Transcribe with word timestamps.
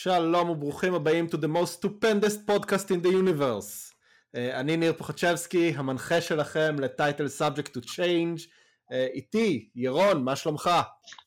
שלום 0.00 0.50
וברוכים 0.50 0.94
הבאים 0.94 1.26
to 1.26 1.34
the 1.34 1.48
most 1.56 1.84
stupendous 1.84 2.50
podcast 2.50 2.90
in 2.90 3.04
the 3.04 3.08
universe. 3.08 3.92
Uh, 3.92 4.38
אני 4.54 4.76
ניר 4.76 4.92
פוחצ'בסקי, 4.92 5.72
המנחה 5.76 6.20
שלכם 6.20 6.76
לטייטל 6.78 7.26
subject 7.26 7.68
to 7.68 7.84
change. 7.84 8.40
Uh, 8.42 8.94
איתי, 9.14 9.70
ירון, 9.74 10.24
מה 10.24 10.36
שלומך? 10.36 10.70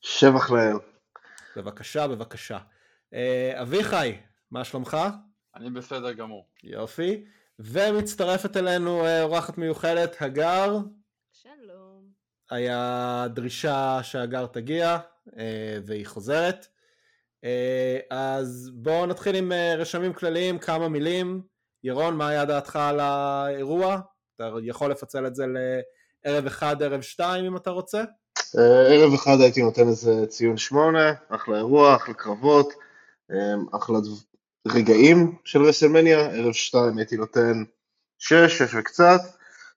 שבח 0.00 0.50
לאל. 0.50 0.76
בבקשה, 1.56 2.08
בבקשה. 2.08 2.58
Uh, 2.58 3.16
אביחי, 3.62 4.16
מה 4.50 4.64
שלומך? 4.64 4.96
אני 5.56 5.70
בסדר 5.70 6.12
גמור. 6.12 6.46
יופי. 6.64 7.24
ומצטרפת 7.58 8.56
אלינו 8.56 9.06
אורחת 9.22 9.58
מיוחדת, 9.58 10.16
הגר. 10.20 10.78
שלום. 11.32 12.08
היה 12.50 13.26
דרישה 13.34 14.00
שהגר 14.02 14.46
תגיע, 14.46 14.98
uh, 15.28 15.32
והיא 15.86 16.06
חוזרת. 16.06 16.71
אה, 17.44 17.98
אז 18.10 18.70
בואו 18.74 19.06
נתחיל 19.06 19.36
עם 19.36 19.52
אה, 19.52 19.74
רשמים 19.78 20.12
כלליים, 20.12 20.58
כמה 20.58 20.88
מילים. 20.88 21.42
ירון, 21.84 22.16
מה 22.16 22.28
היה 22.28 22.44
דעתך 22.44 22.76
על 22.76 23.00
האירוע? 23.00 24.00
אתה 24.36 24.50
יכול 24.62 24.90
לפצל 24.90 25.26
את 25.26 25.34
זה 25.34 25.44
לערב 25.46 26.46
אחד, 26.46 26.82
ערב 26.82 27.00
שתיים 27.00 27.44
אם 27.44 27.56
אתה 27.56 27.70
רוצה? 27.70 28.04
אה, 28.58 28.94
ערב 28.94 29.14
אחד 29.14 29.40
הייתי 29.40 29.62
נותן 29.62 29.88
איזה 29.88 30.26
ציון 30.26 30.56
שמונה, 30.56 31.12
אחלה 31.28 31.56
אירוע, 31.56 31.96
אחלה 31.96 32.14
קרבות, 32.14 32.72
אחלה 33.72 33.98
רגעים 34.68 35.36
של 35.44 35.62
רסלמניה, 35.62 36.18
ערב 36.18 36.52
שתיים 36.52 36.98
הייתי 36.98 37.16
נותן 37.16 37.64
שש, 38.18 38.58
שש 38.58 38.74
וקצת, 38.74 39.20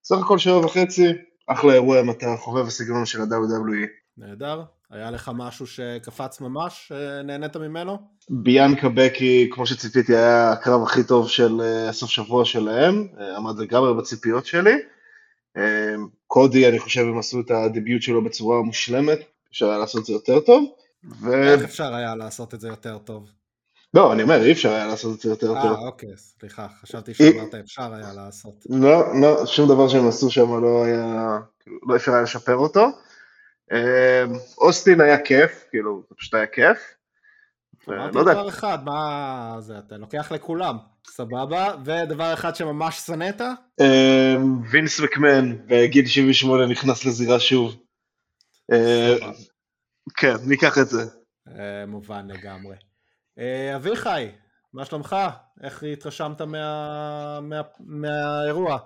סך 0.04 0.18
הכל 0.18 0.38
שבע 0.38 0.58
וחצי, 0.58 1.14
אחלה 1.48 1.74
אירוע 1.74 2.02
אם 2.02 2.12
אתה 2.12 2.36
חובב 2.40 2.68
הסגנון 2.68 3.06
של 3.06 3.22
ה-WWE. 3.22 3.88
נהדר. 4.18 4.64
היה 4.96 5.12
לך 5.12 5.32
משהו 5.36 5.68
שקפץ 5.68 6.42
ממש, 6.42 6.92
נהנית 7.24 7.58
ממנו? 7.58 7.98
ביאנקה 8.30 8.90
בקי, 8.90 9.50
כמו 9.52 9.66
שציפיתי, 9.66 10.16
היה 10.16 10.52
הקרב 10.52 10.84
הכי 10.84 11.04
טוב 11.04 11.30
של 11.30 11.62
אה, 11.62 11.90
הסוף 11.90 12.10
שבוע 12.10 12.46
שלהם, 12.46 13.08
אה, 13.20 13.38
עמד 13.38 13.60
לגמרי 13.60 13.94
בציפיות 13.94 14.46
שלי. 14.46 14.76
אה, 15.58 15.96
קודי, 16.28 16.70
אני 16.70 16.80
חושב, 16.80 17.02
הם 17.02 17.18
עשו 17.18 17.40
את 17.40 17.52
הדיביוט 17.52 18.02
שלו 18.02 18.24
בצורה 18.24 18.62
מושלמת, 18.62 19.20
אפשר 19.52 19.70
היה 19.70 19.78
לעשות 19.78 20.02
את 20.02 20.06
זה 20.06 20.14
יותר 20.14 20.40
טוב. 20.40 20.64
ו... 21.22 21.34
איך 21.34 21.64
אפשר 21.64 21.96
היה 21.96 22.16
לעשות 22.16 22.54
את 22.54 22.62
זה 22.62 22.68
יותר 22.68 22.98
טוב? 22.98 23.30
לא, 23.94 24.14
אני 24.14 24.24
אומר, 24.24 24.44
אי 24.44 24.52
אפשר 24.52 24.70
היה 24.70 24.88
לעשות 24.88 25.16
את 25.16 25.22
זה 25.22 25.30
יותר 25.30 25.48
טוב. 25.48 25.74
אה, 25.74 25.88
אוקיי, 25.88 26.10
סליחה, 26.18 26.68
חשבתי 26.82 27.14
שאמרת 27.14 27.56
אפשר 27.56 27.94
היה 27.94 28.14
לעשות. 28.14 28.66
לא, 28.70 29.22
לא, 29.22 29.46
שום 29.46 29.70
דבר 29.70 29.88
שהם 29.88 30.08
עשו 30.08 30.32
שם 30.32 30.62
לא 30.62 30.84
היה, 30.84 31.38
לא 31.88 31.96
אפשר 31.96 32.12
היה 32.12 32.22
לשפר 32.22 32.56
אותו. 32.56 32.88
אמ, 33.72 33.78
אוסטין 34.58 35.02
היה 35.02 35.22
כיף, 35.22 35.66
כאילו, 35.70 36.04
זה 36.10 36.16
פשוט 36.16 36.34
היה 36.34 36.48
כיף. 36.48 36.96
אמרתי 37.90 38.18
לא 38.18 38.24
דבר 38.24 38.50
אחד, 38.50 38.78
מה 38.86 39.56
זה, 39.60 39.78
אתה 39.78 39.98
לוקח 39.98 40.32
לכולם, 40.32 40.78
סבבה, 41.08 41.76
ודבר 41.86 42.34
אחד 42.34 42.56
שממש 42.56 42.96
שנאת? 42.96 43.42
אמ, 43.82 44.62
וינס 44.72 45.00
מקמן 45.00 45.58
בגיל 45.68 46.06
78 46.06 46.66
נכנס 46.66 47.06
לזירה 47.06 47.40
שוב. 47.40 47.76
אמ, 48.72 49.32
כן, 50.18 50.36
ניקח 50.48 50.78
את 50.78 50.88
זה. 50.88 51.04
מובן 51.88 52.28
לגמרי. 52.28 52.76
אה, 53.40 53.76
אביחי, 53.76 54.32
מה 54.74 54.86
שלומך? 54.86 55.16
איך 55.64 55.84
התרשמת 55.84 56.42
מהאירוע? 57.80 58.78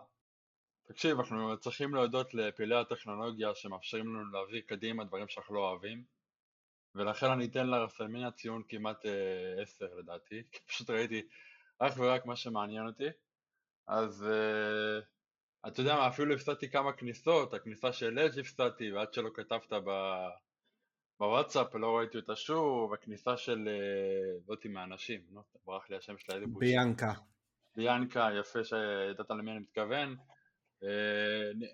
תקשיב, 0.89 1.19
אנחנו 1.19 1.57
צריכים 1.57 1.95
להודות 1.95 2.33
לפעילי 2.33 2.75
הטכנולוגיה 2.75 3.55
שמאפשרים 3.55 4.05
לנו 4.07 4.31
להביא 4.31 4.61
קדימה 4.61 5.03
דברים 5.03 5.27
שאנחנו 5.27 5.55
לא 5.55 5.59
אוהבים 5.59 6.03
ולכן 6.95 7.25
אני 7.31 7.45
אתן 7.45 7.67
לרסלמניה 7.67 8.31
ציון 8.31 8.63
כמעט 8.69 9.05
אה, 9.05 9.61
עשר 9.61 9.85
uh, 9.85 9.99
לדעתי, 9.99 10.43
כי 10.51 10.59
פשוט 10.67 10.89
ראיתי 10.89 11.21
אך 11.79 11.93
ורק 11.97 12.25
מה 12.25 12.35
שמעניין 12.35 12.87
אותי. 12.87 13.07
אז 13.87 14.27
uh, 14.27 15.67
אתה 15.67 15.81
יודע 15.81 15.95
מה, 15.95 16.07
אפילו 16.07 16.33
הפסדתי 16.33 16.69
כמה 16.69 16.93
כניסות, 16.93 17.53
הכניסה 17.53 17.93
של 17.93 18.19
אג' 18.19 18.39
הפסדתי 18.39 18.91
ועד 18.91 19.13
שלא 19.13 19.29
כתבת 19.33 19.73
ב... 19.73 19.89
בוואטסאפ 21.19 21.75
לא 21.75 21.97
ראיתי 21.97 22.17
אותה 22.17 22.35
שוב, 22.35 22.93
הכניסה 22.93 23.37
של 23.37 23.67
uh, 23.67 24.47
זאתי 24.47 24.67
מהאנשים, 24.67 25.21
נו, 25.29 25.43
ברח 25.65 25.89
לי 25.89 25.95
השם 25.95 26.17
שלה, 26.17 26.35
ביאנקה. 26.47 27.13
ביאנקה, 27.75 28.29
יפה 28.39 28.63
שידעת 28.63 29.29
למי 29.29 29.51
אני 29.51 29.59
מתכוון. 29.59 30.09
אה, 30.09 30.38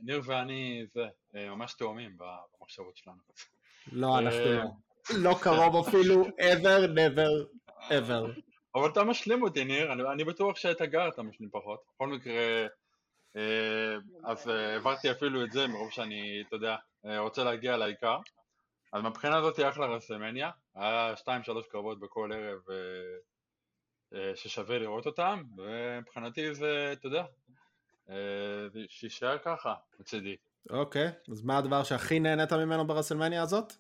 ניר 0.01 0.21
ואני 0.25 0.85
זה, 0.93 1.05
אה, 1.35 1.49
ממש 1.49 1.73
תאומים 1.73 2.17
במחשבות 2.17 2.97
שלנו. 2.97 3.17
לא, 3.91 4.19
אנחנו 4.19 4.39
לא. 4.39 4.63
לא 5.17 5.35
קרוב 5.41 5.88
אפילו, 5.88 6.25
ever, 6.25 6.88
never, 6.95 7.63
ever. 7.89 8.39
אבל 8.75 8.89
אתה 8.89 9.03
משלים 9.03 9.44
אותי 9.44 9.63
ניר, 9.63 9.94
אני, 9.94 10.03
אני 10.13 10.23
בטוח 10.23 10.57
שאתה 10.57 10.85
גר 10.85 11.07
אתה 11.07 11.23
משלים 11.23 11.49
פחות. 11.49 11.79
בכל 11.95 12.07
מקרה, 12.07 12.67
אה, 13.35 13.95
אז 14.23 14.47
העברתי 14.47 15.11
אפילו 15.11 15.44
את 15.44 15.51
זה 15.51 15.67
מרוב 15.67 15.91
שאני, 15.91 16.44
אתה 16.47 16.55
יודע, 16.55 16.75
רוצה 17.17 17.44
להגיע 17.44 17.77
לעיקר. 17.77 18.17
אז 18.94 19.03
מבחינה 19.03 19.41
זאת 19.41 19.57
היא 19.57 19.69
אחלה 19.69 19.85
רסמניה, 19.85 20.51
היה 20.75 21.13
2-3 21.17 21.27
קרבות 21.71 21.99
בכל 21.99 22.31
ערב 22.33 22.59
ששווה 24.35 24.79
לראות 24.79 25.05
אותם, 25.05 25.44
ומבחינתי 25.57 26.53
זה, 26.53 26.89
אתה 26.94 27.07
יודע, 27.07 27.19
אה, 27.21 27.25
שישאר 28.88 29.38
ככה, 29.38 29.73
מצידי. 29.99 30.35
אוקיי, 30.69 31.07
אז 31.31 31.41
מה 31.41 31.57
הדבר 31.57 31.83
שהכי 31.83 32.19
נהנית 32.19 32.53
ממנו 32.53 32.88
ברסלמניה 32.88 33.41
הזאת? 33.41 33.73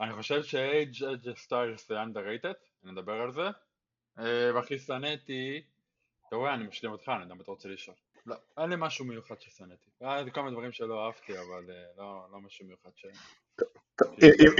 אני 0.00 0.12
חושב 0.12 0.42
ש-Age 0.42 1.04
סטיילס 1.36 1.88
זה 1.88 2.02
underrated, 2.02 2.84
נדבר 2.84 3.12
על 3.12 3.32
זה. 3.32 3.48
אה, 4.18 4.50
והכי 4.54 4.78
שנאתי, 4.78 5.62
אתה 6.28 6.36
רואה, 6.36 6.54
אני 6.54 6.66
משלים 6.66 6.92
אותך, 6.92 7.08
אני 7.08 7.22
יודע 7.22 7.34
מה 7.34 7.42
אתה 7.42 7.50
רוצה 7.50 7.68
לשאול. 7.68 7.96
לא, 8.26 8.36
אין 8.58 8.70
לי 8.70 8.76
משהו 8.78 9.04
מיוחד 9.04 9.40
ששנאתי. 9.40 9.90
היה 10.00 10.22
לי 10.22 10.32
כמה 10.32 10.50
דברים 10.50 10.72
שלא 10.72 11.06
אהבתי, 11.06 11.32
אבל 11.32 11.70
אה, 11.70 11.84
לא, 11.98 12.26
לא 12.32 12.40
משהו 12.40 12.66
מיוחד 12.66 12.90
ש... 12.94 13.06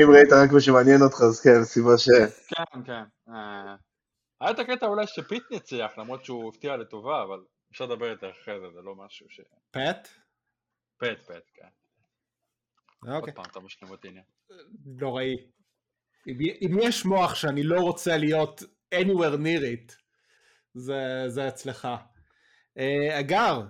אם 0.02 0.10
ראית 0.14 0.32
רק 0.32 0.52
מה 0.52 0.60
שמעניין 0.60 1.02
אותך, 1.02 1.20
אז 1.20 1.40
כן, 1.40 1.64
סיבה 1.64 1.98
ש... 1.98 2.08
כן, 2.48 2.82
כן. 2.84 3.32
היה 4.40 4.50
את 4.50 4.58
הקטע 4.58 4.86
אולי 4.86 5.06
שפיט 5.06 5.42
ניצח, 5.50 5.92
למרות 5.98 6.24
שהוא 6.24 6.48
הפתיע 6.48 6.76
לטובה, 6.76 7.22
אבל 7.22 7.40
אפשר 7.72 7.84
לדבר 7.84 8.06
יותר 8.06 8.30
אחרי 8.30 8.60
זה, 8.60 8.70
זה 8.70 8.82
לא 8.82 8.94
משהו 8.94 9.30
ש... 9.30 9.40
פט? 9.70 10.08
פט, 10.96 11.22
פט, 11.26 11.44
כן. 11.54 11.68
אוקיי. 13.02 13.14
עוד 13.14 13.30
פעם 13.30 13.44
אתה 13.50 13.60
משלים 13.60 13.90
אותי 13.90 14.08
עניין. 14.08 14.24
נוראי. 14.84 15.36
אם 16.26 16.78
יש 16.82 17.04
מוח 17.04 17.34
שאני 17.34 17.62
לא 17.62 17.80
רוצה 17.80 18.16
להיות 18.16 18.62
anywhere 18.94 19.36
near 19.36 19.62
it, 19.62 19.92
זה 21.28 21.48
אצלך. 21.48 21.88
אה, 22.78 23.20
אגר. 23.20 23.60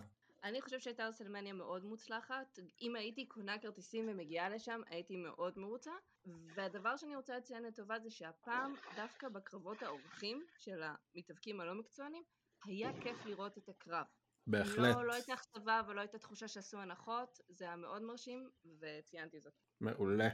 אני 0.45 0.61
חושב 0.63 0.81
שהייתה 0.81 1.07
רסלמניה 1.07 1.53
מאוד 1.53 1.85
מוצלחת. 1.85 2.59
אם 2.81 2.97
הייתי 2.97 3.27
קונה 3.27 3.59
כרטיסים 3.59 4.09
ומגיעה 4.09 4.49
לשם, 4.49 4.81
הייתי 4.87 5.17
מאוד 5.17 5.59
מרוצה. 5.59 5.91
והדבר 6.55 6.97
שאני 6.97 7.17
רוצה 7.17 7.37
לציין 7.37 7.63
לטובה 7.63 7.99
זה 7.99 8.11
שהפעם, 8.11 8.75
דווקא 8.97 9.29
בקרבות 9.29 9.83
האורחים 9.83 10.47
של 10.59 10.83
המתאבקים 10.83 11.61
הלא 11.61 11.75
מקצוענים, 11.75 12.23
היה 12.65 13.01
כיף 13.01 13.27
לראות 13.27 13.59
את 13.59 13.69
הקרב. 13.69 14.05
בהחלט. 14.47 14.97
לא, 14.97 15.07
לא 15.07 15.13
הייתה 15.13 15.35
אכזבה 15.35 15.81
ולא 15.89 16.01
הייתה 16.01 16.19
תחושה 16.19 16.49
שעשו 16.49 16.79
הנחות, 16.79 17.41
זה 17.49 17.65
היה 17.65 17.77
מאוד 17.77 18.03
מרשים, 18.03 18.51
וציינתי 18.81 19.41
זאת. 19.41 19.53
מעולה. 19.81 20.29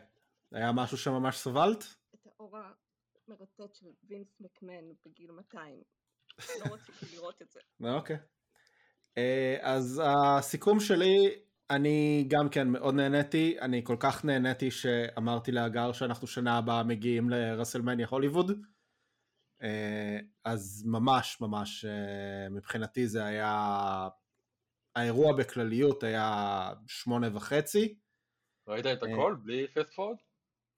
היה 0.52 0.72
משהו 0.72 0.98
שממש 0.98 1.36
סבלת? 1.36 1.84
את 2.14 2.26
האור 2.26 2.56
המרטט 3.28 3.74
של 3.74 3.86
וינס 4.04 4.40
מקמן 4.40 4.92
בגיל 5.06 5.30
200. 5.30 5.82
לא 6.38 6.74
רציתי 6.74 7.16
לראות 7.16 7.42
את 7.42 7.50
זה. 7.50 7.60
אוקיי. 7.96 8.16
אה, 9.18 9.56
אז 9.60 10.02
הסיכום 10.04 10.80
שלי, 10.80 11.40
אני 11.70 12.24
גם 12.28 12.48
כן 12.48 12.68
מאוד 12.68 12.94
נהניתי, 12.94 13.56
אני 13.60 13.84
כל 13.84 13.96
כך 14.00 14.24
נהניתי 14.24 14.70
שאמרתי 14.70 15.52
להגר 15.52 15.92
שאנחנו 15.92 16.26
שנה 16.26 16.58
הבאה 16.58 16.82
מגיעים 16.82 17.30
לרסלמניה 17.30 18.06
הוליווד. 18.10 18.50
אה, 19.64 20.18
אז 20.44 20.84
ממש 20.86 21.40
ממש 21.40 21.84
אה, 21.84 22.48
מבחינתי 22.50 23.08
זה 23.08 23.24
היה, 23.24 24.08
האירוע 24.96 25.36
בכלליות 25.36 26.02
היה 26.02 26.70
שמונה 26.86 27.36
וחצי. 27.36 27.98
ראית 28.68 28.86
את 28.86 29.02
הכל 29.02 29.34
אה, 29.38 29.44
בלי 29.44 29.66
פסט 29.68 29.94
פורוד? 29.94 30.16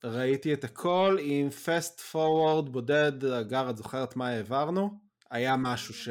ראיתי 0.04 0.54
את 0.54 0.64
הכל 0.64 1.16
עם 1.20 1.50
פסט 1.50 2.00
פורוורד 2.00 2.68
בודד, 2.68 3.24
אגר 3.24 3.70
את 3.70 3.76
זוכרת 3.76 4.16
מה 4.16 4.28
העברנו? 4.28 5.00
היה 5.30 5.56
משהו 5.56 5.94
ש... 5.94 6.08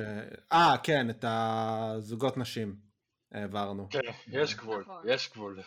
אה 0.52 0.76
כן, 0.84 1.10
את 1.10 1.26
הזוגות 1.28 2.38
נשים 2.38 2.76
העברנו. 3.32 3.88
כן, 3.90 4.00
יש 4.28 4.56
גבול, 4.56 4.82
נכון. 4.82 5.04
יש 5.08 5.32
גבול. 5.34 5.60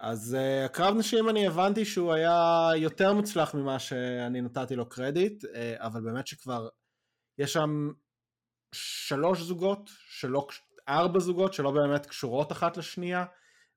אז 0.00 0.36
uh, 0.38 0.64
הקרב 0.64 0.96
נשים 0.96 1.28
אני 1.28 1.46
הבנתי 1.46 1.84
שהוא 1.84 2.12
היה 2.12 2.70
יותר 2.76 3.12
מוצלח 3.12 3.54
ממה 3.54 3.78
שאני 3.78 4.40
נתתי 4.40 4.76
לו 4.76 4.88
קרדיט, 4.88 5.44
uh, 5.44 5.48
אבל 5.78 6.00
באמת 6.00 6.26
שכבר 6.26 6.68
יש 7.38 7.52
שם 7.52 7.90
שלוש 8.74 9.40
זוגות, 9.40 9.90
שלא, 10.08 10.46
ארבע 10.88 11.18
זוגות 11.18 11.54
שלא 11.54 11.70
באמת 11.70 12.06
קשורות 12.06 12.52
אחת 12.52 12.76
לשנייה, 12.76 13.24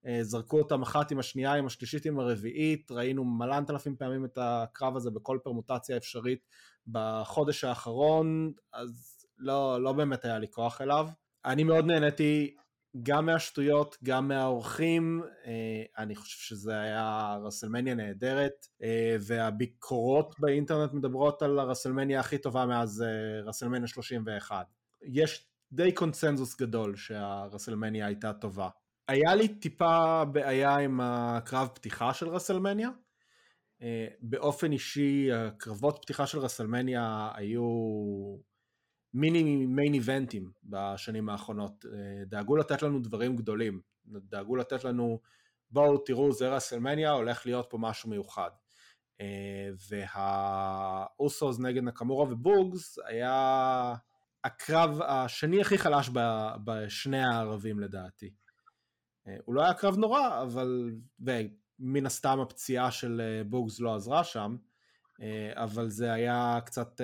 אה, 0.05 0.23
זרקו 0.23 0.57
אותם 0.57 0.81
אחת 0.81 1.11
עם 1.11 1.19
השנייה, 1.19 1.53
עם 1.53 1.65
השלישית, 1.65 2.05
עם 2.05 2.19
הרביעית, 2.19 2.91
ראינו 2.91 3.25
מלנת 3.25 3.69
אלפים 3.69 3.95
פעמים 3.95 4.25
את 4.25 4.37
הקרב 4.41 4.95
הזה 4.95 5.11
בכל 5.11 5.37
פרמוטציה 5.43 5.97
אפשרית 5.97 6.47
בחודש 6.87 7.63
האחרון, 7.63 8.53
אז 8.73 9.25
לא, 9.37 9.83
לא 9.83 9.93
באמת 9.93 10.25
היה 10.25 10.39
לי 10.39 10.47
כוח 10.51 10.81
אליו. 10.81 11.07
אני 11.45 11.63
מאוד 11.63 11.85
נהניתי 11.85 12.55
גם 13.03 13.25
מהשטויות, 13.25 13.97
גם 14.03 14.27
מהאורחים, 14.27 15.23
אה, 15.45 15.83
אני 15.97 16.15
חושב 16.15 16.37
שזה 16.37 16.81
היה 16.81 17.37
רסלמניה 17.43 17.95
נהדרת, 17.95 18.67
אה, 18.83 19.15
והביקורות 19.19 20.35
באינטרנט 20.39 20.93
מדברות 20.93 21.41
על 21.41 21.59
הרסלמניה 21.59 22.19
הכי 22.19 22.37
טובה 22.37 22.65
מאז 22.65 23.03
רסלמניה 23.45 23.87
31. 23.87 24.65
יש 25.01 25.47
די 25.71 25.91
קונצנזוס 25.91 26.61
גדול 26.61 26.95
שהרסלמניה 26.95 28.05
הייתה 28.05 28.33
טובה. 28.33 28.69
היה 29.07 29.35
לי 29.35 29.47
טיפה 29.47 30.25
בעיה 30.25 30.75
עם 30.75 30.99
הקרב 31.03 31.67
פתיחה 31.67 32.13
של 32.13 32.27
רסלמניה. 32.27 32.89
אה, 33.81 34.07
באופן 34.21 34.71
אישי, 34.71 35.31
הקרבות 35.33 35.99
פתיחה 36.01 36.27
של 36.27 36.39
רסלמניה 36.39 37.31
היו 37.35 37.61
מיני 39.13 39.65
main 39.65 39.93
eventים 39.93 40.51
בשנים 40.63 41.29
האחרונות. 41.29 41.85
אה, 41.85 42.25
דאגו 42.25 42.55
לתת 42.55 42.81
לנו 42.81 42.99
דברים 42.99 43.35
גדולים. 43.35 43.81
דאגו 44.05 44.55
לתת 44.55 44.83
לנו, 44.83 45.19
בואו 45.71 45.97
תראו, 45.97 46.31
זה 46.31 46.49
רסלמניה, 46.49 47.11
הולך 47.11 47.45
להיות 47.45 47.67
פה 47.69 47.77
משהו 47.77 48.09
מיוחד. 48.09 48.49
אה, 49.21 49.69
והאוסוס 49.89 51.59
נגד 51.59 51.83
נקמורה 51.83 52.23
ובוגס 52.31 52.99
היה 53.05 53.95
הקרב 54.43 55.01
השני 55.01 55.61
הכי 55.61 55.77
חלש 55.77 56.09
בשני 56.63 57.23
הערבים 57.23 57.79
לדעתי. 57.79 58.33
אה, 59.27 59.35
הוא 59.45 59.55
לא 59.55 59.61
היה 59.61 59.73
קרב 59.73 59.97
נורא, 59.97 60.41
אבל, 60.41 60.91
ומן 61.19 62.05
הסתם 62.05 62.39
הפציעה 62.39 62.91
של 62.91 63.41
בוגס 63.45 63.79
לא 63.79 63.95
עזרה 63.95 64.23
שם, 64.23 64.55
אבל 65.55 65.89
זה 65.89 66.13
היה 66.13 66.59
קצת, 66.65 67.01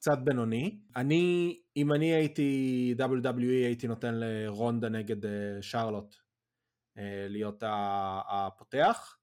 קצת 0.00 0.18
בינוני. 0.24 0.80
אני, 0.96 1.56
אם 1.76 1.92
אני 1.92 2.14
הייתי 2.14 2.94
WWE 2.98 3.64
הייתי 3.64 3.88
נותן 3.88 4.14
לרונדה 4.14 4.88
נגד 4.88 5.16
שרלוט 5.60 6.16
להיות 7.28 7.62
הפותח, 8.28 9.18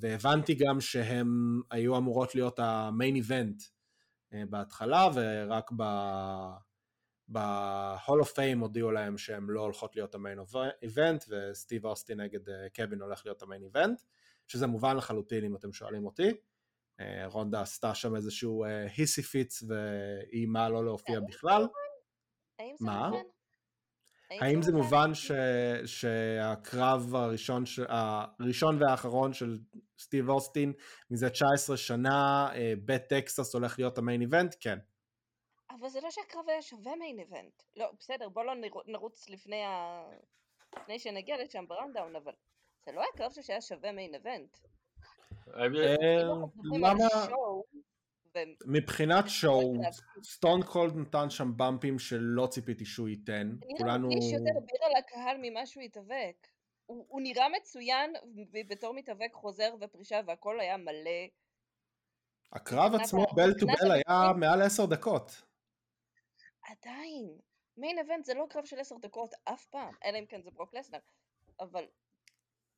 והבנתי 0.00 0.54
גם 0.54 0.80
שהם 0.80 1.60
היו 1.70 1.96
אמורות 1.96 2.34
להיות 2.34 2.58
המיין 2.58 3.14
איבנט 3.14 3.62
בהתחלה, 4.32 5.08
ורק 5.14 5.70
ב... 5.76 5.82
ב-Hall 7.32 8.24
of 8.24 8.28
Fame 8.28 8.60
הודיעו 8.60 8.90
להם 8.90 9.18
שהם 9.18 9.50
לא 9.50 9.60
הולכות 9.60 9.96
להיות 9.96 10.14
המיין 10.14 10.38
איבנט 10.82 11.24
וסטיב 11.28 11.86
אוסטין 11.86 12.20
נגד 12.20 12.48
אה, 12.48 12.66
קווין 12.76 13.02
הולך 13.02 13.22
להיות 13.26 13.42
המיין 13.42 13.62
איבנט 13.62 14.00
שזה 14.46 14.66
מובן 14.66 14.96
לחלוטין 14.96 15.44
אם 15.44 15.56
אתם 15.56 15.72
שואלים 15.72 16.06
אותי 16.06 16.28
אה, 16.28 16.34
רונדה 17.26 17.60
עשתה 17.60 17.94
שם 17.94 18.16
איזשהו 18.16 18.64
היסי 18.96 19.20
אה, 19.20 19.26
פיץ 19.26 19.62
ואיימה 19.62 20.68
לא 20.68 20.84
להופיע 20.84 21.20
בכלל 21.20 21.66
מה? 22.80 23.10
האם 24.30 24.62
זה 24.62 24.72
מובן 24.72 25.14
ש... 25.14 25.32
שהקרב 25.86 27.14
הראשון, 27.14 27.66
ש... 27.66 27.80
הראשון 27.88 28.82
והאחרון 28.82 29.32
של 29.32 29.58
סטיב 29.98 30.28
אוסטין 30.28 30.72
מזה 31.10 31.30
19 31.30 31.76
שנה 31.76 32.48
בטקסס 32.84 33.54
הולך 33.54 33.78
להיות 33.78 33.98
ה 33.98 34.02
main 34.02 34.20
event? 34.20 34.54
כן. 34.60 34.78
אבל 35.70 35.88
זה 35.88 36.00
לא 36.00 36.10
שהקרב 36.10 36.48
היה 36.48 36.62
שווה 36.62 36.96
main 36.96 37.18
event. 37.18 37.62
לא, 37.76 37.90
בסדר, 37.98 38.28
בוא 38.28 38.44
לא 38.44 38.52
נרוץ 38.86 39.28
לפני 39.28 39.64
ה... 39.64 40.02
לפני 40.76 40.98
שנגיע 40.98 41.36
לשם 41.44 41.64
ב 41.68 41.73
rundown, 41.73 42.16
אבל 42.16 42.32
זה 42.86 42.92
לא 42.92 43.00
היה 43.00 43.10
קרב 43.16 43.32
שהיה 43.42 43.60
שווה 43.60 43.92
main 43.92 44.14
event. 44.14 44.56
אה, 45.56 45.66
למה... 46.80 47.06
מבחינת 48.66 49.24
show, 49.28 49.72
סטון 50.24 50.62
קולד 50.62 50.96
נתן 50.96 51.30
שם 51.30 51.52
bumpים 51.56 51.98
שלא 51.98 52.46
ציפיתי 52.46 52.84
שהוא 52.84 53.08
ייתן. 53.08 53.56
כולנו... 53.78 54.06
אני 54.06 54.14
מרגיש 54.14 54.32
יותר 54.32 54.60
beer 54.60 54.84
על 54.84 54.92
הקהל 54.98 55.36
ממה 55.42 55.66
שהוא 55.66 55.82
התאבק. 55.82 56.46
הוא 56.86 57.20
נראה 57.20 57.48
מצוין, 57.48 58.12
ובתור 58.52 58.94
מתאבק 58.94 59.32
חוזר 59.32 59.74
ופרישה 59.80 60.20
והכל 60.26 60.60
היה 60.60 60.76
מלא. 60.76 61.26
הקרב 62.52 62.94
עצמו, 62.94 63.26
bell 63.36 63.52
to 63.60 63.66
bell, 63.66 63.90
היה 63.90 64.32
מעל 64.36 64.62
עשר 64.62 64.86
דקות. 64.86 65.42
עדיין, 66.62 67.38
main 67.76 67.98
event 67.98 68.24
זה 68.24 68.34
לא 68.34 68.46
קרב 68.50 68.64
של 68.64 68.78
עשר 68.78 68.96
דקות 69.02 69.34
אף 69.44 69.66
פעם, 69.66 69.94
אלא 70.04 70.18
אם 70.18 70.26
כן 70.26 70.42
זה 70.42 70.50
ברוק 70.50 70.74
לסנר, 70.74 70.98
אבל 71.60 71.84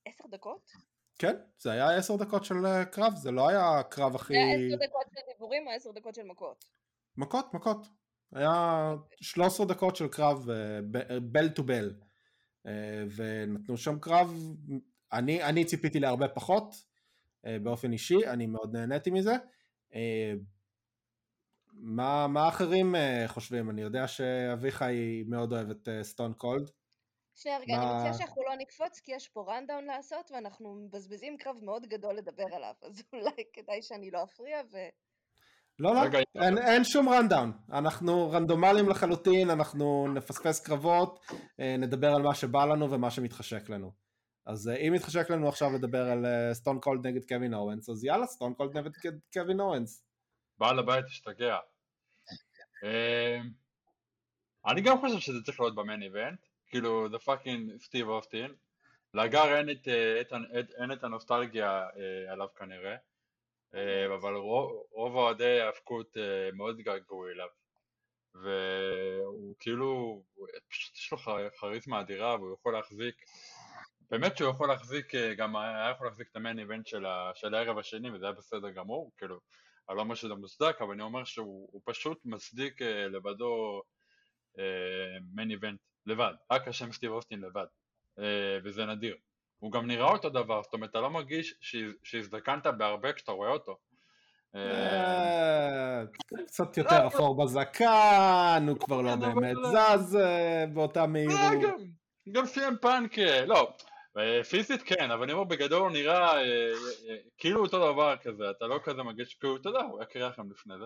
עשר 0.05 0.25
דקות? 0.27 0.73
כן, 1.19 1.37
זה 1.59 1.73
היה 1.73 1.97
עשר 1.97 2.17
דקות 2.17 2.45
של 2.45 2.67
אה, 2.67 2.85
קרב, 2.85 3.15
זה 3.17 3.31
לא 3.31 3.49
היה 3.49 3.79
הקרב 3.79 4.15
הכי... 4.15 4.35
זה 4.35 4.39
היה 4.39 4.67
עשר 4.67 4.87
דקות 4.87 5.07
של 5.15 5.21
דיבורים 5.33 5.67
או 5.67 5.73
עשר 5.73 5.91
דקות 5.93 6.15
של 6.15 6.23
מכות? 6.23 6.65
מכות, 7.17 7.55
מכות. 7.55 7.87
היה 8.33 8.95
13 9.21 9.67
דקות 9.67 9.97
של 9.97 10.09
קרב 10.09 10.47
בל 11.23 11.49
טו 11.49 11.63
בל, 11.63 11.95
ונתנו 13.17 13.77
שם 13.77 13.99
קרב, 13.99 14.35
אני, 15.13 15.43
אני 15.43 15.65
ציפיתי 15.65 16.01
להרבה 16.01 16.29
פחות 16.29 16.75
אה, 17.47 17.59
באופן 17.59 17.93
אישי, 17.93 18.27
אני 18.27 18.47
מאוד 18.47 18.77
נהניתי 18.77 19.11
מזה. 19.11 19.35
אה, 19.95 20.33
מה, 21.73 22.27
מה 22.27 22.49
אחרים 22.49 22.95
חושבים? 23.27 23.71
אני 23.71 23.83
יודע 23.83 24.09
שאביחי 24.09 25.25
מאוד 25.27 25.53
אוהב 25.53 25.71
את 25.71 25.89
סטון 26.03 26.33
קולד. 26.33 26.71
שנייה 27.35 27.59
רגע, 27.59 27.77
מה... 27.77 27.83
אני 27.83 27.99
מציעה 27.99 28.15
שאנחנו 28.15 28.43
לא 28.43 28.55
נקפוץ 28.59 29.01
כי 29.01 29.13
יש 29.15 29.29
פה 29.29 29.45
rundown 29.49 29.85
לעשות 29.85 30.31
ואנחנו 30.31 30.75
מבזבזים 30.75 31.37
קרב 31.37 31.57
מאוד 31.63 31.87
גדול 31.87 32.15
לדבר 32.15 32.47
עליו, 32.53 32.75
אז 32.83 33.03
אולי 33.13 33.45
כדאי 33.53 33.83
שאני 33.83 34.11
לא 34.11 34.23
אפריע 34.23 34.63
ו... 34.73 34.77
לא, 35.79 35.95
לא, 35.95 36.01
אין, 36.35 36.59
אין 36.59 36.85
שום 36.85 37.09
rundown, 37.09 37.53
אנחנו 37.73 38.31
רנדומליים 38.31 38.89
לחלוטין, 38.89 39.51
אנחנו 39.51 40.09
נפספס 40.15 40.61
קרבות, 40.61 41.21
אה, 41.61 41.77
נדבר 41.79 42.15
על 42.15 42.23
מה 42.23 42.35
שבא 42.35 42.65
לנו 42.65 42.91
ומה 42.91 43.11
שמתחשק 43.11 43.69
לנו. 43.69 43.93
אז 44.47 44.69
אה, 44.69 44.77
אם 44.77 44.93
מתחשק 44.93 45.31
לנו 45.31 45.49
עכשיו 45.49 45.73
לדבר 45.73 46.11
על 46.11 46.27
סטון 46.53 46.81
קולד 46.81 47.07
נגד 47.07 47.25
קווין 47.29 47.55
אוונס, 47.55 47.89
אז 47.91 48.05
יאללה, 48.05 48.27
סטון 48.27 48.55
קולד 48.55 48.77
נגד 48.77 48.91
קווין 49.33 49.61
אוונס. 49.61 50.05
בעל 50.59 50.79
הבית 50.79 51.05
השתגע. 51.05 51.57
אני 54.67 54.81
גם 54.81 55.01
חושב 55.01 55.19
שזה 55.19 55.43
צריך 55.45 55.61
להיות 55.61 55.75
ב 55.75 55.80
main 55.80 56.03
event, 56.03 56.47
כאילו 56.73 57.09
זה 57.11 57.19
fucking 57.19 57.81
סטיב 57.81 58.09
אוסטין, 58.09 58.55
לאגר 59.15 59.57
אין 59.57 59.71
את, 59.71 59.89
אה, 59.89 60.23
אין 60.83 60.93
את 60.93 61.05
הנוסטלגיה 61.05 61.87
אה, 61.97 62.33
עליו 62.33 62.49
כנראה, 62.57 62.97
אה, 63.75 64.15
אבל 64.15 64.35
רוב, 64.35 64.87
רוב 64.91 65.15
אוהדי 65.15 65.61
ההאבקות 65.61 66.17
מאוד 66.53 66.81
געגעו 66.81 67.29
אליו, 67.29 67.49
והוא 68.35 69.55
כאילו, 69.59 70.23
פשוט 70.69 70.97
יש 70.97 71.13
לו 71.13 71.19
כריזמה 71.61 72.01
אדירה 72.01 72.37
והוא 72.37 72.55
יכול 72.55 72.73
להחזיק, 72.73 73.17
באמת 74.11 74.37
שהוא 74.37 74.51
יכול 74.51 74.69
להחזיק, 74.69 75.15
גם 75.15 75.57
היה 75.57 75.91
יכול 75.95 76.07
להחזיק 76.07 76.29
את 76.31 76.37
ה 76.37 76.41
main 76.41 76.59
event 76.59 76.87
של, 76.87 77.05
של 77.35 77.55
הערב 77.55 77.79
השני 77.79 78.11
וזה 78.11 78.25
היה 78.25 78.33
בסדר 78.33 78.71
גמור, 78.71 79.13
כאילו 79.17 79.41
אני 79.89 79.97
לא 79.97 80.03
אומר 80.03 80.15
שזה 80.15 80.35
מוצדק, 80.35 80.77
אבל 80.81 80.93
אני 80.93 81.03
אומר 81.03 81.25
שהוא 81.25 81.81
פשוט 81.85 82.21
מצדיק 82.25 82.83
לבדו 82.83 83.83
מיין 85.35 85.51
איבנט 85.51 85.81
לבד, 86.07 86.33
רק 86.51 86.69
השם 86.69 86.93
סטיב 86.93 87.11
אוסטין 87.11 87.41
לבד, 87.41 87.67
אה, 88.19 88.59
וזה 88.65 88.87
נדיר. 88.87 89.17
הוא 89.59 89.73
גם 89.73 89.87
נראה 89.87 90.11
אותו 90.11 90.31
דבר, 90.31 90.63
זאת 90.63 90.73
אומרת 90.73 90.91
אתה 90.91 91.01
לא 91.01 91.11
מרגיש 91.11 91.55
שהזדקנת 92.03 92.67
בהרבה 92.67 93.13
כשאתה 93.13 93.33
רואה 93.33 93.51
אותו. 93.51 93.79
קצת 96.47 96.77
יותר 96.77 97.07
אפור 97.07 97.45
בזקן, 97.45 98.67
הוא 98.69 98.79
כבר 98.79 99.03
לא 99.03 99.17
באמת 99.17 99.57
זז 99.57 100.19
באותה 100.75 101.07
מהירות. 101.07 101.37
גם 102.33 102.47
סיים 102.47 102.77
פאנק, 102.81 103.19
לא, 103.47 103.73
אה, 104.19 104.45
פיזית 104.45 104.83
כן, 104.83 105.11
אבל 105.11 105.23
אני 105.23 105.33
אומר 105.33 105.45
בגדול 105.45 105.83
הוא 105.83 105.91
נראה 105.91 106.37
אה, 106.37 106.43
אה, 107.09 107.17
כאילו 107.39 107.63
אותו 107.63 107.93
דבר 107.93 108.17
כזה, 108.17 108.51
אתה 108.51 108.67
לא 108.67 108.81
כזה 108.85 109.03
מרגיש, 109.03 109.35
כאילו, 109.35 109.57
אתה 109.57 109.69
יודע, 109.69 109.81
הוא 109.81 109.99
היה 109.99 110.07
קריאה 110.07 110.29
לכם 110.29 110.51
לפני 110.51 110.75
זה. 110.79 110.85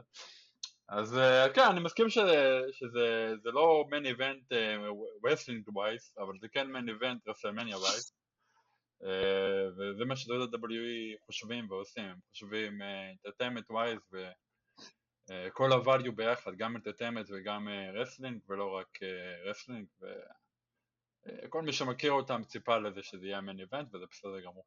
אז 0.88 1.18
כן, 1.54 1.62
אני 1.70 1.80
מסכים 1.80 2.08
שזה 2.10 3.50
לא 3.52 3.84
main 3.90 4.06
event 4.06 4.52
wrestling 5.24 5.68
wise, 5.68 6.14
אבל 6.18 6.38
זה 6.40 6.48
כן 6.48 6.66
main 6.66 6.88
event 6.88 7.28
רסלמניה 7.28 7.78
wise. 7.78 8.16
וזה 9.78 10.04
מה 10.04 10.16
ש-WWE 10.16 11.24
חושבים 11.26 11.70
ועושים, 11.70 12.04
הם 12.04 12.16
חושבים 12.30 12.82
entertainment 12.82 13.70
wise 13.70 14.00
וכל 15.30 15.72
ה-value 15.72 16.12
ביחד, 16.14 16.52
גם 16.56 16.74
entertainment 16.74 17.26
וגם 17.30 17.68
wrestling 17.94 18.40
ולא 18.48 18.70
רק 18.70 18.98
wrestling. 19.44 19.86
כל 21.48 21.62
מי 21.62 21.72
שמכיר 21.72 22.12
אותם 22.12 22.44
ציפה 22.44 22.78
לזה 22.78 23.02
שזה 23.02 23.26
יהיה 23.26 23.40
main 23.40 23.60
event 23.60 23.94
וזה 23.94 24.04
בסדר 24.10 24.40
גמור. 24.40 24.64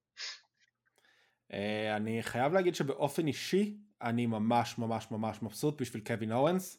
אה, 1.53 1.95
אני 1.95 2.23
חייב 2.23 2.53
להגיד 2.53 2.75
שבאופן 2.75 3.27
אישי 3.27 3.77
אני 4.01 4.25
ממש 4.25 4.77
ממש 4.77 5.11
ממש 5.11 5.43
מבסוט 5.43 5.81
בשביל 5.81 6.03
קווין 6.03 6.31
אוונס 6.31 6.77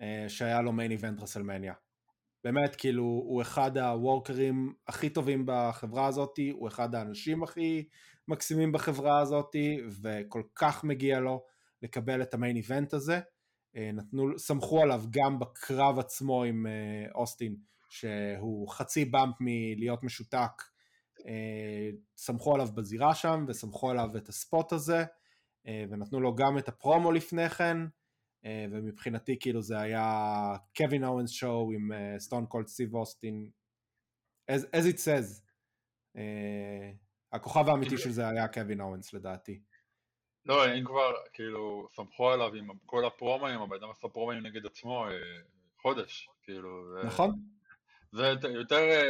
אה, 0.00 0.24
שהיה 0.28 0.62
לו 0.62 0.72
main 0.72 0.90
event 0.90 1.20
רסלמניה. 1.20 1.74
באמת, 2.44 2.76
כאילו, 2.76 3.02
הוא 3.02 3.42
אחד 3.42 3.78
ה 3.78 3.89
workerים 3.89 4.74
הכי 4.88 5.10
טובים 5.10 5.42
בחברה 5.46 6.06
הזאת, 6.06 6.38
הוא 6.52 6.68
אחד 6.68 6.94
האנשים 6.94 7.42
הכי 7.42 7.88
מקסימים 8.28 8.72
בחברה 8.72 9.20
הזאת, 9.20 9.56
וכל 10.02 10.42
כך 10.54 10.84
מגיע 10.84 11.20
לו 11.20 11.44
לקבל 11.82 12.22
את 12.22 12.34
ה 12.34 12.38
main 12.38 12.56
event 12.56 12.94
הזה. 12.94 13.20
אה, 13.76 13.90
נתנו, 13.92 14.38
סמכו 14.38 14.82
עליו 14.82 15.02
גם 15.10 15.38
בקרב 15.38 15.98
עצמו 15.98 16.44
עם 16.44 16.66
אוסטין, 17.14 17.56
שהוא 17.88 18.68
חצי 18.68 19.04
bump 19.04 19.34
מלהיות 19.40 20.02
משותק, 20.02 20.62
סמכו 22.16 22.54
עליו 22.54 22.66
בזירה 22.74 23.14
שם, 23.14 23.44
וסמכו 23.48 23.90
עליו 23.90 24.16
את 24.16 24.28
ה 24.28 24.37
spot 24.37 24.72
הזה, 24.72 25.04
ונתנו 25.66 26.20
לו 26.20 26.34
גם 26.34 26.58
את 26.58 26.68
הפרומו 26.68 27.12
לפני 27.12 27.48
כן, 27.48 27.76
ומבחינתי 28.44 29.38
כאילו 29.40 29.62
זה 29.62 29.80
היה 29.80 30.56
קווין 30.76 31.04
אוונס 31.04 31.30
show 31.30 31.72
עם 31.72 31.90
סטון 32.18 32.46
קולד 32.46 32.66
סטיב 32.66 32.94
אוסטין, 32.94 33.50
as, 34.50 34.84
it 34.92 34.96
says. 34.96 35.42
הכוכב 37.32 37.68
האמיתי 37.68 37.98
של 37.98 38.10
זה 38.10 38.28
היה 38.28 38.48
קווין 38.48 38.80
אוונס 38.80 39.12
לדעתי. 39.12 39.60
לא, 40.46 40.74
אם 40.74 40.84
כבר, 40.84 41.12
כאילו, 41.32 41.88
סמכו 41.92 42.30
עליו 42.30 42.54
עם 42.54 42.68
כל 42.86 43.04
הפרומואים, 43.04 43.60
הבן 43.60 43.76
אדם 43.76 43.90
עשה 43.90 44.08
פרומואים 44.08 44.46
נגד 44.46 44.66
עצמו 44.66 45.06
אה, 45.06 45.12
חודש, 45.82 46.28
כאילו. 46.42 47.02
נכון. 47.04 47.30
זה 48.12 48.34
יותר, 48.48 48.76
אה, 48.76 49.02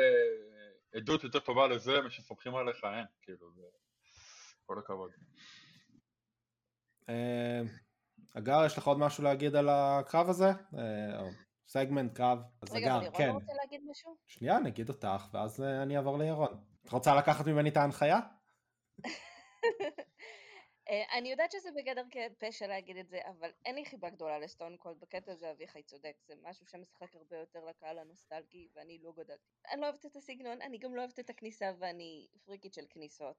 עדות 0.95 1.25
יותר 1.25 1.39
טובה 1.39 1.67
לזה 1.67 2.01
משסומכים 2.07 2.55
עליך 2.55 2.85
אין, 2.85 3.07
כאילו, 3.23 3.51
כל 4.67 4.79
הכבוד. 4.79 5.11
אגר, 8.39 8.65
יש 8.67 8.79
לך 8.79 8.87
עוד 8.87 8.99
משהו 8.99 9.25
להגיד 9.25 9.57
על 9.57 9.69
הקרב 9.69 10.29
הזה? 10.29 10.51
סגמנט, 11.67 12.17
קרב, 12.17 12.39
אז 12.63 12.77
אגר, 12.77 13.01
כן. 13.01 13.07
רגע, 13.07 13.09
אבל 13.09 13.21
ירון 13.25 13.35
רוצה 13.43 13.53
להגיד 13.63 13.81
משהו? 13.91 14.17
שנייה, 14.27 14.59
נגיד 14.59 14.89
אותך, 14.89 15.29
ואז 15.33 15.63
אני 15.63 15.97
אעבור 15.97 16.19
לירון. 16.19 16.61
את 16.85 16.91
רוצה 16.91 17.15
לקחת 17.15 17.47
ממני 17.47 17.69
את 17.69 17.77
ההנחיה? 17.77 18.19
אה, 20.91 21.19
אני 21.19 21.31
יודעת 21.31 21.53
שזה 21.53 21.69
בגדר 21.77 22.03
פשע 22.39 22.67
להגיד 22.67 22.97
את 22.97 23.09
זה, 23.09 23.19
אבל 23.29 23.51
אין 23.65 23.75
לי 23.75 23.85
חיבה 23.85 24.11
גדולה 24.11 24.39
לסטון 24.39 24.77
קולד, 24.77 25.01
בקטע 25.01 25.33
הזה 25.33 25.51
אביחי 25.51 25.83
צודק, 25.83 26.15
זה 26.27 26.35
משהו 26.43 26.67
שמשחק 26.67 27.15
הרבה 27.15 27.37
יותר 27.37 27.65
לקהל 27.65 27.99
הנוסטלגי, 27.99 28.69
ואני 28.75 28.99
לא 29.03 29.13
גדלתי. 29.13 29.49
אני 29.73 29.81
לא 29.81 29.87
אוהבת 29.87 30.07
את 30.07 30.17
הסגנון, 30.17 30.63
אני 30.63 30.79
גם 30.79 30.95
לא 30.95 31.01
אוהבת 31.01 31.19
את 31.19 31.31
הכניסה, 31.31 31.73
ואני 31.79 32.27
פריקית 32.45 32.75
של 32.75 32.85
כניסות. 32.91 33.37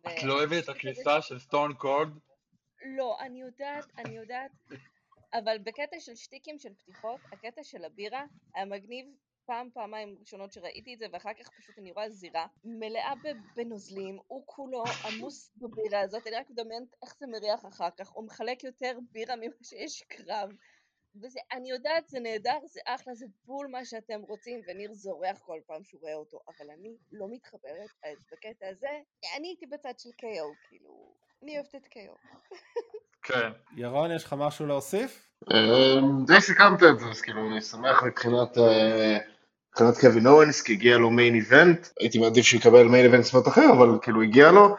את 0.00 0.22
לא 0.22 0.34
אוהבת 0.34 0.64
את 0.64 0.68
הכניסה 0.68 1.22
של 1.22 1.38
סטון 1.38 1.74
קולד? 1.74 2.12
לא, 2.96 3.20
אני 3.20 3.40
יודעת, 3.40 3.84
אני 3.98 4.16
יודעת, 4.16 4.50
אבל 5.32 5.58
בקטע 5.58 6.00
של 6.00 6.14
שטיקים 6.14 6.58
של 6.58 6.74
פתיחות, 6.74 7.20
הקטע 7.32 7.64
של 7.64 7.84
הבירה 7.84 8.24
היה 8.54 8.64
מגניב 8.64 9.06
פעם, 9.48 9.68
פעמיים 9.74 10.16
ראשונות 10.20 10.52
שראיתי 10.52 10.94
את 10.94 10.98
זה, 10.98 11.06
ואחר 11.12 11.34
כך 11.40 11.48
פשוט 11.58 11.78
אני 11.78 11.92
רואה 11.92 12.10
זירה 12.10 12.46
מלאה 12.64 13.12
בנוזלים, 13.56 14.18
הוא 14.26 14.42
כולו 14.46 14.84
עמוס 15.04 15.52
בבירה 15.56 16.00
הזאת, 16.00 16.26
אני 16.26 16.36
רק 16.36 16.50
מדמיינת 16.50 16.88
איך 17.02 17.16
זה 17.18 17.26
מריח 17.26 17.66
אחר 17.66 17.88
כך, 17.98 18.08
הוא 18.08 18.26
מחלק 18.26 18.64
יותר 18.64 18.98
בירה 19.12 19.36
ממה 19.36 19.54
שיש 19.62 20.02
קרב. 20.02 20.50
וזה, 21.22 21.40
אני 21.52 21.70
יודעת, 21.70 22.08
זה 22.08 22.20
נהדר, 22.20 22.58
זה 22.64 22.80
אחלה, 22.86 23.14
זה 23.14 23.26
בול 23.44 23.66
מה 23.66 23.84
שאתם 23.84 24.20
רוצים, 24.20 24.60
וניר 24.68 24.92
זורח 24.92 25.38
כל 25.38 25.60
פעם 25.66 25.84
שהוא 25.84 26.00
רואה 26.00 26.14
אותו, 26.14 26.40
אבל 26.48 26.70
אני 26.70 26.96
לא 27.12 27.26
מתחברת, 27.30 27.90
אז 28.04 28.18
בקטע 28.32 28.68
הזה, 28.68 28.90
אני 29.36 29.48
הייתי 29.48 29.66
בצד 29.66 29.98
של 29.98 30.10
קיו, 30.12 30.46
כאילו, 30.68 31.14
אני 31.42 31.58
אוהבת 31.58 31.74
את 31.74 31.86
קיו. 31.86 32.12
כן. 33.22 33.50
ירון, 33.76 34.14
יש 34.14 34.24
לך 34.24 34.34
משהו 34.38 34.66
להוסיף? 34.66 35.30
אמ, 35.52 36.24
די 36.26 36.40
סיכמת 36.40 36.82
את 36.82 36.98
זה, 36.98 37.06
אז 37.10 37.20
כאילו, 37.20 37.50
אני 37.50 37.60
שמח 37.60 38.02
מבחינת 38.02 38.58
אה, 38.58 39.18
מבחינת 39.80 40.00
קווין 40.00 40.26
אורנס, 40.26 40.62
כי 40.62 40.72
הגיע 40.72 40.98
לו 40.98 41.10
מיין 41.10 41.34
איבנט, 41.34 41.86
הייתי 42.00 42.18
מעדיף 42.18 42.46
שיקבל 42.46 42.82
מיין 42.82 43.04
איבנט 43.04 43.24
ספורט 43.24 43.48
אחר, 43.48 43.72
אבל 43.72 43.98
כאילו 44.02 44.22
הגיע 44.22 44.50
לו. 44.50 44.76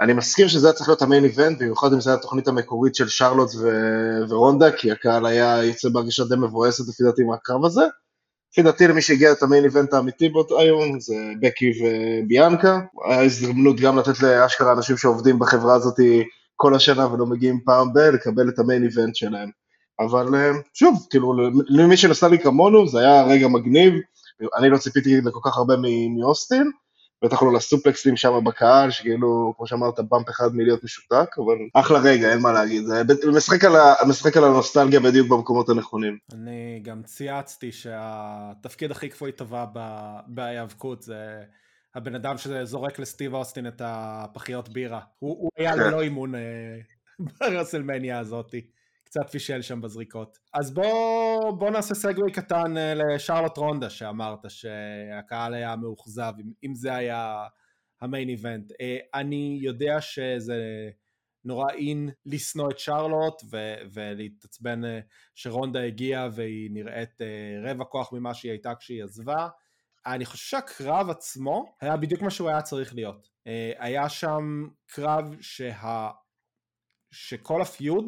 אני 0.00 0.12
מסכים 0.12 0.48
שזה 0.48 0.66
היה 0.66 0.74
צריך 0.74 0.88
להיות 0.88 1.02
המיין 1.02 1.24
איבנט, 1.24 1.58
במיוחד 1.58 1.92
אם 1.92 2.00
זו 2.00 2.10
הייתה 2.10 2.20
התוכנית 2.20 2.48
המקורית 2.48 2.94
של 2.94 3.08
שרלוט 3.08 3.50
ו- 3.54 4.20
ורונדה, 4.28 4.72
כי 4.72 4.92
הקהל 4.92 5.26
היה 5.26 5.64
יוצא 5.64 5.88
בהרגישה 5.88 6.24
די 6.24 6.36
מבואסת 6.36 6.88
לפי 6.88 7.02
דעתי 7.02 7.22
מהקרב 7.22 7.64
הזה. 7.64 7.80
לפי 8.52 8.62
דעתי 8.62 8.88
למי 8.88 9.02
שהגיע 9.02 9.32
את 9.32 9.42
המיין 9.42 9.64
איבנט 9.64 9.94
האמיתי 9.94 10.28
באותו 10.28 10.60
היום 10.60 11.00
זה 11.00 11.14
בקי 11.40 11.72
וביאנקה. 11.80 12.80
היה 13.04 13.22
הזדמנות 13.22 13.80
גם 13.80 13.98
לתת 13.98 14.22
לאשכרה 14.22 14.72
אנשים 14.72 14.96
שעובדים 14.96 15.38
בחברה 15.38 15.74
הזאת 15.74 15.96
כל 16.56 16.74
השנה 16.74 17.12
ולא 17.12 17.26
מגיעים 17.26 17.60
פעם 17.64 17.92
ב- 17.92 17.98
לקבל 17.98 18.48
את 18.48 18.58
המיין 18.58 18.82
איבנט 18.82 19.16
שלהם. 19.16 19.50
אבל 20.00 20.34
אה, 20.34 20.50
שוב, 20.74 21.06
כאילו 21.10 21.34
למי 21.68 21.96
שנסע 21.96 22.28
לי 22.28 22.38
כמונו 22.38 22.88
זה 22.88 22.98
היה 22.98 23.24
רגע 23.24 23.48
מגניב, 23.48 23.94
אני 24.58 24.68
לא 24.68 24.78
ציפיתי 24.78 25.20
לכל 25.20 25.40
כך 25.44 25.56
הרבה 25.56 25.74
מאוסטין, 26.18 26.70
בטח 27.24 27.42
לא 27.42 27.52
לסופלקסים 27.52 28.16
שם 28.16 28.44
בקהל, 28.44 28.90
שכאילו, 28.90 29.54
כמו 29.56 29.66
שאמרת, 29.66 30.00
באמפ 30.00 30.30
אחד 30.30 30.48
מלהיות 30.52 30.84
משותק, 30.84 31.38
אבל 31.38 31.54
אחלה 31.74 31.98
רגע, 31.98 32.32
אין 32.32 32.40
מה 32.40 32.52
להגיד, 32.52 32.84
זה 32.86 33.02
משחק 33.36 33.64
על, 33.64 33.72
משחק 34.08 34.36
על 34.36 34.44
הנוסטלגיה 34.44 35.00
בדיוק 35.00 35.28
במקומות 35.28 35.68
הנכונים. 35.68 36.18
אני 36.32 36.80
גם 36.82 37.02
צייצתי 37.02 37.72
שהתפקיד 37.72 38.90
הכי 38.90 39.10
כפוי 39.10 39.32
טובה 39.32 39.66
בהיאבקות 40.26 41.02
זה 41.02 41.42
הבן 41.94 42.14
אדם 42.14 42.38
שזורק 42.38 42.98
לסטיב 42.98 43.34
אוסטין 43.34 43.66
את 43.66 43.82
הפחיות 43.84 44.68
בירה. 44.68 45.00
הוא, 45.18 45.36
הוא 45.40 45.50
היה 45.56 45.72
כן. 45.72 45.78
ללא 45.78 46.00
אימון 46.00 46.34
אה, 46.34 46.40
ברסלמניה 47.40 48.18
הזאתי. 48.18 48.60
קצת 49.10 49.30
פישל 49.30 49.62
שם 49.62 49.80
בזריקות. 49.80 50.38
אז 50.54 50.74
בוא, 50.74 51.50
בוא 51.58 51.70
נעשה 51.70 51.94
סגווי 51.94 52.32
קטן 52.32 52.76
אה, 52.76 52.94
לשרלוט 52.94 53.56
רונדה 53.56 53.90
שאמרת 53.90 54.38
שהקהל 54.48 55.54
היה 55.54 55.76
מאוכזב 55.76 56.32
אם, 56.40 56.52
אם 56.64 56.74
זה 56.74 56.94
היה 56.94 57.44
המיין 58.00 58.28
איבנט. 58.28 58.72
אה, 58.80 58.96
אני 59.14 59.58
יודע 59.62 60.00
שזה 60.00 60.90
נורא 61.44 61.70
אין 61.70 62.10
לשנוא 62.26 62.70
את 62.70 62.78
שרלוט 62.78 63.42
ו- 63.50 63.74
ולהתעצבן 63.92 64.84
אה, 64.84 65.00
שרונדה 65.34 65.82
הגיעה 65.82 66.28
והיא 66.32 66.70
נראית 66.72 67.18
רבע 67.64 67.84
כוח 67.84 68.12
ממה 68.12 68.34
שהיא 68.34 68.52
הייתה 68.52 68.74
כשהיא 68.74 69.04
עזבה. 69.04 69.48
אני 70.06 70.24
חושב 70.24 70.44
שהקרב 70.44 71.10
עצמו 71.10 71.74
היה 71.80 71.96
בדיוק 71.96 72.22
מה 72.22 72.30
שהוא 72.30 72.48
היה 72.48 72.62
צריך 72.62 72.94
להיות. 72.94 73.28
היה 73.78 74.08
שם 74.08 74.68
קרב 74.86 75.36
שה... 75.40 76.10
שכל 77.10 77.62
הפיוד 77.62 78.06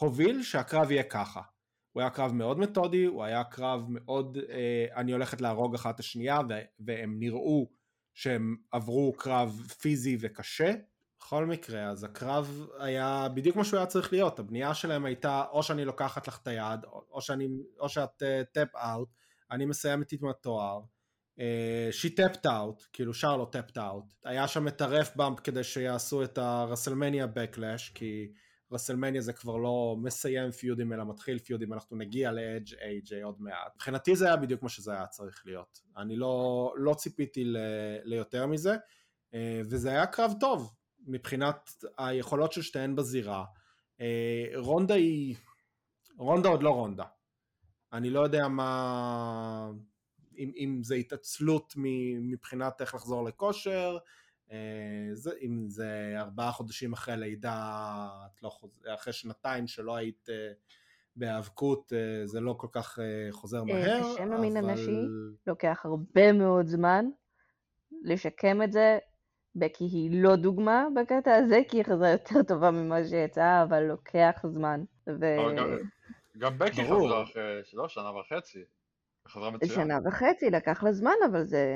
הוביל 0.00 0.42
שהקרב 0.42 0.90
יהיה 0.90 1.02
ככה. 1.02 1.40
הוא 1.92 2.00
היה 2.00 2.10
קרב 2.10 2.32
מאוד 2.32 2.58
מתודי, 2.58 3.04
הוא 3.04 3.24
היה 3.24 3.44
קרב 3.44 3.84
מאוד, 3.88 4.38
אה, 4.50 4.86
אני 4.96 5.12
הולכת 5.12 5.40
להרוג 5.40 5.74
אחת 5.74 5.94
את 5.94 6.00
השנייה, 6.00 6.40
והם 6.80 7.16
נראו 7.18 7.70
שהם 8.14 8.56
עברו 8.70 9.12
קרב 9.16 9.62
פיזי 9.80 10.16
וקשה. 10.20 10.72
בכל 11.18 11.46
מקרה, 11.46 11.88
אז 11.88 12.04
הקרב 12.04 12.66
היה 12.78 13.28
בדיוק 13.34 13.56
מה 13.56 13.64
שהוא 13.64 13.78
היה 13.78 13.86
צריך 13.86 14.12
להיות, 14.12 14.38
הבנייה 14.38 14.74
שלהם 14.74 15.04
הייתה 15.04 15.44
או 15.50 15.62
שאני 15.62 15.84
לוקחת 15.84 16.28
לך 16.28 16.38
את 16.42 16.46
היד, 16.46 16.80
או, 17.10 17.20
שאני, 17.20 17.48
או 17.80 17.88
שאת 17.88 18.22
טאפ 18.52 18.74
uh, 18.74 18.78
אאוט, 18.78 19.08
אני 19.50 19.64
מסיימת 19.64 20.12
עם 20.12 20.28
התואר. 20.28 20.80
שהיא 21.90 22.16
tapped 22.16 22.46
out, 22.46 22.82
כאילו 22.92 23.14
שרלו 23.14 23.46
tapped 23.46 23.78
out. 23.78 24.04
היה 24.24 24.48
שם 24.48 24.68
את 24.68 24.80
ה 24.80 24.89
ref 24.89 25.16
bump 25.16 25.40
כדי 25.40 25.64
שיעשו 25.64 26.24
את 26.24 26.38
הרסלמניה 26.38 27.26
ב 27.26 27.32
Backlash, 27.32 27.88
כי 27.88 28.32
רסלמניה 28.72 29.20
זה 29.20 29.32
כבר 29.32 29.56
לא 29.56 29.96
מסיים 30.02 30.50
feudים 30.50 30.92
אלא 30.92 31.04
מתחיל 31.04 31.38
feudים, 31.38 31.72
אנחנו 31.72 31.96
נגיע 31.96 32.32
לאדג' 32.32 32.74
איי-ג'יי 32.74 33.22
עוד 33.22 33.40
מעט. 33.40 33.74
מבחינתי 33.74 34.16
זה 34.16 34.26
היה 34.26 34.36
בדיוק 34.36 34.62
מה 34.62 34.68
שזה 34.68 34.92
היה 34.92 35.06
צריך 35.06 35.42
להיות. 35.46 35.80
אני 35.96 36.16
לא, 36.16 36.74
לא 36.76 36.94
ציפיתי 36.94 37.44
ל, 37.44 37.56
ליותר 38.04 38.46
מזה, 38.46 38.76
אה, 39.34 39.60
וזה 39.64 39.90
היה 39.90 40.06
קרב 40.06 40.32
טוב 40.40 40.74
מבחינת 41.06 41.70
היכולות 41.98 42.52
של 42.52 42.62
שתיהן 42.62 42.96
בזירה. 42.96 43.44
אה, 44.00 44.46
רונדה 44.56 44.94
היא... 44.94 45.36
רונדה 46.18 46.48
עוד 46.48 46.62
לא 46.62 46.70
רונדה. 46.70 47.04
אני 47.92 48.10
לא 48.10 48.20
יודע 48.20 48.48
מה... 48.48 49.70
אם, 50.38 50.52
אם 50.56 50.80
זה 50.82 50.94
התעצלות 50.94 51.74
מבחינת 52.20 52.80
איך 52.80 52.94
לחזור 52.94 53.24
לכושר, 53.24 53.98
זה, 55.12 55.30
אם 55.42 55.64
זה 55.68 56.14
ארבעה 56.16 56.52
חודשים 56.52 56.92
אחרי 56.92 57.16
לידה, 57.16 58.08
את 58.26 58.42
לא 58.42 58.48
חוז... 58.48 58.82
אחרי 58.94 59.12
שנתיים 59.12 59.66
שלא 59.66 59.96
היית 59.96 60.28
אה, 60.30 60.52
בהיאבקות, 61.16 61.92
אה, 61.92 62.26
זה 62.26 62.40
לא 62.40 62.52
כל 62.58 62.66
כך 62.72 62.98
חוזר 63.30 63.64
מהר. 63.64 64.12
בשם 64.14 64.32
המין 64.32 64.56
אבל... 64.56 64.70
הנשי 64.70 65.00
לוקח 65.46 65.82
הרבה 65.84 66.32
מאוד 66.32 66.66
זמן 66.66 67.04
לשקם 68.02 68.62
את 68.62 68.72
זה. 68.72 68.98
בקי 69.56 69.84
היא 69.84 70.22
לא 70.22 70.36
דוגמה 70.36 70.86
בקטע 70.96 71.34
הזה, 71.34 71.60
כי 71.68 71.76
היא 71.76 71.84
חזרה 71.84 72.10
יותר 72.10 72.42
טובה 72.48 72.70
ממה 72.70 73.04
שיצאה, 73.04 73.62
אבל 73.62 73.82
לוקח 73.82 74.44
זמן. 74.46 74.80
ו... 75.08 75.24
גם, 75.56 75.76
גם 76.38 76.58
בקי 76.58 76.84
חזרה 76.84 77.22
אחרי, 77.22 77.60
לא, 77.72 77.88
שנה 77.88 78.10
וחצי. 78.10 78.64
חזרה 79.28 79.50
מצוין. 79.50 79.70
שנה 79.70 79.98
וחצי, 80.04 80.50
לקח 80.50 80.82
לה 80.82 80.92
זמן, 80.92 81.14
אבל 81.30 81.44
זה... 81.44 81.66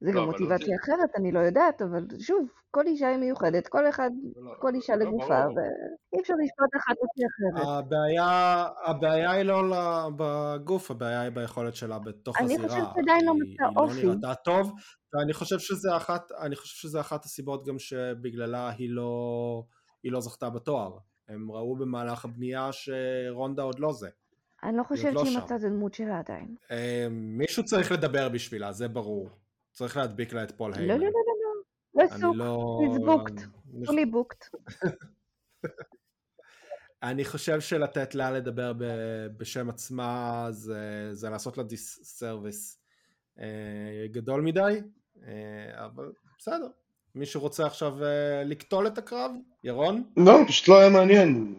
זה 0.00 0.10
לא, 0.12 0.12
גם 0.12 0.18
אבל 0.18 0.26
מוטיבציה 0.26 0.54
אותי- 0.56 0.76
אחרת, 0.84 1.10
אני 1.16 1.32
לא 1.32 1.38
יודעת, 1.40 1.82
אבל 1.82 2.04
שוב, 2.18 2.48
כל 2.70 2.86
אישה 2.86 3.08
היא 3.08 3.16
מיוחדת, 3.16 3.68
כל 3.68 3.88
אחד, 3.88 4.10
לא, 4.36 4.52
כל 4.60 4.74
אישה 4.74 4.96
לא, 4.96 5.04
לגופה. 5.06 5.34
ואי 5.56 6.20
אפשר 6.22 6.34
לשפוט 6.44 6.70
אחת 6.76 6.94
לפי 7.04 7.22
אחרת. 7.26 7.66
הבעיה, 7.68 8.64
הבעיה 8.86 9.30
היא 9.30 9.42
לא 9.42 9.62
בגוף, 10.16 10.90
הבעיה 10.90 11.20
היא 11.20 11.30
ביכולת 11.30 11.74
שלה 11.74 11.98
בתוך 11.98 12.36
אני 12.38 12.44
הזירה. 12.54 12.68
חושבת 12.68 12.84
שעדיין 12.94 13.24
לא 13.26 13.34
מצא 13.34 13.64
היא 13.64 13.72
לא 13.76 13.80
אופי. 13.82 14.06
נראתה 14.06 14.34
טוב, 14.34 14.72
ואני 15.14 15.32
חושב 15.32 15.58
שזה 15.58 15.96
אחת, 15.96 16.32
אני 16.40 16.56
חושב 16.56 16.76
שזה 16.88 17.00
אחת 17.00 17.24
הסיבות 17.24 17.66
גם 17.66 17.78
שבגללה 17.78 18.70
היא 18.70 18.90
לא, 18.90 19.62
היא 20.02 20.12
לא 20.12 20.20
זכתה 20.20 20.50
בתואר. 20.50 20.98
הם 21.28 21.52
ראו 21.52 21.76
במהלך 21.76 22.24
הבנייה 22.24 22.68
שרונדה 22.72 23.62
עוד 23.62 23.78
לא 23.78 23.92
זה. 23.92 24.08
אני 24.62 24.76
לא 24.76 24.82
חושבת 24.82 25.12
לא 25.14 25.24
שהיא. 25.24 25.38
מצאה 25.38 25.56
את 25.56 25.62
הדמות 25.64 25.94
שלה 25.94 26.18
עדיין. 26.18 26.54
אה, 26.70 27.06
מישהו 27.10 27.64
צריך 27.64 27.92
לדבר 27.92 28.28
בשבילה, 28.28 28.72
זה 28.72 28.88
ברור. 28.88 29.28
צריך 29.78 29.96
להדביק 29.96 30.32
לה 30.32 30.42
את 30.42 30.50
פול 30.50 30.70
לא, 30.70 30.76
היימן. 30.76 31.00
לא, 31.00 31.06
לא, 31.06 31.12
לא, 31.12 31.12
לא. 31.94 32.04
לא 32.04 32.80
אני 32.80 32.96
עסוק. 32.96 33.28
It's 33.28 33.30
booked. 33.30 33.42
אני 33.76 33.86
fully 33.86 34.06
booked. 34.14 34.58
אני 37.02 37.24
חושב 37.24 37.60
שלתת 37.60 38.14
לה 38.14 38.30
לדבר 38.30 38.72
בשם 39.36 39.68
עצמה 39.70 40.46
זה, 40.50 41.10
זה 41.12 41.30
לעשות 41.30 41.58
לה 41.58 41.64
disservice 41.64 42.78
אה, 43.40 44.06
גדול 44.12 44.40
מדי, 44.40 44.80
אה, 45.26 45.84
אבל 45.84 46.12
בסדר. 46.38 46.68
מישהו 47.14 47.40
רוצה 47.40 47.66
עכשיו 47.66 48.04
אה, 48.04 48.42
לקטול 48.44 48.86
את 48.86 48.98
הקרב? 48.98 49.30
ירון? 49.64 50.02
לא, 50.16 50.38
פשוט 50.48 50.68
לא 50.68 50.78
היה 50.78 50.88
מעניין. 50.88 51.54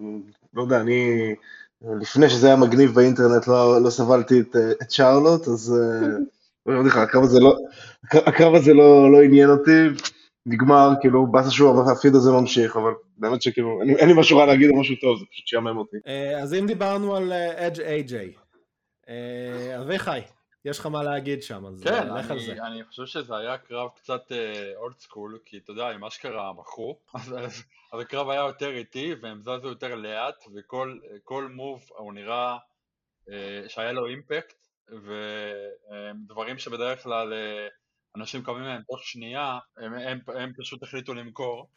לא 0.54 0.62
יודע, 0.62 0.82
אני... 0.82 1.36
לפני 1.82 2.30
שזה 2.30 2.48
היה 2.48 2.56
מגניב 2.56 2.92
באינטרנט 2.92 3.48
לא, 3.48 3.82
לא 3.84 3.90
סבלתי 3.90 4.40
את, 4.40 4.56
את 4.82 4.92
שרלוט, 4.92 5.48
אז 5.48 5.74
אה, 6.68 6.74
אני 6.74 6.80
אומר 6.80 6.90
לך, 6.90 6.98
הקרב 6.98 7.24
הזה 7.24 7.40
לא, 7.40 7.58
הקרב 8.14 8.56
הזה 8.56 8.74
לא, 8.74 9.12
לא 9.12 9.22
עניין 9.22 9.50
אותי, 9.50 10.02
נגמר, 10.46 10.90
כאילו, 11.02 11.28
באסה 11.32 11.52
שוב, 11.52 11.90
הפיד 11.90 12.16
הזה 12.16 12.32
ממשיך, 12.32 12.76
אבל 12.76 12.92
באמת 13.18 13.42
שכאילו, 13.42 13.82
אין, 13.82 13.96
אין 13.98 14.08
לי 14.08 14.14
משהו 14.20 14.38
רע 14.38 14.46
להגיד 14.46 14.70
או 14.70 14.80
משהו 14.80 14.96
טוב, 15.02 15.20
זה 15.20 15.26
פשוט 15.32 15.48
שיאמם 15.48 15.78
אותי. 15.78 15.98
אה, 16.08 16.42
אז 16.42 16.54
אם 16.54 16.68
דיברנו 16.68 17.16
על 17.16 17.34
אדג' 17.34 17.82
איי-ג'יי, 17.82 18.34
אביחי, 19.82 20.20
יש 20.66 20.80
לך 20.80 20.86
מה 20.86 21.04
להגיד 21.04 21.44
שם, 21.44 21.66
אז 21.66 21.84
כן, 21.84 22.10
אה, 22.10 22.20
לך 22.20 22.32
על 22.32 22.40
זה. 22.40 22.52
אני, 22.52 22.62
אני 22.62 22.84
חושב 22.84 23.06
שזה 23.06 23.38
היה 23.38 23.58
קרב 23.58 23.90
קצת 23.96 24.32
אולד 24.76 25.00
סקול, 25.00 25.40
כי 25.46 25.58
אתה 25.58 25.72
יודע, 25.72 25.90
עם 25.90 26.06
אשכרה 26.06 26.54
מכרו, 26.54 26.98
אז, 27.14 27.34
אז, 27.46 27.64
אז 27.94 28.00
הקרב 28.00 28.30
היה 28.30 28.42
יותר 28.42 28.70
איטי, 28.70 29.16
והם 29.22 29.42
זזו 29.42 29.68
יותר 29.68 29.96
לאט, 29.96 30.44
וכל 30.56 30.98
כל 31.24 31.48
מוב 31.48 31.90
הוא 31.98 32.14
נראה 32.14 32.58
אה, 33.32 33.70
שהיה 33.70 33.92
לו 33.92 34.06
אימפקט, 34.06 34.59
ודברים 34.92 36.58
שבדרך 36.58 37.04
כלל 37.04 37.34
אה, 37.34 37.68
אנשים 38.16 38.44
קמים 38.44 38.62
מהם 38.62 38.82
תוך 38.88 39.04
שנייה, 39.04 39.60
הם, 39.78 39.94
הם, 39.94 40.20
הם 40.28 40.52
פשוט 40.58 40.84
החליטו 40.84 41.14
למכור, 41.14 41.70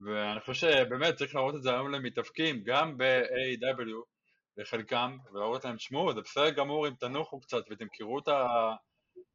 ואני 0.00 0.40
חושב 0.40 0.68
שבאמת 0.68 1.14
צריך 1.14 1.34
להראות 1.34 1.54
את 1.54 1.62
זה 1.62 1.70
היום 1.70 1.90
למתאבקים, 1.90 2.62
גם 2.64 2.98
ב-AW, 2.98 4.14
לחלקם, 4.56 5.18
ולהראות 5.32 5.64
להם, 5.64 5.78
שמעו, 5.78 6.14
זה 6.14 6.20
בסדר 6.20 6.50
גמור 6.50 6.88
אם 6.88 6.94
תנוחו 6.94 7.40
קצת 7.40 7.62
ותמכרו 7.70 8.18
את, 8.18 8.28
ה... 8.28 8.74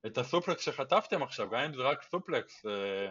את 0.05 0.17
ה 0.17 0.24
suplex 0.24 0.62
שחטפתם 0.61 1.23
עכשיו, 1.23 1.49
גם 1.49 1.59
אם 1.59 1.73
זה 1.73 1.81
רק 1.81 2.03
suplex, 2.03 2.65
אה, 2.65 3.09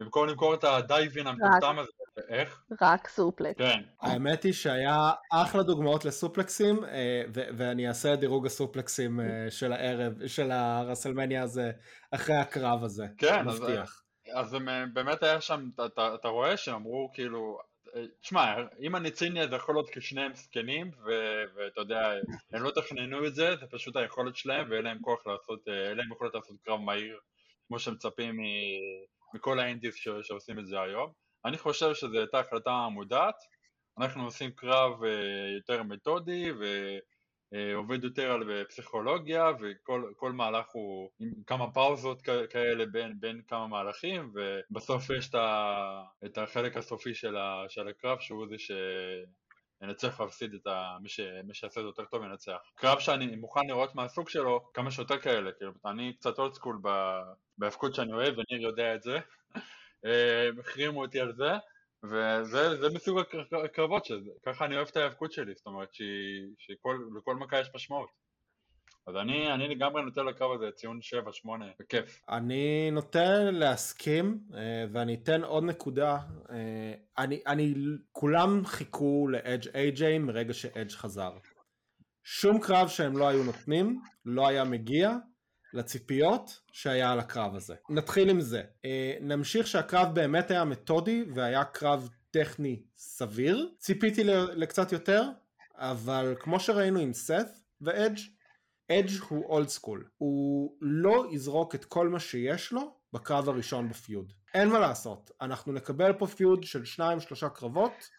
במקום 0.00 0.28
למכור 0.28 0.54
את 0.54 0.64
ה 0.64 0.73
diving 0.73 1.26
המטומטם 1.26 1.78
הזה. 1.78 2.05
איך? 2.28 2.62
רק 2.80 3.08
suplex. 3.08 3.58
כן. 3.58 3.82
האמת 4.00 4.42
היא 4.42 4.52
שהיה 4.52 5.10
אחלה 5.32 5.62
דוגמאות 5.62 6.04
לסופלקסים, 6.04 6.84
אה, 6.84 7.22
ו- 7.34 7.48
ואני 7.56 7.88
אעשה 7.88 8.14
את 8.14 8.20
דירוג 8.20 8.46
הסופלקסים 8.46 9.20
אה, 9.20 9.46
של 9.50 9.72
הערב, 9.72 10.26
של 10.26 10.50
הרסלמניה 10.50 11.42
הזה, 11.42 11.70
אחרי 12.10 12.36
הקרב 12.36 12.84
הזה. 12.84 13.06
כן, 13.18 13.48
אז- 13.48 13.60
מבטיח. 13.60 14.02
אז 14.34 14.54
הם, 14.54 14.68
אה, 14.68 14.84
באמת 14.92 15.22
היה 15.22 15.40
שם, 15.40 15.68
אתה- 15.74 15.86
אתה, 15.86 16.14
אתה 16.14 16.28
רואה 16.28 16.56
שהם 16.56 16.74
אמרו 16.74 17.10
כאילו, 17.14 17.58
תשמע, 18.20 18.54
אם 18.80 18.96
אני 18.96 19.10
ציני 19.10 19.42
אז 19.42 19.48
יכול 19.52 19.74
להיות 19.74 19.90
כי 19.90 20.00
שניהם 20.00 20.34
זקנים, 20.34 20.90
ו- 21.06 21.44
ואתה 21.56 21.80
יודע, 21.80 22.12
הם 22.52 22.62
לא 22.62 22.70
תכננו 22.70 23.26
את 23.26 23.34
זה, 23.34 23.56
זה 23.60 23.66
פשוט 23.70 23.96
היכולת 23.96 24.36
שלהם, 24.36 24.66
ואין 24.70 24.84
להם 24.84 24.98
כוח 25.00 25.26
לעשות, 25.26 25.60
אין 25.88 25.96
להם 25.96 26.12
יכולת 26.12 26.34
לעשות 26.34 26.56
קרב 26.64 26.80
מהיר, 26.80 27.18
כמו 27.68 27.78
שמצפים 27.78 28.36
מ- 28.36 29.36
מכל 29.36 29.58
האינדיס 29.60 29.94
ש- 29.94 30.08
שעושים 30.22 30.58
את 30.58 30.66
זה 30.66 30.80
היום. 30.80 31.10
אני 31.46 31.58
חושב 31.58 31.94
שזו 31.94 32.18
הייתה 32.18 32.38
החלטה 32.38 32.88
מודעת, 32.90 33.34
אנחנו 33.98 34.24
עושים 34.24 34.50
קרב 34.50 35.04
אה, 35.04 35.10
יותר 35.56 35.82
מתודי, 35.82 36.52
ועובד 37.52 38.04
יותר 38.04 38.32
על 38.32 38.64
פסיכולוגיה, 38.64 39.50
וכל 39.60 40.12
כל 40.16 40.32
מהלך 40.32 40.66
הוא 40.72 41.10
עם 41.20 41.32
כמה 41.46 41.72
פאוזות 41.72 42.22
כאלה 42.50 42.86
בין, 42.86 43.20
בין 43.20 43.42
כמה 43.48 43.66
מהלכים, 43.66 44.32
ובסוף 44.34 45.10
יש 45.10 45.30
את, 46.24 46.38
החלק 46.38 46.76
הסופי 46.76 47.14
של, 47.14 47.36
הקרב, 47.88 48.18
שהוא 48.20 48.46
זה 48.48 48.58
ש... 48.58 48.70
ינצח 49.82 50.20
להפסיד 50.20 50.54
את 50.54 50.66
ה... 50.66 50.96
מי, 51.02 51.08
ש... 51.08 51.20
מי 51.44 51.54
שיעשה 51.54 51.80
את 51.80 51.84
זה 51.84 51.88
יותר 51.88 52.04
טוב 52.04 52.22
ינצח. 52.24 52.58
קרב 52.74 52.98
שאני 52.98 53.36
מוכן 53.36 53.60
לראות 53.68 53.94
מהסוג 53.94 54.28
שלו, 54.28 54.70
כמה 54.74 54.90
שיותר 54.90 55.18
כאלה, 55.18 55.52
כאילו, 55.52 55.72
אני 55.86 56.12
קצת 56.16 56.38
אולד 56.38 56.54
סקול. 56.54 56.80
בהאבקות 57.58 57.94
שאני 57.94 58.12
אוהב, 58.12 58.34
וניר 58.34 58.62
יודע 58.62 58.94
את 58.94 59.02
זה. 59.02 59.18
אה, 60.06 60.48
החרימו 60.60 61.02
אותי 61.02 61.20
על 61.20 61.32
זה, 61.32 61.50
וזה 62.04 62.76
זה 62.76 62.88
מסוג 62.94 63.18
הקר- 63.18 63.64
הקרבות, 63.64 64.04
שככה 64.04 64.64
אני 64.64 64.76
אוהב 64.76 64.88
את 64.90 64.96
ההיאבקות 64.96 65.32
שלי, 65.32 65.54
זאת 65.54 65.66
אומרת 65.66 65.88
שלכל 66.58 67.36
מכה 67.36 67.60
יש 67.60 67.68
משמעות. 67.74 68.26
אז 69.08 69.16
אני, 69.16 69.52
אני 69.54 69.68
לגמרי 69.68 70.02
נותן 70.02 70.26
לקרב 70.26 70.52
הזה 70.52 70.70
ציון 70.70 70.98
7-8, 71.02 71.48
בכיף. 71.80 72.20
אני 72.28 72.90
נוטה 72.90 73.38
להסכים, 73.52 74.38
אה, 74.54 74.84
ואני 74.92 75.14
אתן 75.14 75.44
עוד 75.44 75.64
נקודה. 75.64 76.18
אה, 76.50 76.92
אני, 77.18 77.40
אני, 77.46 77.74
כולם 78.12 78.64
חיכו 78.64 79.28
לאדג' 79.30 79.68
איי-ג'יי 79.74 80.18
מרגע 80.18 80.54
שאדג' 80.54 80.90
חזר. 80.90 81.32
שום 82.24 82.60
קרב 82.60 82.88
שהם 82.88 83.16
לא 83.18 83.28
היו 83.28 83.44
נותנים, 83.44 84.00
לא 84.24 84.48
היה 84.48 84.64
מגיע 84.64 85.10
לציפיות 85.76 86.60
שהיה 86.72 87.12
על 87.12 87.18
הקרב 87.18 87.54
הזה. 87.54 87.74
נתחיל 87.90 88.30
עם 88.30 88.40
זה. 88.40 88.62
אה, 88.84 89.16
נמשיך 89.20 89.66
שהקרב 89.66 90.14
באמת 90.14 90.50
היה 90.50 90.64
מתודי 90.64 91.24
והיה 91.34 91.64
קרב 91.64 92.08
טכני 92.30 92.82
סביר. 92.96 93.68
ציפיתי 93.78 94.24
לקצת 94.54 94.92
יותר, 94.92 95.22
אבל 95.74 96.34
כמו 96.40 96.60
שראינו 96.60 96.98
עם 97.00 97.12
סת 97.12 97.46
ואדג', 97.80 98.18
אדג' 98.92 99.22
הוא 99.28 99.44
אולד 99.44 99.68
סקול. 99.68 100.08
הוא 100.18 100.76
לא 100.80 101.26
יזרוק 101.30 101.74
את 101.74 101.84
כל 101.84 102.08
מה 102.08 102.20
שיש 102.20 102.72
לו 102.72 102.94
בקרב 103.12 103.48
הראשון 103.48 103.88
בפיוד. 103.88 104.32
אין 104.54 104.68
מה 104.68 104.78
לעשות. 104.78 105.30
אנחנו 105.40 105.72
נקבל 105.72 106.12
פה 106.12 106.26
פיוד 106.26 106.64
של 106.64 106.84
שניים 106.84 107.20
שלושה 107.20 107.48
קרבות, 107.48 108.10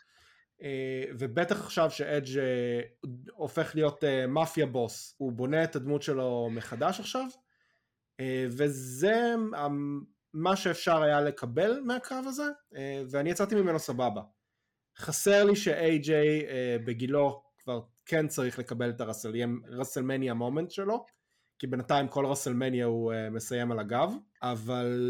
אה, 0.62 1.04
ובטח 1.20 1.60
עכשיו 1.60 1.92
שאדג' 1.92 2.38
אה, 2.38 2.82
הופך 3.32 3.76
להיות 3.76 4.04
מאפיה 4.28 4.66
בוס. 4.66 5.16
הוא 5.18 5.32
בונה 5.32 5.64
את 5.64 5.76
הדמות 5.76 6.02
שלו 6.02 6.50
מחדש 6.52 7.00
עכשיו, 7.00 7.26
וזה 8.48 9.24
המ- 9.56 10.04
מה 10.34 10.56
שאפשר 10.56 11.02
היה 11.04 11.22
לקבל 11.22 11.80
מהקרב 11.86 12.26
הזה, 12.28 12.44
אה, 12.76 13.04
ואני 13.12 13.30
יצאתי 13.30 13.56
ממנו 13.56 13.80
סבבה. 13.80 14.22
חסר 14.98 15.44
לי 15.44 15.56
ש-AJ 15.56 16.12
אה, 16.12 16.78
בגילו 16.86 17.44
כבר 17.64 17.80
כן 18.06 18.28
צריך 18.28 18.60
לקבל 18.60 18.90
את 18.90 19.02
הרסלמניה 19.72 20.34
moment 20.34 20.72
שלו, 20.72 21.06
כי 21.60 21.68
בינתיים 21.68 22.08
כל 22.08 22.26
רסלמניה 22.26 22.86
הוא 22.86 23.14
אה, 23.14 23.30
מסיים 23.30 23.72
על 23.72 23.80
הגב, 23.80 24.14
אבל 24.42 25.02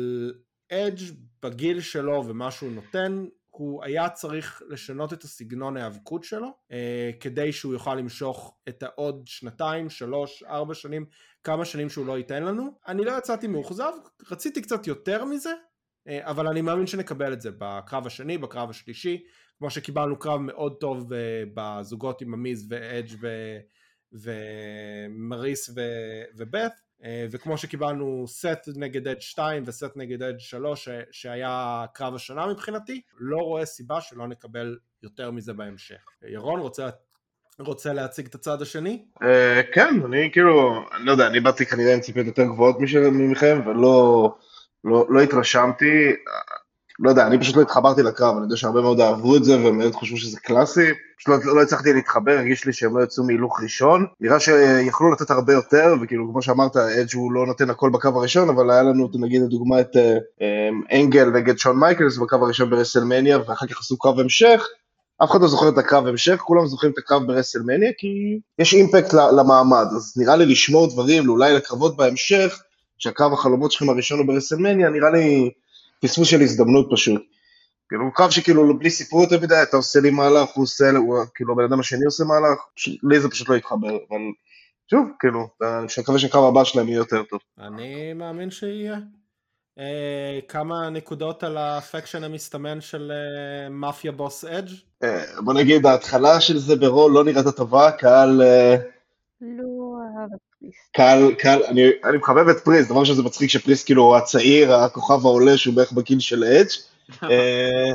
אדג' 0.71 1.01
בגיל 1.43 1.81
שלו 1.81 2.23
ומה 2.27 2.51
שהוא 2.51 2.71
נותן, 2.71 3.25
הוא 3.57 3.83
היה 3.83 4.09
צריך 4.09 4.61
לשנות 4.67 5.13
את 5.13 5.23
הסגנון 5.23 5.77
ההיאבקות 5.77 6.23
שלו, 6.23 6.47
אה, 6.71 7.11
כדי 7.19 7.51
שהוא 7.51 7.73
יוכל 7.73 7.95
למשוך 7.95 8.57
את 8.69 8.83
העוד 8.83 9.23
שנתיים, 9.25 9.89
שלוש, 9.89 10.43
ארבע 10.43 10.73
שנים, 10.73 11.05
כמה 11.43 11.65
שנים 11.65 11.89
שהוא 11.89 12.05
לא 12.05 12.17
ייתן 12.17 12.43
לנו. 12.43 12.77
אני 12.87 13.05
לא 13.05 13.17
יצאתי 13.17 13.47
מאוכזב, 13.47 13.91
רציתי 14.31 14.61
קצת 14.61 14.87
יותר 14.87 15.25
מזה, 15.25 15.53
אה, 16.07 16.29
אבל 16.29 16.47
אני 16.47 16.61
מאמין 16.61 16.87
שנקבל 16.87 17.33
את 17.33 17.41
זה 17.41 17.49
בקרב 17.57 18.07
השני, 18.07 18.37
בקרב 18.37 18.69
השלישי, 18.69 19.23
כמו 19.57 19.69
שקיבלנו 19.69 20.19
קרב 20.19 20.41
מאוד 20.41 20.77
טוב 20.79 21.13
אה, 21.13 21.43
בזוגות 21.53 22.21
עם 22.21 22.33
המיז 22.33 22.67
ואדג' 22.69 23.15
ו- 23.21 23.59
ומריס 24.11 25.69
ו- 25.69 26.55
אה, 26.55 26.67
וכמו 27.05 27.57
שקיבלנו 27.57 28.25
סט 28.27 28.67
נגד 28.75 29.07
אדג' 29.07 29.21
2 29.21 29.63
וסט 29.65 29.91
נגד 29.95 30.23
אדג' 30.23 30.39
3 30.39 30.85
ש- 30.85 30.89
שהיה 31.11 31.85
קרב 31.93 32.15
השנה 32.15 32.47
מבחינתי, 32.47 33.01
לא 33.19 33.37
רואה 33.37 33.65
סיבה 33.65 34.01
שלא 34.01 34.27
נקבל 34.27 34.77
יותר 35.03 35.31
מזה 35.31 35.53
בהמשך. 35.53 36.05
ירון, 36.27 36.59
רוצה, 36.59 36.89
רוצה 37.59 37.93
להציג 37.93 38.25
את 38.25 38.35
הצד 38.35 38.61
השני? 38.61 39.05
אה, 39.23 39.61
כן, 39.73 39.95
אני 40.05 40.29
כאילו, 40.31 40.81
אני 40.95 41.05
לא 41.05 41.11
יודע, 41.11 41.27
אני 41.27 41.39
באתי 41.39 41.65
כנראה 41.65 41.93
עם 41.93 41.99
ציפיות 41.99 42.27
יותר 42.27 42.43
גבוהות 42.43 42.75
מכם, 43.11 43.61
ולא 43.65 44.35
לא, 44.83 45.05
לא 45.09 45.21
התרשמתי. 45.21 46.15
לא 46.99 47.09
יודע, 47.09 47.27
אני 47.27 47.39
פשוט 47.39 47.55
לא 47.55 47.61
התחברתי 47.61 48.03
לקרב, 48.03 48.35
אני 48.35 48.43
יודע 48.43 48.55
שהרבה 48.57 48.81
מאוד 48.81 49.01
אהבו 49.01 49.35
את 49.35 49.43
זה 49.43 49.59
והם 49.63 49.77
באמת 49.77 49.95
חשבו 49.95 50.17
שזה 50.17 50.39
קלאסי, 50.39 50.89
פשוט 51.17 51.45
לא, 51.45 51.55
לא 51.55 51.61
הצלחתי 51.61 51.93
להתחבר, 51.93 52.31
הרגיש 52.31 52.65
לי 52.65 52.73
שהם 52.73 52.97
לא 52.97 53.03
יצאו 53.03 53.23
מהילוך 53.23 53.61
ראשון, 53.63 54.05
נראה 54.19 54.39
שיכלו 54.39 55.11
לתת 55.11 55.31
הרבה 55.31 55.53
יותר, 55.53 55.95
וכאילו 56.01 56.29
כמו 56.31 56.41
שאמרת, 56.41 56.77
אדג' 56.77 57.15
הוא 57.15 57.31
לא 57.31 57.45
נותן 57.45 57.69
הכל 57.69 57.89
בקו 57.89 58.07
הראשון, 58.07 58.49
אבל 58.49 58.71
היה 58.71 58.83
לנו 58.83 59.09
נגיד 59.13 59.41
לדוגמה 59.41 59.81
את 59.81 59.95
אה, 59.95 60.17
אה, 60.41 60.99
אנגל 60.99 61.29
נגד 61.29 61.57
שון 61.57 61.79
מייקלס 61.79 62.17
בקו 62.17 62.35
הראשון 62.35 62.69
ברסלמניה, 62.69 63.37
ואחר 63.37 63.67
כך 63.67 63.79
עשו 63.79 63.97
קרב 63.97 64.19
המשך, 64.19 64.67
אף 65.23 65.31
אחד 65.31 65.41
לא 65.41 65.47
זוכר 65.47 65.69
את 65.69 65.77
הקרב 65.77 66.07
המשך, 66.07 66.35
כולם 66.35 66.67
זוכרים 66.67 66.91
את 66.91 66.97
הקרב 66.97 67.27
ברסלמניה, 67.27 67.91
כי 67.97 68.39
יש 68.59 68.73
אימפקט 68.73 69.13
למעמד, 69.13 69.85
אז 69.95 70.13
נראה 70.17 70.35
לי 70.35 70.45
לשמור 70.45 70.87
דברים, 70.87 71.29
אולי 71.29 71.53
לקרבות 71.53 71.97
בהמשך, 71.97 72.61
שהקרב 72.97 73.33
החלומות 73.33 73.71
שלכם 73.71 73.89
הראשון 73.89 74.19
הוא 74.19 74.27
ברסלמניה, 74.27 74.89
נראה 74.89 75.09
לי 75.09 75.51
פספוס 76.01 76.27
של 76.27 76.41
הזדמנות 76.41 76.87
פשוט. 76.91 77.21
כאילו, 77.89 78.13
קרב 78.13 78.29
שכאילו 78.29 78.79
בלי 78.79 78.89
סיפור 78.89 79.21
יותר 79.21 79.39
מדי, 79.39 79.63
אתה 79.63 79.77
עושה 79.77 79.99
לי 79.99 80.09
מהלך, 80.09 80.49
הוא 80.49 80.63
עושה, 80.63 80.89
הוא, 80.97 81.17
כאילו 81.35 81.53
הבן 81.53 81.63
אדם 81.63 81.79
השני 81.79 82.05
עושה 82.05 82.23
מהלך, 82.23 82.59
לי 83.03 83.19
זה 83.19 83.29
פשוט 83.29 83.49
לא 83.49 83.55
יתחבר, 83.55 83.97
אבל 84.09 84.19
שוב, 84.91 85.09
כאילו, 85.19 85.47
אני 85.61 85.85
מקווה 85.99 86.19
שהקרב 86.19 86.43
הבא 86.43 86.63
שלהם 86.63 86.87
יהיה 86.87 86.97
יותר 86.97 87.23
טוב. 87.23 87.39
אני 87.59 88.13
מאמין 88.13 88.51
שיהיה. 88.51 88.97
אה, 89.79 90.39
כמה 90.47 90.89
נקודות 90.89 91.43
על 91.43 91.57
הפקשן 91.57 92.23
המסתמן 92.23 92.81
של 92.81 93.11
אה, 93.11 93.69
מאפיה 93.69 94.11
בוס 94.11 94.45
אדג'? 94.45 94.71
אה, 95.03 95.41
בוא 95.41 95.53
נגיד, 95.53 95.85
ההתחלה 95.85 96.41
של 96.41 96.57
זה 96.57 96.75
ברול 96.75 97.11
לא 97.11 97.23
נראית 97.23 97.47
טובה, 97.47 97.91
קהל... 97.91 98.41
אה, 98.41 98.75
לא 99.41 99.86
קהל, 100.91 101.33
קהל, 101.33 101.63
אני, 101.63 101.89
אני 102.03 102.17
מחבב 102.17 102.47
את 102.49 102.59
פריסט, 102.59 102.89
דבר 102.89 103.03
שזה 103.03 103.23
מצחיק 103.23 103.49
שפריסט 103.49 103.85
כאילו 103.85 104.03
הוא 104.03 104.15
הצעיר, 104.15 104.73
הכוכב 104.73 105.25
העולה 105.25 105.57
שהוא 105.57 105.75
בערך 105.75 105.91
בגיל 105.91 106.19
של 106.19 106.43
אדג', 106.43 106.69
אה, 107.23 107.91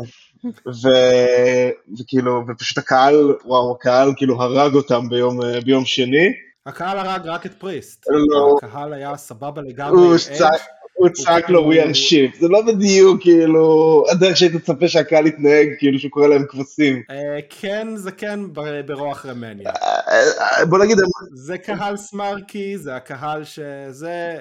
ו- 0.67 1.71
וכאילו, 1.99 2.45
ופשוט 2.49 2.79
הקהל, 2.79 3.35
וואו, 3.45 3.73
הקהל 3.73 4.13
כאילו 4.17 4.43
הרג 4.43 4.75
אותם 4.75 5.09
ביום, 5.09 5.43
אה, 5.43 5.61
ביום 5.61 5.85
שני. 5.85 6.33
הקהל 6.67 6.99
הרג 6.99 7.27
רק 7.27 7.47
את 7.47 7.55
פריסט. 7.55 8.07
לא. 8.09 8.57
הקהל 8.63 8.93
היה 8.93 9.17
סבבה 9.17 9.63
לגמרי 9.63 10.01
הוא 10.01 10.17
צעק-. 10.19 10.82
הוא 10.95 11.09
צעק 11.09 11.51
לו 11.51 11.73
we 11.73 11.77
are 11.77 11.95
shit, 12.11 12.41
זה 12.41 12.49
לא 12.49 12.63
בדיוק 12.67 13.23
כאילו 13.23 14.05
הדרך 14.11 14.37
שהיית 14.37 14.55
מצפה 14.55 14.89
שהקהל 14.89 15.27
יתנהג 15.27 15.69
כאילו 15.79 15.99
שהוא 15.99 16.11
קורא 16.11 16.27
להם 16.27 16.45
כבשים. 16.49 17.03
אה, 17.11 17.39
כן, 17.51 17.89
זה 17.97 18.13
כן 18.13 18.41
ברוח 18.87 19.27
רמניה. 19.27 19.71
אה, 19.71 20.59
אה, 20.59 20.67
בוא 20.67 20.79
נגיד, 20.79 20.97
זה 21.35 21.59
קהל 21.59 21.97
סמרקי, 21.97 22.79
זה 22.79 22.97
הקהל 22.97 23.45
שזה, 23.45 24.37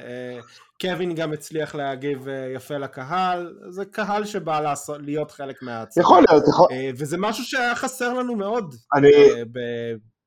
קווין 0.82 1.16
גם 1.16 1.34
הצליח 1.34 1.76
להגיב 1.76 2.28
יפה 2.56 2.78
לקהל, 2.78 3.54
זה 3.70 3.86
קהל 3.86 4.26
שבא 4.26 4.60
לעשות, 4.60 4.98
להיות 5.02 5.32
חלק 5.32 5.56
מהצד. 5.62 6.02
יכול 6.02 6.24
להיות, 6.30 6.44
יכול, 6.48 6.68
וזה 6.98 7.18
משהו 7.18 7.44
שהיה 7.44 7.76
חסר 7.76 8.14
לנו 8.14 8.36
מאוד 8.36 8.76
אני, 8.96 9.12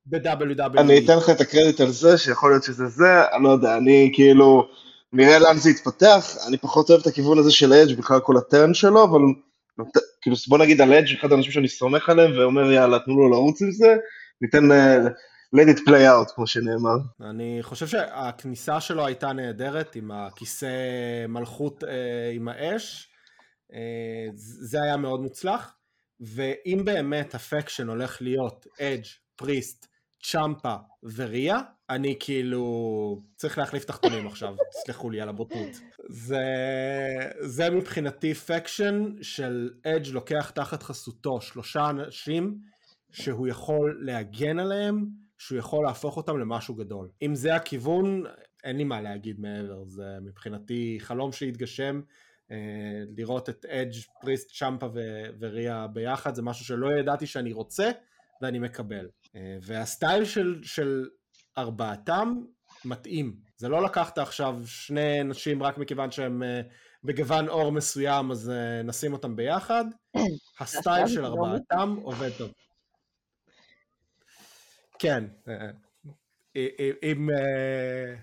ב-WWE. 0.06 0.80
אני 0.80 1.04
אתן 1.04 1.16
לך 1.16 1.30
את 1.30 1.40
הקרדיט 1.40 1.80
על 1.80 1.90
זה, 1.90 2.18
שיכול 2.18 2.50
להיות 2.50 2.62
שזה 2.62 2.86
זה, 2.86 3.22
אני 3.32 3.44
לא 3.44 3.48
יודע, 3.48 3.76
אני 3.76 4.10
כאילו, 4.14 4.68
נראה 5.14 5.38
לאן 5.38 5.56
זה 5.56 5.70
יתפתח, 5.70 6.36
אני 6.48 6.58
פחות 6.58 6.90
אוהב 6.90 7.00
את 7.00 7.06
הכיוון 7.06 7.38
הזה 7.38 7.52
של 7.52 7.72
אדג' 7.72 7.98
בכלל 7.98 8.20
כל 8.20 8.36
הטרן 8.36 8.74
שלו, 8.74 9.04
אבל 9.04 9.20
כאילו 10.20 10.36
בוא 10.48 10.58
נגיד 10.58 10.80
על 10.80 10.92
אדג' 10.92 11.14
אחד 11.20 11.32
האנשים 11.32 11.52
שאני 11.52 11.68
סומך 11.68 12.08
עליהם 12.08 12.38
ואומר 12.38 12.72
יאללה 12.72 12.98
תנו 12.98 13.16
לו 13.16 13.30
לרוץ 13.30 13.62
עם 13.62 13.70
זה, 13.70 13.96
ניתן 14.40 14.70
uh, 14.70 15.08
let 15.56 15.76
it 15.76 15.80
play 15.80 16.06
out 16.08 16.34
כמו 16.34 16.46
שנאמר. 16.46 16.96
אני 17.20 17.58
חושב 17.62 17.86
שהכניסה 17.86 18.80
שלו 18.80 19.06
הייתה 19.06 19.32
נהדרת 19.32 19.96
עם 19.96 20.10
הכיסא 20.10 20.66
מלכות 21.28 21.84
אה, 21.84 22.30
עם 22.34 22.48
האש, 22.48 23.08
אה, 23.74 24.28
זה 24.34 24.82
היה 24.82 24.96
מאוד 24.96 25.20
מוצלח, 25.20 25.74
ואם 26.20 26.82
באמת 26.84 27.34
הפקשן 27.34 27.88
הולך 27.88 28.22
להיות 28.22 28.66
אדג', 28.80 29.04
פריסט, 29.36 29.86
צ'מפה 30.22 30.74
וריה, 31.02 31.58
אני 31.90 32.16
כאילו 32.20 33.22
צריך 33.36 33.58
להחליף 33.58 33.84
תחתונים 33.84 34.26
עכשיו, 34.26 34.54
תסלחו 34.82 35.10
לי 35.10 35.20
על 35.20 35.28
הבוטות. 35.28 35.80
זה, 36.08 36.44
זה 37.40 37.70
מבחינתי 37.70 38.34
פקשן 38.34 39.12
של 39.22 39.70
אדג' 39.86 40.08
לוקח 40.08 40.50
תחת 40.50 40.82
חסותו 40.82 41.40
שלושה 41.40 41.90
אנשים 41.90 42.58
שהוא 43.12 43.48
יכול 43.48 43.98
להגן 44.02 44.58
עליהם, 44.58 45.06
שהוא 45.38 45.58
יכול 45.58 45.84
להפוך 45.84 46.16
אותם 46.16 46.38
למשהו 46.38 46.74
גדול. 46.74 47.08
אם 47.22 47.34
זה 47.34 47.54
הכיוון, 47.54 48.24
אין 48.64 48.76
לי 48.76 48.84
מה 48.84 49.00
להגיד 49.00 49.40
מעבר, 49.40 49.84
זה 49.84 50.18
מבחינתי 50.22 50.96
חלום 51.00 51.32
שהתגשם. 51.32 52.00
אה, 52.50 52.56
לראות 53.16 53.48
את 53.48 53.64
אדג', 53.64 53.94
פריסט, 54.20 54.50
צ'מפה 54.50 54.86
ו- 54.94 55.26
וריה 55.38 55.86
ביחד, 55.86 56.34
זה 56.34 56.42
משהו 56.42 56.64
שלא 56.64 56.88
ידעתי 57.00 57.26
שאני 57.26 57.52
רוצה 57.52 57.90
ואני 58.42 58.58
מקבל. 58.58 59.08
אה, 59.36 59.56
והסטייל 59.62 60.24
של, 60.24 60.60
של 60.62 61.08
ארבעתם 61.58 62.34
מתאים. 62.84 63.36
זה 63.56 63.68
לא 63.68 63.82
לקחת 63.82 64.18
עכשיו 64.18 64.56
שני 64.66 65.24
נשים 65.24 65.62
רק 65.62 65.78
מכיוון 65.78 66.10
שהם 66.10 66.42
אה, 66.42 66.60
בגוון 67.04 67.48
עור 67.48 67.72
מסוים, 67.72 68.30
אז 68.30 68.50
אה, 68.50 68.82
נשים 68.82 69.12
אותם 69.12 69.36
ביחד. 69.36 69.84
הסטייל 70.60 71.06
של 71.08 71.24
ארבעתם 71.24 71.96
עובד 72.02 72.30
טוב. 72.38 72.52
כן, 74.98 75.24
אה, 75.48 75.70
אם 77.02 77.28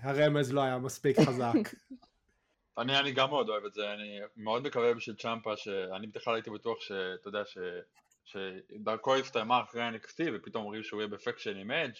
הרמז 0.01 0.53
לא 0.53 0.61
היה 0.61 0.77
מספיק 0.77 1.19
חזק. 1.19 1.53
אני, 2.77 2.99
אני 2.99 3.11
גם 3.11 3.29
מאוד 3.29 3.49
אוהב 3.49 3.65
את 3.65 3.73
זה, 3.73 3.93
אני 3.93 4.19
מאוד 4.37 4.63
מקווה 4.63 4.93
בשביל 4.93 5.15
צ'מפה, 5.15 5.57
שאני 5.57 6.07
בכלל 6.07 6.33
הייתי 6.33 6.49
בטוח 6.49 6.81
שאתה 6.81 7.27
יודע 7.27 7.45
ש... 7.45 7.57
שדרכו 8.25 9.15
הסתיימה 9.15 9.61
אחרי 9.61 9.89
NXT 9.89 10.23
ופתאום 10.33 10.63
אומרים 10.63 10.83
שהוא 10.83 11.01
יהיה 11.01 11.07
בפקשן 11.07 11.57
עם 11.57 11.71
אדג' 11.71 11.95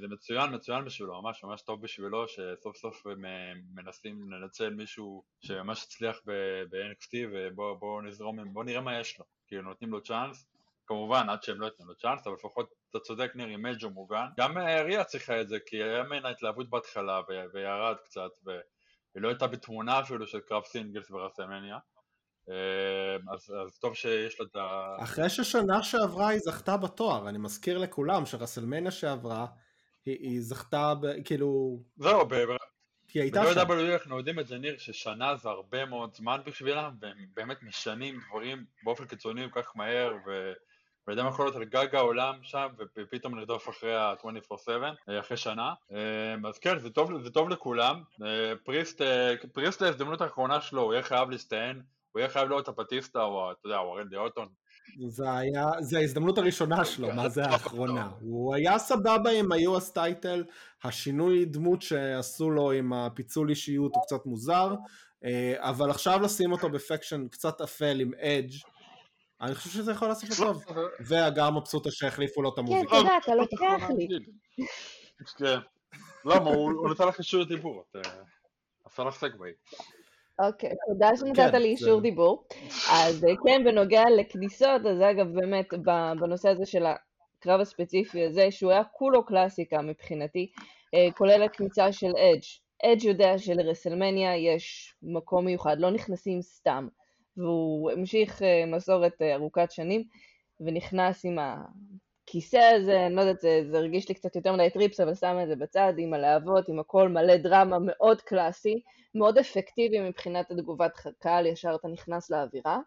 זה 0.00 0.08
מצוין 0.08 0.54
מצוין 0.54 0.84
בשבילו, 0.84 1.22
ממש 1.22 1.44
ממש 1.44 1.62
טוב 1.62 1.82
בשבילו 1.82 2.24
שסוף 2.28 2.76
סוף 2.76 3.06
הם 3.06 3.24
אה, 3.24 3.52
מנסים 3.74 4.32
לנצל 4.32 4.70
מישהו 4.70 5.22
שממש 5.40 5.82
הצליח 5.84 6.20
ב-NXT 6.26 7.14
ובואו 7.32 8.00
נזרום, 8.00 8.52
בואו 8.52 8.64
נראה 8.64 8.80
מה 8.80 9.00
יש 9.00 9.18
לו, 9.18 9.24
כאילו 9.46 9.62
נותנים 9.62 9.90
לו 9.90 10.02
צ'אנס. 10.02 10.46
כמובן 10.86 11.28
עד 11.28 11.42
שהם 11.42 11.60
לא 11.60 11.66
ייתנו 11.66 11.86
לו 11.86 11.94
צ'אנס 11.94 12.26
אבל 12.26 12.34
לפחות 12.34 12.74
אתה 12.90 12.98
צודק 13.00 13.32
ניר 13.34 13.46
עם 13.46 13.66
אדג' 13.66 13.84
הוא 13.84 13.92
מוגן 13.92 14.26
גם 14.38 14.58
אה, 14.58 14.82
ריה 14.82 15.04
צריכה 15.04 15.40
את 15.40 15.48
זה 15.48 15.58
כי 15.66 15.82
היה 15.82 16.02
ממנה 16.02 16.28
התלהבות 16.28 16.70
בהתחלה 16.70 17.20
וירד 17.52 17.96
קצת 18.04 18.30
ו- 18.46 18.60
היא 19.14 19.22
לא 19.22 19.28
הייתה 19.28 19.46
בתמונה 19.46 20.00
אפילו 20.00 20.26
של 20.26 20.40
קרב 20.40 20.64
singles 20.64 21.10
ברסלמניה. 21.10 21.74
אה, 21.74 21.97
אז, 23.32 23.54
אז 23.66 23.78
טוב 23.78 23.94
שיש 23.94 24.40
לה 24.40 24.46
את 24.50 24.56
ה... 24.56 24.96
אחרי 25.02 25.28
ששנה 25.28 25.82
שעברה 25.82 26.28
היא 26.28 26.40
זכתה 26.40 26.76
בתואר, 26.76 27.28
אני 27.28 27.38
מזכיר 27.38 27.78
לכולם 27.78 28.26
שרסלמניה 28.26 28.90
שעברה, 28.90 29.46
היא, 30.06 30.16
היא 30.20 30.40
זכתה, 30.40 30.94
ב, 31.00 31.06
כאילו, 31.24 31.80
זהו, 31.96 32.26
ב- 32.28 32.34
היא 33.14 33.22
הייתה 33.22 33.42
שם. 33.54 33.68
ב-WWE 33.68 33.92
אנחנו 33.92 34.18
יודעים 34.18 34.38
את 34.38 34.46
זה 34.46 34.58
ניר, 34.58 34.78
ששנה 34.78 35.36
זה 35.36 35.48
הרבה 35.48 35.84
מאוד 35.84 36.14
זמן 36.14 36.40
בשבילם, 36.46 36.94
והם 37.00 37.26
באמת 37.34 37.62
משנים 37.62 38.20
דברים 38.28 38.64
באופן 38.82 39.04
קיצוני 39.04 39.46
כל 39.50 39.62
כך 39.62 39.76
מהר, 39.76 40.12
ו... 40.26 40.52
ויודעים 41.08 41.28
יכול 41.28 41.44
להיות 41.44 41.56
על 41.56 41.64
גג 41.64 41.94
העולם 41.94 42.38
שם, 42.42 42.66
ופתאום 42.96 43.34
נרדוף 43.34 43.68
אחרי 43.68 43.94
ה-24/7, 43.94 44.70
אה, 45.08 45.20
אחרי 45.20 45.36
שנה. 45.36 45.74
אה, 45.92 46.48
אז 46.48 46.58
כן, 46.58 46.78
זה 46.78 46.90
טוב, 46.90 47.22
זה 47.22 47.30
טוב 47.30 47.48
לכולם. 47.48 48.02
אה, 48.24 48.52
פריסט, 48.64 49.02
אה, 49.02 49.34
פריסט 49.52 49.82
להזדמנות 49.82 50.20
האחרונה 50.20 50.60
שלו, 50.60 50.82
הוא 50.82 50.92
יהיה 50.92 51.02
חייב 51.02 51.30
להסתען, 51.30 51.82
הוא 52.12 52.20
יהיה 52.20 52.30
חייב 52.30 52.48
להיות 52.48 52.68
הפטיסטה, 52.68 53.22
או 53.22 53.52
אתה 53.52 53.66
יודע, 53.66 53.78
או 53.78 53.98
הרנדי 53.98 54.16
אוטון. 54.16 54.48
זה 55.08 55.32
היה, 55.32 55.66
זה 55.80 55.98
ההזדמנות 55.98 56.38
הראשונה 56.38 56.84
שלו, 56.90 57.14
מה 57.14 57.28
זה 57.28 57.44
האחרונה? 57.50 58.10
הוא 58.20 58.54
היה 58.54 58.78
סבבה 58.78 59.30
עם 59.30 59.52
ה-US 59.52 59.92
טייטל, 59.94 60.44
השינוי 60.84 61.44
דמות 61.44 61.82
שעשו 61.82 62.50
לו 62.50 62.72
עם 62.72 62.92
הפיצול 62.92 63.50
אישיות 63.50 63.94
הוא 63.94 64.02
קצת 64.02 64.26
מוזר, 64.26 64.74
אה, 65.24 65.54
אבל 65.58 65.90
עכשיו 65.90 66.20
לשים 66.22 66.52
אותו 66.52 66.70
בפקשן 66.70 67.28
קצת 67.28 67.60
אפל 67.60 68.00
עם 68.00 68.10
אדג', 68.14 68.52
אני 69.40 69.54
חושב 69.54 69.70
שזה 69.70 69.92
יכול 69.92 70.08
לעשות 70.08 70.30
לו 70.30 70.36
טוב. 70.36 70.64
והגר 71.00 71.50
מבסוטה 71.50 71.90
שהחליפו 71.90 72.42
לו 72.42 72.48
את 72.48 72.54
כן, 72.54 72.60
המוזיקה. 72.60 72.96
תודה, 72.96 73.16
אתה 73.22 73.34
לוקח 73.34 73.90
לי. 73.96 74.08
כן. 75.38 75.58
למה? 76.24 76.50
הוא 76.50 76.90
נתן 76.90 77.08
לך 77.08 77.18
אישור 77.18 77.44
דיבור, 77.44 77.84
את, 77.90 78.06
עשה 78.84 79.04
לך 79.04 79.14
סגווי. 79.14 79.50
אוקיי, 80.38 80.70
תודה 80.88 81.10
שנתת 81.16 81.52
כן, 81.52 81.62
לי 81.62 81.68
אישור 81.68 81.96
זה- 81.96 82.02
דיבור. 82.02 82.44
אז 82.92 83.24
אה, 83.24 83.34
כן, 83.46 83.64
בנוגע 83.64 84.02
לכניסות, 84.18 84.86
אז 84.86 85.00
אגב, 85.10 85.26
באמת, 85.34 85.66
בנושא 86.20 86.48
הזה 86.48 86.66
של 86.66 86.84
הקרב 86.86 87.60
הספציפי 87.60 88.24
הזה, 88.26 88.50
שהוא 88.50 88.70
היה 88.72 88.84
כולו 88.84 89.26
קלאסיקה 89.26 89.82
מבחינתי, 89.82 90.50
אה, 90.94 91.08
כולל 91.16 91.42
הכניסה 91.42 91.92
של 91.92 92.06
אדג'. 92.16 92.42
אדג' 92.92 93.04
יודע 93.04 93.38
שלרסלמניה 93.38 94.36
יש 94.36 94.94
מקום 95.02 95.44
מיוחד, 95.44 95.76
לא 95.78 95.90
נכנסים 95.90 96.42
סתם. 96.42 96.88
והוא 97.36 97.90
המשיך 97.90 98.42
אה, 98.42 98.64
מסורת 98.66 99.22
ארוכת 99.34 99.70
שנים, 99.70 100.04
ונכנס 100.60 101.24
עם 101.24 101.36
הכיסא 102.28 102.56
הזה, 102.76 103.06
אני 103.06 103.14
לא 103.14 103.20
יודעת, 103.20 103.40
זה, 103.40 103.62
זה 103.70 103.78
הרגיש 103.78 104.08
לי 104.08 104.14
קצת 104.14 104.36
יותר 104.36 104.52
מדי 104.52 104.70
טריפס, 104.70 105.00
אבל 105.00 105.14
שם 105.14 105.36
את 105.42 105.48
זה 105.48 105.56
בצד, 105.56 105.92
עם 105.98 106.14
הלהבות, 106.14 106.68
עם 106.68 106.78
הכל 106.78 107.08
מלא 107.08 107.36
דרמה, 107.36 107.78
מאוד 107.80 108.20
קלאסי. 108.20 108.82
מאוד 109.14 109.38
אפקטיבי 109.38 110.00
מבחינת 110.00 110.50
התגובת 110.50 110.92
קהל, 111.18 111.46
ישר 111.46 111.74
אתה 111.74 111.88
נכנס 111.88 112.30
לאווירה. 112.30 112.78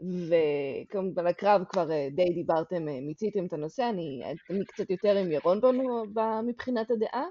וכמובן 0.00 1.26
הקרב 1.26 1.62
כבר 1.68 1.90
אה, 1.90 2.08
די 2.12 2.30
דיברתם, 2.34 2.88
אה, 2.88 2.98
מיציתם 3.00 3.46
את 3.46 3.52
הנושא, 3.52 3.88
אני, 3.88 4.22
אני 4.50 4.64
קצת 4.64 4.90
יותר 4.90 5.16
עם 5.16 5.32
ירון 5.32 5.60
בנו 5.60 6.04
מבחינת 6.46 6.90
הדעה. 6.90 7.24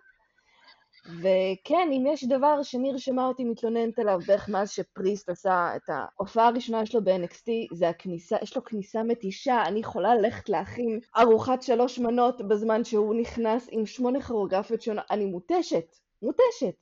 וכן, 1.06 1.90
אם 1.92 2.04
יש 2.08 2.24
דבר 2.24 2.64
שניר 2.64 2.98
שמע 2.98 3.28
אותי 3.28 3.44
מתלוננת 3.44 4.00
עליו 4.00 4.20
בערך 4.28 4.50
מאז 4.50 4.72
שפריסט 4.72 5.30
עשה 5.30 5.70
את 5.76 5.90
ההופעה 5.90 6.48
הראשונה 6.48 6.86
שלו 6.86 7.04
ב-NXT, 7.04 7.50
זה 7.74 7.90
הכניסה, 7.90 8.38
יש 8.42 8.56
לו 8.56 8.64
כניסה 8.64 9.04
מתישה, 9.04 9.64
אני 9.66 9.80
יכולה 9.80 10.16
ללכת 10.16 10.50
להכין 10.50 11.00
ארוחת 11.18 11.62
שלוש 11.62 12.00
מנות 12.00 12.48
בזמן 12.48 12.84
שהוא 12.84 13.16
נכנס 13.16 13.68
עם 13.72 13.86
שמונה 13.86 14.22
כרוגרפיות 14.22 14.82
שונות, 14.82 15.06
אני 15.12 15.26
מותשת, 15.26 15.96
מותשת. 16.22 16.76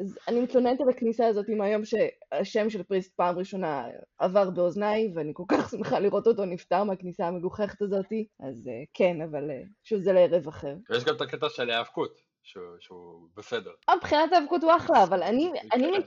אז 0.00 0.18
אני 0.28 0.40
מתלוננת 0.40 0.80
על 0.80 0.88
הכניסה 0.88 1.26
הזאת 1.26 1.48
מהיום 1.48 1.82
שהשם 1.84 2.70
של 2.70 2.82
פריסט 2.82 3.14
פעם 3.16 3.38
ראשונה 3.38 3.86
עבר 4.18 4.50
באוזניי, 4.50 5.12
ואני 5.14 5.32
כל 5.34 5.44
כך 5.48 5.70
שמחה 5.70 5.98
לראות 5.98 6.26
אותו 6.26 6.44
נפטר 6.44 6.84
מהכניסה 6.84 7.26
המגוחכת 7.26 7.82
הזאת, 7.82 8.12
אז 8.40 8.68
אה, 8.68 8.82
כן, 8.94 9.20
אבל 9.20 9.50
אה, 9.50 9.62
שוב 9.84 10.00
זה 10.00 10.12
לערב 10.12 10.48
אחר. 10.48 10.74
ויש 10.90 11.04
גם 11.04 11.16
את 11.16 11.20
הקטע 11.20 11.48
של 11.48 11.70
ההיאבקות, 11.70 12.27
שהוא, 12.48 12.62
שהוא 12.80 13.28
בסדר. 13.36 13.70
אה, 13.88 13.96
מבחינת 13.96 14.32
ההיאבקות 14.32 14.62
הוא 14.62 14.72
אחלה, 14.76 15.02
אבל 15.04 15.22
אני, 15.22 15.52
אני, 15.72 15.92
כן. 15.92 16.00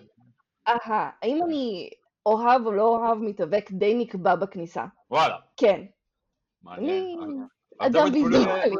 אהה, 0.67 1.09
האם 1.21 1.39
אני 1.45 1.89
אוהב 2.25 2.65
או 2.65 2.71
לא 2.71 2.83
אוהב 2.97 3.17
מתאבק 3.17 3.71
די 3.71 3.95
נקבע 3.95 4.35
בכניסה? 4.35 4.85
וואלה, 5.11 5.35
כן. 5.57 5.81
מעניין. 6.63 7.19
אני 7.23 7.35
אתם 7.75 7.99
אדם 7.99 8.13
ויזואלי, 8.13 8.75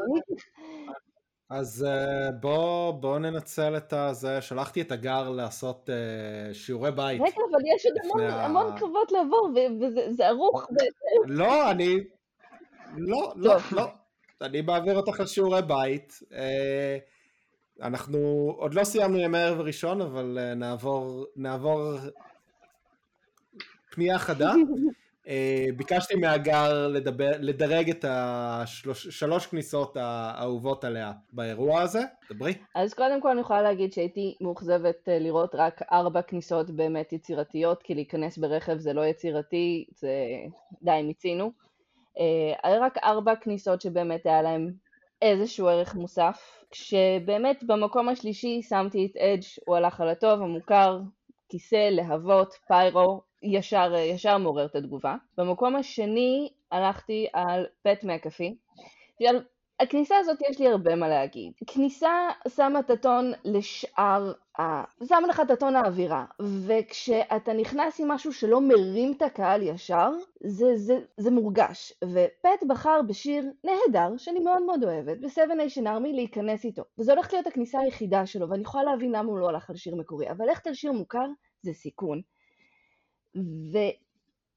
אז 1.50 1.84
אה, 1.84 2.30
בוא, 2.40 2.92
בוא 2.92 3.18
ננצל 3.18 3.76
את 3.76 3.92
הזה, 3.92 4.40
שלחתי 4.42 4.80
את 4.80 4.92
הגר 4.92 5.30
לעשות 5.30 5.90
אה, 5.90 6.54
שיעורי 6.54 6.90
בית. 6.92 7.20
רגע, 7.20 7.36
אבל 7.50 7.60
יש 7.76 7.86
עוד 7.86 7.94
המון, 8.04 8.20
לפני 8.20 8.32
ה- 8.32 8.44
המון 8.44 8.78
קרבות 8.78 9.12
לעבור, 9.12 9.50
ו- 9.54 9.84
וזה 9.84 10.12
זה 10.12 10.28
ערוך, 10.28 10.66
לא, 11.26 11.70
אני... 11.70 11.96
לא, 12.96 13.32
לא. 13.36 13.54
לא. 13.72 13.84
אני 14.40 14.60
מעביר 14.60 14.96
אותך 14.96 15.20
לשיעורי 15.20 15.62
בית. 15.62 16.12
אה, 16.32 16.98
אנחנו 17.82 18.18
עוד 18.58 18.74
לא 18.74 18.84
סיימנו 18.84 19.18
ימי 19.18 19.38
ערב 19.38 19.60
ראשון, 19.60 20.00
אבל 20.00 20.38
אה, 20.40 20.54
נעבור, 20.54 21.26
נעבור 21.36 21.94
פנייה 23.90 24.18
חדה. 24.18 24.52
אה, 25.28 25.66
ביקשתי 25.76 26.14
מהגר 26.14 26.88
לדבר, 26.88 27.30
לדרג 27.38 27.90
את 27.90 28.04
השלוש 28.08 29.46
כניסות 29.46 29.96
האהובות 29.96 30.84
עליה 30.84 31.12
באירוע 31.32 31.80
הזה. 31.80 32.02
דברי. 32.30 32.54
אז 32.74 32.94
קודם 32.94 33.20
כל 33.20 33.28
אני 33.28 33.40
יכולה 33.40 33.62
להגיד 33.62 33.92
שהייתי 33.92 34.36
מאוכזבת 34.40 35.08
אה, 35.08 35.18
לראות 35.18 35.54
רק 35.54 35.82
ארבע 35.92 36.22
כניסות 36.22 36.70
באמת 36.70 37.12
יצירתיות, 37.12 37.82
כי 37.82 37.94
להיכנס 37.94 38.38
ברכב 38.38 38.78
זה 38.78 38.92
לא 38.92 39.06
יצירתי, 39.06 39.84
זה 39.94 40.10
די 40.82 41.02
מיצינו. 41.04 41.52
היה 42.62 42.80
רק 42.80 42.98
ארבע 43.04 43.36
כניסות 43.36 43.80
שבאמת 43.80 44.26
היה 44.26 44.42
להם 44.42 44.72
איזשהו 45.22 45.68
ערך 45.68 45.94
מוסף, 45.94 46.64
כשבאמת 46.70 47.64
במקום 47.64 48.08
השלישי 48.08 48.62
שמתי 48.62 49.06
את 49.06 49.16
אדג', 49.16 49.42
הוא 49.66 49.76
הלך 49.76 50.00
על 50.00 50.08
הטוב, 50.08 50.42
המוכר, 50.42 50.98
כיסא, 51.48 51.88
להבות, 51.90 52.52
פיירו, 52.66 53.20
ישר, 53.42 53.94
ישר 53.94 54.38
מעורר 54.38 54.64
את 54.64 54.76
התגובה. 54.76 55.16
במקום 55.38 55.76
השני 55.76 56.48
הלכתי 56.72 57.26
על 57.32 57.66
פט 57.82 58.04
מקאפי. 58.04 58.56
הכניסה 59.82 60.16
הזאת 60.18 60.38
יש 60.50 60.58
לי 60.58 60.68
הרבה 60.68 60.94
מה 60.94 61.08
להגיד. 61.08 61.52
כניסה 61.66 62.28
שמה 62.48 62.80
את 62.80 62.90
הטון 62.90 63.32
לשאר 63.44 64.32
ה... 64.58 64.84
שמה 65.08 65.26
לך 65.28 65.40
את 65.40 65.50
הטון 65.50 65.76
האווירה, 65.76 66.24
וכשאתה 66.66 67.52
נכנס 67.52 68.00
עם 68.00 68.08
משהו 68.08 68.32
שלא 68.32 68.60
מרים 68.60 69.12
את 69.16 69.22
הקהל 69.22 69.62
ישר, 69.62 70.10
זה, 70.44 70.76
זה, 70.76 70.98
זה 71.16 71.30
מורגש. 71.30 71.92
ופט 72.04 72.64
בחר 72.68 73.00
בשיר 73.08 73.44
נהדר, 73.64 74.16
שאני 74.16 74.40
מאוד 74.40 74.62
מאוד 74.62 74.84
אוהבת, 74.84 75.18
ב-7 75.18 75.50
Nation 75.50 75.84
Army 75.84 76.14
להיכנס 76.14 76.64
איתו. 76.64 76.82
וזו 76.98 77.12
הולכת 77.12 77.32
להיות 77.32 77.46
הכניסה 77.46 77.80
היחידה 77.80 78.26
שלו, 78.26 78.48
ואני 78.50 78.62
יכולה 78.62 78.84
להבין 78.84 79.12
למה 79.12 79.28
הוא 79.28 79.38
לא 79.38 79.48
הלך 79.48 79.70
על 79.70 79.76
שיר 79.76 79.94
מקורי, 79.94 80.30
אבל 80.30 80.46
ללכת 80.46 80.66
על 80.66 80.74
שיר 80.74 80.92
מוכר 80.92 81.26
זה 81.62 81.72
סיכון. 81.72 82.20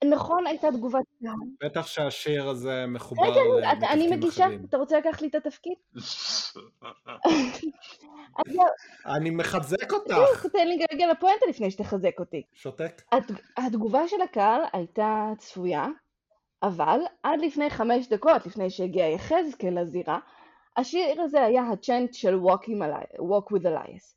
ונכון 0.03 0.47
הייתה 0.47 0.67
תגובת 0.71 1.03
קהל. 1.23 1.31
בטח 1.63 1.87
שהשיר 1.87 2.49
הזה 2.49 2.85
מחובר 2.87 3.23
רגע, 3.57 3.71
אתה- 3.71 3.91
אני 3.91 4.07
מגישה, 4.07 4.43
אחרים. 4.45 4.65
אתה 4.69 4.77
רוצה 4.77 4.97
לקחת 4.99 5.21
לי 5.21 5.27
את 5.27 5.35
התפקיד? 5.35 5.73
אז 8.45 8.55
אני 9.05 9.29
מחזק 9.29 9.91
אותך. 9.93 10.11
לא, 10.17 10.49
תן 10.53 10.67
לי 10.67 10.85
רגע 10.93 11.05
לפואנטה 11.11 11.45
לפני 11.49 11.71
שתחזק 11.71 12.19
אותי. 12.19 12.41
שותק. 12.53 13.01
הת- 13.11 13.31
התגובה 13.57 14.07
של 14.07 14.21
הקהל 14.21 14.61
הייתה 14.73 15.31
צפויה, 15.37 15.85
אבל 16.63 16.99
עד 17.23 17.39
לפני 17.41 17.69
חמש 17.69 18.07
דקות, 18.07 18.45
לפני 18.45 18.69
שהגיע 18.69 19.05
יחזקאל 19.07 19.81
לזירה, 19.81 20.19
השיר 20.77 21.21
הזה 21.21 21.41
היה 21.43 21.63
הצ'אנט 21.71 22.13
של 22.13 22.35
Walk 22.43 23.53
with 23.53 23.63
Elias. 23.63 24.15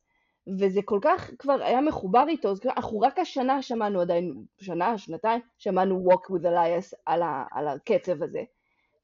וזה 0.58 0.80
כל 0.84 0.98
כך 1.02 1.30
כבר 1.38 1.62
היה 1.62 1.80
מחובר 1.80 2.24
איתו, 2.28 2.50
אז 2.50 2.60
אנחנו 2.66 3.00
רק 3.00 3.18
השנה 3.18 3.62
שמענו 3.62 4.00
עדיין, 4.00 4.34
שנה, 4.60 4.98
שנתיים, 4.98 5.40
שמענו 5.58 6.08
Walk 6.10 6.30
with 6.30 6.44
Elias 6.44 6.94
על, 7.06 7.22
ה, 7.22 7.44
על 7.50 7.68
הקצב 7.68 8.22
הזה. 8.22 8.42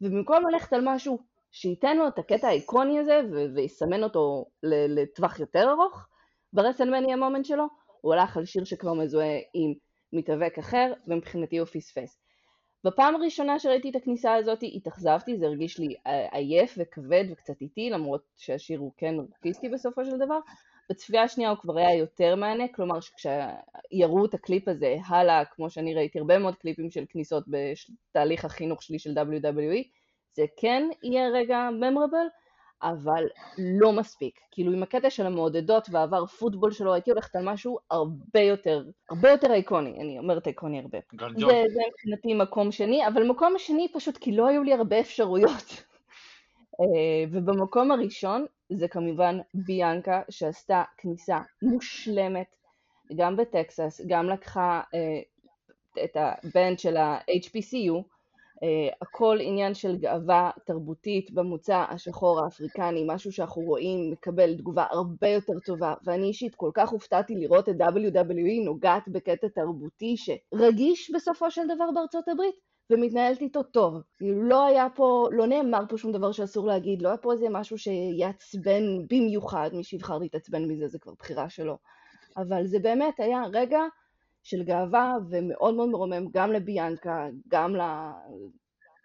ובמקום 0.01 0.47
ללכת 0.47 0.73
על 0.73 0.81
משהו 0.85 1.19
שייתן 1.51 1.97
לו 1.97 2.09
את 2.09 2.19
הקטע 2.19 2.49
האיקוני 2.49 2.99
הזה 2.99 3.21
ו- 3.33 3.55
ויסמן 3.55 4.03
אותו 4.03 4.45
לטווח 4.63 5.41
יותר 5.41 5.71
ארוך, 5.71 6.07
ברסלמניה 6.53 7.15
ה 7.15 7.19
moment 7.19 7.45
שלו, 7.45 7.65
הוא 8.01 8.15
הלך 8.15 8.37
על 8.37 8.45
שיר 8.45 8.65
שכבר 8.65 8.95
מזוהה 8.95 9.39
עם 9.55 9.75
מתאבק 10.13 10.59
אחר, 10.59 10.93
ומבחינתי 11.07 11.59
הוא 11.59 11.67
פספס. 11.67 12.21
בפעם 12.85 13.15
הראשונה 13.15 13.59
שראיתי 13.59 13.91
את 13.91 13.97
הכניסה 13.97 14.35
הזאת 14.35 14.59
התאכזבתי, 14.63 15.37
זה 15.37 15.47
הרגיש 15.47 15.79
לי 15.79 15.95
אה, 16.07 16.29
עייף 16.33 16.75
וכבד 16.79 17.25
וקצת 17.33 17.61
איטי, 17.61 17.91
למרות 17.91 18.23
שהשיר 18.37 18.79
הוא 18.79 18.93
כן 18.97 19.15
רוקיסטי 19.15 19.69
בסופו 19.69 20.05
של 20.05 20.19
דבר. 20.19 20.39
בצפייה 20.91 21.23
השנייה 21.23 21.51
הוא 21.51 21.59
כבר 21.59 21.79
היה 21.79 21.95
יותר 21.95 22.37
מענה, 22.37 22.65
כלומר 22.75 23.01
שכשיראו 23.01 24.25
את 24.25 24.35
הקליפ 24.35 24.69
הזה 24.69 24.97
הלאה, 25.07 25.45
כמו 25.45 25.71
שאני 25.71 25.95
ראיתי 25.95 26.19
הרבה 26.19 26.39
מאוד 26.39 26.55
קליפים 26.55 26.91
של 26.91 27.05
כניסות 27.09 27.45
בתהליך 27.49 28.45
החינוך 28.45 28.83
שלי 28.83 28.99
של 28.99 29.11
WWE, 29.11 29.89
זה 30.37 30.45
כן 30.57 30.89
יהיה 31.03 31.29
רגע 31.29 31.69
ממרבל, 31.73 32.27
אבל 32.83 33.25
לא 33.59 33.93
מספיק. 33.93 34.41
כאילו 34.51 34.73
עם 34.73 34.83
הקטע 34.83 35.11
של 35.11 35.27
המעודדות 35.27 35.89
והעבר 35.91 36.27
פוטבול 36.27 36.73
שלו, 36.73 36.95
הייתי 36.95 37.11
הולכת 37.11 37.37
על 37.37 37.45
משהו 37.45 37.79
הרבה 37.91 38.41
יותר, 38.41 38.85
הרבה 39.11 39.31
יותר 39.31 39.53
איקוני, 39.53 40.01
אני 40.01 40.19
אומרת 40.19 40.47
איקוני 40.47 40.81
הרבה. 40.81 40.99
זה, 41.37 41.63
זה 41.69 41.81
מבחינתי 41.89 42.35
מקום 42.35 42.73
שני, 42.73 43.07
אבל 43.07 43.29
מקום 43.29 43.55
שני 43.59 43.89
פשוט 43.95 44.17
כי 44.17 44.33
לא 44.33 44.49
היו 44.49 44.63
לי 44.63 44.73
הרבה 44.73 45.01
אפשרויות. 45.01 45.85
אה, 46.81 47.25
ובמקום 47.31 47.91
הראשון 47.91 48.47
זה 48.73 48.89
כמובן 48.89 49.39
ביאנקה 49.55 50.23
שעשתה 50.31 50.83
כניסה 50.99 51.39
מושלמת 51.63 52.47
גם 53.17 53.37
בטקסס, 53.37 54.01
גם 54.07 54.29
לקחה 54.29 54.81
אה, 54.95 55.21
את 56.05 56.17
הבנד 56.17 56.79
של 56.79 56.97
ה-HPCU, 56.97 58.03
אה, 58.63 58.89
הכל 59.03 59.39
עניין 59.41 59.75
של 59.75 59.97
גאווה 59.97 60.51
תרבותית 60.67 61.31
במוצא 61.31 61.85
השחור 61.89 62.41
האפריקני, 62.45 63.05
משהו 63.07 63.33
שאנחנו 63.33 63.63
רואים 63.63 64.11
מקבל 64.11 64.57
תגובה 64.57 64.87
הרבה 64.91 65.29
יותר 65.29 65.53
טובה, 65.67 65.95
ואני 66.05 66.27
אישית 66.27 66.55
כל 66.55 66.71
כך 66.75 66.89
הופתעתי 66.89 67.35
לראות 67.35 67.69
את 67.69 67.75
WWE 67.81 68.65
נוגעת 68.65 69.09
בקטע 69.09 69.49
תרבותי 69.49 70.17
שרגיש 70.17 71.11
בסופו 71.15 71.51
של 71.51 71.63
דבר 71.75 71.91
בארצות 71.95 72.29
הברית, 72.29 72.55
ומתנהלת 72.91 73.41
איתו 73.41 73.63
טוב. 73.63 74.03
כאילו 74.17 74.43
לא 74.43 74.65
היה 74.65 74.87
פה, 74.95 75.29
לא 75.33 75.47
נאמר 75.47 75.83
פה 75.89 75.99
שום 75.99 76.13
דבר 76.13 76.33
שאסור 76.33 76.67
להגיד, 76.67 77.03
לא 77.03 77.09
היה 77.09 77.17
פה 77.17 77.33
איזה 77.33 77.47
משהו 77.51 77.79
שיעצבן 77.79 78.83
במיוחד, 79.11 79.71
מי 79.73 79.85
שיבחר 79.85 80.19
להתעצבן 80.19 80.65
מזה 80.65 80.89
זה 80.89 80.99
כבר 80.99 81.13
בחירה 81.19 81.49
שלו. 81.49 81.79
אבל 82.37 82.67
זה 82.67 82.79
באמת 82.79 83.21
היה 83.21 83.43
רגע 83.53 83.81
של 84.43 84.63
גאווה 84.63 85.17
ומאוד 85.31 85.75
מאוד 85.75 85.89
מרומם 85.89 86.27
גם 86.33 86.53
לביאנקה, 86.53 87.27
גם 87.49 87.77
ל... 87.77 87.81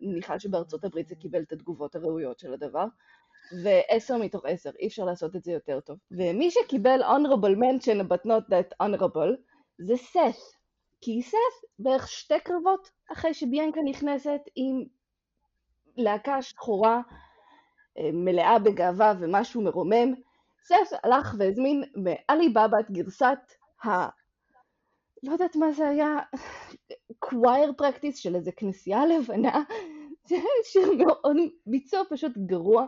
מניחה 0.02 0.40
שבארצות 0.40 0.84
הברית 0.84 1.08
זה 1.08 1.16
קיבל 1.16 1.42
את 1.42 1.52
התגובות 1.52 1.96
הראויות 1.96 2.40
של 2.40 2.54
הדבר. 2.54 2.86
ועשר 3.64 4.18
מתוך 4.18 4.46
עשר, 4.46 4.70
אי 4.80 4.88
אפשר 4.88 5.06
לעשות 5.06 5.36
את 5.36 5.44
זה 5.44 5.52
יותר 5.52 5.80
טוב. 5.80 5.98
ומי 6.12 6.52
שקיבל 6.52 7.02
honorable 7.04 7.56
mention 7.56 8.12
but 8.12 8.28
not 8.28 8.50
that 8.50 8.86
honorable 8.86 9.36
זה 9.78 9.98
סת. 9.98 10.59
כי 11.02 11.22
סת 11.22 11.68
בערך 11.80 12.08
שתי 12.08 12.40
קרבות 12.40 12.92
אחרי 13.12 13.34
שביאנקה 13.34 13.82
נכנסת 13.82 14.42
עם 14.56 14.84
להקה 15.98 16.42
שחורה 16.42 17.02
אה, 17.98 18.10
מלאה 18.14 18.60
בגאווה 18.60 19.14
ומשהו 19.20 19.62
מרומם, 19.62 20.14
סת 20.64 20.76
הלך 21.04 21.36
והזמין 21.38 21.84
מעליבאבא 21.96 22.80
את 22.80 22.92
גרסת 22.92 23.40
ה... 23.86 23.90
לא 25.24 25.32
יודעת 25.32 25.56
מה 25.56 25.72
זה 25.72 25.88
היה, 25.88 26.18
קווייר 27.20 27.74
פרקטיס 27.78 28.18
של 28.18 28.36
איזה 28.36 28.52
כנסייה 28.52 29.06
לבנה, 29.06 29.64
זה 30.30 30.36
שיר 30.64 30.92
מאוד, 30.98 31.38
ביצוע 31.66 32.02
פשוט 32.10 32.38
גרוע 32.38 32.86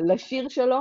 לשיר 0.00 0.48
שלו, 0.48 0.80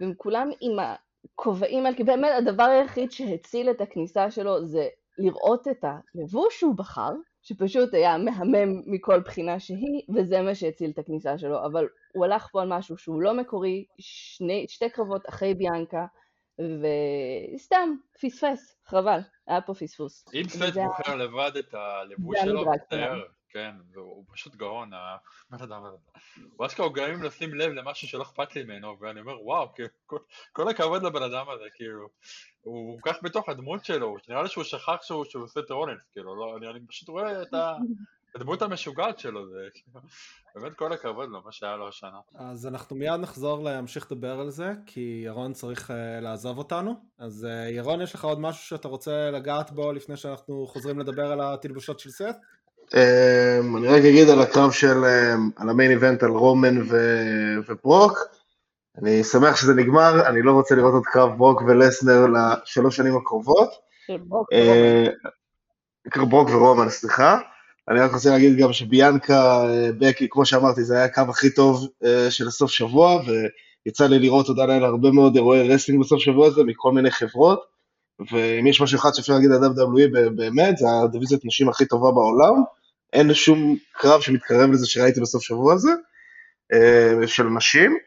והם 0.00 0.14
כולם 0.16 0.50
עם 0.60 0.76
הכובעים 0.78 1.86
האלה, 1.86 1.96
כי 1.96 2.04
באמת 2.04 2.30
הדבר 2.38 2.62
היחיד 2.62 3.12
שהציל 3.12 3.70
את 3.70 3.80
הכניסה 3.80 4.30
שלו 4.30 4.66
זה 4.66 4.88
לראות 5.18 5.68
את 5.68 5.84
הלבוש 5.84 6.60
שהוא 6.60 6.76
בחר, 6.76 7.12
שפשוט 7.42 7.94
היה 7.94 8.18
מהמם 8.18 8.82
מכל 8.86 9.20
בחינה 9.20 9.60
שהיא, 9.60 10.02
וזה 10.14 10.42
מה 10.42 10.54
שהציל 10.54 10.90
את 10.90 10.98
הכניסה 10.98 11.38
שלו, 11.38 11.66
אבל 11.66 11.86
הוא 12.14 12.24
הלך 12.24 12.48
פה 12.52 12.62
על 12.62 12.68
משהו 12.68 12.98
שהוא 12.98 13.22
לא 13.22 13.34
מקורי, 13.34 13.84
שני, 13.98 14.66
שתי 14.68 14.90
קרבות 14.90 15.28
אחרי 15.28 15.54
ביאנקה, 15.54 16.06
וסתם, 16.58 17.94
פספס, 18.20 18.76
חבל, 18.86 19.18
היה 19.46 19.60
פה 19.60 19.74
פספוס. 19.74 20.24
אם 20.34 20.48
סט 20.48 20.74
בוחר 20.74 21.16
לבד 21.16 21.50
את 21.58 21.74
הלבוש 21.74 22.38
שלו, 22.42 22.70
מצטער, 22.70 23.22
כן, 23.48 23.74
והוא 23.92 24.24
פשוט 24.32 24.54
גאון, 24.54 24.90
הבן 24.92 25.64
אדם 25.64 25.84
הזה. 25.84 25.96
הוא 26.56 26.66
אשכרה 26.66 26.86
הוא 26.86 26.94
גרם 26.94 27.22
לשים 27.22 27.54
לב 27.54 27.70
למשהו 27.70 28.08
שלא 28.08 28.22
אכפת 28.22 28.56
לי 28.56 28.64
ממנו, 28.64 28.96
ואני 29.00 29.20
אומר, 29.20 29.42
וואו, 29.42 29.72
כל 30.52 30.68
הכבוד 30.68 31.02
לבן 31.02 31.22
אדם 31.22 31.46
הזה, 31.50 31.64
כאילו, 31.74 32.08
הוא 32.60 33.00
כל 33.00 33.12
כך 33.12 33.18
בתוך 33.22 33.48
הדמות 33.48 33.84
שלו, 33.84 34.16
נראה 34.28 34.42
לי 34.42 34.48
שהוא 34.48 34.64
שכח 34.64 35.02
שהוא 35.02 35.24
עושה 35.34 35.60
את 35.60 35.70
רולנס, 35.70 36.08
כאילו, 36.12 36.36
לא, 36.36 36.70
אני 36.70 36.86
פשוט 36.86 37.08
רואה 37.08 37.42
את 37.42 37.54
ה... 37.54 37.76
הדמות 38.34 38.62
המשוגעת 38.62 39.18
שלו, 39.18 39.48
זה 39.50 39.58
כאילו, 39.74 40.00
באמת 40.54 40.76
כל 40.76 40.92
הכבוד 40.92 41.28
לו, 41.28 41.42
מה 41.44 41.52
שהיה 41.52 41.76
לו 41.76 41.88
השנה. 41.88 42.20
אז 42.34 42.66
אנחנו 42.66 42.96
מיד 42.96 43.20
נחזור 43.20 43.64
להמשיך 43.64 44.12
לדבר 44.12 44.40
על 44.40 44.50
זה, 44.50 44.72
כי 44.86 45.22
ירון 45.24 45.52
צריך 45.52 45.90
uh, 45.90 45.94
לעזוב 46.22 46.58
אותנו. 46.58 46.94
אז 47.18 47.46
uh, 47.50 47.70
ירון, 47.70 48.00
יש 48.00 48.14
לך 48.14 48.24
עוד 48.24 48.40
משהו 48.40 48.66
שאתה 48.66 48.88
רוצה 48.88 49.30
לגעת 49.30 49.70
בו 49.70 49.92
לפני 49.92 50.16
שאנחנו 50.16 50.66
חוזרים 50.66 50.98
לדבר 50.98 51.32
על 51.32 51.40
התלבושות 51.40 52.00
של 52.00 52.10
סט? 52.10 52.36
Um, 52.92 53.78
אני 53.78 53.86
רק 53.86 54.04
אגיד 54.04 54.28
על 54.28 54.40
הקרב 54.40 54.72
של, 54.72 55.04
um, 55.04 55.62
על 55.62 55.68
ה 55.68 55.72
main 55.72 55.90
event 55.90 56.22
על 56.22 56.30
רומן 56.30 56.82
ו- 56.82 57.56
וברוק. 57.68 58.18
אני 59.02 59.24
שמח 59.24 59.56
שזה 59.56 59.74
נגמר, 59.74 60.26
אני 60.26 60.42
לא 60.42 60.52
רוצה 60.52 60.74
לראות 60.74 60.94
עוד 60.94 61.06
קרב 61.06 61.38
ברוק 61.38 61.62
ולסנר 61.62 62.26
לשלוש 62.26 62.96
שנים 62.96 63.16
הקרובות. 63.16 63.68
ברוק 64.28 64.48
ורומן. 64.52 66.30
ברוק 66.30 66.48
ורומן, 66.48 66.88
סליחה. 66.88 67.38
אני 67.90 68.00
רק 68.00 68.12
רוצה 68.12 68.30
להגיד 68.30 68.58
גם 68.58 68.72
שביאנקה, 68.72 69.64
אה, 69.64 69.90
בקי, 69.98 70.26
כמו 70.30 70.46
שאמרתי, 70.46 70.84
זה 70.84 70.94
היה 70.94 71.04
הקו 71.04 71.22
הכי 71.28 71.50
טוב 71.50 71.88
אה, 72.04 72.30
של 72.30 72.48
הסוף 72.48 72.70
שבוע, 72.70 73.22
ויצא 73.86 74.06
לי 74.06 74.18
לראות, 74.18 74.46
תודה 74.46 74.66
לאל, 74.66 74.84
הרבה 74.84 75.10
מאוד 75.10 75.36
אירועי 75.36 75.68
wrestling 75.68 76.00
בסוף 76.00 76.20
שבוע 76.20 76.46
הזה, 76.46 76.64
מכל 76.64 76.92
מיני 76.92 77.10
חברות, 77.10 77.60
ואם 78.32 78.66
יש 78.66 78.80
משהו 78.80 78.98
אחד 78.98 79.10
שאפשר 79.14 79.32
להגיד 79.32 79.50
על 79.52 79.64
WWE 79.64 80.30
באמת, 80.36 80.76
זה 80.76 80.86
הדיוויזיית 81.04 81.44
נשים 81.44 81.68
הכי 81.68 81.86
טובה 81.86 82.10
בעולם, 82.10 82.62
אין 83.12 83.34
שום 83.34 83.76
קרב 83.92 84.20
שמתקרב 84.20 84.70
לזה 84.70 84.86
שראיתי 84.86 85.20
בסוף 85.20 85.42
שבוע 85.42 85.74
הזה, 85.74 85.90
אה, 86.72 87.26
של 87.26 87.44
נשים, 87.44 87.98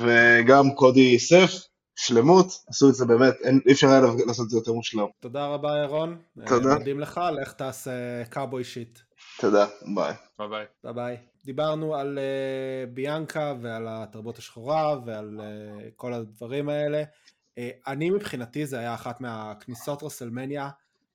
וגם 0.00 0.74
קודי 0.74 1.18
סת', 1.18 1.50
שלמות, 1.96 2.46
עשו 2.68 2.88
את 2.88 2.94
זה 2.94 3.04
באמת, 3.06 3.34
אין, 3.44 3.60
אי 3.66 3.72
אפשר 3.72 3.88
היה 3.88 4.00
לעשות 4.26 4.44
את 4.44 4.50
זה 4.50 4.56
יותר 4.56 4.72
מושלם. 4.72 5.06
תודה 5.20 5.46
רבה 5.46 5.78
ירון. 5.84 6.18
תודה. 6.46 6.74
מודים 6.74 7.00
לך, 7.00 7.20
לך 7.40 7.52
תעשה 7.52 8.24
cowboy 8.24 8.64
shit. 8.64 8.98
תודה, 9.40 9.66
ביי. 9.94 10.12
ביי 10.38 10.48
ביי. 10.48 10.66
ביי 10.84 10.92
ביי. 10.94 11.16
דיברנו 11.44 11.94
על 11.94 12.18
uh, 12.18 12.90
ביאנקה 12.94 13.54
ועל 13.60 13.86
התרבות 13.88 14.38
השחורה 14.38 14.96
ועל 15.06 15.40
uh, 15.40 15.90
כל 15.96 16.12
הדברים 16.12 16.68
האלה. 16.68 17.02
Uh, 17.02 17.62
אני 17.86 18.10
מבחינתי 18.10 18.66
זה 18.66 18.78
היה 18.78 18.94
אחת 18.94 19.20
מהכניסות 19.20 20.02
רסלמניה 20.02 20.68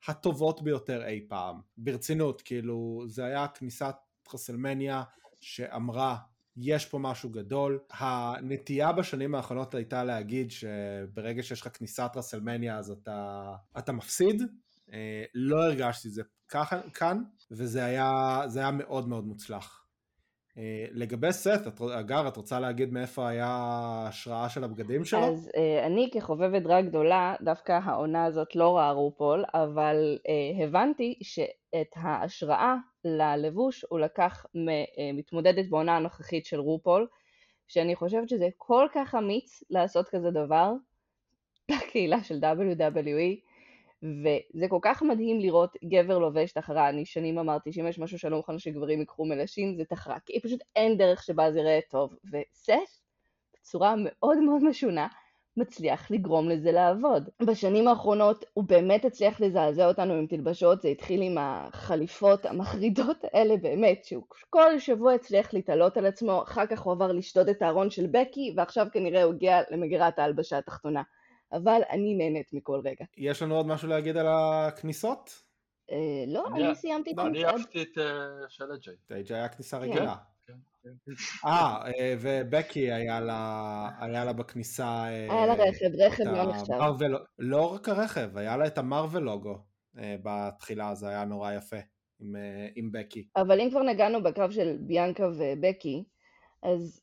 הטובות 0.08 0.62
ביותר 0.62 1.06
אי 1.06 1.26
פעם. 1.28 1.62
ברצינות, 1.78 2.42
כאילו 2.42 3.04
זה 3.08 3.26
היה 3.26 3.48
כניסת 3.48 3.96
רסלמניה 4.34 5.04
שאמרה 5.40 6.18
יש 6.58 6.86
פה 6.86 7.00
משהו 7.00 7.30
גדול. 7.30 7.80
הנטייה 7.92 8.92
בשנים 8.92 9.36
האחרונות 9.36 9.76
הייתה 9.76 10.04
להגיד 10.04 10.52
שברגע 10.52 11.44
שיש 11.44 11.62
לך 11.62 11.78
כניסת 11.78 12.12
רסלמניה 12.16 12.78
אז 12.78 12.92
אתה, 12.92 13.52
אתה 13.78 13.92
מפסיד. 13.92 14.44
אה, 14.94 15.24
לא 15.34 15.64
הרגשתי 15.64 16.08
את 16.08 16.14
זה 16.14 16.22
ככה, 16.48 16.82
כאן, 16.94 17.24
וזה 17.52 17.86
היה, 17.86 18.42
היה 18.56 18.72
מאוד 18.72 19.08
מאוד 19.08 19.26
מוצלח. 19.26 19.79
אה, 20.60 20.86
לגבי 20.92 21.32
סת', 21.32 21.82
אגר, 22.00 22.28
את 22.28 22.38
רוצה 22.38 22.60
להגיד 22.60 22.94
מאיפה 22.94 23.30
היה 23.30 23.48
ההשראה 23.48 24.50
של 24.50 24.64
הבגדים 24.64 25.06
שלו? 25.06 25.20
אז 25.20 25.52
אה, 25.56 25.86
אני 25.86 26.10
כחובבת 26.14 26.62
דרג 26.62 26.86
גדולה, 26.86 27.36
דווקא 27.42 27.80
העונה 27.84 28.26
הזאת 28.26 28.56
לא 28.56 28.78
ראה 28.78 28.92
רופול, 28.92 29.46
אבל 29.54 30.18
הבנתי 30.64 31.20
שאת 31.22 31.94
ההשראה 31.96 32.76
ללבוש 33.06 33.86
הוא 33.90 34.00
לקח 34.00 34.46
ממתמודדת 34.56 35.70
בעונה 35.70 35.98
הנוכחית 35.98 36.46
של 36.46 36.60
רופול, 36.60 37.08
שאני 37.68 37.96
חושבת 37.96 38.30
שזה 38.30 38.48
כל 38.58 38.88
כך 38.94 39.16
אמיץ 39.16 39.64
לעשות 39.70 40.10
כזה 40.10 40.32
דבר 40.32 40.74
בקהילה 41.72 42.24
של 42.24 42.40
WWE, 42.40 43.49
וזה 44.04 44.68
כל 44.70 44.80
כך 44.82 45.02
מדהים 45.02 45.40
לראות 45.40 45.78
גבר 45.84 46.20
לובש 46.20 46.52
תחרה, 46.52 46.90
אני 46.90 47.06
שנים 47.06 47.40
אמרתי 47.40 47.74
שאם 47.74 47.88
יש 47.88 48.00
משהו 48.00 48.20
שאני 48.20 48.32
לא 48.32 48.38
מוכנה 48.38 48.60
שגברים 48.60 49.00
ייקחו 49.00 49.26
מנשים 49.26 49.76
זה 49.76 49.86
תחרה, 49.86 50.18
כי 50.26 50.40
פשוט 50.42 50.60
אין 50.76 50.98
דרך 50.98 51.24
שבה 51.24 51.52
זה 51.52 51.60
יראה 51.60 51.80
טוב, 51.90 52.16
וסף 52.34 53.00
בצורה 53.54 53.96
מאוד 53.98 54.38
מאוד 54.38 54.64
משונה 54.64 55.08
מצליח 55.58 56.12
לגרום 56.12 56.50
לזה 56.50 56.72
לעבוד. 56.72 57.30
בשנים 57.42 57.88
האחרונות 57.88 58.46
הוא 58.54 58.64
באמת 58.64 59.06
הצליח 59.06 59.42
לזעזע 59.42 59.88
אותנו 59.88 60.14
עם 60.14 60.28
תלבשות, 60.28 60.82
זה 60.82 60.88
התחיל 60.88 61.22
עם 61.22 61.38
החליפות 61.40 62.46
המחרידות 62.46 63.18
האלה 63.24 63.58
באמת, 63.58 64.06
שהוא 64.06 64.24
כל 64.50 64.80
שבוע 64.80 65.14
הצליח 65.14 65.54
להתעלות 65.54 65.98
על 65.98 66.06
עצמו, 66.06 66.44
אחר 66.44 66.66
כך 66.66 66.82
הוא 66.82 66.94
עבר 66.94 67.12
לשדוד 67.12 67.50
את 67.50 67.62
הארון 67.62 67.90
של 67.90 68.08
בקי, 68.12 68.54
ועכשיו 68.58 68.88
כנראה 68.94 69.24
הוא 69.24 69.34
הגיע 69.34 69.62
למגירת 69.72 70.20
ההלבשה 70.20 70.58
התחתונה. 70.58 71.02
אבל 71.52 71.82
אני 71.90 72.16
נהנית 72.16 72.54
מכל 72.54 72.82
רגע. 72.86 73.06
יש 73.18 73.42
לנו 73.42 73.56
עוד 73.56 73.68
משהו 73.68 73.88
להגיד 73.88 74.18
על 74.18 74.28
הכניסות? 74.30 75.44
אה, 75.92 76.24
לא, 76.28 76.46
אני 76.56 76.76
סיימתי 76.76 77.12
את 77.12 77.20
המצעד. 77.20 77.36
אני 77.36 77.46
אהבתי 77.46 77.82
את 77.82 77.98
אה, 77.98 78.50
של 78.50 78.72
אג'יי 79.12 79.38
היה 79.38 79.50
כניסה 79.50 79.78
רגילה. 79.78 80.16
כן, 80.48 80.54
כן, 80.84 80.90
כן. 81.06 81.48
אה, 81.48 82.16
ובקי 82.22 82.92
היה 82.92 83.20
לה 83.20 84.34
בכניסה... 84.34 85.04
היה 85.04 85.46
לה 85.46 85.54
רכב, 85.54 85.90
רכב 86.00 86.24
לא 86.24 86.46
נחשב. 86.46 86.74
לא 87.40 87.74
רק 87.74 87.90
הרכב, 87.90 88.38
היה 88.38 88.58
לה 88.58 88.68
את 88.68 88.78
המרוויל 88.78 89.24
לוגו 89.24 89.58
בתחילה, 90.24 90.96
זה 90.96 91.10
היה 91.10 91.26
נורא 91.26 91.54
יפה 91.54 91.78
עם 92.76 92.92
בקי. 92.92 93.28
אבל 93.36 93.62
אם 93.62 93.70
כבר 93.70 93.84
נגענו 93.84 94.24
בקרב 94.24 94.52
של 94.52 94.78
ביאנקה 94.80 95.28
ובקי, 95.28 96.04
אז 96.64 97.02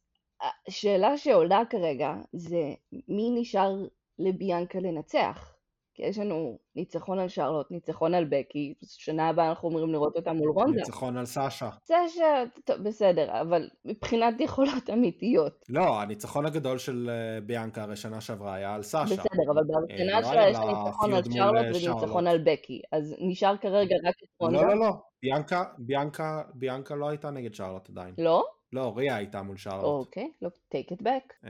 השאלה 0.68 1.16
שעולה 1.16 1.62
כרגע 1.70 2.14
זה 2.32 2.74
מי 3.08 3.30
נשאר 3.40 3.86
לביאנקה 4.18 4.78
לנצח. 4.78 5.56
כי 5.96 6.02
יש 6.02 6.18
לנו 6.18 6.58
ניצחון 6.76 7.18
על 7.18 7.28
שרלוט, 7.28 7.70
ניצחון 7.70 8.14
על 8.14 8.24
בקי, 8.24 8.74
שנה 8.84 9.28
הבאה 9.28 9.48
אנחנו 9.48 9.68
אומרים 9.68 9.92
לראות 9.92 10.16
אותה 10.16 10.32
מול 10.32 10.48
רונדה. 10.50 10.76
ניצחון 10.76 11.16
על 11.16 11.24
סאשה. 11.24 11.70
סאשה, 11.84 12.44
טוב, 12.64 12.76
בסדר, 12.76 13.40
אבל 13.40 13.68
מבחינת 13.84 14.40
יכולות 14.40 14.90
אמיתיות. 14.92 15.64
לא, 15.68 16.00
הניצחון 16.00 16.46
הגדול 16.46 16.78
של 16.78 17.10
אה, 17.10 17.40
ביאנקה 17.40 17.82
הרי 17.82 17.96
שנה 17.96 18.20
שעברה 18.20 18.54
היה 18.54 18.74
על 18.74 18.82
סאשה. 18.82 19.14
בסדר, 19.14 19.52
אבל 19.54 19.62
בארסנל 19.66 20.14
אה, 20.14 20.20
לא 20.20 20.28
שלה 20.28 20.48
יש 20.48 20.56
ניצחון 20.56 21.12
על 21.12 21.22
שרלוט 21.24 21.84
אה, 21.84 21.90
וניצחון 21.90 22.26
על 22.26 22.38
בקי, 22.44 22.80
אז 22.92 23.14
נשאר 23.18 23.56
כרגע 23.56 23.96
רק 24.04 24.14
את 24.22 24.28
רונדה. 24.40 24.62
לא, 24.62 24.68
לא, 24.68 24.80
לא, 24.80 24.92
ביאנקה, 25.22 25.64
ביאנקה, 25.78 26.42
ביאנקה 26.54 26.94
לא 26.94 27.08
הייתה 27.08 27.30
נגד 27.30 27.54
שרלוט 27.54 27.88
עדיין. 27.90 28.14
לא? 28.18 28.44
לא, 28.76 28.92
ריה 28.96 29.16
הייתה 29.16 29.42
מול 29.42 29.56
שרלוט. 29.56 29.84
אוקיי, 29.84 30.30
לא, 30.42 30.48
take 30.74 30.92
it 30.92 31.02
back. 31.02 31.32
Uh, 31.44 31.48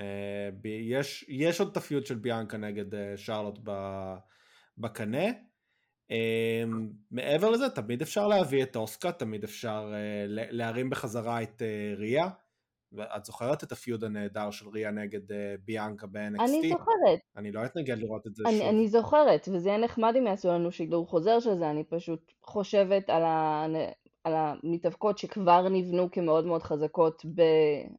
יש, 0.64 1.24
יש 1.28 1.60
עוד 1.60 1.68
את 1.70 1.76
הפיוט 1.76 2.06
של 2.06 2.14
ביאנקה 2.14 2.56
נגד 2.56 2.94
uh, 2.94 2.96
שרלוט 3.16 3.58
בקנה. 4.78 5.26
Uh, 6.08 6.12
מעבר 7.10 7.50
לזה, 7.50 7.70
תמיד 7.70 8.02
אפשר 8.02 8.26
להביא 8.26 8.62
את 8.62 8.76
אוסקה, 8.76 9.12
תמיד 9.12 9.44
אפשר 9.44 9.92
uh, 9.92 10.28
להרים 10.28 10.90
בחזרה 10.90 11.42
את 11.42 11.62
uh, 11.62 11.98
ריה. 11.98 12.28
ואת 12.92 13.24
זוכרת 13.24 13.64
את 13.64 13.72
הפיוד 13.72 14.04
הנהדר 14.04 14.50
של 14.50 14.68
ריה 14.68 14.90
נגד 14.90 15.32
uh, 15.32 15.34
ביאנקה 15.64 16.06
ב-NXT? 16.06 16.42
אני 16.42 16.68
זוכרת. 16.68 17.18
אני 17.36 17.52
לא 17.52 17.64
אתנגד 17.64 17.98
לראות 17.98 18.26
את 18.26 18.34
זה 18.34 18.42
אני, 18.46 18.58
שוב. 18.58 18.68
אני 18.68 18.88
זוכרת, 18.88 19.48
וזה 19.52 19.68
יהיה 19.68 19.78
נחמד 19.78 20.14
אם 20.18 20.26
יעשו 20.26 20.48
לנו 20.48 20.72
שידור 20.72 21.06
חוזר 21.06 21.40
של 21.40 21.54
זה, 21.54 21.70
אני 21.70 21.84
פשוט 21.84 22.32
חושבת 22.42 23.10
על, 23.10 23.22
ה... 23.22 23.66
על 24.26 24.34
המתאבקות 24.36 25.18
שכבר 25.18 25.68
נבנו 25.68 26.10
כמאוד 26.10 26.46
מאוד 26.46 26.62
חזקות 26.62 27.22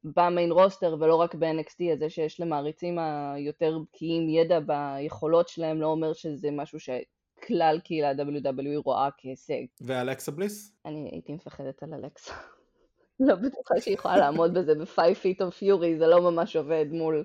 במיין 0.04 0.52
רוסטר 0.52 0.96
ולא 1.00 1.16
רק 1.16 1.36
ב-NXT, 1.36 1.94
אז 1.94 2.00
זה 2.00 2.10
שיש 2.10 2.40
למעריצים 2.40 3.00
היותר 3.00 3.80
בקיאים 3.80 4.30
ידע 4.30 4.60
ביכולות 4.60 5.48
שלהם 5.48 5.82
לא 5.82 5.88
אומר 5.88 6.14
שזה 6.14 6.52
משהו 6.52 6.80
שכלל 6.80 7.80
קהילה 7.84 8.12
WWE 8.12 8.82
רואה 8.84 9.10
כהישג. 9.18 9.64
ואלכסה 9.82 10.32
בליס? 10.32 10.76
אני 10.86 11.10
הייתי 11.12 11.34
מפחדת 11.34 11.84
על 11.84 11.94
אלכסה. 11.94 12.34
לא 13.20 13.36
בטוחה 13.36 13.82
שהיא 13.82 13.94
יכולה 13.94 14.18
לעמוד 14.18 14.54
בזה 14.54 14.76
ב-5 14.76 15.00
feet 15.00 15.40
of 15.40 15.60
fury, 15.60 15.98
זה 16.00 16.08
לא 16.08 16.32
ממש 16.32 16.56
עובד 16.56 16.86
מול 16.92 17.24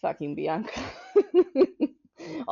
fucking 0.00 0.36
ביאנקה. 0.36 0.80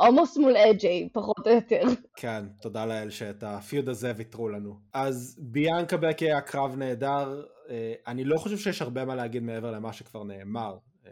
אומוס 0.01 0.37
מול 0.37 0.57
אג'יי, 0.57 1.09
פחות 1.13 1.47
או 1.47 1.51
יותר. 1.51 1.81
כן, 2.15 2.45
תודה 2.61 2.85
לאל 2.85 3.09
שאת 3.09 3.43
ה 3.43 3.52
feud 3.52 3.89
הזה 3.89 4.13
ויתרו 4.15 4.49
לנו. 4.49 4.79
אז 4.93 5.39
ביאנקה 5.41 5.97
בקי 5.97 6.25
היה 6.25 6.41
קרב 6.41 6.75
נהדר, 6.75 7.43
אה, 7.69 7.93
אני 8.07 8.23
לא 8.23 8.37
חושב 8.37 8.57
שיש 8.57 8.81
הרבה 8.81 9.05
מה 9.05 9.15
להגיד 9.15 9.43
מעבר 9.43 9.71
למה 9.71 9.93
שכבר 9.93 10.23
נאמר. 10.23 10.77
אה, 11.05 11.11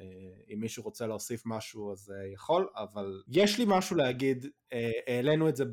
אם 0.53 0.59
מישהו 0.59 0.83
רוצה 0.83 1.07
להוסיף 1.07 1.43
משהו 1.45 1.91
אז 1.91 2.11
אה, 2.15 2.27
יכול, 2.33 2.67
אבל 2.75 3.23
יש 3.27 3.59
לי 3.59 3.65
משהו 3.67 3.95
להגיד, 3.95 4.45
העלינו 5.07 5.49
את 5.49 5.55
זה 5.55 5.65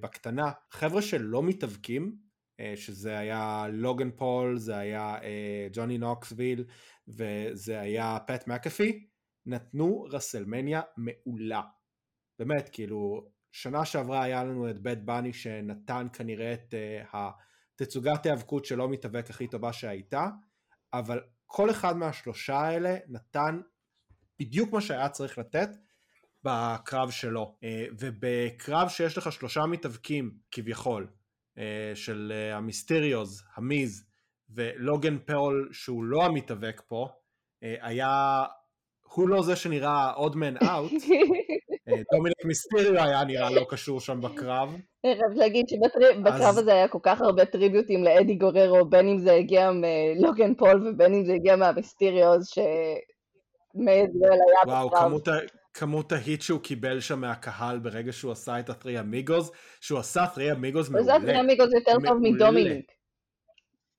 בקטנה, 0.00 0.50
חבר'ה 0.70 1.02
שלא 1.02 1.42
מתאבקים, 1.42 2.28
שזה 2.74 3.18
היה 3.18 3.66
לוגן 3.72 4.10
פול, 4.10 4.58
זה 4.58 4.76
היה 4.76 5.16
ג'וני 5.72 5.98
נוקסוויל 5.98 6.64
וזה 7.08 7.80
היה 7.80 8.18
פט 8.26 8.46
מקאפי, 8.46 9.06
נתנו 9.46 10.06
רסלמניה 10.10 10.80
מעולה. 10.96 11.62
באמת, 12.38 12.68
כאילו, 12.72 13.28
שנה 13.52 13.84
שעברה 13.84 14.22
היה 14.22 14.44
לנו 14.44 14.70
את 14.70 14.78
באד 14.78 15.04
באני 15.04 15.32
שנתן 15.32 16.06
כנראה 16.12 16.52
את 16.52 16.74
uh, 16.74 17.16
התצוגת 17.74 18.26
ההיאבקות 18.26 18.64
שלא 18.64 18.88
מתאבק 18.88 19.30
הכי 19.30 19.46
טובה 19.46 19.72
שהייתה, 19.72 20.28
אבל 20.92 21.20
כל 21.46 21.70
אחד 21.70 21.96
מהשלושה 21.96 22.56
האלה 22.56 22.96
נתן 23.08 23.60
בדיוק 24.40 24.72
מה 24.72 24.80
שהיה 24.80 25.08
צריך 25.08 25.38
לתת 25.38 25.68
בקרב 26.44 27.10
שלו. 27.10 27.56
אה, 27.64 27.84
ובקרב 27.98 28.88
שיש 28.88 29.18
לך 29.18 29.32
שלושה 29.32 29.60
מתאבקים 29.66 30.30
כביכול, 30.50 31.06
אה, 31.58 31.92
של 31.94 32.32
אה, 32.34 32.56
המיסטריוז, 32.56 33.42
המיז 33.56 34.04
ולוגן 34.50 35.18
פאול 35.18 35.68
שהוא 35.72 36.04
לא 36.04 36.24
המתאבק 36.24 36.82
פה, 36.86 37.08
היה, 37.62 38.44
הוא 39.02 39.28
לא 39.28 39.42
זה 39.42 39.56
שנראה 39.56 40.10
odd 40.10 40.36
man 40.36 40.56
out, 40.56 40.92
דומיניק 42.12 42.44
מיסטריו 42.44 43.02
היה 43.02 43.24
נראה 43.24 43.50
לא 43.50 43.66
קשור 43.68 44.00
שם 44.00 44.20
בקרב. 44.20 44.76
אני 45.04 45.14
חייבת 45.16 45.36
להגיד 45.36 45.68
שבקרב 45.68 46.58
הזה 46.58 46.72
היה 46.72 46.88
כל 46.88 46.98
כך 47.02 47.20
הרבה 47.20 47.44
טריביוטים 47.44 48.04
לאדי 48.04 48.34
גוררו, 48.34 48.84
בין 48.84 49.08
אם 49.08 49.18
זה 49.18 49.32
הגיע 49.32 49.70
מלוגן 49.70 50.54
פול 50.54 50.88
ובין 50.88 51.14
אם 51.14 51.24
זה 51.24 51.32
הגיע 51.32 51.56
מהמיסטריוז, 51.56 52.48
שמייזרל 52.48 54.30
היה 54.30 54.62
בקרב. 54.64 55.12
וואו, 55.12 55.20
כמות 55.74 56.12
ה 56.12 56.18
heat 56.18 56.42
שהוא 56.42 56.60
קיבל 56.60 57.00
שם 57.00 57.20
מהקהל 57.20 57.78
ברגע 57.78 58.12
שהוא 58.12 58.32
עשה 58.32 58.60
את 58.60 58.70
ה 58.70 58.75
three 58.75 59.00
amigos, 59.00 59.50
שהוא 59.80 59.98
עשה 59.98 60.26
three 60.34 60.52
amigos 60.52 60.90
מעולה. 60.90 61.12
הוא 61.12 61.16
עשה 61.16 61.26
three 61.26 61.40
amigos 61.40 61.74
יותר 61.74 61.92
טוב 62.06 62.18
מדומיניק. 62.20 62.92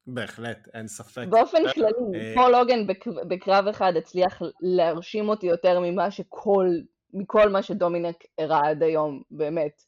בהחלט, 0.07 0.67
אין 0.73 0.87
ספק. 0.87 1.25
באופן 1.29 1.57
כללי, 1.73 2.35
פול 2.35 2.55
הוגן 2.55 2.87
בקרב 3.27 3.67
אחד 3.67 3.93
הצליח 3.97 4.41
להרשים 4.61 5.29
אותי 5.29 5.47
יותר 5.47 5.79
ממה 5.79 6.11
שכל, 6.11 6.67
מכל 7.13 7.49
מה 7.49 7.63
שדומיניק 7.63 8.23
הראה 8.37 8.69
עד 8.69 8.83
היום, 8.83 9.23
באמת. 9.31 9.83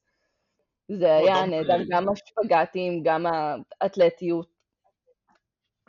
זה 0.91 1.15
היה 1.15 1.45
נהדר, 1.45 1.77
גם 1.89 2.05
השפגטים, 2.09 3.03
גם 3.03 3.25
האתלטיות. 3.81 4.49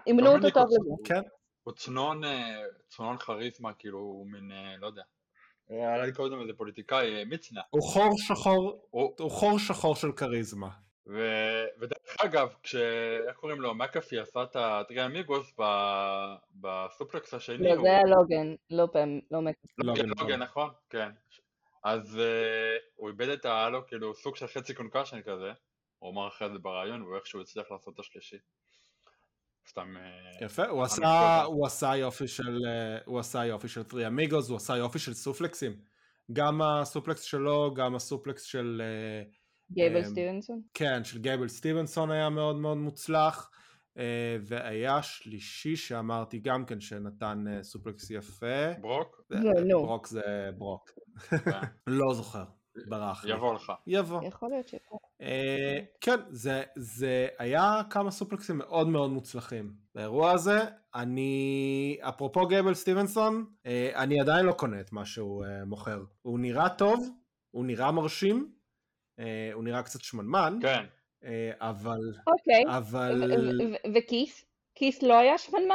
אימנו 0.07 0.27
אותו 0.27 0.51
טוב 0.51 0.65
לזה. 0.65 0.91
כן. 1.05 1.21
הוא 1.63 1.75
צנון, 1.75 2.25
אה, 2.25 2.63
צנון 2.89 3.17
כריזמה, 3.19 3.73
כאילו, 3.73 3.99
הוא 3.99 4.27
מין, 4.27 4.53
אה, 4.53 4.77
לא 4.77 4.87
יודע. 4.87 5.03
היה 5.69 6.07
לי 6.07 6.13
קודם 6.13 6.41
איזה 6.41 6.53
פוליטיקאי, 6.53 7.17
אה, 7.17 7.25
מצנע. 7.25 7.61
הוא 7.71 7.83
חור 7.83 8.11
שחור, 8.17 8.87
הוא 8.91 9.31
חור 9.31 9.59
שחור 9.59 9.97
של 9.97 10.13
כריזמה. 10.13 10.69
ו... 11.07 11.19
ודרך 11.81 12.17
אגב, 12.25 12.55
כש... 12.63 12.75
איך 13.29 13.37
קוראים 13.37 13.61
לו? 13.61 13.75
מקאפי 13.75 14.19
עשה 14.19 14.43
את 14.43 14.57
ה 14.57 14.65
three 14.65 15.05
amigos 15.05 15.55
ב... 15.61 15.65
ב 16.55 16.66
suplex 16.66 17.35
השני. 17.35 17.65
לא, 17.69 17.75
הוא... 17.75 17.83
זה 17.83 17.89
היה 17.89 18.05
לוגן, 18.05 18.55
לא 18.71 18.89
פעם, 18.93 19.21
לא 19.31 19.43
מקאפי. 19.43 19.73
לוגן, 19.79 20.09
לוגן, 20.19 20.43
נכון, 20.43 20.71
כן. 20.91 21.11
אז 21.85 22.17
אה, 22.17 22.83
הוא 22.97 23.09
איבד 23.09 23.29
את 23.29 23.45
ה... 23.45 23.69
לו, 23.69 23.87
כאילו 23.87 24.15
סוג 24.15 24.37
של 24.37 24.47
חצי 24.47 24.75
concussion 24.75 25.23
כזה, 25.23 25.53
הוא 25.99 26.11
אמר 26.11 26.29
אחרי 26.29 26.49
זה 26.53 26.59
בריאיון, 26.59 27.03
והוא 27.03 27.17
איכשהו 27.17 27.41
הצליח 27.41 27.71
לעשות 27.71 27.95
את 27.95 27.99
השלישי. 27.99 28.37
סתם... 29.69 29.97
אה, 29.97 30.45
יפה, 30.45 30.67
הוא 30.67 30.83
עשה, 30.83 31.43
הוא 31.43 31.67
עשה 31.67 31.97
יופי 31.97 32.29
של, 32.29 32.59
אה, 32.67 32.99
הוא 33.05 33.19
עשה 33.19 33.45
יופי 33.45 33.69
של 33.69 33.83
three 33.83 34.07
amigos, 34.07 34.49
הוא 34.49 34.57
עשה 34.57 34.77
יופי 34.77 34.99
של 34.99 35.15
סופלקסים. 35.15 35.77
גם 36.33 36.63
ה 36.63 36.71
suplex 36.71 37.23
שלו, 37.23 37.75
גם 37.75 37.95
ה 37.95 38.02
suplex 38.02 38.43
של... 38.43 38.83
גייבל 39.75 40.05
סטיבנסון? 40.05 40.61
כן, 40.75 41.05
של 41.05 41.19
גייבל 41.19 41.49
סטיבנסון 41.49 42.11
היה 42.11 42.31
מאוד 42.31 42.57
מאוד 42.57 42.77
מוצלח. 42.77 43.51
והיה 44.47 45.03
שלישי 45.03 45.77
שאמרתי 45.77 46.39
גם 46.39 46.65
כן 46.65 46.81
שנתן 46.81 47.45
suplex 47.63 48.11
יפה. 48.11 48.73
ברוק? 48.81 49.23
לא, 49.31 49.83
ברוק 49.83 50.07
זה 50.07 50.51
ברוק. 50.59 50.91
לא 51.87 52.15
זוכר. 52.15 52.45
ברח 52.89 53.25
לי. 53.25 53.33
יבוא 53.33 53.55
לך. 53.55 53.73
יבוא. 53.87 54.23
יכול 54.25 54.51
להיות. 54.51 54.71
אה, 55.23 55.79
כן, 56.01 56.21
זה, 56.31 56.63
זה 56.77 57.29
היה 57.39 57.83
כמה 57.91 58.11
סופלקסים 58.11 58.59
מאוד 58.59 58.89
מאוד 58.89 59.11
מוצלחים. 59.11 59.73
באירוע 59.95 60.31
הזה, 60.31 60.61
אני, 60.95 61.97
אפרופו 62.01 62.47
גייבל 62.47 62.75
סטיבנסון, 62.75 63.45
אה, 63.67 63.91
אני 63.95 64.21
עדיין 64.21 64.47
לא 64.47 64.53
קונה 64.53 64.81
את 64.81 64.93
מה 64.93 65.05
שהוא 65.05 65.45
אה, 65.45 65.65
מוכר. 65.65 66.05
הוא 66.23 66.39
נראה 66.39 66.69
טוב, 66.69 67.09
הוא 67.51 67.65
נראה 67.65 67.93
מרשים, 67.93 68.53
הוא 69.53 69.65
נראה 69.65 69.83
קצת 69.83 70.01
שמנמן. 70.01 70.59
כן. 70.63 70.85
אבל... 71.61 71.99
אוקיי. 72.27 72.63
אבל... 72.77 73.33
וכיס? 73.95 74.45
כיס 74.75 75.03
לא 75.03 75.19
היה 75.19 75.39
שמנמן? 75.39 75.75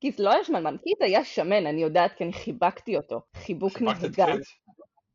כיס 0.00 0.18
לא 0.18 0.32
היה 0.32 0.44
שמנמן, 0.44 0.76
כיס 0.82 0.94
היה 1.00 1.24
שמן, 1.24 1.66
אני 1.66 1.82
יודעת 1.82 2.12
כי 2.16 2.24
אני 2.24 2.32
חיבקתי 2.32 2.96
אותו. 2.96 3.20
חיבוק 3.36 3.80
נהדר. 3.80 4.26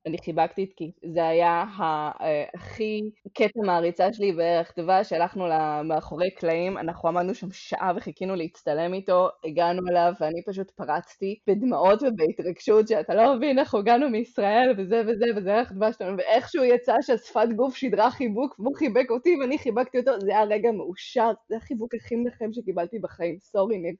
אני 0.05 0.17
חיבקתי 0.17 0.63
את 0.63 0.69
כי 0.75 0.91
זה 1.13 1.27
היה 1.27 1.65
אה, 1.81 2.45
הכי 2.55 3.01
קטע 3.33 3.59
מעריצה 3.65 4.13
שלי 4.13 4.31
בערך 4.31 4.73
דבש, 4.79 5.13
הלכנו 5.13 5.45
מאחורי 5.83 6.31
קלעים, 6.31 6.77
אנחנו 6.77 7.09
עמדנו 7.09 7.35
שם 7.35 7.51
שעה 7.51 7.93
וחיכינו 7.95 8.35
להצטלם 8.35 8.93
איתו, 8.93 9.29
הגענו 9.45 9.81
אליו 9.89 10.13
ואני 10.19 10.43
פשוט 10.47 10.71
פרצתי 10.71 11.39
בדמעות 11.47 11.99
ובהתרגשות 12.03 12.87
שאתה 12.87 13.15
לא 13.15 13.35
מבין 13.35 13.59
איך 13.59 13.73
הגענו 13.73 14.09
מישראל 14.09 14.73
וזה 14.77 15.01
וזה 15.07 15.25
וזה 15.35 15.53
ערך 15.53 15.71
דבש 15.71 15.95
שלנו, 15.99 16.17
ואיכשהו 16.17 16.63
יצא 16.63 16.95
שהשפת 17.01 17.47
גוף 17.55 17.75
שידרה 17.75 18.11
חיבוק 18.11 18.59
והוא 18.59 18.75
חיבק 18.75 19.09
אותי 19.09 19.37
ואני 19.41 19.57
חיבקתי 19.57 19.99
אותו, 19.99 20.11
זה 20.19 20.31
היה 20.31 20.43
רגע 20.43 20.71
מאושר, 20.71 21.31
זה 21.49 21.57
החיבוק 21.57 21.95
הכי 21.95 22.15
מנחם 22.15 22.53
שקיבלתי 22.53 22.99
בחיים, 22.99 23.37
סורי 23.39 23.77
ניר, 23.77 23.93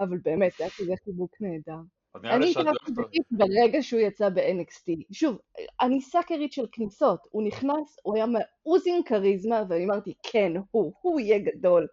אבל 0.00 0.18
באמת 0.24 0.52
זה 0.58 0.64
היה 0.64 0.70
כזה 0.78 0.94
חיבוק 1.04 1.36
נהדר. 1.40 1.97
אני 2.14 2.50
התאהבתי 2.50 2.92
בקיף 2.96 3.26
ברגע 3.30 3.82
שהוא 3.82 4.00
יצא 4.00 4.28
ב-NXT. 4.28 5.02
שוב, 5.12 5.38
אני 5.80 6.00
סאקרית 6.00 6.52
של 6.52 6.66
כניסות, 6.72 7.26
הוא 7.30 7.42
נכנס, 7.42 7.96
הוא 8.02 8.14
היה 8.14 8.26
מעוז 8.26 8.84
כריזמה, 9.04 9.62
ואני 9.68 9.84
אמרתי, 9.84 10.14
כן, 10.22 10.52
הוא, 10.70 10.92
הוא 11.00 11.20
יהיה 11.20 11.38
גדול. 11.38 11.86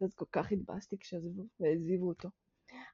אז 0.00 0.14
כל 0.14 0.24
כך 0.32 0.52
התבאסתי 0.52 0.98
כשעזבו 0.98 1.42
והעזיבו 1.60 2.08
אותו. 2.08 2.28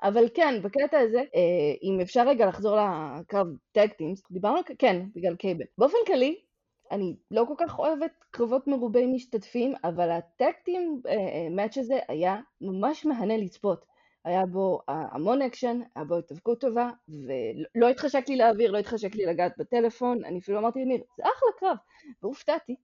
אבל 0.03 0.25
כן, 0.35 0.63
בקטע 0.63 0.99
הזה, 0.99 1.19
אה, 1.19 1.75
אם 1.83 1.99
אפשר 2.03 2.29
רגע 2.29 2.47
לחזור 2.47 2.77
לקרב 3.21 3.47
tag 3.73 3.91
teams, 3.93 4.23
דיברנו, 4.31 4.61
כן, 4.79 5.07
בגלל 5.15 5.37
גייבל. 5.37 5.65
באופן 5.79 5.99
כללי, 6.07 6.41
אני 6.91 7.17
לא 7.31 7.45
כל 7.49 7.55
כך 7.59 7.79
אוהבת 7.79 8.25
קרבות 8.31 8.67
מרובי 8.67 9.07
משתתפים, 9.07 9.75
אבל 9.85 10.11
ה 10.11 10.21
tag 10.21 10.53
team 10.65 11.03
match 11.51 11.79
הזה 11.79 11.99
היה 12.09 12.37
ממש 12.61 13.07
מהנה 13.07 13.37
לצפות. 13.37 13.85
היה 14.25 14.47
בו 14.47 14.81
המון 14.89 15.43
אקשן, 15.43 15.81
היה 15.97 16.05
בו 16.05 16.19
התאבקות 16.19 16.61
טובה, 16.61 16.91
ולא 17.09 17.89
התחשק 17.89 18.25
לי 18.29 18.37
להעביר, 18.37 18.71
לא 18.71 18.79
התחשק 18.79 19.15
לי 19.15 19.27
לגעת 19.27 19.53
בטלפון, 19.59 20.25
אני 20.25 20.39
אפילו 20.39 20.59
אמרתי 20.59 20.81
לניר, 20.85 21.01
זה 21.17 21.23
אחלה 21.23 21.49
קרב, 21.59 21.77
והופתעתי. 22.23 22.77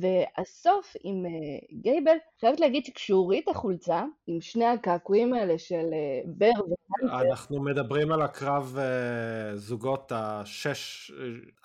והסוף 0.00 0.96
עם 1.04 1.24
אה, 1.26 1.74
גייבל, 1.82 2.16
חייבת 2.40 2.60
להגיד 2.60 2.84
שכשהוא 2.84 3.18
הוריד 3.18 3.42
את 3.42 3.48
החולצה, 3.48 4.04
עם 4.26 4.40
שני 4.40 4.64
הקעקועים 4.64 5.34
האלה 5.34 5.58
של 5.58 5.84
אה, 5.90 6.28
בר 6.38 6.50
ופנתר... 6.50 7.30
אנחנו 7.30 7.62
מדברים 7.62 8.12
על 8.12 8.22
הקרב 8.22 8.78
אה, 8.78 9.56
זוגות 9.56 10.12
השש, 10.14 11.12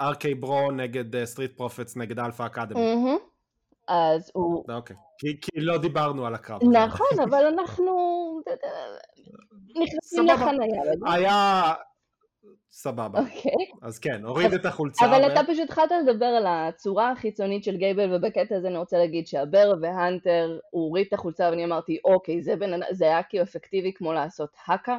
RK-Bro 0.02 0.72
נגד 0.72 1.24
Street 1.24 1.58
Profits 1.58 1.98
נגד 1.98 2.20
Alpha 2.20 2.44
Academy. 2.46 2.82
אז 3.88 4.32
הוא... 4.34 4.64
אוקיי, 4.70 4.96
כי, 5.18 5.42
כי 5.42 5.62
לא 5.62 5.78
דיברנו 5.78 6.26
על 6.26 6.36
הקרב. 6.36 6.64
נכון, 6.64 7.20
אבל 7.30 7.46
אנחנו 7.46 7.94
נכנסים 9.76 10.26
לחניה. 10.26 10.82
היה... 11.06 11.74
סבבה. 12.72 13.20
אוקיי. 13.20 13.52
אז 13.82 14.00
כן, 14.00 14.26
הוריד 14.26 14.54
את 14.54 14.66
החולצה. 14.66 15.06
אבל. 15.06 15.32
אתה 15.32 15.42
פשוט 15.48 15.64
התחלת 15.64 15.92
לדבר 16.06 16.26
על 16.26 16.46
הצורה 16.48 17.12
החיצונית 17.12 17.64
של 17.64 17.78
גייבל, 17.78 18.16
ובקטע 18.16 18.56
הזה 18.56 18.68
אני 18.68 18.78
רוצה 18.78 18.98
להגיד 18.98 19.28
שהבר 19.28 19.74
והאנטר, 19.82 20.60
הוא 20.70 20.84
הוריד 20.84 21.08
את 21.08 21.14
החולצה 21.14 21.50
ואני 21.50 21.66
אמרתי, 21.66 21.98
אוקיי. 22.06 22.42
זה 22.92 23.06
היה 23.06 23.24
כאילו 23.24 23.44
אפקטיבי 23.44 23.94
כמו 23.96 24.14
לעשות 24.14 24.50
האקה. 24.66 24.98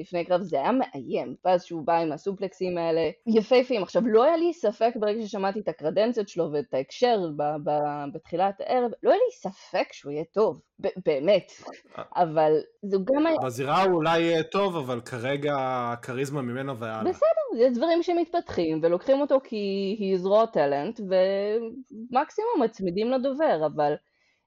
לפני 0.00 0.24
קרב 0.24 0.40
זה 0.40 0.56
היה 0.56 0.72
מאיים, 0.72 1.34
ואז 1.44 1.64
שהוא 1.64 1.82
בא 1.82 1.98
עם 1.98 2.12
הסופלקסים 2.12 2.78
האלה 2.78 3.10
יפהפים. 3.26 3.82
עכשיו 3.82 4.02
לא 4.06 4.24
היה 4.24 4.36
לי 4.36 4.52
ספק 4.52 4.92
ברגע 4.96 5.22
ששמעתי 5.22 5.60
את 5.60 5.68
הקרדנציות 5.68 6.28
שלו 6.28 6.52
ואת 6.52 6.74
ההקשר 6.74 7.18
ב- 7.36 7.42
ב- 7.64 8.14
בתחילת 8.14 8.60
הערב, 8.60 8.90
לא 9.02 9.10
היה 9.10 9.18
לי 9.18 9.50
ספק 9.50 9.92
שהוא 9.92 10.12
יהיה 10.12 10.24
טוב, 10.24 10.60
ב- 10.80 10.88
באמת, 11.06 11.52
אבל 11.96 12.52
זה 12.82 12.96
גם 13.04 13.26
היה... 13.26 13.36
בזירה 13.44 13.82
הוא 13.82 13.94
אולי 13.94 14.20
יהיה 14.20 14.42
טוב, 14.42 14.76
אבל 14.76 15.00
כרגע 15.00 15.54
הכריזמה 15.58 16.42
ממנו 16.42 16.78
והלאה. 16.78 17.04
בסדר, 17.04 17.58
זה 17.58 17.68
דברים 17.74 18.02
שמתפתחים 18.02 18.80
ולוקחים 18.82 19.20
אותו 19.20 19.38
כי 19.44 19.96
he's 20.00 20.24
raw 20.24 20.56
talent 20.56 21.02
ומקסימום 21.02 22.62
מצמידים 22.64 23.10
לדובר, 23.10 23.66
אבל 23.66 23.92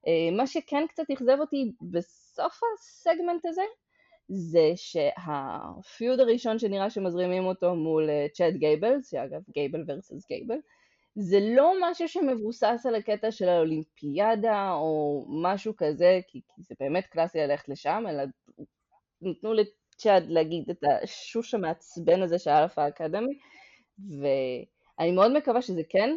אה, 0.08 0.38
מה 0.38 0.48
שכן 0.48 0.86
קצת 0.90 1.04
אכזב 1.14 1.38
אותי 1.40 1.72
בסוף 1.82 2.60
הסגמנט 2.74 3.46
הזה, 3.46 3.62
זה 4.30 4.72
שהפיוד 4.76 6.20
הראשון 6.20 6.60
שנראה 6.60 6.90
שמזרימים 6.90 7.46
אותו 7.46 7.76
מול 7.76 8.10
צ'אט 8.34 8.54
גייבל, 8.54 8.94
שאגב 9.04 9.42
גייבל 9.54 9.84
ורסס 9.88 10.28
גייבל, 10.28 10.58
זה 11.16 11.40
לא 11.56 11.74
משהו 11.82 12.08
שמבוסס 12.08 12.86
על 12.88 12.96
הקטע 12.96 13.32
של 13.32 13.50
האולימפיאדה 13.50 14.72
או 14.72 15.26
משהו 15.44 15.74
כזה, 15.78 16.20
כי, 16.28 16.42
כי 16.56 16.62
זה 16.62 16.76
באמת 16.80 17.06
קלאסי 17.06 17.38
ללכת 17.38 17.70
לשם, 17.70 18.04
אלא 18.10 18.24
נתנו 19.22 19.54
לצ'אד 19.54 20.24
להגיד 20.28 20.70
את 20.70 20.84
השוש 20.84 21.54
המעצבן 21.54 22.22
הזה 22.22 22.40
של 22.40 22.50
Alpha 22.50 22.88
Academy, 22.88 23.38
ואני 24.20 25.12
מאוד 25.12 25.38
מקווה 25.38 25.62
שזה 25.62 25.82
כן 25.90 26.10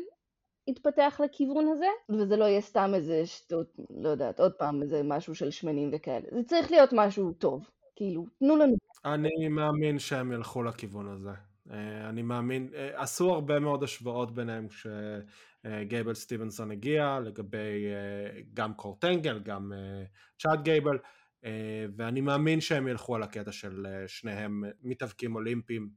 יתפתח 0.68 1.20
לכיוון 1.24 1.68
הזה, 1.68 1.86
וזה 2.10 2.36
לא 2.36 2.44
יהיה 2.44 2.60
סתם 2.60 2.92
איזה 2.94 3.26
שטות, 3.26 3.66
לא 3.90 4.08
יודעת, 4.08 4.40
עוד 4.40 4.52
פעם 4.52 4.82
איזה 4.82 5.02
משהו 5.04 5.34
של 5.34 5.50
שמנים 5.50 5.90
וכאלה. 5.92 6.26
זה 6.32 6.42
צריך 6.44 6.70
להיות 6.70 6.90
משהו 6.92 7.32
טוב, 7.32 7.70
כאילו, 7.96 8.26
תנו 8.38 8.56
לנו. 8.56 8.76
אני 9.04 9.48
מאמין 9.48 9.98
שהם 9.98 10.32
ילכו 10.32 10.62
לכיוון 10.62 11.08
הזה. 11.08 11.32
אה, 11.70 12.08
אני 12.08 12.22
מאמין, 12.22 12.68
אה, 12.74 13.02
עשו 13.02 13.32
הרבה 13.34 13.60
מאוד 13.60 13.82
השוואות 13.82 14.34
ביניהם 14.34 14.66
כשגייבל 14.68 16.14
סטיבנסון 16.14 16.70
הגיע, 16.70 17.18
לגבי 17.24 17.86
אה, 17.86 18.40
גם 18.54 18.74
קורט 18.74 19.03
אנגל, 19.03 19.38
גם 19.38 19.72
צ'אד 20.38 20.60
גייבל, 20.62 20.98
ואני 21.96 22.20
מאמין 22.20 22.60
שהם 22.60 22.88
ילכו 22.88 23.16
על 23.16 23.22
הקטע 23.22 23.52
של 23.52 23.86
שניהם 24.06 24.64
מתאבקים 24.82 25.34
אולימפיים, 25.34 25.88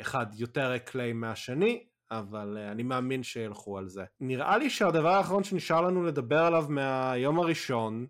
אחד 0.00 0.26
יותר 0.34 0.76
אקליי 0.76 1.12
מהשני, 1.12 1.86
אבל 2.10 2.58
אני 2.58 2.82
מאמין 2.82 3.22
שילכו 3.22 3.78
על 3.78 3.88
זה. 3.88 4.04
נראה 4.20 4.58
לי 4.58 4.70
שהדבר 4.70 5.08
האחרון 5.08 5.44
שנשאר 5.44 5.80
לנו 5.80 6.02
לדבר 6.02 6.38
עליו 6.38 6.66
מהיום 6.68 7.38
הראשון, 7.38 8.06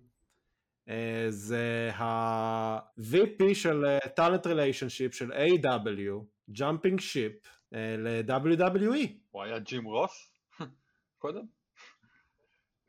זה 1.28 1.91
ה-VP 1.95 3.55
של 3.55 3.84
talent 4.16 4.47
relationship 4.47 5.14
של 5.14 5.32
AEW 5.33 6.24
jumping 6.51 7.01
ship 7.01 7.33
ל-WWE. 7.72 9.09
הוא 9.30 9.43
היה 9.43 9.59
ג'ים 9.59 9.84
רוס 9.84 10.32
קודם? 11.18 11.43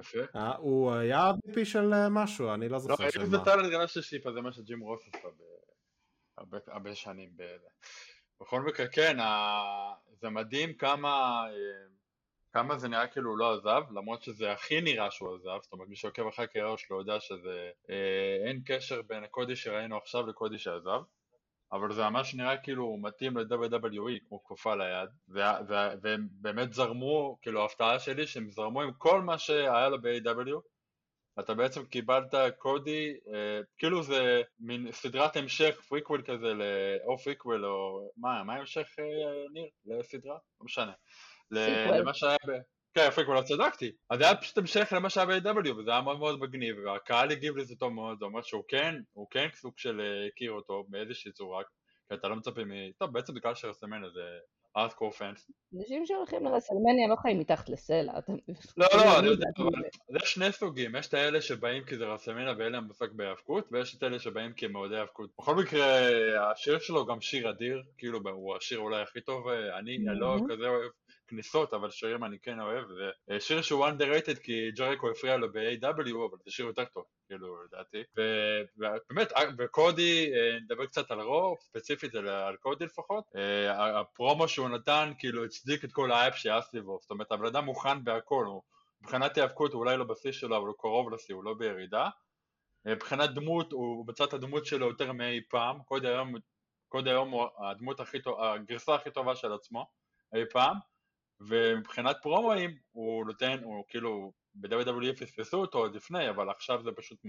יפה. 0.02 0.20
אה, 0.36 0.56
הוא 0.56 0.94
היה 0.94 1.32
VP 1.32 1.66
של 1.66 1.94
אה, 1.94 2.10
משהו, 2.10 2.54
אני 2.54 2.70
לא 2.70 2.80
זוכר 2.80 3.04
לא, 3.04 3.24
אם 3.24 3.30
זה 3.30 3.38
טאלנט 3.46 3.66
ריליישנשיפ 3.66 4.28
אז 4.28 4.34
זה 4.34 4.42
מה 4.42 4.52
שג'ים 4.52 4.80
רוס 4.80 5.02
עשה 5.08 5.28
הרבה 6.68 6.96
שנים. 6.96 7.30
בכל 8.42 8.62
מקרה 8.62 8.88
כן, 8.88 9.18
זה 10.22 10.30
מדהים 10.30 10.74
כמה 10.74 11.44
כמה 12.58 12.78
זה 12.78 12.88
נראה 12.88 13.08
כאילו 13.08 13.30
הוא 13.30 13.38
לא 13.38 13.54
עזב, 13.54 13.82
למרות 13.92 14.24
שזה 14.24 14.52
הכי 14.52 14.82
נראה 14.82 15.12
שהוא 15.12 15.36
עזב, 15.36 15.58
זאת 15.64 15.74
אומרת 15.74 15.88
מי 15.88 15.96
שעוקב 15.96 16.28
אחרי 16.28 16.46
הקריירה 16.46 16.78
שלו 16.78 17.00
יודע 17.00 17.20
שזה 17.20 17.70
אה, 17.90 18.50
אין 18.50 18.62
קשר 18.66 19.02
בין 19.02 19.24
הקודי 19.24 19.56
שראינו 19.56 19.98
עכשיו 19.98 20.28
לקודי 20.28 20.58
שעזב, 20.58 21.02
אבל 21.72 21.94
זה 21.94 22.10
ממש 22.10 22.36
נראה 22.36 22.58
כאילו 22.58 22.84
הוא 22.84 23.04
מתאים 23.04 23.38
ל-WWE 23.38 24.28
כמו 24.28 24.44
כפופה 24.44 24.76
ליד, 24.76 25.10
והם 26.02 26.28
באמת 26.32 26.74
זרמו, 26.74 27.38
כאילו 27.42 27.62
ההפתעה 27.62 28.00
שלי 28.00 28.28
שהם 28.28 28.50
זרמו 28.50 28.82
עם 28.82 28.92
כל 28.98 29.22
מה 29.22 29.38
שהיה 29.38 29.90
לו 29.90 30.02
ב-AEW, 30.02 30.62
אתה 31.40 31.54
בעצם 31.54 31.86
קיבלת 31.86 32.34
קודי, 32.58 33.14
אה, 33.34 33.62
כאילו 33.78 34.04
זה 34.04 34.42
מין 34.60 34.92
סדרת 34.92 35.36
המשך 35.36 35.82
פריקוול 35.90 36.22
כזה, 36.26 36.54
או 37.08 37.18
פריקוול 37.18 37.66
או 37.66 38.10
מה, 38.18 38.44
מה 38.44 38.56
המשך 38.56 38.88
אה, 39.00 39.06
ניר 39.54 39.68
לסדרה? 39.86 40.38
לא 40.60 40.66
משנה. 40.66 40.94
למה 41.52 42.14
שהיה 42.14 42.38
ב... 42.48 42.52
כן, 42.94 43.06
יפה, 43.08 43.24
כבר 43.24 43.34
לא 43.34 43.42
צדקתי. 43.42 43.92
אז 44.10 44.20
זה 44.20 44.26
היה 44.26 44.36
פשוט 44.36 44.58
המשך 44.58 44.94
למה 44.96 45.10
שהיה 45.10 45.26
ב-AEW, 45.26 45.74
וזה 45.78 45.92
היה 45.92 46.02
מאוד 46.02 46.20
מאוד 46.20 46.40
מגניב, 46.40 46.76
והקהל 46.86 47.32
הגיב 47.32 47.58
לזה 47.58 47.76
טוב 47.76 47.94
מאוד, 47.94 48.20
זה 48.20 48.26
אומר 48.26 48.42
שהוא 48.42 48.64
כן, 48.68 48.96
הוא 49.14 49.28
כן 49.32 49.48
סוג 49.54 49.74
של 49.78 50.02
אה, 50.02 50.28
הכיר 50.28 50.52
אותו 50.52 50.86
באיזושהי 50.90 51.32
צורה, 51.32 51.64
כי 52.08 52.14
אתה 52.14 52.28
לא 52.28 52.36
מצפה 52.36 52.64
מ... 52.64 52.92
טוב, 52.98 53.14
בעצם 53.14 53.34
בגלל 53.34 53.56
שרסלמניה 53.56 54.10
זה 54.10 54.22
hardcore 54.78 55.12
fans. 55.12 55.52
אנשים 55.80 56.06
שהולכים 56.06 56.46
לרסלמניה 56.46 57.08
לא 57.10 57.16
חיים 57.16 57.40
מתחת 57.40 57.70
לסלע, 57.70 58.14
לא, 58.78 58.88
לא, 58.94 59.20
אני 59.20 59.28
יודע, 59.28 59.48
אבל 59.58 59.84
יש 60.24 60.34
שני 60.34 60.52
סוגים, 60.52 60.96
יש 60.96 61.08
את 61.08 61.14
האלה 61.14 61.42
שבאים 61.42 61.84
כי 61.84 61.98
זה 61.98 62.06
רסלמניה 62.06 62.54
ואין 62.58 62.72
להם 62.72 62.84
מושג 62.84 63.08
בהיאבקות, 63.12 63.68
ויש 63.72 63.96
את 63.96 64.04
אלה 64.04 64.20
שבאים 64.20 64.54
כי 64.54 64.66
הם 64.66 64.72
מאוהדי 64.72 64.98
היאבקות. 64.98 65.30
בכל 65.40 65.56
מקרה, 65.56 66.00
השיר 66.52 66.80
שלו 66.80 67.06
גם 67.06 67.22
שיר 67.22 67.50
אדיר, 67.50 67.84
כאילו 67.98 68.20
הוא 68.32 68.56
השיר 68.56 68.80
אולי 68.80 69.02
הכי 69.02 69.22
טוב, 69.22 69.48
אה, 69.48 69.80
אני 69.80 69.98
לא 70.06 70.38
כזה 70.50 70.68
אוהב 70.68 70.92
כניסות, 71.28 71.74
אבל 71.74 71.90
שירים 71.92 72.24
אני 72.24 72.40
כן 72.40 72.60
אוהב, 72.60 72.88
זה 72.88 73.10
אה, 73.32 73.40
שיר 73.40 73.62
שהוא 73.62 73.88
underrated 73.88 74.40
כי 74.44 74.72
ג'ריקו 74.72 75.10
הפריע 75.10 75.38
לו 75.38 75.52
ב-AEW, 75.52 76.16
אבל 76.30 76.38
זה 76.46 76.52
שיר 76.52 76.66
יותר 76.66 76.86
טוב, 76.86 77.04
כאילו, 77.28 77.64
לדעתי. 77.64 78.04
ובאמת, 78.16 79.32
אה, 79.32 79.44
וקודי, 79.58 80.32
אה, 80.34 80.60
נדבר 80.60 80.86
קצת 80.86 81.12
על 81.12 81.22
רו, 81.22 81.56
ספציפית 81.60 82.16
על 82.16 82.56
קודי 82.60 82.86
לפחות, 82.86 83.24
הפרומו 83.96 84.48
שהוא 84.48 84.70
נתן, 84.70 85.12
כאילו, 85.20 85.46
הצדיק 85.46 85.84
את 85.86 85.92
כל 85.92 86.12
האייפ 86.12 86.36
שהיה 86.36 86.62
סביבו, 86.62 86.98
זאת 87.02 87.12
אומרת, 87.12 87.32
הבן 87.32 87.46
אדם 87.46 87.66
מוכן 87.66 88.04
בהכל, 88.04 88.46
הוא 88.46 88.62
מבחינת 89.02 89.38
היאבקות 89.38 89.74
הוא 89.74 89.80
אולי 89.80 89.98
לא 89.98 90.04
בשיא 90.04 90.32
שלו, 90.32 90.58
אבל 90.58 90.68
הוא 90.68 90.76
קרוב 90.80 91.14
לשיא, 91.14 91.36
הוא 91.36 91.44
לא 91.44 91.54
בירידה. 91.54 92.10
מבחינת 92.86 93.30
דמות, 93.30 93.72
הוא 93.72 94.08
מצא 94.08 94.24
את 94.24 94.34
הדמות 94.34 94.66
שלו 94.66 94.88
יותר 94.88 95.12
מאי 95.12 95.42
פעם, 95.50 95.80
קודי 95.84 96.08
היום, 96.08 96.36
קודי 96.90 97.10
היום 97.10 97.30
הוא 97.30 97.48
הדמות 97.60 98.00
הכי 98.00 98.22
טובה, 98.22 98.54
הגרסה 98.54 98.96
הכי 98.96 99.12
טובה 99.12 99.36
של 99.36 99.54
עצמו 99.54 99.86
אי 100.36 100.42
פעם. 100.52 100.78
ומבחינת 101.40 102.18
פרומואים 102.22 102.78
הוא 102.92 103.26
נותן, 103.26 103.60
הוא 103.64 103.84
כאילו 103.88 104.32
ב-WWE 104.56 105.20
פספסו 105.20 105.58
אותו 105.58 105.78
עוד 105.78 105.96
לפני, 105.96 106.30
אבל 106.30 106.50
עכשיו 106.50 106.84
זה 106.84 106.92
פשוט, 106.92 107.20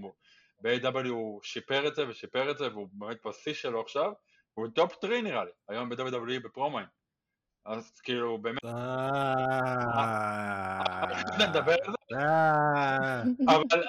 ב-AW 0.63 1.09
הוא 1.09 1.41
שיפר 1.43 1.89
את 1.89 1.95
זה 1.95 2.09
ושיפר 2.09 2.51
את 2.51 2.59
זה 2.59 2.69
והוא 2.73 2.89
באמת 2.93 3.27
בשיא 3.27 3.55
שלו 3.55 3.81
עכשיו, 3.81 4.13
הוא 4.55 4.69
top 4.75 4.93
3 5.01 5.13
נראה 5.23 5.45
לי, 5.45 5.51
היום 5.69 5.89
ב-WWE 5.89 6.41
בפרומואים. 6.45 6.87
אז 7.67 8.01
כאילו 8.01 8.39
באמת... 8.39 8.65
נדבר 11.39 11.77
על 11.85 11.95
זה? 12.11 12.17
אבל... 13.47 13.83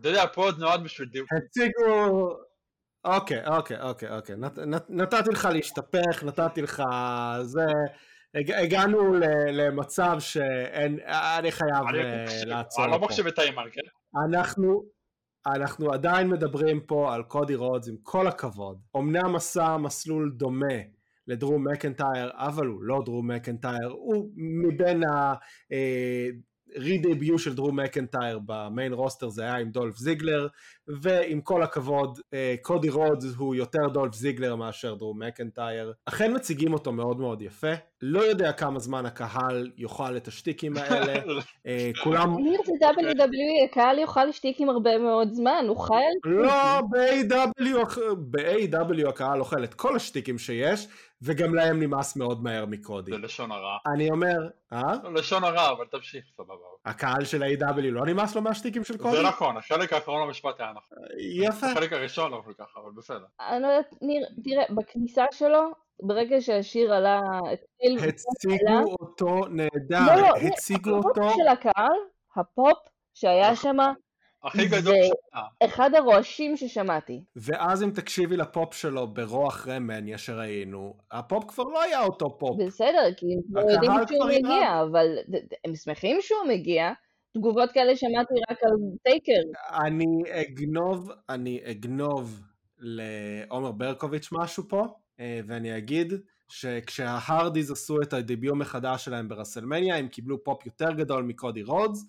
אתה 0.00 0.08
יודע, 0.08 0.26
פה 0.26 0.42
עוד 0.42 0.58
נועד 0.58 0.84
בשביל 0.84 1.08
דיוק. 1.08 1.28
הציגו... 1.32 2.51
אוקיי, 3.04 3.46
אוקיי, 3.46 3.80
אוקיי, 3.80 4.16
אוקיי. 4.16 4.36
נת, 4.36 4.58
נת, 4.58 4.84
נתתי 4.88 5.30
לך 5.30 5.48
להשתפך, 5.52 6.24
נתתי 6.24 6.62
לך 6.62 6.82
זה. 7.42 7.66
הג, 8.34 8.50
הגענו 8.50 9.14
ל, 9.14 9.24
למצב 9.50 10.16
שאין, 10.18 10.98
אני 11.38 11.52
חייב 11.52 11.86
אני 11.88 11.98
לעצור. 12.46 12.84
אני 12.84 12.92
לא 12.92 12.98
מחשיב 12.98 13.26
את 13.26 13.38
האימן, 13.38 13.64
כן? 13.72 13.80
אנחנו, 14.26 14.84
אנחנו 15.46 15.92
עדיין 15.92 16.28
מדברים 16.28 16.80
פה 16.80 17.14
על 17.14 17.22
קודי 17.22 17.54
רודס 17.54 17.88
עם 17.88 17.96
כל 18.02 18.26
הכבוד. 18.26 18.80
אמנם 18.96 19.36
עשה 19.36 19.76
מסלול 19.76 20.32
דומה 20.36 20.74
לדרו 21.26 21.58
מקנטייר, 21.58 22.30
אבל 22.34 22.66
הוא 22.66 22.82
לא 22.82 23.02
דרו 23.04 23.22
מקנטייר, 23.22 23.88
הוא 23.90 24.30
מבין 24.36 25.04
ה... 25.04 25.34
re-debut 26.76 27.38
של 27.38 27.54
דרו 27.54 27.72
מקנטייר 27.72 28.38
ב 28.46 28.55
main 28.55 28.92
roster 28.92 29.28
זה 29.28 29.42
היה 29.42 29.56
עם 29.56 29.70
דולף 29.70 29.96
זיגלר 29.96 30.46
ועם 30.88 31.40
כל 31.40 31.62
הכבוד 31.62 32.18
אה, 32.34 32.54
קודי 32.62 32.88
רודס 32.88 33.34
הוא 33.36 33.54
יותר 33.54 33.88
דולף 33.92 34.14
זיגלר 34.14 34.56
מאשר 34.56 34.94
דרו 34.94 35.14
מקנטייר. 35.14 35.92
אכן 36.06 36.34
מציגים 36.34 36.72
אותו 36.72 36.92
מאוד 36.92 37.20
מאוד 37.20 37.42
יפה. 37.42 37.72
לא 38.02 38.20
יודע 38.20 38.52
כמה 38.52 38.78
זמן 38.78 39.06
הקהל 39.06 39.70
יאכל 39.76 40.16
את 40.16 40.28
השטיקים 40.28 40.76
האלה. 40.76 41.14
אה, 41.66 41.90
כולם... 42.02 42.36
ניר 42.36 42.60
זה 42.64 42.86
WWE 42.86 43.70
הקהל 43.70 43.98
יאכל 43.98 44.32
שטיקים 44.32 44.68
הרבה 44.68 44.98
מאוד 44.98 45.32
זמן 45.32 45.64
הוא 45.68 45.76
חי 45.76 45.94
על... 45.94 46.32
לא 46.32 46.80
ב-AW 48.30 49.08
הקהל 49.08 49.40
אוכל 49.40 49.64
את 49.64 49.74
כל 49.74 49.96
השטיקים 49.96 50.38
שיש 50.38 50.88
וגם 51.24 51.54
להם 51.54 51.82
נמאס 51.82 52.16
מאוד 52.16 52.42
מהר 52.42 52.66
מקודי. 52.66 53.10
זה 53.10 53.18
לשון 53.18 53.52
הרע. 53.52 53.78
אני 53.94 54.10
אומר, 54.10 54.38
אה? 54.72 54.94
לא, 55.02 55.14
לשון 55.14 55.44
הרע, 55.44 55.70
אבל 55.70 55.84
תמשיך, 55.86 56.24
סבבה. 56.36 56.54
הקהל 56.84 57.24
של 57.24 57.42
ה-AW 57.42 57.80
לא 57.80 58.06
נמאס 58.06 58.34
לו 58.34 58.42
מהשטיקים 58.42 58.84
של 58.84 58.98
קודי? 58.98 59.16
זה 59.16 59.22
נכון, 59.22 59.56
החלק 59.56 59.92
האחרון 59.92 60.26
במשפט 60.26 60.60
היה 60.60 60.72
נכון. 60.72 60.98
יפה. 61.18 61.66
החלק 61.66 61.92
הראשון 61.92 62.30
לא 62.30 62.42
כל 62.44 62.52
כך, 62.58 62.74
אבל 62.76 62.90
בסדר. 62.96 63.24
אני 63.40 63.62
לא 63.62 63.66
יודעת, 63.66 63.94
ניר, 64.02 64.26
תראה, 64.44 64.64
בכניסה 64.70 65.24
שלו, 65.32 65.62
ברגע 66.02 66.40
שהשיר 66.40 66.94
עלה, 66.94 67.20
הציגו 68.08 68.94
אותו 69.00 69.40
נהדר, 69.50 70.16
לא, 70.16 70.22
לא, 70.22 70.36
הציגו 70.36 70.90
אותו. 70.90 71.10
הפופ 71.10 71.34
של 71.36 71.48
הקהל, 71.48 71.98
הפופ 72.36 72.78
שהיה 73.14 73.56
שם, 73.56 73.76
הכי 74.44 74.66
גדול 74.66 74.94
שלה. 74.94 75.42
אחד 75.64 75.94
הרועשים 75.94 76.56
ששמעתי. 76.56 77.22
ואז 77.36 77.82
אם 77.82 77.90
תקשיבי 77.90 78.36
לפופ 78.36 78.74
שלו 78.74 79.06
ברסלמניה 79.06 80.18
שראינו, 80.18 80.94
הפופ 81.10 81.44
כבר 81.50 81.64
לא 81.64 81.82
היה 81.82 82.02
אותו 82.02 82.38
פופ. 82.38 82.56
בסדר, 82.66 83.14
כי 83.16 83.26
הם 83.26 83.40
כבר 83.48 83.70
יודעים 83.70 83.92
שהוא 84.08 84.28
מגיע, 84.28 84.82
אבל 84.82 85.06
הם 85.64 85.74
שמחים 85.74 86.18
שהוא 86.20 86.44
מגיע. 86.48 86.92
תגובות 87.34 87.72
כאלה 87.72 87.96
שמעתי 87.96 88.34
רק 88.50 88.58
על 88.62 88.70
טייקר. 89.02 89.42
אני 89.86 90.06
אגנוב, 90.30 91.10
אני 91.28 91.60
אגנוב 91.64 92.42
לעומר 92.78 93.72
ברקוביץ' 93.72 94.28
משהו 94.32 94.68
פה, 94.68 94.86
אה, 95.20 95.40
ואני 95.46 95.76
אגיד 95.78 96.12
שכשההרדיז 96.48 97.70
עשו 97.70 98.02
את 98.02 98.12
ה 98.12 98.19
debut 98.19 98.54
מחדש 98.54 99.04
שלהם 99.04 99.28
ברסלמניה, 99.28 99.96
הם 99.96 100.08
קיבלו 100.08 100.44
פופ 100.44 100.66
יותר 100.66 100.92
גדול 100.92 101.22
מקודי 101.22 101.62
רודס, 101.62 102.04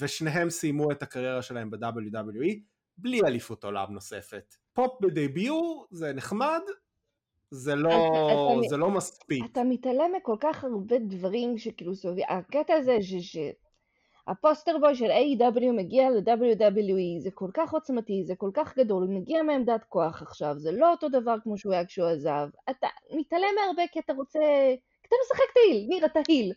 ושניהם 0.00 0.50
סיימו 0.50 0.90
את 0.92 1.02
הקריירה 1.02 1.42
שלהם 1.42 1.70
ב-WWE 1.70 2.58
בלי 2.98 3.20
אליפות 3.26 3.64
עולם 3.64 3.92
נוספת. 3.92 4.54
pop 4.72 5.00
ב 5.00 5.14
debut 5.14 5.86
זה 5.90 6.12
נחמד, 6.12 6.60
זה 7.50 7.74
לא, 7.74 7.88
אתה- 7.90 8.68
זה 8.68 8.76
לא 8.76 8.90
מספיק. 8.90 9.44
אתה 9.52 9.64
מתעלם 9.64 10.10
מכל 10.16 10.36
כך 10.40 10.64
הרבה 10.64 10.98
דברים 10.98 11.58
שכאילו 11.58 11.94
סובי... 11.94 12.22
הקטע 12.28 12.74
הזה 12.74 12.96
ש... 13.02 13.14
ש... 13.14 13.36
ה 14.28 14.35
poster 14.35 14.78
boy 14.80 14.94
של 14.94 15.10
A.E.W 15.10 15.72
מגיע 15.72 16.10
ל-WWE, 16.10 17.20
זה 17.22 17.30
כל 17.34 17.50
כך 17.54 17.72
עוצמתי, 17.72 18.24
זה 18.24 18.34
כל 18.36 18.50
כך 18.54 18.78
גדול, 18.78 19.02
הוא 19.02 19.14
מגיע 19.14 19.42
מעמדת 19.42 19.84
כוח 19.84 20.22
עכשיו, 20.22 20.54
זה 20.58 20.72
לא 20.72 20.90
אותו 20.90 21.08
דבר 21.08 21.34
כמו 21.42 21.58
שהוא 21.58 21.72
היה 21.72 21.84
כשהוא 21.84 22.06
עזב. 22.06 22.48
אתה 22.70 22.86
מתעלם 23.16 23.48
מהרבה 23.60 23.82
כי 23.92 23.98
אתה 23.98 24.12
רוצה... 24.12 24.38
אתה 25.10 25.16
משחק 25.24 25.50
את 25.52 25.56
ה 25.56 25.61
heel, 25.61 25.86
ניר, 25.88 26.04
אתה 26.04 26.20
heel. 26.28 26.52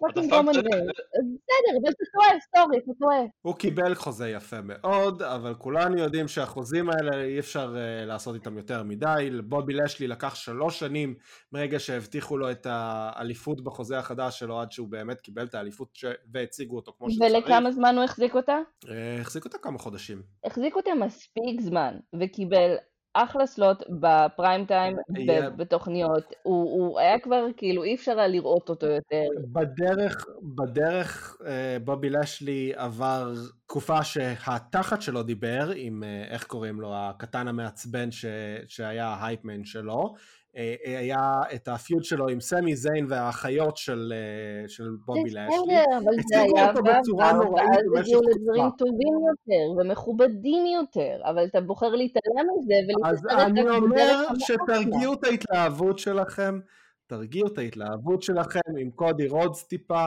fucking 0.00 0.32
רומן 0.32 0.52
ריינס. 0.52 0.90
בסדר, 1.16 1.78
אבל 1.82 1.90
אתה 1.90 2.04
טועה, 2.12 2.28
sorry, 2.56 2.78
אתה 2.78 2.90
טועה. 2.98 3.18
הוא 3.42 3.54
קיבל 3.54 3.94
חוזה 3.94 4.30
יפה 4.30 4.56
מאוד, 4.62 5.22
אבל 5.22 5.54
כולנו 5.54 5.98
יודעים 5.98 6.28
שהחוזים 6.28 6.90
האלה 6.90 7.24
אי 7.24 7.38
אפשר 7.38 7.74
אה, 7.74 8.06
לעשות 8.06 8.34
איתם 8.34 8.56
יותר 8.56 8.82
מדי. 8.82 9.30
בובי 9.44 9.72
לאשלי 9.72 10.06
לקח 10.06 10.34
שלוש 10.34 10.78
שנים 10.78 11.14
מרגע 11.52 11.78
שהבטיחו 11.78 12.38
לו 12.38 12.50
את 12.50 12.66
האליפות 12.70 13.64
בחוזה 13.64 13.98
החדש 13.98 14.38
שלו 14.38 14.60
עד 14.60 14.72
שהוא 14.72 14.88
באמת 14.88 15.20
קיבל 15.20 15.44
את 15.44 15.54
האליפות 15.54 15.88
ש... 15.94 16.04
והציגו 16.32 16.76
אותו 16.76 16.92
כמו 16.98 17.10
שצריך. 17.10 17.32
ולכמה 17.34 17.72
זמן 17.72 17.96
הוא 17.96 18.04
החזיק 18.04 18.34
אותה? 18.34 18.58
אה, 18.88 19.20
החזיק 19.20 19.44
אותה 19.44 19.58
כמה 19.58 19.78
חודשים. 19.78 20.22
החזיק 20.44 20.76
אותה 20.76 20.90
מספיק 20.94 21.60
זמן, 21.60 21.94
וקיבל 22.20 22.76
אחלה 23.24 23.46
סלוט 23.46 23.82
בפריים 24.00 24.64
טיים, 24.66 24.96
היה- 25.14 25.50
ב- 25.50 25.56
בתוכניות. 25.56 26.32
הוא, 26.42 26.86
הוא 26.88 26.98
היה 27.00 27.18
כבר, 27.18 27.46
כאילו, 27.56 27.84
אי 27.84 27.94
אפשר 27.94 28.18
היה 28.18 28.28
לראות 28.28 28.68
אותו 28.68 28.86
יותר. 28.86 29.24
בדרך, 29.52 30.26
בדרך 30.42 31.36
אה, 31.46 31.76
בובי 31.84 32.10
לשלי 32.10 32.72
עבר 32.76 33.32
תקופה 33.66 34.04
שהתחת 34.04 35.02
שלו 35.02 35.22
דיבר 35.22 35.70
עם, 35.74 36.02
אה, 36.04 36.24
איך 36.30 36.44
קוראים 36.44 36.80
לו, 36.80 36.90
הקטן 36.94 37.48
המעצבן 37.48 38.10
ש, 38.10 38.24
שהיה 38.68 39.06
ההייפמן 39.06 39.64
שלו. 39.64 40.14
אה, 40.56 40.98
היה 40.98 41.18
את 41.54 41.68
הפיוד 41.68 42.04
שלו 42.04 42.28
עם 42.28 42.40
סמי 42.40 42.76
זיין 42.76 43.06
והאחיות 43.08 43.76
של, 43.76 44.12
אה, 44.12 44.68
של 44.68 44.96
בובי. 45.04 45.30
בסדר, 45.30 45.84
אבל 45.98 46.14
זה 46.28 46.40
היה 46.40 46.72
בעבר, 46.72 47.50
ואז 47.52 47.78
הגיעו. 47.98 48.20
לדברים 48.22 48.70
טובים 48.78 49.14
יותר, 49.28 49.80
ומכובדים 49.80 50.66
יותר, 50.66 51.20
אבל 51.24 51.44
אתה 51.44 51.60
בוחר 51.60 51.88
להתעלם 51.88 52.46
מזה, 52.58 52.74
אז 53.04 53.24
ולהתעלם 53.24 53.58
אני 53.58 53.76
אומר 53.76 54.24
שתרגיעו 54.38 55.14
את 55.14 55.24
ההתלהבות 55.24 55.98
שלכם, 55.98 56.60
תרגיעו 57.06 57.48
את 57.48 57.58
ההתלהבות 57.58 58.22
שלכם 58.22 58.76
עם 58.78 58.90
קודי 58.90 59.28
רודס 59.28 59.64
טיפה, 59.64 60.06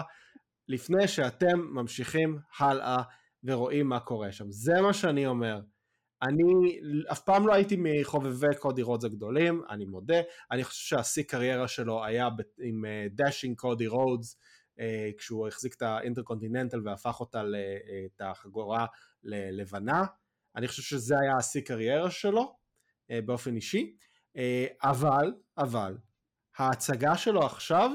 לפני 0.68 1.08
שאתם 1.08 1.60
ממשיכים 1.60 2.40
הלאה 2.60 2.98
ורואים 3.44 3.88
מה 3.88 4.00
קורה 4.00 4.32
שם. 4.32 4.46
זה 4.50 4.82
מה 4.82 4.94
שאני 4.94 5.28
אומר. 5.28 5.60
אני 6.22 6.80
אף 7.12 7.20
פעם 7.20 7.48
לא 7.48 7.54
הייתי 7.54 7.76
מחובבי 7.80 8.56
קודי 8.60 8.82
רודס 8.82 9.06
הגדולים, 9.06 9.64
אני 9.70 9.86
מודה. 9.86 10.22
אני 10.52 10.64
חושב 10.64 10.96
שהשיא 10.96 11.24
קריירה 11.24 11.68
שלו 11.68 12.06
היה 12.06 12.30
עם 12.60 12.86
Dashing 13.10 13.58
קודי 13.58 13.88
רודס, 13.88 14.38
כשהוא 15.18 15.48
החזיק 15.48 15.74
את 15.76 15.82
ה 15.82 15.88
Intercontinental 15.88 16.88
והפך 16.88 17.20
אותה, 17.20 17.40
אה, 17.40 18.06
את 18.06 18.22
החגורה 18.22 18.86
ללבנה. 19.24 20.06
אני 20.56 20.68
חושב 20.68 20.82
שזה 20.82 21.16
היה 21.22 21.38
השיא 21.38 21.62
קריירה 21.62 22.12
שלו, 22.12 22.56
אה, 23.12 23.22
באופן 23.22 23.56
אישי. 23.56 23.96
אה, 24.38 24.68
אבל, 24.84 25.34
אבל, 25.58 25.98
ההצגה 26.58 27.18
שלו 27.18 27.46
עכשיו 27.46 27.92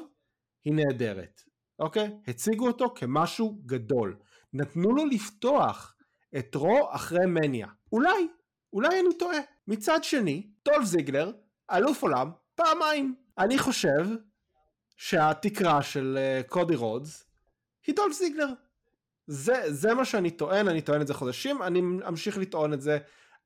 היא 0.64 0.74
נהדרת, 0.74 1.40
אוקיי? 1.78 2.10
הציגו 2.26 2.66
אותו 2.66 2.94
כמשהו 2.96 3.58
גדול. 3.66 4.16
נתנו 4.52 4.92
לו 4.92 5.04
לפתוח 5.04 5.93
את 6.38 6.54
רו 6.54 6.88
אחרי 6.90 7.26
מניה. 7.26 7.66
אולי, 7.92 8.28
אולי 8.72 9.00
אני 9.00 9.18
טועה. 9.18 9.38
מצד 9.68 10.04
שני, 10.04 10.46
טולף 10.62 10.84
זיגלר, 10.84 11.32
אלוף 11.70 12.02
עולם, 12.02 12.30
פעמיים. 12.54 13.14
אני 13.38 13.58
חושב 13.58 14.06
שהתקרה 14.96 15.82
של 15.82 16.18
אה, 16.20 16.40
קודי 16.48 16.76
רודס 16.76 17.24
היא 17.86 17.96
טולף 17.96 18.12
זיגלר. 18.12 18.48
זה, 19.26 19.62
זה 19.66 19.94
מה 19.94 20.04
שאני 20.04 20.30
טוען, 20.30 20.68
אני 20.68 20.82
טוען 20.82 21.00
את 21.00 21.06
זה 21.06 21.14
חודשים, 21.14 21.62
אני 21.62 21.80
אמשיך 22.08 22.38
לטעון 22.38 22.72
את 22.72 22.80
זה 22.80 22.98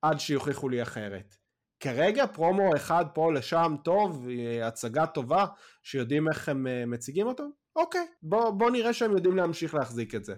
עד 0.03 0.21
שיוכיחו 0.21 0.69
לי 0.69 0.83
אחרת. 0.83 1.37
כרגע 1.81 2.27
פרומו 2.27 2.77
אחד 2.77 3.05
פה 3.15 3.33
לשם 3.33 3.77
טוב, 3.85 4.29
אה, 4.29 4.67
הצגה 4.67 5.07
טובה, 5.07 5.47
שיודעים 5.83 6.29
איך 6.29 6.49
הם 6.49 6.67
אה, 6.67 6.87
מציגים 6.87 7.27
אותו, 7.27 7.45
אוקיי, 7.77 8.07
בוא, 8.23 8.51
בוא 8.51 8.71
נראה 8.71 8.93
שהם 8.93 9.13
יודעים 9.13 9.37
להמשיך 9.37 9.75
להחזיק 9.75 10.15
את 10.15 10.25
זה. 10.25 10.35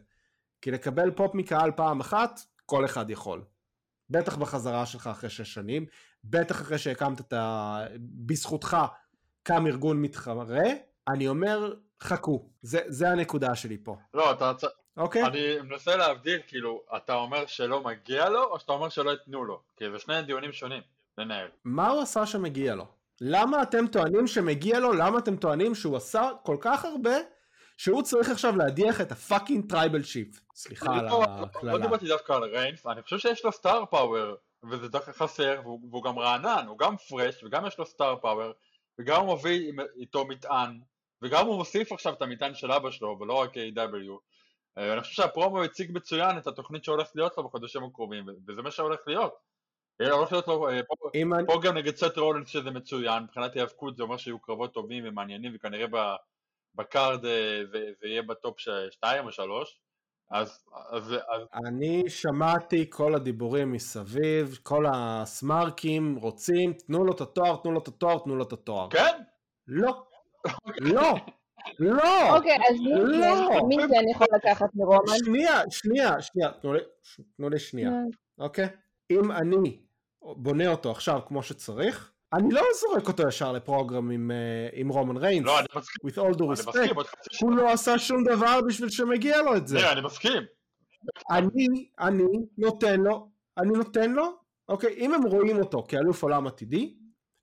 כי 0.63 0.71
לקבל 0.71 1.11
פופ 1.11 1.35
מקהל 1.35 1.71
פעם 1.71 2.01
אחת, 2.01 2.41
כל 2.67 2.85
אחד 2.85 3.11
יכול. 3.11 3.43
בטח 4.11 4.37
בחזרה 4.37 4.87
שלך 4.87 5.07
אחרי 5.07 5.31
שש 5.31 5.55
שנים, 5.55 5.87
בטח 6.25 6.61
אחרי 6.61 6.79
שהקמת 6.79 7.21
את 7.21 7.33
ה... 7.33 7.79
בזכותך 8.27 8.77
קם 9.43 9.67
ארגון 9.67 10.03
מתחרה, 10.03 10.65
אני 11.09 11.29
אומר, 11.29 11.75
חכו, 12.03 12.51
זה, 12.63 12.81
זה 12.87 13.11
הנקודה 13.11 13.55
שלי 13.55 13.79
פה, 13.85 13.97
לא, 14.15 14.33
אתה 14.33 14.55
צ... 14.55 14.65
אוקיי? 14.97 15.25
אני 15.25 15.61
מנסה 15.61 15.97
להבדיל, 15.97 16.41
כאילו, 16.47 16.83
אתה 16.97 17.15
אומר 17.15 17.47
שלא 17.47 17.85
מגיע 17.85 18.29
לו, 18.29 18.45
או 18.45 18.61
שאתה 18.61 18.73
אומר 18.73 18.89
שלא 18.89 19.11
ייתנו 19.11 19.45
לו? 19.45 19.61
כי 19.77 19.85
זה 19.91 19.99
שני 19.99 20.23
דיונים 20.23 20.53
שונים 20.53 20.83
לנהל. 21.19 21.49
מה 21.65 21.89
הוא 21.89 22.01
עשה 22.01 22.27
שמגיע 22.27 22.75
לו? 22.75 22.87
למה 23.21 23.63
אתם 23.63 23.87
טוענים 23.87 24.27
שמגיע 24.27 24.81
לו? 24.81 24.93
למה 24.93 25.19
אתם 25.19 25.37
טוענים 25.37 25.75
שהוא 25.75 25.97
עשה 25.97 26.31
כל 26.43 26.57
כך 26.61 26.85
הרבה 26.85 27.11
שהוא 27.81 28.03
צריך 28.03 28.31
עכשיו 28.31 28.57
להדיח 28.57 29.01
את 29.01 29.13
ה 29.13 29.20
fucking 29.20 29.71
Tribal 29.71 30.03
Chief? 30.03 30.41
סליחה 30.55 30.95
על 30.95 31.09
פה- 31.09 31.25
לא 31.27 31.43
הקללה. 31.43 31.79
דיברתי 31.79 32.09
דווקא 32.09 32.33
על 32.33 32.45
ריינס, 32.45 32.87
אני 32.87 33.03
חושב 33.03 33.19
שיש 33.19 33.45
לו 33.45 33.53
star 33.53 33.85
power, 33.87 34.35
וזה 34.71 34.89
דווקא 34.89 35.13
חסר, 35.13 35.61
והוא 35.63 35.81
והוא 35.91 36.05
גם 36.05 36.19
רענן, 36.19 36.67
הוא 36.67 36.79
גם 36.79 36.97
פרש, 36.97 37.45
וגם 37.45 37.67
יש 37.67 37.79
לו 37.79 37.87
star 37.87 38.17
power, 38.17 38.53
וגם 38.99 39.21
הוא 39.21 39.35
מביא 39.35 39.73
איתו 39.97 40.25
מטען, 40.25 40.81
וגם 41.23 41.47
הוא 41.47 41.57
מוסיף 41.57 41.93
עכשיו 41.93 42.13
את 42.13 42.23
המטען 42.23 42.55
של 42.55 42.73
אבא 42.73 42.91
שלו, 42.91 43.19
ולא 43.21 43.35
רק 43.35 43.57
AEW 43.57 44.11
אה, 44.79 44.93
אני 44.93 45.01
חושב 45.01 45.15
שהפרומו 45.15 45.63
הציג 45.63 45.91
מצוין 45.95 46.39
את 46.39 46.47
התוכנית 46.47 46.85
שהולכת 46.85 47.17
להיות 47.17 47.37
לו 47.37 47.45
בחודשים 47.45 47.85
הקרובים, 47.85 48.27
וזה 48.49 48.63
מה 48.63 48.71
שהולך 48.71 49.01
להיות. 49.07 49.35
אה, 50.01 50.11
הולך 50.13 50.33
להיות 50.33 50.49
לו, 50.49 50.69
אה, 50.69 50.81
פה-. 50.83 51.11
פה 51.47 51.61
גם 51.63 51.77
נגד 51.77 51.97
סת' 51.97 52.19
רולינס 52.19 52.49
שזה 52.49 52.71
מצוין, 52.71 53.23
מבחינת 53.23 53.55
היאבקות 53.55 53.97
זה 53.97 54.03
אומר 54.03 54.17
שיהיו 54.17 54.39
קרבות 54.39 54.75
טובים 54.75 55.05
ומעניינים, 55.07 55.53
וכנראה 55.55 55.87
ב 56.75 56.85
card 56.85 57.25
אה, 57.27 57.63
זה 57.73 57.85
זה 58.01 58.07
יהיה 58.09 58.23
ב 58.23 58.32
top 58.32 58.59
2 58.91 59.27
או 59.27 59.33
3, 59.33 59.81
אז, 60.31 60.65
אז, 60.91 61.13
אז 61.13 61.43
אני 61.67 62.03
שמעתי 62.09 62.87
כל 62.91 63.15
הדיבורים 63.15 63.73
מסביב, 63.73 64.59
כל 64.63 64.85
הסמארקים 64.95 66.17
רוצים, 66.17 66.73
תנו 66.73 67.05
לו 67.05 67.13
את 67.13 67.21
התואר, 67.21 67.57
תנו 67.57 67.73
לו 67.73 67.81
את 67.81 67.89
התואר, 67.89 68.19
תנו 68.19 68.37
לו 68.37 68.45
את 68.45 68.53
התואר. 68.53 68.89
כן, 68.91 69.23
לא, 69.67 70.07
לא, 70.81 71.13
לא. 71.79 72.37
אוקיי, 72.37 72.57
אז 72.71 72.77
מי 72.81 73.19
לא. 73.21 73.69
מי 73.69 73.77
כן 73.77 74.09
יכול 74.11 74.27
לקחת 74.37 74.69
מרומן? 74.75 75.13
שנייה, 75.25 75.61
שנייה, 75.71 76.23
שנייה, 76.23 76.53
תנו 76.53 76.73
לי, 76.73 76.81
ש- 77.03 77.21
תנו 77.37 77.49
לי 77.51 77.59
שנייה, 77.59 77.91
אוקיי? 78.39 78.69
אם 79.11 79.33
אני 79.33 79.81
בונה 80.23 80.69
אותו 80.69 80.91
עכשיו 80.91 81.21
כמו 81.27 81.43
שצריך, 81.43 82.13
אני 82.33 82.55
לא 82.55 82.63
זורק 82.81 83.09
אותו 83.09 83.29
ישר 83.29 83.53
לפרוגרם 83.53 84.11
עם, 84.11 84.31
אה, 84.31 84.69
עם 84.73 84.89
רומן 84.89 85.17
ריינס, 85.17 85.47
לא, 85.47 85.59
אני 85.59 85.67
מסכים, 85.77 86.11
with 86.11 86.15
all 86.15 86.39
due 86.39 86.45
אני 86.45 86.53
respect, 86.53 86.69
מסכים, 86.69 86.97
הוא 87.41 87.57
לא 87.57 87.73
עשה 87.73 87.99
שום 87.99 88.25
דבר 88.25 88.61
בשביל 88.69 88.89
שמגיע 88.89 89.43
לו 89.43 89.57
את 89.57 89.69
זה. 89.69 89.93
אני 89.93 90.01
מסכים, 90.01 90.43
אני, 91.31 91.67
אני 92.01 92.25
נותן 92.59 93.01
לו, 93.01 93.31
אני 93.59 93.73
נותן 93.73 94.13
לו, 94.13 94.37
אוקיי, 94.69 94.95
אם 94.97 95.15
הם 95.15 95.23
רואים 95.23 95.59
אותו 95.59 95.87
כאלוף 95.89 96.23
עולם 96.23 96.47
עתידי, 96.47 96.95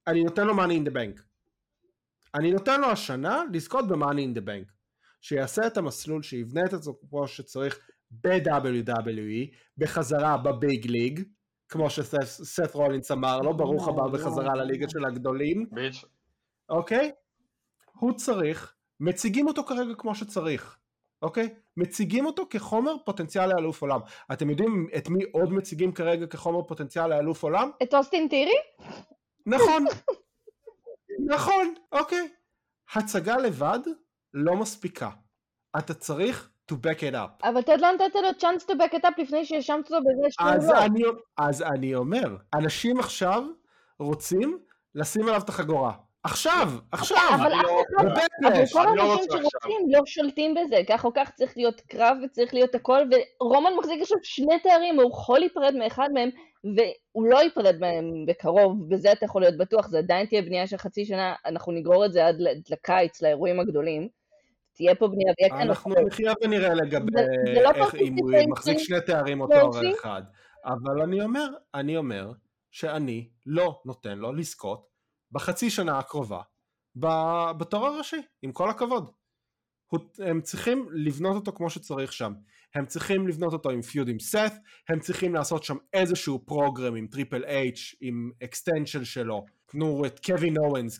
אני 0.08 0.24
נותן 0.24 0.48
לו 0.48 0.54
money 0.54 0.72
in 0.72 0.90
the 0.90 0.94
bank. 0.94 1.22
אני 2.36 2.52
נותן 2.52 2.82
לו 2.82 2.88
השנה 2.88 3.44
לזכות 3.54 3.88
ב-money 3.88 4.36
in 4.36 4.38
the 4.38 4.42
bank. 4.42 4.72
שיעשה 5.22 5.68
את 5.68 5.78
המסלול, 5.78 6.24
שיבנה 6.24 6.66
את 6.66 6.84
זה 6.84 6.92
כמו 7.10 7.28
שצריך 7.28 7.80
ב-WWE, 8.12 9.56
בחזרה 9.78 10.38
בביג 10.38 10.86
ליג, 10.88 11.24
כמו 11.70 11.90
שסת 11.90 12.74
רולינס 12.74 13.12
אמר 13.12 13.40
לו, 13.40 13.58
ברוך 13.58 13.88
הבא 13.88 14.08
בחזרה 14.08 14.56
לליגה 14.56 14.90
של 14.90 15.06
הגדולים, 15.06 15.66
ביץ', 15.72 16.06
אוקיי? 16.70 17.12
הוא 18.00 18.14
צריך, 18.14 18.74
מציגים 19.00 19.48
אותו 19.48 19.64
כרגע 19.64 19.94
כמו 19.98 20.16
שצריך, 20.16 20.78
אוקיי? 21.22 21.50
מציגים 21.78 22.26
אותו 22.26 22.44
כחומר 22.50 22.96
פוטנציאל 23.06 23.46
לאלוף 23.46 23.82
עולם. 23.82 24.00
אתם 24.32 24.50
יודעים 24.50 24.88
את 24.98 25.10
מי 25.10 25.24
עוד 25.32 25.52
מציגים 25.52 25.92
כרגע 25.92 26.28
כחומר 26.28 26.62
פוטנציאל 26.62 27.08
לאלוף 27.08 27.44
עולם? 27.44 27.70
את 27.84 27.94
אוסטין 27.94 28.28
טירי? 28.30 28.56
נכון. 29.46 29.86
נכון, 31.36 31.74
אוקיי. 31.92 32.30
הצגה 32.96 33.38
לבד 33.38 33.80
לא 34.34 34.56
מספיקה. 34.56 35.10
אתה 35.78 35.94
צריך 35.94 36.50
to 36.72 36.76
back 36.76 37.00
it 37.00 37.14
up. 37.14 37.48
אבל 37.50 37.62
טד 37.62 37.82
לא 37.82 37.92
נתת 37.92 38.16
לו 38.16 38.30
צ'אנס 38.38 38.66
to 38.66 38.74
back 38.74 38.94
it 38.94 39.06
up 39.06 39.22
לפני 39.22 39.46
שהאשמת 39.46 39.92
אותו 39.92 40.00
בזה 40.00 40.28
שהוא 40.30 40.48
אז 40.50 40.70
לא. 40.70 40.86
אני, 40.86 41.04
אז 41.38 41.62
אני 41.62 41.96
אומר, 41.96 42.36
אנשים 42.54 43.00
עכשיו 43.00 43.44
רוצים 44.00 44.60
לשים 44.96 45.28
עליו 45.28 45.42
את 45.42 45.50
החגורה. 45.50 45.92
עכשיו, 46.24 46.70
עכשיו, 46.92 47.18
אבל 47.36 47.52
אני 47.52 47.62
אף 47.62 47.66
לא- 47.66 47.82
אחד, 47.82 48.06
אבל 48.06 48.50
בבקלש. 48.50 48.74
כל 48.74 48.86
לא 48.96 49.02
האנשים. 49.12 49.30
שרוצים 49.32 49.88
לא 49.90 50.02
שולטים 50.06 50.56
בזה, 50.56 50.76
כך 50.90 51.06
או 51.06 51.12
כך 51.16 51.32
צריך 51.32 51.58
להיות 51.58 51.82
קרב 51.82 52.18
וצריך 52.26 52.54
להיות 52.54 52.76
הכל, 52.76 53.00
ורומן 53.42 53.70
מחזיק 53.80 54.02
עכשיו 54.02 54.18
שני 54.24 54.60
תארים, 54.64 55.00
הוא 55.00 55.12
יכול 55.12 55.40
להיפרד 55.40 55.76
מאחד 55.76 56.10
מהם, 56.14 56.30
והוא 56.64 57.28
לא 57.28 57.38
ייפרד 57.44 57.76
מהם 57.80 58.26
בקרוב, 58.28 58.90
בזה 58.90 59.12
אתה 59.12 59.26
יכול 59.26 59.42
להיות 59.42 59.58
בטוח, 59.58 59.88
זה 59.88 59.98
עדיין 59.98 60.26
תהיה 60.26 60.42
בנייה 60.42 60.68
של 60.68 60.78
חצי 60.78 61.06
שנה, 61.06 61.34
אנחנו 61.46 61.72
נגרור 61.72 62.06
את 62.06 62.14
זה 62.14 62.28
עד 62.28 62.36
לקיץ, 62.70 63.22
לאירועים 63.22 63.60
הגדולים, 63.60 64.08
תהיה 64.78 64.96
פה 64.96 65.08
בנייה 65.08 65.34
ויהיה 65.40 65.50
כאן 65.50 65.68
אנחנו. 65.70 65.96
נחיה 66.08 66.34
ונראה 66.44 66.74
לגבי 66.74 67.12
זה- 67.12 67.26
זה 67.56 67.62
לא 67.64 67.70
איך 67.72 67.96
אם 67.96 68.14
הוא 68.18 68.32
מחזיק 68.50 68.78
שני 68.78 69.02
תארים 69.02 69.42
או 69.42 69.48
להוציא. 69.50 69.82
תואר 69.82 69.94
אחד. 70.00 70.22
אבל 70.66 71.02
אני 71.02 71.22
אומר, 71.22 71.48
אני 71.74 71.98
אומר 71.98 72.32
שאני 72.72 73.30
לא 73.46 73.82
נותן 73.86 74.18
לו 74.18 74.34
לזכות 74.34 74.88
בחצי 75.32 75.70
שנה 75.70 76.00
הקרובה 76.00 76.42
ב- 77.00 77.52
בתואר 77.58 77.86
הראשי, 77.86 78.22
עם 78.42 78.52
כל 78.52 78.70
הכבוד. 78.70 79.12
הם 80.20 80.42
צריכים 80.42 80.88
לבנות 80.92 81.36
אותו 81.36 81.52
כמו 81.52 81.70
שצריך 81.70 82.14
שם. 82.14 82.34
הם 82.76 82.86
צריכים 82.86 83.28
לבנות 83.28 83.54
אותו 83.54 83.70
עם 83.70 83.82
feud 83.82 84.08
עם 84.08 84.20
סת, 84.20 84.52
הם 84.90 85.00
צריכים 85.00 85.34
לעשות 85.36 85.64
שם 85.64 85.76
איזשהו 85.94 86.46
program 86.46 86.96
עם 86.96 87.08
טריפל 87.08 87.46
אייץ', 87.46 87.96
עם 88.02 88.32
extension 88.44 89.04
שלו. 89.04 89.46
תנו 89.66 90.06
את 90.06 90.20
קווין 90.26 90.58
אוונס 90.58 91.00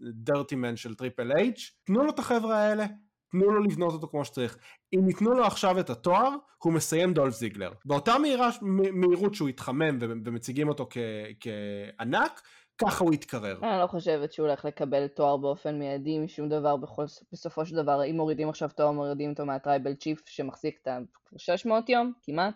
כ 0.00 0.15
dirty 0.15 0.54
man 0.56 0.76
של 0.76 0.94
טריפל 0.94 1.32
אייץ', 1.36 1.70
תנו 1.84 2.04
לו 2.04 2.10
את 2.10 2.18
החבר'ה 2.18 2.56
האלה, 2.58 2.86
תנו 3.30 3.50
לו 3.50 3.62
לבנות 3.62 3.92
אותו 3.92 4.08
כמו 4.08 4.24
שצריך. 4.24 4.56
אם 4.94 5.08
ייתנו 5.08 5.30
לו 5.34 5.44
עכשיו 5.44 5.80
את 5.80 5.90
התואר, 5.90 6.30
הוא 6.58 6.72
מסיים 6.72 7.12
דולף 7.12 7.34
זיגלר. 7.34 7.72
באותה 7.84 8.18
מהירה, 8.18 8.50
מהירות 8.92 9.34
שהוא 9.34 9.48
התחמם 9.48 9.98
ומציגים 10.00 10.68
אותו 10.68 10.86
כ- 10.90 10.98
כענק, 11.40 12.42
ככה 12.86 13.04
הוא 13.04 13.14
יתקרר. 13.14 13.58
אני 13.62 13.80
לא 13.80 13.86
חושבת 13.86 14.32
שהוא 14.32 14.46
הולך 14.46 14.64
לקבל 14.64 15.06
תואר 15.06 15.36
באופן 15.36 15.78
מיידי 15.78 16.18
משום 16.18 16.48
דבר 16.48 16.76
בכל, 16.76 17.04
בסופו 17.32 17.66
של 17.66 17.76
דבר, 17.76 18.04
אם 18.04 18.16
מורידים 18.16 18.48
עכשיו 18.48 18.68
תואר, 18.76 18.90
מורידים 18.90 19.30
אותו 19.30 19.46
מה 19.46 19.58
Tribal 19.58 19.94
Chief 19.94 20.28
שמחזיק 20.28 20.78
את 20.82 20.88
ה-600 20.88 21.70
יום, 21.88 22.12
כמעט. 22.22 22.54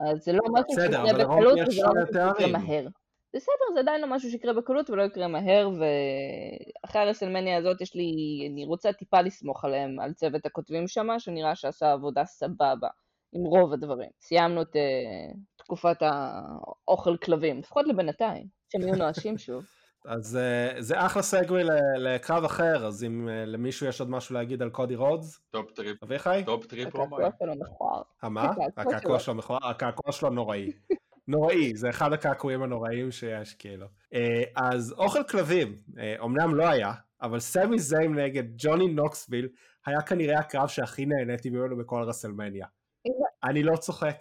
אז 0.00 0.24
זה 0.24 0.32
לא 0.32 0.40
משהו 0.52 0.76
בסדר, 0.76 1.06
שיקרה 1.06 1.24
בקלות, 1.24 1.58
וזה 1.68 1.82
לא 1.82 1.92
משהו 2.02 2.34
שיקרה. 2.38 2.58
מהר. 2.58 2.86
בסדר, 3.36 3.74
זה 3.74 3.80
עדיין 3.80 4.00
לא 4.00 4.06
משהו 4.06 4.30
שיקרה 4.30 4.52
בקלות 4.52 4.90
ולא 4.90 5.02
יקרה 5.02 5.28
מהר, 5.28 5.70
ואחרי 5.70 7.02
הרסלמניה 7.02 7.58
הזאת 7.58 7.80
יש 7.80 7.94
לי, 7.94 8.12
אני 8.50 8.64
רוצה 8.64 8.92
טיפה 8.92 9.20
לסמוך 9.20 9.64
עליהם, 9.64 10.00
על 10.00 10.12
צוות 10.12 10.46
הכותבים 10.46 10.88
שם, 10.88 11.08
שנראה 11.18 11.56
שעשה 11.56 11.92
עבודה 11.92 12.24
סבבה, 12.24 12.88
עם 13.32 13.44
רוב 13.44 13.72
הדברים. 13.72 14.10
סיימנו 14.20 14.62
את 14.62 14.76
אה, 14.76 15.36
תקופת 15.56 15.96
האוכל 16.00 17.16
כלבים, 17.16 17.58
לפחות 17.58 17.86
לבינתיים, 17.86 18.46
שהם 18.72 18.82
יהיו 18.82 18.94
נואשים 18.96 19.38
שוב. 19.38 19.64
אז 20.06 20.36
אה, 20.36 20.82
זה 20.82 21.06
אחלה 21.06 21.22
segue 21.22 21.64
ל- 21.64 21.70
לקרב 21.98 22.44
אחר, 22.44 22.86
אז 22.86 23.04
אם 23.04 23.28
אה, 23.28 23.44
למישהו 23.44 23.86
יש 23.86 24.00
עוד 24.00 24.10
משהו 24.10 24.34
להגיד 24.34 24.62
על 24.62 24.70
קודי 24.70 24.94
רודס, 24.94 25.40
top 25.50 25.70
three, 25.70 26.02
אביחי? 26.02 26.42
top 26.46 26.66
three 26.66 26.88
הקעקוע 26.88 27.04
נוראי. 27.04 27.30
שלו 27.38 27.52
מכוער. 27.60 28.02
המה? 28.22 28.42
הקעקוע 28.44 28.82
הקעקוע 28.82 29.18
שלו. 29.20 29.34
מכוער, 29.34 29.66
הקעקוע 29.70 30.12
שלו 30.12 30.30
נוראי. 30.30 30.72
נוראי, 31.28 31.76
זה 31.76 31.90
אחד 31.90 32.12
הקעקועים 32.12 32.62
הנוראים 32.62 33.10
שיש 33.10 33.54
כאילו. 33.54 33.86
אה, 34.14 34.42
אז 34.56 34.92
אוכל 34.92 35.22
כלבים, 35.22 35.76
אה, 35.98 36.14
אמנם 36.24 36.54
לא 36.54 36.68
היה, 36.68 36.92
אבל 37.22 37.40
סמי 37.40 37.78
זיין 37.78 38.14
נגד 38.14 38.44
ג'וני 38.56 38.88
נוקסוויל 38.88 39.48
היה 39.86 40.02
כנראה 40.02 40.38
הקרב 40.38 40.68
שהכי 40.68 41.06
נהניתי 41.06 41.50
ממנו 41.50 41.76
בכל 41.76 42.02
רסלמניה. 42.02 42.66
אני 43.44 43.62
לא 43.62 43.76
צוחק. 43.76 44.16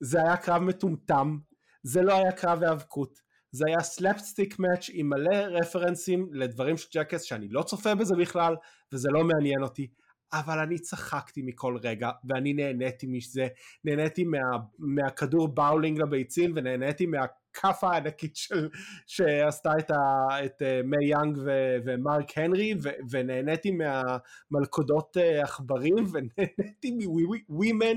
זה 0.00 0.22
היה 0.22 0.36
קרב 0.36 0.62
מטומטם, 0.62 1.38
זה 1.82 2.02
לא 2.02 2.14
היה 2.14 2.32
קרב 2.32 2.62
היאבקות. 2.62 3.27
זה 3.52 3.64
היה 3.68 3.80
slapstick 3.80 4.58
match 4.58 4.90
עם 4.92 5.08
מלא 5.08 5.36
רפרנסים 5.36 6.28
לדברים 6.32 6.76
של 6.76 6.88
ג'קאס 6.94 7.22
שאני 7.22 7.48
לא 7.48 7.62
צופה 7.62 7.94
בזה 7.94 8.14
בכלל, 8.16 8.56
וזה 8.92 9.08
לא 9.12 9.24
מעניין 9.24 9.62
אותי. 9.62 9.86
אבל 10.32 10.58
אני 10.58 10.78
צחקתי 10.78 11.42
מכל 11.42 11.76
רגע, 11.82 12.10
ואני 12.24 12.52
נהניתי 12.52 13.06
מזה, 13.06 13.46
נהניתי 13.84 14.24
מה, 14.24 14.38
מהכדור 14.78 15.48
באולינג 15.48 15.98
לביצים, 15.98 16.52
ונהניתי 16.56 17.06
מהכאפה 17.06 17.92
הענקית 17.92 18.36
של, 18.36 18.68
שעשתה 19.06 19.70
את, 19.78 19.90
ה, 19.90 19.96
את 20.44 20.62
אה, 20.62 20.86
מי 20.86 21.06
יאנג 21.06 21.38
ו, 21.38 21.76
ומרק 21.84 22.38
הנרי, 22.38 22.74
ו, 22.82 22.88
ונהניתי 23.10 23.70
מהמלכודות 23.70 25.16
אה, 25.16 25.44
עכברים, 25.44 26.04
ונהניתי 26.12 26.90
מווי 27.48 27.80
מן 27.80 27.96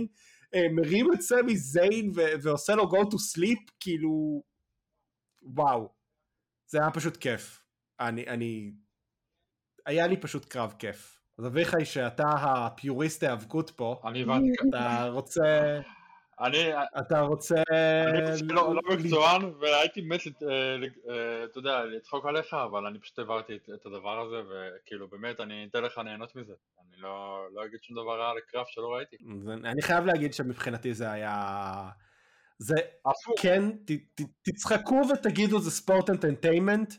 אה, 0.55 0.59
מרים 0.71 1.13
את 1.13 1.21
סמי 1.21 1.57
זיין 1.57 2.11
ועושה 2.41 2.75
לו 2.75 2.83
go 2.83 3.01
to 3.01 3.15
sleep, 3.15 3.71
כאילו, 3.79 4.43
וואו, 5.43 5.89
זה 6.67 6.79
היה 6.81 6.91
פשוט 6.91 7.17
כיף. 7.17 7.63
אני, 7.99 8.27
אני, 8.27 8.71
היה 9.85 10.07
לי 10.07 10.17
פשוט 10.17 10.45
קרב 10.45 10.73
כיף. 10.79 11.17
אז 11.39 11.45
אביחי 11.47 11.85
שאתה 11.85 12.29
הפיוריסט 12.29 13.23
ההיאבקות 13.23 13.69
פה, 13.69 14.01
אני 14.05 14.21
הבנתי, 14.21 14.47
אתה 14.69 15.07
רוצה, 15.11 15.79
אני 16.39 16.57
אתה 16.99 17.19
רוצה... 17.19 17.55
אני 18.41 18.47
לא 18.47 18.73
מקצוען 18.89 19.41
והייתי 19.59 20.01
מת, 20.01 20.19
אה, 20.43 20.75
אה, 21.09 21.43
אתה 21.43 21.59
יודע, 21.59 21.85
לצחוק 21.85 22.25
עליך, 22.25 22.53
אבל 22.53 22.85
אני 22.85 22.99
פשוט 22.99 23.19
העברתי 23.19 23.55
את- 23.55 23.85
הדבר 23.85 24.19
הזה, 24.19 24.35
וכאילו 24.49 25.07
באמת 25.07 25.39
אני 25.39 25.67
אתן 25.69 25.83
לך 25.83 25.97
ליהנות 25.97 26.35
מזה. 26.35 26.53
אני 26.81 27.01
לא 27.01 27.45
לא 27.53 27.65
אגיד 27.65 27.83
שום 27.83 27.95
דבר 27.95 28.19
רע 28.19 28.29
על 28.29 28.37
הקרב 28.37 28.65
שלא 28.67 28.93
ראיתי. 28.95 29.17
אני 29.63 29.81
חייב 29.81 30.05
להגיד 30.05 30.33
שמבחינתי 30.33 30.93
זה 30.93 31.11
היה... 31.11 31.89
זה 32.61 32.75
הפוך, 33.05 33.41
כן, 33.41 33.71
ת, 33.71 33.91
ת, 33.91 34.21
תצחקו 34.41 35.01
ותגידו 35.13 35.59
זה 35.59 35.71
ספורט 35.71 36.09
אנטרטיימנט, 36.09 36.93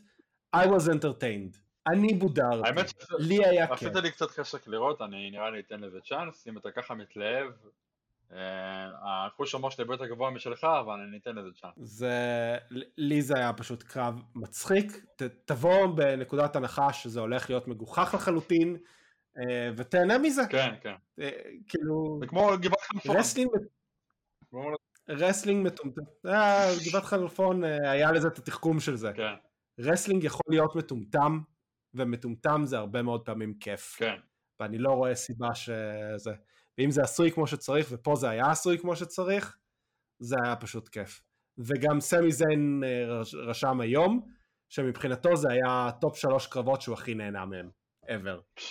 I 0.55 0.59
was 0.59 0.87
entertained. 0.89 1.57
אני 1.87 2.13
בודרתי. 2.13 2.67
האמת 2.67 2.93
לי 3.19 3.45
היה 3.45 3.67
כיף. 3.67 3.89
עשית 3.89 3.95
לי 3.95 4.11
קצת 4.11 4.31
חשק 4.31 4.67
לראות, 4.67 5.01
אני 5.01 5.31
נראה 5.31 5.49
לי 5.49 5.59
אתן 5.59 5.79
לזה 5.79 5.99
צ'אנס, 6.01 6.47
אם 6.47 6.57
אתה 6.57 6.71
ככה 6.71 6.93
מתלהב, 6.93 7.51
אה, 8.33 8.89
החוש 9.03 9.53
הומור 9.53 9.69
שלי 9.69 9.81
הרבה 9.81 9.93
יותר 9.93 10.05
גבוה 10.05 10.31
משלך, 10.31 10.63
אבל 10.63 10.99
אני 11.09 11.17
אתן 11.17 11.35
לזה 11.35 11.49
צ'אנס. 11.61 11.73
זה, 11.77 12.57
לי 12.97 13.21
זה 13.21 13.33
היה 13.37 13.53
פשוט 13.53 13.83
קרב 13.83 14.21
מצחיק, 14.35 15.05
ת, 15.15 15.21
תבוא 15.45 15.85
בנקודת 15.85 16.55
הנחה 16.55 16.93
שזה 16.93 17.19
הולך 17.19 17.49
להיות 17.49 17.67
מגוחך 17.67 18.11
לחלוטין, 18.13 18.77
אה, 19.37 19.69
ותהנה 19.77 20.17
מזה. 20.17 20.41
כן, 20.49 20.75
כן. 20.81 20.95
אה, 21.19 21.29
כאילו, 21.67 22.17
זה 22.19 22.27
כמו 22.27 22.51
גבעת 22.61 22.79
חלפון. 22.79 23.17
wrestling, 23.17 23.51
wrestling 25.09 25.65
מטומטם, 25.67 26.01
אה, 26.25 26.69
גבעת 26.89 27.03
חלפון 27.03 27.63
אה, 27.63 27.91
היה 27.91 28.11
לזה 28.11 28.27
את 28.27 28.37
התחכום 28.37 28.79
של 28.79 28.95
זה. 28.95 29.11
כן, 29.15 29.33
wrestling 29.79 30.23
יכול 30.23 30.41
להיות 30.49 30.75
מטומטם, 30.75 31.39
ומטומטם 31.93 32.61
זה 32.65 32.77
הרבה 32.77 33.01
מאוד 33.01 33.25
פעמים 33.25 33.53
כיף. 33.59 33.95
כן. 33.97 34.15
ואני 34.59 34.77
לא 34.77 34.91
רואה 34.91 35.15
סיבה 35.15 35.55
שזה... 35.55 36.31
ואם 36.77 36.91
זה 36.91 37.01
עשוי 37.01 37.31
כמו 37.31 37.47
שצריך, 37.47 37.87
ופה 37.91 38.15
זה 38.15 38.29
היה 38.29 38.51
עשוי 38.51 38.77
כמו 38.77 38.95
שצריך, 38.95 39.57
זה 40.19 40.35
היה 40.43 40.55
פשוט 40.55 40.89
כיף. 40.89 41.21
וגם 41.57 41.99
סמי 42.01 42.31
זיין 42.31 42.83
אה, 42.85 43.05
רש- 43.19 43.35
רשם 43.35 43.81
היום, 43.81 44.27
שמבחינתו 44.69 45.35
זה 45.35 45.47
היה 45.51 45.89
top 46.01 46.17
שלוש 46.17 46.47
קרבות 46.47 46.81
שהוא 46.81 46.93
הכי 46.93 47.13
נהנה 47.13 47.45
מהם, 47.45 47.69
ever. 48.05 48.61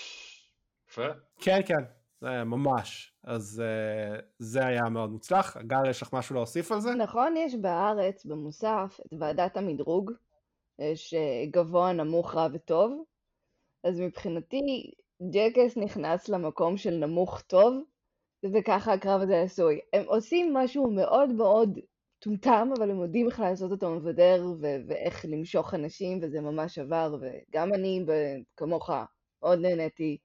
יפה. 0.90 1.06
כן, 1.40 1.60
כן, 1.66 1.84
זה 2.22 2.44
ממש. 2.44 3.12
אז 3.24 3.62
אה, 3.62 4.22
זה 4.38 4.66
היה 4.66 4.82
מאוד 4.90 5.10
מוצלח. 5.10 5.56
הגר, 5.56 5.86
יש 5.90 6.02
לך 6.02 6.12
משהו 6.12 6.34
להוסיף 6.34 6.72
על 6.72 6.80
זה? 6.80 6.94
נכון, 6.94 7.36
יש 7.36 7.54
בארץ, 7.54 8.24
במוסף, 8.24 9.00
את 9.06 9.14
ועדת 9.18 9.56
המדרוג, 9.56 10.12
אה, 10.80 10.92
גבוה, 11.50 11.92
נמוך, 11.92 12.34
רע 12.34 12.48
וטוב, 12.52 13.04
אז 13.84 14.00
מבחינתי 14.00 14.90
ג'קס 15.32 15.76
נכנס 15.76 16.28
למקום 16.28 16.76
של 16.76 16.90
נמוך 16.90 17.40
טוב, 17.40 17.74
וככה 18.52 18.92
הקרב 18.92 19.22
הזה 19.22 19.40
עשוי. 19.40 19.80
הם 19.92 20.04
עושים 20.06 20.54
משהו 20.54 20.90
מאוד 20.90 21.32
מאוד 21.32 21.78
טומטם, 22.18 22.68
אבל 22.78 22.90
הם 22.90 23.00
יודעים 23.00 23.26
איך 23.26 23.40
לעשות 23.40 23.70
אותו 23.70 23.90
מבדר, 23.90 24.44
ו- 24.60 24.80
ואיך 24.88 25.24
למשוך 25.28 25.74
אנשים, 25.74 26.18
וזה 26.22 26.40
ממש 26.40 26.78
עבר, 26.78 27.16
וגם 27.20 27.74
אני, 27.74 28.04
כמוך, 28.56 28.90
מאוד 29.42 29.58
נהניתי. 29.58 30.18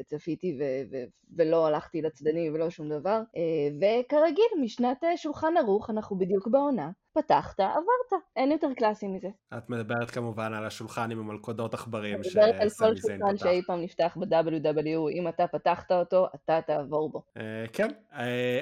וצפיתי 0.00 0.58
ו- 0.60 0.82
ו- 0.90 1.04
ולא 1.36 1.66
הלכתי 1.66 2.02
לצדדים 2.02 2.54
ולא 2.54 2.70
שום 2.70 2.88
דבר. 2.88 3.22
אה, 3.36 3.68
וכרגיל, 3.76 4.44
משנת 4.62 5.04
אה, 5.04 5.16
שולחן 5.16 5.56
ערוך, 5.56 5.90
אנחנו 5.90 6.18
בדיוק 6.18 6.48
בעונה. 6.48 6.90
פתחת, 7.14 7.60
עברת. 7.60 8.22
אין 8.36 8.52
יותר 8.52 8.68
קלאסי 8.76 9.08
מזה. 9.08 9.28
את 9.58 9.70
מדברת 9.70 10.10
כמובן 10.10 10.52
על 10.54 10.64
השולחן 10.66 11.10
עם 11.10 11.18
המלכודות 11.18 11.74
עכברים 11.74 12.14
אני 12.14 12.28
מדברת 12.28 12.54
על 12.60 12.68
כל 12.70 12.96
שולחן. 12.96 13.36
שאי 13.36 13.62
פעם 13.66 13.82
נפתח 13.82 14.16
ב-WW, 14.20 15.10
אם 15.12 15.28
אתה 15.28 15.46
פתחת 15.46 15.92
אותו, 15.92 16.26
אתה 16.34 16.60
תעבור 16.66 17.10
בו. 17.10 17.22
אה, 17.36 17.64
כן, 17.72 17.88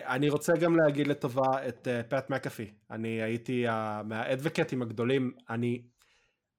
אני 0.06 0.28
רוצה 0.28 0.52
גם 0.60 0.76
להגיד 0.76 1.06
לטובה 1.06 1.68
את 1.68 1.88
פאט 2.08 2.30
מקאפי. 2.30 2.70
אני 2.90 3.22
הייתי 3.22 3.66
מהאדבקטים 4.04 4.82
הגדולים, 4.82 5.32
אני 5.50 5.82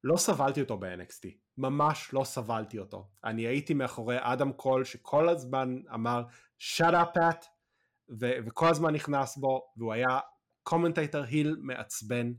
לא 0.03 0.17
סבלתי 0.17 0.61
אותו 0.61 0.77
ב-NXT, 0.77 1.27
ממש 1.57 2.13
לא 2.13 2.23
סבלתי 2.23 2.79
אותו. 2.79 3.07
אני 3.23 3.41
הייתי 3.41 3.73
מאחורי 3.73 4.17
אדם 4.19 4.51
קול 4.51 4.83
שכל 4.83 5.29
הזמן 5.29 5.75
אמר 5.93 6.23
shut 6.59 6.93
up 6.93 7.13
פאט, 7.13 7.45
ו- 8.09 8.37
וכל 8.45 8.67
הזמן 8.67 8.93
נכנס 8.93 9.37
בו, 9.37 9.61
והוא 9.77 9.93
היה 9.93 10.19
commentator 10.63 11.23
heel 11.23 11.57
מעצבן. 11.59 12.33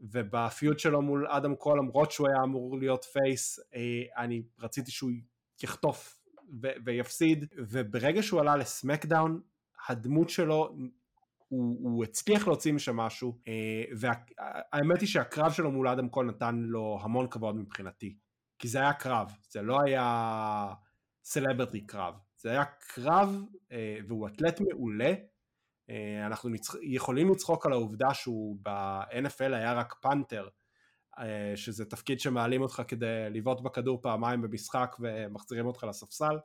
וב 0.00 0.26
feud 0.26 0.78
שלו 0.78 1.02
מול 1.02 1.26
אדם 1.26 1.54
קול, 1.54 1.78
למרות 1.78 2.10
שהוא 2.10 2.28
היה 2.28 2.36
אמור 2.44 2.78
להיות 2.78 3.04
face, 3.04 3.60
אה, 3.74 4.22
אני 4.22 4.42
רציתי 4.58 4.90
שהוא 4.90 5.10
יחטוף 5.62 6.20
ו- 6.62 6.72
ויפסיד, 6.84 7.46
וברגע 7.56 8.22
שהוא 8.22 8.40
עלה 8.40 8.56
לסמקדאון, 8.56 9.40
הדמות 9.88 10.28
שלו, 10.28 10.76
הוא, 11.48 11.78
הוא 11.80 12.04
הצליח 12.04 12.46
להוציא 12.46 12.72
משם 12.72 12.96
משהו, 12.96 13.38
אה, 13.48 13.84
והאמת 13.98 15.00
היא 15.00 15.08
שהקרב 15.08 15.52
שלו 15.52 15.70
מול 15.70 15.88
אדם 15.88 16.08
קול 16.08 16.26
נתן 16.26 16.56
לו 16.56 16.98
המון 17.02 17.26
כבוד 17.28 17.56
מבחינתי, 17.56 18.16
כי 18.58 18.68
זה 18.68 18.78
היה 18.78 18.92
קרב, 18.92 19.32
זה 19.50 19.62
לא 19.62 19.80
היה 19.80 20.74
celebrity 21.24 21.86
קרב, 21.86 22.14
זה 22.36 22.50
היה 22.50 22.64
קרב 22.64 23.44
אה, 23.72 23.98
והוא 24.08 24.28
אתלט 24.28 24.60
מעולה, 24.60 25.12
אה, 25.90 26.26
אנחנו 26.26 26.48
נצח... 26.48 26.74
יכולים 26.82 27.30
לצחוק 27.30 27.66
על 27.66 27.72
העובדה 27.72 28.14
שהוא 28.14 28.56
ב-NFL 28.62 29.54
היה 29.54 29.72
רק 29.72 29.94
פנתר, 30.00 30.48
אה, 31.18 31.52
שזה 31.56 31.84
תפקיד 31.84 32.20
שמעלים 32.20 32.62
אותך 32.62 32.82
כדי 32.88 33.30
לבעוט 33.30 33.60
בכדור 33.60 34.02
פעמיים 34.02 34.42
במשחק 34.42 34.96
ומחזירים 35.00 35.66
אותך 35.66 35.84
לספסל, 35.84 36.38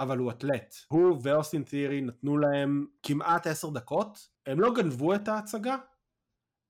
אבל 0.00 0.18
הוא 0.18 0.30
אתלט. 0.30 0.74
הוא 0.88 1.20
ואוסטין 1.22 1.62
תיארי 1.62 2.00
נתנו 2.00 2.36
להם 2.36 2.86
כמעט 3.02 3.46
עשר 3.46 3.70
דקות, 3.70 4.28
הם 4.46 4.60
לא 4.60 4.74
גנבו 4.74 5.14
את 5.14 5.28
ההצגה, 5.28 5.76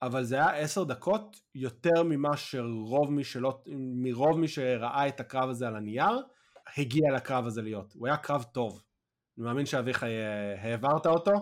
אבל 0.03 0.25
זה 0.25 0.35
היה 0.37 0.51
עשר 0.51 0.85
דקות 0.85 1.41
יותר 1.55 2.03
ממה 2.05 2.37
שרוב 2.37 3.13
מי 3.13 3.25
שלא, 3.25 3.63
מרוב 3.77 4.39
מי 4.39 4.49
שראה 4.49 5.09
את 5.09 5.21
הקרב 5.21 5.51
הזה 5.51 5.69
על 5.69 5.77
הנייר, 5.77 6.23
הגיע 6.77 7.13
לקרב 7.17 7.47
הזה 7.47 7.63
להיות. 7.63 7.93
הוא 7.93 8.07
היה 8.07 8.17
קרב 8.17 8.43
טוב. 8.43 8.83
אני 9.39 9.47
מאמין 9.47 9.67
שאביחי 9.67 10.07
אה, 10.07 10.63
העברת 10.63 11.07
אותו, 11.07 11.33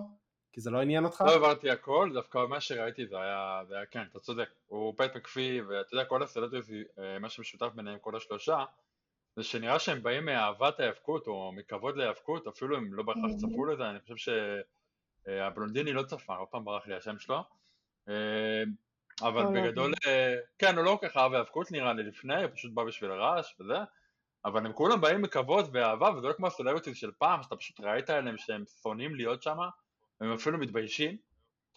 כי 0.52 0.60
זה 0.60 0.70
לא 0.70 0.80
עניין 0.80 1.04
אותך? 1.04 1.20
לא 1.20 1.32
העברתי 1.32 1.70
הכל, 1.70 2.10
דווקא 2.14 2.38
מה 2.48 2.60
שראיתי 2.60 3.06
זה 3.06 3.16
היה, 3.16 3.60
זה 3.68 3.76
היה 3.76 3.86
כן, 3.86 4.02
אתה 4.10 4.20
צודק, 4.20 4.48
הוא 4.66 4.94
פט 4.96 5.16
מקפיא, 5.16 5.62
ואתה 5.62 5.94
יודע, 5.94 6.04
כל 6.04 6.22
הסלטריז, 6.22 6.70
אה, 6.98 7.18
מה 7.18 7.28
שמשותף 7.28 7.68
ביניהם 7.74 7.98
כל 7.98 8.16
השלושה, 8.16 8.64
זה 9.36 9.42
שנראה 9.42 9.78
שהם 9.78 10.02
באים 10.02 10.24
מאהבת 10.24 10.80
ההיאבקות, 10.80 11.26
או 11.26 11.52
מכבוד 11.52 11.96
להיאבקות, 11.96 12.46
אפילו 12.46 12.76
הם 12.76 12.94
לא 12.94 13.02
בהכרח 13.02 13.30
צפו 13.36 13.64
לזה, 13.64 13.90
אני 13.90 14.00
חושב 14.00 14.32
שהבלונדיני 15.26 15.92
לא 15.92 16.02
צפה, 16.02 16.36
עוד 16.36 16.48
פעם 16.48 16.64
ברח 16.64 16.86
לי 16.86 16.94
השם 16.94 17.18
שלו, 17.18 17.36
אה, 17.36 17.42
אבל 19.22 19.44
בגדול, 19.54 19.92
כן, 20.58 20.76
הוא 20.76 20.84
לא 20.84 20.98
כל 21.00 21.08
כך 21.08 21.16
אהב 21.16 21.32
היאבקות 21.32 21.72
נראה 21.72 21.92
לי 21.92 22.02
לפני, 22.02 22.42
הוא 22.42 22.50
פשוט 22.54 22.72
בא 22.72 22.84
בשביל 22.84 23.10
הרעש 23.10 23.60
וזה, 23.60 23.78
אבל 24.44 24.66
הם 24.66 24.72
כולם 24.72 25.00
באים 25.00 25.22
מכבוד 25.22 25.68
ואהבה, 25.72 26.10
וזה 26.10 26.28
לא 26.28 26.32
כמו 26.32 26.46
הסלבריטיז 26.46 26.96
של 26.96 27.10
פעם, 27.18 27.42
שאתה 27.42 27.56
פשוט 27.56 27.80
ראית 27.80 28.10
עליהם 28.10 28.38
שהם 28.38 28.64
שונאים 28.82 29.14
להיות 29.14 29.42
שם, 29.42 29.58
הם 30.20 30.32
אפילו 30.32 30.58
מתביישים, 30.58 31.16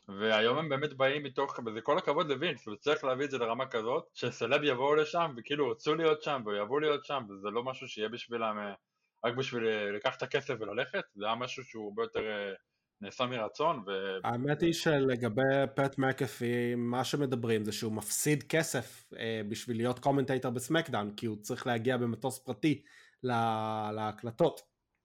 והיום 0.08 0.58
הם 0.58 0.70
באמת 0.70 0.94
באים 0.94 1.24
מתוך, 1.24 1.60
וזה 1.66 1.82
כל 1.82 1.98
הכבוד 1.98 2.30
לווינס, 2.30 2.68
וצריך 2.68 3.04
להביא 3.04 3.26
את 3.26 3.32
זה 3.32 3.38
לרמה 3.38 3.66
כזאת, 3.66 4.10
שסלב 4.14 4.64
יבואו 4.64 4.96
לשם, 4.96 5.34
וכאילו 5.38 5.70
רצו 5.70 5.96
להיות 5.96 6.24
שם, 6.24 6.42
ויבואו 6.46 6.80
להיות 6.80 7.06
שם, 7.06 7.24
וזה 7.30 7.50
לא 7.50 7.64
משהו 7.64 7.88
שיהיה 7.88 8.10
בשבילם, 8.10 8.60
אה, 8.60 8.74
רק 9.26 9.36
בשביל 9.36 9.68
אה, 9.68 9.92
לקחת 9.92 10.18
את 10.18 10.24
הכסף 10.24 10.54
וללכת, 10.60 11.04
זה 11.16 11.26
היה 11.26 11.36
משהו 11.36 11.64
שהוא 11.64 11.90
הרבה 11.90 12.04
יותר 12.04 12.20
אה, 12.20 12.54
נעשה 13.02 13.26
מרצון. 13.26 13.84
ו... 13.88 13.92
האמת 14.24 14.62
היא 14.62 14.74
שלגבי 14.74 15.42
פט 15.76 15.98
מקאפי, 15.98 16.76
מה 16.76 17.04
שמדברים 17.04 17.66
זה 17.66 17.72
שהוא 17.72 17.94
מפסיד 17.94 18.44
כסף 18.44 19.14
אה, 19.20 19.42
בשביל 19.50 19.78
להיות 19.78 20.00
commentator 20.00 20.50
בסמקדאון, 20.50 21.14
כי 21.18 21.26
הוא 21.26 21.38
צריך 21.42 21.68
להגיע 21.68 21.98
במטוס 21.98 22.40
פרטי 22.40 22.82
להקלטות. 23.94 24.62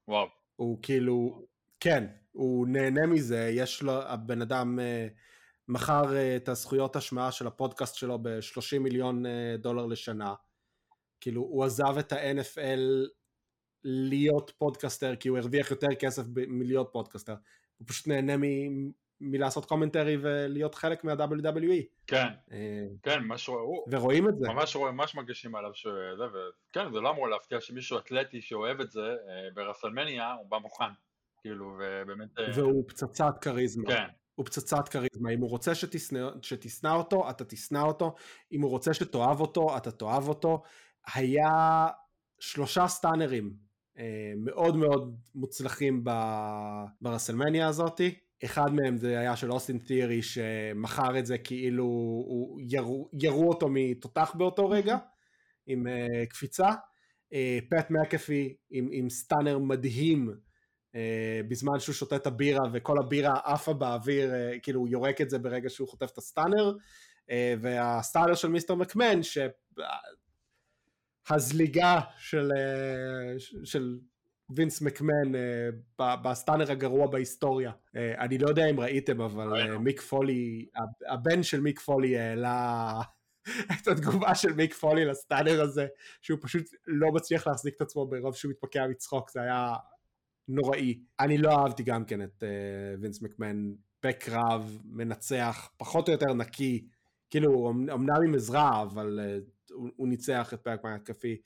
וואו. 0.09 0.26
הוא 0.57 0.78
כאילו, 0.82 1.47
כן, 1.80 2.07
הוא 2.32 2.66
נהנה 2.68 3.07
מזה, 3.07 3.51
יש 3.53 3.82
לו, 3.82 3.92
הבן 3.92 4.42
אדם 4.42 4.78
אה, 4.78 5.09
מכר 5.68 6.16
אה, 6.16 6.36
את 6.36 6.49
הזכויות 6.49 6.97
השמעה 6.97 7.32
של 7.32 7.47
הפודקאסט 7.47 7.95
שלו 7.95 8.18
ב-30 8.22 8.78
מיליון 8.80 9.26
אה, 9.26 9.57
דולר 9.59 9.86
לשנה. 9.86 10.34
כאילו, 11.20 11.42
הוא 11.42 11.64
עזב 11.64 11.99
את 11.99 12.12
ה-NFL 12.12 12.80
להיות 13.84 14.53
פודקאסטר, 14.59 15.16
כי 15.16 15.28
הוא 15.28 15.38
הרוויח 15.38 15.70
יותר 15.70 15.95
כסף 15.99 16.22
מלהיות 16.36 16.88
פודקאסטר. 16.92 17.34
הוא 17.78 17.88
פשוט 17.88 18.06
נהנה 18.08 18.36
מ- 18.36 18.90
מלעשות 19.20 19.64
קומנטרי 19.64 20.16
ולהיות 20.20 20.74
חלק 20.74 21.04
מה-WWE. 21.04 21.82
כן, 22.06 22.26
כן, 23.02 23.22
ממש 23.22 23.48
רואים. 23.48 23.82
ורואים 23.90 24.28
את 24.28 24.38
זה. 24.38 24.48
ממש 24.48 24.76
רואים, 24.76 24.96
ממש 24.96 25.14
מרגישים 25.14 25.54
עליו 25.54 25.74
שזה, 25.74 26.24
וכן, 26.24 26.92
זה 26.92 27.00
לא 27.00 27.10
אמור 27.10 27.28
להפתיע 27.28 27.60
שמישהו 27.60 27.98
אתלטי 27.98 28.40
שאוהב 28.40 28.80
את 28.80 28.90
זה, 28.90 29.14
ברסלמניה, 29.54 30.32
הוא 30.32 30.46
בא 30.50 30.58
מוכן. 30.58 30.84
כאילו, 31.40 31.78
ובאמת... 31.78 32.38
אה, 32.38 32.44
והוא 32.54 32.84
פצצת 32.88 33.38
כריזמה. 33.40 33.86
כן. 33.86 34.06
הוא 34.34 34.46
פצצת 34.46 34.88
כריזמה, 34.88 35.30
אם 35.30 35.40
הוא 35.40 35.50
רוצה 35.50 35.74
שתשנא, 35.74 36.28
שתשנא 36.42 36.88
אותו, 36.88 37.30
אתה 37.30 37.44
תשנא 37.44 37.78
אותו, 37.78 38.14
אם 38.52 38.62
הוא 38.62 38.70
רוצה 38.70 38.94
שתאהב 38.94 39.40
אותו, 39.40 39.76
אתה 39.76 39.90
תאהב 39.90 40.28
אותו. 40.28 40.62
היה 41.14 41.86
שלושה 42.38 42.88
סטאנרים 42.88 43.44
אה, 43.46 43.50
מאוד 44.36 44.76
מאוד 44.76 45.16
מוצלחים 45.34 46.05
ברסלמניה 47.01 47.68
הזאתי. 47.68 48.14
אחד 48.45 48.74
מהם 48.74 48.97
זה 48.97 49.18
היה 49.18 49.36
של 49.36 49.53
אוסטין 49.53 49.78
ת'יאורי 49.78 50.22
שמכר 50.22 51.18
את 51.18 51.26
זה 51.26 51.38
כאילו 51.38 51.84
הוא 51.84 52.61
ירו, 52.62 53.11
ירו 53.12 53.49
אותו 53.49 53.66
מתותח 53.70 54.34
באותו 54.38 54.68
רגע 54.68 54.97
עם 55.66 55.86
uh, 55.86 56.26
קפיצה. 56.26 56.68
פט 57.70 57.90
uh, 57.90 57.92
מקאפי 57.92 58.57
עם, 58.70 58.88
עם 58.92 59.11
stunner 59.11 59.59
מדהים 59.59 60.34
אה, 60.95 61.40
בזמן 61.49 61.80
שהוא 61.80 61.95
שותה 61.95 62.16
את 62.16 62.26
הבירה 62.26 62.61
וכל 62.72 62.99
הבירה 62.99 63.34
עפה 63.45 63.72
באוויר, 63.72 64.34
אה, 64.34 64.59
כאילו 64.62 64.80
הוא 64.80 64.88
יורק 64.88 65.20
את 65.20 65.30
זה 65.30 65.38
ברגע 65.38 65.70
שהוא 65.70 65.88
חוטף 65.88 66.11
את 66.12 66.18
הסטאנר, 66.18 66.72
אה, 67.30 67.55
וה 67.61 67.77
stunner 67.77 68.34
של 68.34 68.49
מיסטר 68.49 68.74
מקמהן, 68.74 69.20
שהזליגה 71.28 72.00
של, 72.18 72.48
של 73.64 73.98
וינס 74.50 74.82
מקמהן 74.82 75.32
ב 75.98 76.07
stunner 76.07 76.70
הגרוע 76.70 77.06
בהיסטוריה. 77.06 77.72
אני 77.94 78.38
לא 78.38 78.48
יודע 78.48 78.66
אם 78.70 78.80
ראיתם, 78.80 79.20
אבל 79.20 79.76
מיק 79.76 80.00
פולי, 80.00 80.66
הבן 81.08 81.42
של 81.42 81.60
מיק 81.60 81.80
פולי 81.80 82.18
העלה 82.18 83.00
את 83.82 83.88
התגובה 83.88 84.34
של 84.34 84.52
מיק 84.52 84.74
פולי 84.74 85.04
ל 85.05 85.12
stunner 85.12 85.62
הזה, 85.62 85.86
שהוא 86.22 86.38
פשוט 86.42 86.64
לא 86.86 87.12
מצליח 87.12 87.46
להחזיק 87.46 87.74
את 87.76 87.80
עצמו 87.80 88.06
מרוב 88.07 88.34
שהוא 88.34 88.50
מתפקע 88.50 88.86
מצחוק, 88.86 89.30
זה 89.30 89.42
היה 89.42 89.74
נוראי. 90.48 90.98
אני 91.20 91.38
לא 91.38 91.50
אהבתי 91.50 91.82
גם 91.82 92.04
כן 92.04 92.22
את 92.22 92.42
וינס 93.00 93.22
מקמהן 93.22 93.72
בקרב, 94.02 94.78
מנצח, 94.84 95.70
פחות 95.76 96.08
או 96.08 96.12
יותר 96.12 96.34
נקי, 96.34 96.86
כאילו 97.30 97.70
אמנם 97.70 98.22
עם 98.24 98.34
עזרה, 98.34 98.82
אבל 98.82 99.20
הוא, 99.74 99.88
הוא 99.96 100.08
ניצח 100.08 100.54
את 100.54 100.60
פט 100.61 100.84
מקאפי. 100.84 101.36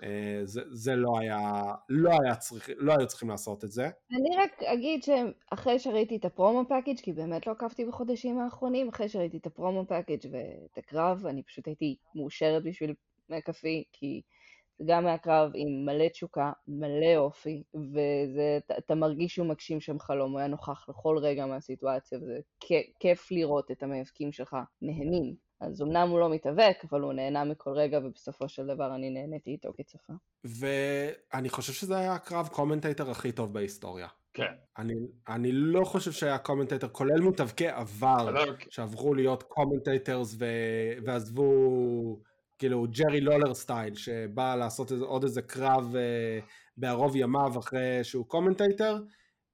Uh, 0.00 0.04
זה, 0.44 0.62
זה 0.70 0.96
לא 0.96 1.18
היה, 1.20 1.62
לא 1.88 2.10
היה 2.22 2.36
צריך, 2.36 2.70
לא 2.76 2.94
היו 2.98 3.06
צריכים 3.06 3.30
לעשות 3.30 3.64
את 3.64 3.72
זה. 3.72 3.88
אני 4.10 4.36
רק 4.36 4.62
אגיד 4.62 5.02
שאחרי 5.02 5.78
שראיתי 5.78 6.16
את 6.16 6.24
ה 6.24 6.31
promo 6.31 6.68
package, 6.68 7.00
כי 7.02 7.12
באמת 7.12 7.46
לא 7.46 7.52
עקבתי 7.52 7.84
בחודשים 7.84 8.38
האחרונים, 8.38 8.88
אחרי 8.88 9.08
שראיתי 9.08 9.36
את 9.36 9.46
ה 9.46 9.53
promo 9.53 9.86
package 9.86 10.30
ואת 10.30 10.78
הקרב, 10.78 11.26
אני 11.26 11.42
פשוט 11.42 11.66
הייתי 11.66 11.96
מאושרת 12.14 12.64
בשביל 12.64 12.94
מקאפי, 13.30 13.84
כי 13.92 14.22
זה 14.78 14.84
גם 14.88 15.06
היה 15.06 15.18
קרב 15.18 15.50
עם 15.54 15.84
מלא 15.86 16.08
תשוקה, 16.08 16.52
מלא 16.68 17.16
אופי, 17.16 17.62
ואתה 18.68 18.94
מרגיש 18.94 19.34
שהוא 19.34 19.46
מגשים 19.46 19.80
שם 19.80 19.98
חלום, 19.98 20.32
הוא 20.32 20.38
היה 20.38 20.48
נוכח 20.48 20.88
לכל 20.88 21.18
רגע 21.18 21.46
מהסיטואציה, 21.46 22.18
וזה 22.18 22.40
כיף 23.00 23.30
לראות 23.30 23.70
את 23.70 23.82
המתאבקים 23.82 24.32
שלך 24.32 24.56
נהנים. 24.82 25.34
אז 25.66 25.82
אמנם 25.82 26.08
הוא 26.08 26.20
לא 26.20 26.30
מתאבק, 26.30 26.76
אבל 26.90 27.00
הוא 27.00 27.12
נהנה 27.12 27.44
מכל 27.44 27.70
רגע, 27.70 27.98
ובסופו 28.04 28.48
של 28.48 28.66
דבר 28.66 28.94
אני 28.94 29.10
נהניתי 29.10 29.50
איתו 29.50 29.72
כצופה. 29.76 30.12
ואני 30.44 31.48
חושב 31.48 31.72
שזה 31.72 31.98
היה 31.98 32.12
הקרב 32.12 32.48
commentator 32.52 33.10
הכי 33.10 33.32
טוב 33.32 33.52
בהיסטוריה. 33.52 34.08
כן. 34.34 34.52
אני, 34.78 34.94
אני 35.28 35.52
לא 35.52 35.84
חושב 35.84 36.12
שהיה 36.12 36.38
commentator, 36.38 36.88
כולל 36.88 37.20
מתאבקי 37.20 37.68
עבר, 37.68 38.34
שעברו 38.70 39.14
להיות 39.14 39.42
commentators 39.42 40.36
ועזבו... 41.04 41.44
כאילו 42.58 42.86
ג'רי 42.90 43.20
לולר 43.20 43.54
style, 43.54 43.94
שבא 43.94 44.54
לעשות 44.54 44.92
איזה, 44.92 45.04
עוד 45.04 45.22
איזה 45.22 45.42
קרב 45.42 45.96
אה, 45.96 46.38
בערוב 46.76 47.16
ימיו 47.16 47.58
אחרי 47.58 48.00
שהוא 48.02 48.26
commentator, 48.26 48.96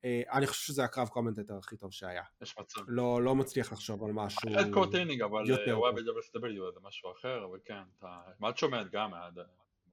אני 0.04 0.46
חושב 0.46 0.66
שזה 0.66 0.84
הקרב 0.84 1.08
commentator 1.08 1.56
הכי 1.58 1.76
טוב 1.76 1.92
שהיה. 1.92 2.22
יש 2.42 2.58
מצב. 2.58 2.80
לא, 2.88 3.22
לא 3.22 3.34
מצליח 3.34 3.72
לחשוב 3.72 4.04
על 4.04 4.12
משהו 4.12 4.50
יותר. 4.50 4.72
קורטינינג, 4.72 5.22
אבל 5.22 5.42
אה, 5.50 5.72
הוא 5.72 5.86
היה 5.86 5.96
ב-WCW 5.96 6.74
זה 6.74 6.80
משהו 6.82 7.12
אחר, 7.12 7.44
אבל 7.44 7.58
כן, 7.64 7.82
אתה... 7.98 8.20
מה 8.40 8.50
את 8.50 8.58
שומעת 8.58 8.90
גם, 8.92 9.10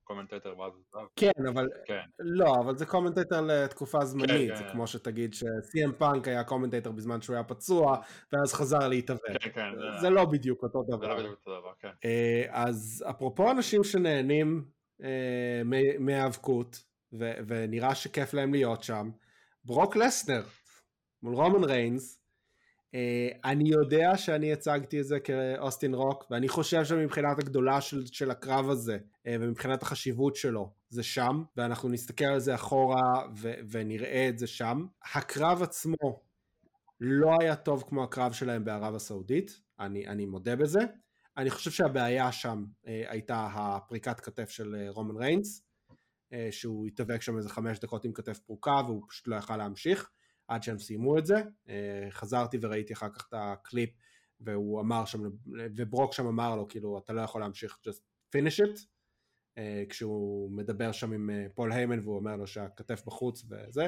commentator 0.08 0.60
ואז. 0.60 0.74
כן, 1.16 1.48
אבל... 1.50 1.68
כן. 1.86 2.02
לא, 2.20 2.56
אבל 2.64 2.78
זה 2.78 2.86
commentator 2.86 3.42
לתקופה 3.42 4.06
זמנית, 4.06 4.52
כן, 4.52 4.56
זה 4.56 4.64
כן. 4.64 4.72
כמו 4.72 4.88
שתגיד 4.88 5.34
ש-CM 5.34 5.92
פאנק 5.98 6.28
היה 6.28 6.44
commentator 6.44 6.92
בזמן 6.92 7.22
שהוא 7.22 7.34
היה 7.34 7.44
פצוע, 7.44 7.98
ואז 8.32 8.54
חזר 8.54 8.88
להתאבק. 8.88 9.42
כן, 9.42 9.50
כן. 9.50 9.72
זה 10.02 10.10
לא 10.10 10.26
בדיוק 10.26 10.64
אותו 10.64 10.84
דבר. 10.84 11.00
זה 11.00 11.08
לא 11.08 11.16
בדיוק 11.16 11.40
אותו 11.40 11.60
דבר, 11.60 11.72
כן. 11.80 11.92
אה, 12.06 12.46
אז 12.50 13.04
אפרופו 13.10 13.52
אנשים 13.52 13.84
שנהנים 13.84 14.66
אה, 15.04 15.62
מהיאבקות, 16.00 16.84
ונראה 17.48 17.96
שכיף 17.96 18.34
להם 18.34 18.54
להיות 18.54 18.84
שם, 18.84 19.10
ברוק 19.68 19.96
לסנר 19.96 20.44
מול 21.24 21.36
רומן 21.36 21.64
ריינס, 21.64 22.20
אה, 22.96 23.30
אני 23.46 23.70
יודע 23.70 24.18
שאני 24.18 24.54
הצגתי 24.54 25.00
את 25.00 25.06
זה 25.06 25.20
כאוסטין 25.20 25.94
רוק, 25.94 26.26
ואני 26.32 26.48
חושב 26.48 26.86
שמבחינת 26.86 27.40
הגדולה 27.40 27.82
של, 27.82 28.06
של 28.06 28.32
הקרב 28.32 28.70
הזה, 28.70 28.98
אה, 29.28 29.36
ומבחינת 29.40 29.84
החשיבות 29.84 30.36
שלו, 30.36 30.74
זה 30.90 31.04
שם, 31.04 31.44
ואנחנו 31.58 31.90
נסתכל 31.90 32.26
על 32.26 32.40
זה 32.40 32.56
אחורה 32.56 33.28
ו, 33.36 33.54
ונראה 33.72 34.30
את 34.30 34.38
זה 34.38 34.48
שם. 34.48 34.86
הקרב 35.16 35.64
עצמו 35.64 36.22
לא 37.00 37.36
היה 37.42 37.56
טוב 37.56 37.84
כמו 37.88 38.04
הקרב 38.04 38.32
שלהם 38.32 38.66
בערב 38.66 38.96
הסעודית, 38.96 39.62
אני, 39.80 40.08
אני 40.08 40.26
מודה 40.26 40.56
בזה. 40.56 40.80
אני 41.38 41.50
חושב 41.50 41.72
שהבעיה 41.72 42.32
שם 42.32 42.66
אה, 42.88 43.04
הייתה 43.08 43.48
הפריקת 43.54 44.20
כתף 44.20 44.50
של 44.50 44.76
אה, 44.76 44.90
רומן 44.90 45.18
ריינס, 45.18 45.67
שהוא 46.52 46.88
התאבק 46.88 47.22
שם 47.22 47.38
איזה 47.38 47.50
חמש 47.50 47.80
דקות 47.80 48.06
עם 48.06 48.14
כתף 48.14 48.40
פרוקה 48.40 48.82
והוא 48.86 49.04
פשוט 49.10 49.28
לא 49.28 49.36
יכל 49.36 49.58
להמשיך 49.58 50.10
עד 50.48 50.64
שהם 50.64 50.80
סיימו 50.80 51.18
את 51.18 51.26
זה. 51.26 51.36
אה, 51.70 52.08
חזרתי 52.10 52.58
וראיתי 52.62 52.94
אחר 52.94 53.10
כך 53.10 53.26
את 53.30 53.34
הקליפ 53.38 53.90
והוא 54.40 54.82
אמר 54.82 55.06
שם, 55.06 55.22
וברוק 55.78 56.14
שם 56.14 56.28
אמר 56.28 56.56
לו 56.56 56.68
כאילו 56.68 56.98
אתה 56.98 57.14
לא 57.14 57.22
יכול 57.22 57.42
להמשיך, 57.42 57.78
just 57.88 58.02
finish 58.36 58.66
it, 58.66 58.80
אה, 59.58 59.84
כשהוא 59.90 60.52
מדבר 60.52 60.92
שם 60.92 61.14
עם 61.14 61.30
אה, 61.30 61.46
פול 61.56 61.72
היימן 61.72 62.00
והוא 62.00 62.16
אומר 62.16 62.36
לו 62.36 62.48
שהכתף 62.48 63.04
בחוץ 63.06 63.46
וזה. 63.50 63.88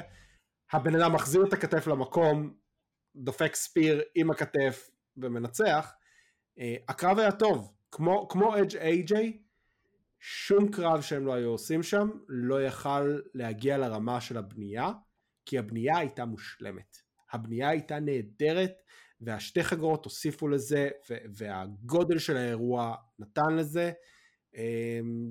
הבן 0.71 0.95
אדם 0.95 1.13
מחזיר 1.15 1.45
את 1.47 1.53
הכתף 1.53 1.87
למקום, 1.87 2.53
דופק 3.15 3.55
ספיר 3.55 4.01
עם 4.15 4.31
הכתף 4.31 4.89
ומנצח. 5.17 5.93
אה, 6.59 6.75
הקרב 6.87 7.19
היה 7.19 7.31
טוב, 7.31 7.73
כמו, 7.91 8.55
אדג' 8.57 8.77
איי-ג'יי, 8.77 9.41
שום 10.19 10.71
קרב 10.71 11.01
שהם 11.01 11.25
לא 11.25 11.33
היו 11.33 11.49
עושים 11.49 11.83
שם 11.83 12.09
לא 12.27 12.63
יכל 12.63 13.19
להגיע 13.33 13.77
לרמה 13.77 14.21
של 14.21 14.37
הבנייה, 14.37 14.91
כי 15.45 15.59
הבנייה 15.59 15.97
הייתה 15.97 16.25
מושלמת. 16.25 16.97
הבנייה 17.31 17.69
הייתה 17.69 17.99
נהדרת, 17.99 18.73
והשתי 19.21 19.63
חגורות 19.63 20.05
הוסיפו 20.05 20.47
לזה, 20.47 20.89
והגודל 21.37 22.19
של 22.19 22.37
האירוע 22.37 22.95
נתן 23.19 23.55
לזה. 23.55 23.91
Um, 24.55 24.59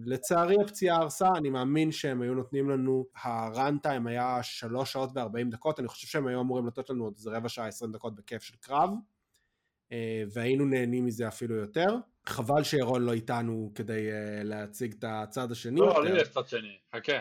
לצערי 0.05 0.57
הפציעה 0.65 0.97
הרסה, 0.97 1.29
אני 1.37 1.51
מאמין 1.51 1.93
שהם 1.93 2.23
היו 2.23 2.35
נותנים 2.35 2.71
לנו, 2.71 3.07
הראנטיים 3.23 4.07
היה 4.07 4.39
3 4.43 4.93
שעות 4.93 5.11
ו-40 5.15 5.51
דקות, 5.51 5.81
אני 5.81 5.89
חושב 5.89 6.07
שהם 6.07 6.27
היו 6.27 6.41
אמורים 6.41 6.67
לתת 6.67 6.91
לנו 6.91 7.05
עוד 7.05 7.15
איזה 7.17 7.31
רבע 7.31 7.49
שעה 7.49 7.67
20 7.67 7.93
דקות 7.93 8.15
בכיף 8.15 8.43
של 8.43 8.57
קרב, 8.61 8.91
uh, 8.91 9.95
והיינו 10.33 10.65
נהנים 10.65 11.05
מזה 11.05 11.29
אפילו 11.29 11.55
יותר. 11.55 11.97
חבל 12.29 12.63
שירון 12.63 13.03
לא 13.03 13.13
איתנו 13.13 13.73
כדי 13.75 14.09
uh, 14.11 14.45
להציג 14.45 14.95
את 14.99 15.05
הצד 15.09 15.53
השני. 15.53 15.81
לא, 15.81 16.05
לי 16.05 16.21
יש 16.21 16.29
צד 16.29 16.49
שני, 16.49 16.79
חכה. 16.97 17.19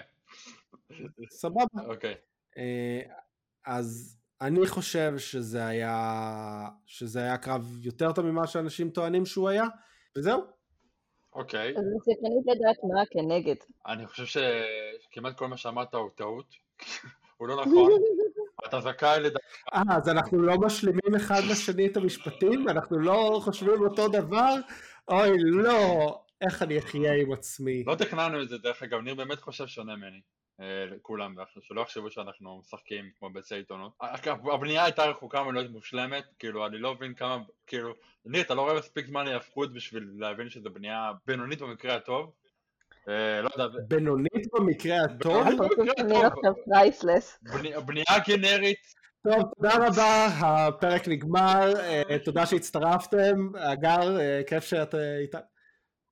סבבה. 1.29 1.63
אוקיי. 1.85 2.15
Uh, 2.55 2.59
אז 3.65 4.17
אני 4.41 4.67
חושב 4.67 5.13
שזה 5.17 5.65
היה, 5.65 6.69
שזה 6.85 7.19
היה 7.19 7.37
קרב 7.37 7.77
יותר 7.81 8.11
טוב 8.11 8.25
ממה 8.25 8.47
שאנשים 8.47 8.89
טוענים 8.89 9.25
שהוא 9.25 9.49
היה, 9.49 9.65
וזהו. 10.17 10.41
אוקיי. 11.33 11.69
אז 11.69 11.83
אני 11.83 11.99
סקרנית 12.01 12.45
לדעת 12.47 12.77
מה 12.93 13.03
כנגד. 13.11 13.55
אני 13.87 14.07
חושב 14.07 14.25
שכמעט 14.25 15.37
כל 15.37 15.47
מה 15.47 15.57
שאמרת 15.57 15.93
הוא 15.93 16.09
טעות. 16.15 16.45
הוא 17.37 17.47
לא 17.47 17.61
נכון. 17.61 17.91
אתה 18.67 18.79
זכאי 18.79 19.19
לדעת. 19.19 19.41
אה, 19.73 19.81
אז 19.97 20.09
אנחנו 20.09 20.41
לא 20.41 20.57
משלימים 20.57 21.15
אחד 21.15 21.41
לשני 21.49 21.87
את 21.87 21.97
המשפטים? 21.97 22.69
אנחנו 22.69 22.99
לא 22.99 23.39
חושבים 23.43 23.81
אותו 23.81 24.07
דבר? 24.07 24.55
אוי, 25.07 25.37
לא. 25.39 26.21
איך 26.41 26.63
אני 26.63 26.79
אחיה 26.79 27.13
עם 27.13 27.31
עצמי? 27.31 27.83
לא 27.83 27.95
תכננו 27.95 28.41
את 28.41 28.49
זה, 28.49 28.57
דרך 28.57 28.83
אגב, 28.83 28.99
ניר 28.99 29.15
באמת 29.15 29.39
חושב 29.39 29.67
שונה 29.67 29.95
ממני. 29.95 30.21
אה, 30.61 30.85
כולם, 31.01 31.35
שלא 31.61 31.81
יחשבו 31.81 32.11
שאנחנו 32.11 32.59
משחקים 32.59 33.09
כמו 33.19 33.29
ביצי 33.29 33.55
עיתונות. 33.55 33.91
הבנייה 34.53 34.83
הייתה 34.83 35.05
רחוקה 35.05 35.43
מלהיות 35.43 35.71
מושלמת, 35.71 36.23
כאילו 36.39 36.67
אני 36.67 36.77
לא 36.77 36.95
מבין 36.95 37.13
כמה, 37.13 37.37
כאילו, 37.67 37.93
ניר 38.25 38.41
אתה 38.41 38.55
לא 38.55 38.61
רואה 38.61 38.77
מספיק 38.77 39.07
זמן 39.07 39.25
להיאבקות 39.25 39.73
בשביל 39.73 40.09
להבין 40.17 40.49
שזו 40.49 40.69
בנייה 40.69 41.11
בינונית 41.27 41.61
במקרה 41.61 41.95
הטוב. 41.95 42.31
אה, 43.09 43.41
לא 43.41 43.49
יודע, 43.57 43.77
בינונית 43.87 44.47
במקרה 44.53 45.03
הטוב? 45.03 45.47
בנייה 47.85 48.19
גנרית, 48.27 48.93
טוב, 49.31 49.43
תודה 49.55 49.87
רבה, 49.87 50.25
הפרק 50.25 51.07
נגמר, 51.07 51.73
אה, 51.79 52.19
תודה 52.25 52.45
שהצטרפתם, 52.45 53.49
אגר, 53.57 54.19
אה, 54.19 54.41
כיף 54.47 54.63
שאת 54.63 54.95
אה, 54.95 55.17
איתה. 55.17 55.37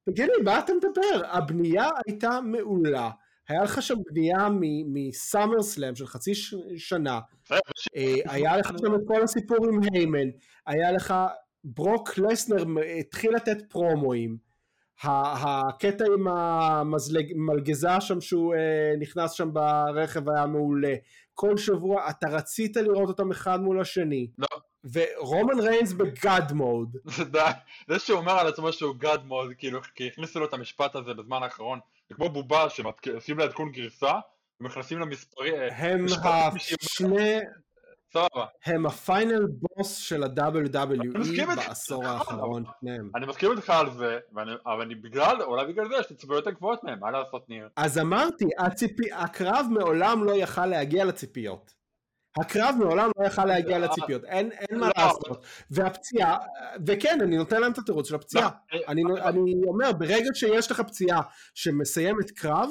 תגידי, 0.09 0.31
מה 0.43 0.59
אתה 0.59 0.73
מדבר? 0.73 1.27
הבנייה 1.31 1.89
הייתה 2.05 2.41
מעולה. 2.41 3.09
היה 3.49 3.63
לך 3.63 3.81
שם 3.81 3.95
בנייה 4.11 4.47
מסאמר 4.93 5.63
סלאם 5.63 5.95
של 5.95 6.07
חצי 6.07 6.31
שנה, 6.77 7.19
היה 8.25 8.57
לך 8.57 8.67
שם 8.67 8.95
את 8.95 9.01
כל 9.07 9.23
הסיפור 9.23 9.57
עם 9.67 9.79
היימן, 9.93 10.29
היה 10.67 10.91
לך 10.91 11.13
ברוק 11.63 12.17
לסנר 12.17 12.63
התחיל 12.99 13.35
לתת 13.35 13.57
פרומואים, 13.69 14.37
הקטע 15.03 16.05
עם 16.05 16.27
המלגזה 16.27 17.89
שם 17.99 18.21
שהוא 18.21 18.55
נכנס 18.99 19.31
שם 19.31 19.53
ברכב 19.53 20.29
היה 20.29 20.45
מעולה, 20.45 20.93
כל 21.35 21.57
שבוע 21.57 22.09
אתה 22.09 22.27
רצית 22.29 22.77
לראות 22.77 23.09
אותם 23.09 23.31
אחד 23.31 23.61
מול 23.61 23.81
השני, 23.81 24.27
לא. 24.37 24.47
ורומן 24.93 25.59
ריינס 25.59 25.93
בגאד 25.93 26.53
מוד, 26.53 26.97
זה 27.87 27.99
שהוא 27.99 28.17
אומר 28.17 28.31
על 28.31 28.47
עצמו 28.47 28.73
שהוא 28.73 28.95
גאד 28.95 29.25
מוד, 29.25 29.51
כאילו, 29.57 29.79
כי 29.95 30.07
הכניסו 30.07 30.39
לו 30.39 30.45
את 30.45 30.53
המשפט 30.53 30.95
הזה 30.95 31.13
בזמן 31.13 31.43
האחרון, 31.43 31.79
זה 32.09 32.15
כמו 32.15 32.29
בובה 32.29 32.69
שעושים 32.69 33.39
לעדכון 33.39 33.71
גרסה, 33.71 34.13
ומכניסים 34.61 34.99
למספרי, 34.99 35.59
אה, 35.59 35.75
הם 35.75 36.05
השני, 36.81 37.39
סבבה. 38.15 38.45
הם 38.65 38.85
הפיינל 38.85 39.45
בוס 39.47 39.97
של 39.97 40.23
ה-WWE. 40.23 41.55
בעשור 41.55 42.05
האחרון, 42.05 42.63
שניהם. 42.79 43.09
אני 43.15 43.25
מסכים 43.25 43.51
איתך 43.51 43.69
על 43.69 43.91
זה, 43.91 44.19
אבל 44.65 44.95
בגלל, 44.95 45.41
אולי 45.41 45.65
בגלל 45.65 45.87
זה 45.89 45.95
יש 45.99 46.09
לי 46.09 46.15
ציפיות 46.15 46.47
גבוהות 46.47 46.83
מהם, 46.83 46.99
מה 46.99 47.11
לעשות 47.11 47.49
ניר? 47.49 47.69
אז 47.75 47.97
אמרתי, 47.99 48.45
הקרב 49.13 49.65
מעולם 49.71 50.23
לא 50.23 50.31
יכל 50.31 50.65
להגיע 50.65 51.05
לציפיות. 51.05 51.73
הקרב 52.39 52.75
מעולם 52.79 53.11
לא 53.19 53.25
יכל 53.25 53.45
להגיע 53.45 53.79
לציפיות, 53.79 54.23
אין, 54.23 54.51
אין 54.51 54.79
מה 54.79 54.87
לא. 54.97 55.03
לעשות. 55.03 55.45
והפציעה, 55.71 56.37
וכן, 56.87 57.17
אני 57.21 57.37
נותן 57.37 57.61
להם 57.61 57.71
את 57.71 57.77
התירוץ 57.77 58.09
של 58.09 58.15
הפציעה. 58.15 58.49
לא, 58.73 58.79
אני, 58.87 59.01
אה, 59.03 59.29
אני 59.29 59.53
אומר, 59.67 59.91
ברגע 59.91 60.29
שיש 60.33 60.71
לך 60.71 60.79
פציעה 60.79 61.21
שמסיימת 61.53 62.31
קרב, 62.31 62.69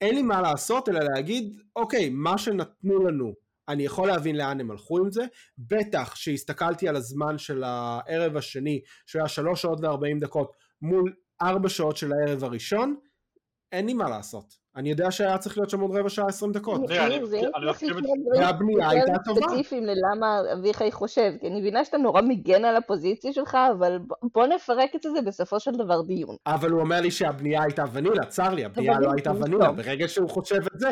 אין 0.00 0.14
לי 0.14 0.22
מה 0.22 0.40
לעשות 0.40 0.88
אלא 0.88 1.00
להגיד, 1.00 1.60
אוקיי, 1.76 2.10
מה 2.10 2.38
שנתנו 2.38 3.06
לנו, 3.06 3.34
אני 3.70 3.82
יכול 3.82 4.08
להבין 4.08 4.36
לאן 4.36 4.60
הם 4.60 4.70
הלכו 4.70 4.98
עם 4.98 5.10
זה, 5.10 5.24
בטח 5.58 6.14
שהסתכלתי 6.14 6.88
על 6.88 6.96
הזמן 6.96 7.38
של 7.38 7.62
הערב 7.64 8.36
השני, 8.36 8.80
שהיה 9.06 9.28
שלוש 9.28 9.62
שעות 9.62 9.78
וארבעים 9.82 10.18
דקות, 10.18 10.52
מול 10.82 11.12
ארבע 11.42 11.68
שעות 11.68 11.96
של 11.96 12.12
הערב 12.12 12.44
הראשון, 12.44 12.96
אין 13.72 13.86
לי 13.86 13.94
מה 13.94 14.08
לעשות. 14.08 14.60
אני 14.76 14.90
יודע 14.90 15.10
שהיה 15.10 15.38
צריך 15.38 15.58
להיות 15.58 15.70
שם 15.70 15.80
עוד 15.80 15.96
רבע 15.96 16.08
שעה 16.08 16.26
עשרים 16.26 16.52
דקות. 16.52 16.80
והבנייה 18.38 18.88
הייתה 18.88 19.12
טובה. 19.24 19.40
ספציפיים 19.40 19.84
ללמה 19.84 20.40
אביחי 20.52 20.92
חושב, 20.92 21.32
כי 21.40 21.46
אני 21.46 21.60
מבינה 21.60 21.84
שאתה 21.84 21.98
נורא 21.98 22.22
מגן 22.22 22.64
על 22.64 22.76
הפוזיציה 22.76 23.32
שלך, 23.32 23.58
אבל 23.78 23.98
בוא 24.34 24.46
נפרק 24.46 24.96
את 24.96 25.02
זה 25.02 25.22
בסופו 25.26 25.60
של 25.60 25.70
דבר 25.70 26.02
דיון. 26.02 26.36
אבל 26.46 26.70
הוא 26.70 26.80
אומר 26.80 27.00
לי 27.00 27.10
שהבנייה 27.10 27.62
הייתה 27.62 27.84
ונילה, 27.92 28.24
צר 28.24 28.54
לי, 28.54 28.64
הבנייה 28.64 29.00
לא 29.00 29.12
הייתה. 29.12 29.32
ונילה, 29.36 29.72
ברגע 29.72 30.08
שהוא 30.08 30.30
חושב 30.30 30.60
את 30.74 30.80
זה, 30.80 30.90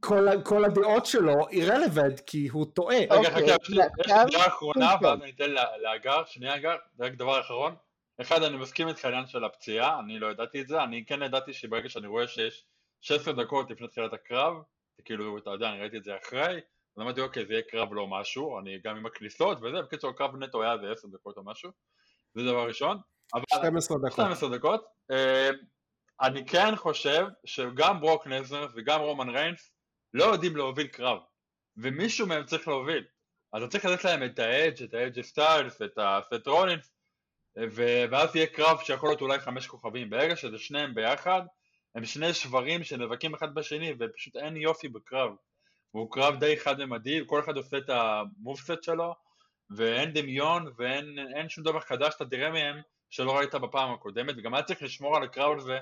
כל, 0.00 0.26
כל 0.44 0.64
הדעות 0.64 1.06
שלו 1.06 1.48
irrelevant 1.48 2.22
כי 2.26 2.48
הוא 2.48 2.66
טועה. 2.74 2.96
רגע, 2.96 3.14
אוקיי, 3.16 3.30
חכה, 3.30 3.54
יש 4.00 4.34
לי 4.34 4.46
אחרונה, 4.46 4.92
טוב. 4.92 5.04
ואז 5.04 5.22
אני 5.22 5.30
אתן 5.30 5.50
להגר, 5.82 6.24
שנייה 6.24 6.54
זה 6.94 7.04
רק 7.04 7.12
דבר 7.12 7.40
אחרון. 7.40 7.74
אחד, 8.20 8.42
אני 8.42 8.56
מסכים 8.56 8.88
איתך 8.88 9.04
העניין 9.04 9.26
של 9.26 9.44
הפציעה, 9.44 10.00
אני 10.00 10.18
לא 10.18 10.26
ידעתי 10.26 10.60
את 10.60 10.68
זה, 10.68 10.82
אני 10.82 11.04
כן 11.06 11.22
ידעתי 11.22 11.52
שברגע 11.52 11.88
שאני 11.88 12.06
רואה 12.06 12.26
שיש 12.26 12.64
16 13.00 13.34
דקות 13.34 13.70
לפני 13.70 13.88
תחילת 13.88 14.12
הקרב, 14.12 14.54
זה 14.96 15.02
כאילו, 15.02 15.38
אתה 15.38 15.50
יודע, 15.50 15.68
אני 15.68 15.80
ראיתי 15.80 15.96
את 15.96 16.04
זה 16.04 16.16
אחרי, 16.16 16.60
אז 16.96 17.02
אמרתי, 17.02 17.20
אוקיי, 17.20 17.46
זה 17.46 17.52
יהיה 17.52 17.62
קרב 17.62 17.88
לא 17.92 18.06
משהו, 18.06 18.58
אני 18.58 18.78
גם 18.84 18.96
עם 18.96 19.06
הכניסות 19.06 19.58
וזה, 19.58 19.82
בקיצור, 19.82 20.10
הקרב 20.10 20.36
נטו 20.36 20.62
היה 20.62 20.72
איזה 20.72 20.92
10 20.92 21.08
דקות 21.08 21.36
או 21.36 21.44
משהו, 21.44 21.70
זה 22.34 22.42
דבר 22.44 22.66
ראשון. 22.66 22.98
אבל 23.34 23.44
12 23.48 23.98
דקות. 23.98 24.12
12 24.12 24.56
דקות. 24.56 24.84
אה, 25.10 25.50
אני 26.22 26.46
כן 26.46 26.76
חושב 26.76 27.26
שגם 27.44 28.00
ברוק 28.00 28.26
לזנר 28.26 28.66
וגם 28.74 29.00
רומן 29.00 29.28
ריינס 29.28 29.71
לא 30.14 30.24
יודעים 30.24 30.56
להוביל 30.56 30.86
קרב, 30.86 31.18
ומישהו 31.76 32.26
מהם 32.26 32.44
צריך 32.44 32.68
להוביל. 32.68 33.04
אז 33.52 33.62
אתה 33.62 33.70
צריך 33.70 33.84
לתת 33.84 34.04
להם 34.04 34.24
את 34.24 34.38
האדג', 34.38 34.82
את 34.82 34.94
האיי 34.94 35.08
ג'יי 35.08 35.22
סטיילס, 35.22 35.82
את 35.82 35.98
הסת' 35.98 36.46
רולינס, 36.46 36.92
ואז 38.10 38.36
יהיה 38.36 38.46
קרב 38.46 38.78
שיכול 38.84 39.08
להיות 39.08 39.20
אולי 39.20 39.38
חמש 39.38 39.66
כוכבים. 39.66 40.10
ברגע 40.10 40.36
שזה 40.36 40.58
שניהם 40.58 40.94
ביחד, 40.94 41.42
הם 41.94 42.04
שני 42.04 42.34
שברים 42.34 42.84
שנאבקים 42.84 43.34
אחד 43.34 43.54
בשני, 43.54 43.94
ופשוט 43.98 44.36
אין 44.36 44.56
יופי 44.56 44.88
בקרב. 44.88 45.30
והוא 45.94 46.12
קרב 46.12 46.38
די 46.40 46.56
חד-ממדי, 46.56 47.20
כל 47.26 47.40
אחד 47.40 47.56
עושה 47.56 47.78
את 47.78 47.90
ה 47.90 48.01
moveset 48.01 48.82
שלו, 48.82 49.14
ואין 49.76 50.12
דמיון, 50.12 50.72
ואין 50.76 51.18
אין 51.36 51.48
שום 51.48 51.64
דבר 51.64 51.80
חדש 51.80 52.12
שאתה 52.12 52.24
תראה 52.24 52.50
מהם 52.50 52.80
שלא 53.10 53.36
ראית 53.36 53.54
בפעם 53.54 53.92
הקודמת, 53.92 54.34
וגם 54.38 54.54
היה 54.54 54.62
צריך 54.62 54.82
לשמור 54.82 55.16
על 55.16 55.22
הקרב 55.22 55.58
הזה 55.58 55.78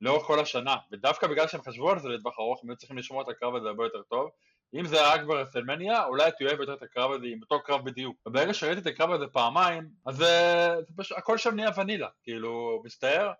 לאורך 0.00 0.22
כל 0.22 0.40
השנה, 0.40 0.76
ודווקא 0.92 1.26
בגלל 1.26 1.46
שהם 1.46 1.62
חשבו 1.62 1.90
על 1.90 1.98
זה 1.98 2.08
לטווח 2.08 2.38
ארוך, 2.38 2.60
הם 2.62 2.70
היו 2.70 2.76
צריכים 2.76 2.98
לשמור 2.98 3.22
את 3.22 3.28
הקרב 3.28 3.54
הזה 3.54 3.68
הרבה 3.68 3.84
יותר 3.84 4.02
טוב. 4.02 4.30
אם 4.74 4.86
זה 4.86 4.96
היה 4.96 5.14
רק 5.14 5.20
ברסלמניה, 5.24 6.04
אולי 6.04 6.24
הייתי 6.24 6.46
אוהב 6.46 6.60
יותר 6.60 6.74
את 6.74 6.82
הקרב 6.82 7.12
הזה 7.12 7.26
עם 7.26 7.38
אותו 7.42 7.62
קרב 7.62 7.84
בדיוק. 7.84 8.16
וברגע 8.26 8.54
שראיתי 8.54 8.80
את 8.80 8.86
הקרב 8.86 9.10
הזה 9.10 9.26
פעמיים, 9.26 9.88
אז 10.06 10.16
זה, 10.16 10.68
זה 10.88 10.94
פשוט, 10.96 11.18
הכל 11.18 11.38
שם 11.38 11.54
נהיה 11.54 11.70
ונילה, 11.76 12.08
כאילו, 12.22 12.82
מצטער. 12.84 13.32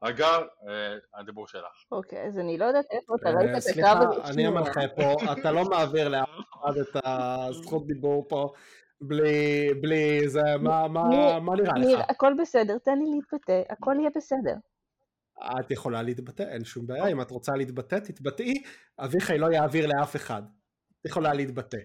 אגר, 0.00 0.38
אה, 0.68 1.20
הדיבור 1.20 1.46
שלך. 1.48 1.84
אוקיי, 1.92 2.26
אז 2.26 2.38
אני 2.38 2.58
לא 2.58 2.64
יודעת 2.64 2.84
איפה 2.90 3.14
אתה 3.20 3.28
אה, 3.28 3.34
ראית 3.34 3.44
את 3.44 3.48
הקרב 3.48 3.60
סליחה, 3.60 3.92
הזה. 3.92 4.24
אני 4.24 4.32
שנייה. 4.32 4.48
המנחה 4.48 4.80
פה, 4.96 5.32
אתה 5.32 5.52
לא 5.52 5.64
מעביר 5.64 6.08
לאף 6.08 6.28
אחד 6.28 6.76
את 6.76 7.02
הזכות 7.04 7.86
דיבור 7.86 8.28
פה 8.28 8.52
בלי, 9.00 9.68
בלי 9.80 10.28
זה, 10.28 10.42
מה, 10.60 10.88
מה, 10.88 11.08
ניר, 11.08 11.38
מה 11.38 11.56
נראה 11.56 11.72
ניר, 11.72 11.98
לך? 11.98 12.04
הכל 12.08 12.32
בסדר, 12.40 12.78
תן 12.78 12.98
לי 12.98 13.04
להתבטא, 13.10 13.62
הכל 13.72 13.94
יהיה 13.98 14.10
בסדר. 14.16 14.54
את 15.42 15.70
יכולה 15.70 16.02
להתבטא, 16.02 16.42
אין 16.42 16.64
שום 16.64 16.86
בעיה, 16.86 17.06
אם 17.06 17.20
את 17.20 17.30
רוצה 17.30 17.52
להתבטא, 17.56 17.96
תתבטאי, 17.96 18.54
אביחי 18.98 19.38
לא 19.38 19.46
יעביר 19.52 19.86
לאף 19.86 20.16
אחד. 20.16 20.42
את 21.00 21.06
יכולה 21.06 21.34
להתבטא. 21.34 21.78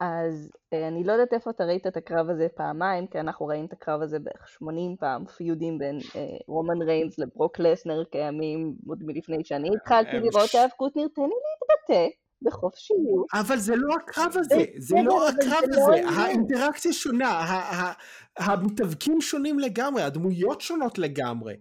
אז 0.00 0.50
אה, 0.72 0.88
אני 0.88 1.04
לא 1.04 1.12
יודעת 1.12 1.32
איפה 1.32 1.50
אתה 1.50 1.64
ראית 1.64 1.86
את 1.86 1.96
הקרב 1.96 2.30
הזה 2.30 2.46
פעמיים, 2.56 3.06
כי 3.06 3.20
אנחנו 3.20 3.46
ראינו 3.46 3.66
את 3.66 3.72
הקרב 3.72 4.02
הזה 4.02 4.18
בערך 4.18 4.48
80 4.48 4.96
פעם, 5.00 5.24
פיודים 5.26 5.78
בין 5.78 5.98
אה, 6.16 6.36
רומן 6.48 6.82
ריינס 6.82 7.18
לברוק 7.18 7.58
לסנר 7.58 8.04
קיימים 8.04 8.74
עוד 8.88 8.98
מלפני 9.02 9.44
שאני 9.44 9.68
התחלתי 9.76 10.16
הם 10.16 10.22
לראות 10.22 10.54
האב 10.54 10.70
קוטנר, 10.76 11.06
תן 11.14 11.22
לי 11.22 11.28
להתבטא 11.28 12.25
בחופשיות. 12.42 13.26
אבל 13.34 13.58
זה 13.58 13.76
לא 13.76 13.94
הקרב 13.94 14.34
הזה, 14.36 14.64
זה 14.78 14.96
לא 15.04 15.28
הקרב 15.28 15.60
זה 15.70 15.80
לא 15.80 15.82
הזה, 15.82 15.92
העניין. 15.92 16.18
האינטראקציה 16.18 16.92
שונה, 16.92 17.44
המתאבקים 18.38 19.20
שונים 19.20 19.58
לגמרי, 19.58 20.02
הדמויות 20.02 20.60
שונות 20.60 20.98
לגמרי. 20.98 21.54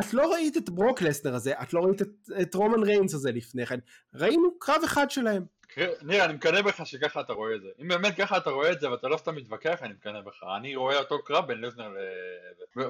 את 0.00 0.14
לא 0.14 0.32
ראית 0.32 0.56
את 0.56 0.70
ברוק 0.70 1.02
לסנר 1.02 1.34
הזה, 1.34 1.52
את 1.62 1.74
לא 1.74 1.80
ראית 1.80 2.02
את, 2.02 2.08
את 2.42 2.54
רומן 2.54 2.82
ריינס 2.82 3.14
הזה 3.14 3.32
לפני 3.32 3.66
כן, 3.66 3.78
ראינו 4.14 4.58
קרב 4.58 4.80
אחד 4.84 5.10
שלהם. 5.10 5.57
ניר, 6.02 6.24
אני 6.24 6.32
מקנא 6.32 6.62
בך 6.62 6.86
שככה 6.86 7.20
אתה 7.20 7.32
רואה 7.32 7.54
את 7.54 7.62
זה. 7.62 7.68
אם 7.82 7.88
באמת 7.88 8.14
ככה 8.16 8.36
אתה 8.36 8.50
רואה 8.50 8.72
את 8.72 8.80
זה 8.80 8.90
ואתה 8.90 9.08
לא 9.08 9.16
סתם 9.16 9.34
מתווכח, 9.36 9.82
אני 9.82 9.92
מקנא 9.92 10.20
בך. 10.20 10.44
אני 10.56 10.76
רואה 10.76 10.98
אותו 10.98 11.22
קרב 11.24 11.46
בין 11.46 11.60
לזנר 11.60 11.88
ל... 11.88 11.96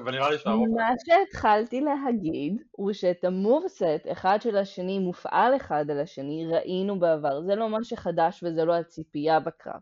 ונראה 0.05 0.29
לי 0.29 0.37
שהרוב... 0.37 0.67
מה 0.75 0.89
שהתחלתי 1.05 1.81
להגיד 1.81 2.61
הוא 2.71 2.93
שאת 2.93 3.23
המובסט 3.23 4.05
אחד 4.11 4.41
של 4.41 4.57
השני 4.57 4.99
מופעל 4.99 5.55
אחד 5.55 5.85
על 5.89 5.99
השני 5.99 6.47
ראינו 6.51 6.99
בעבר, 6.99 7.41
זה 7.41 7.55
לא 7.55 7.69
מה 7.69 7.77
שחדש 7.83 8.43
וזה 8.43 8.65
לא 8.65 8.73
הציפייה 8.73 9.39
בקרב. 9.39 9.79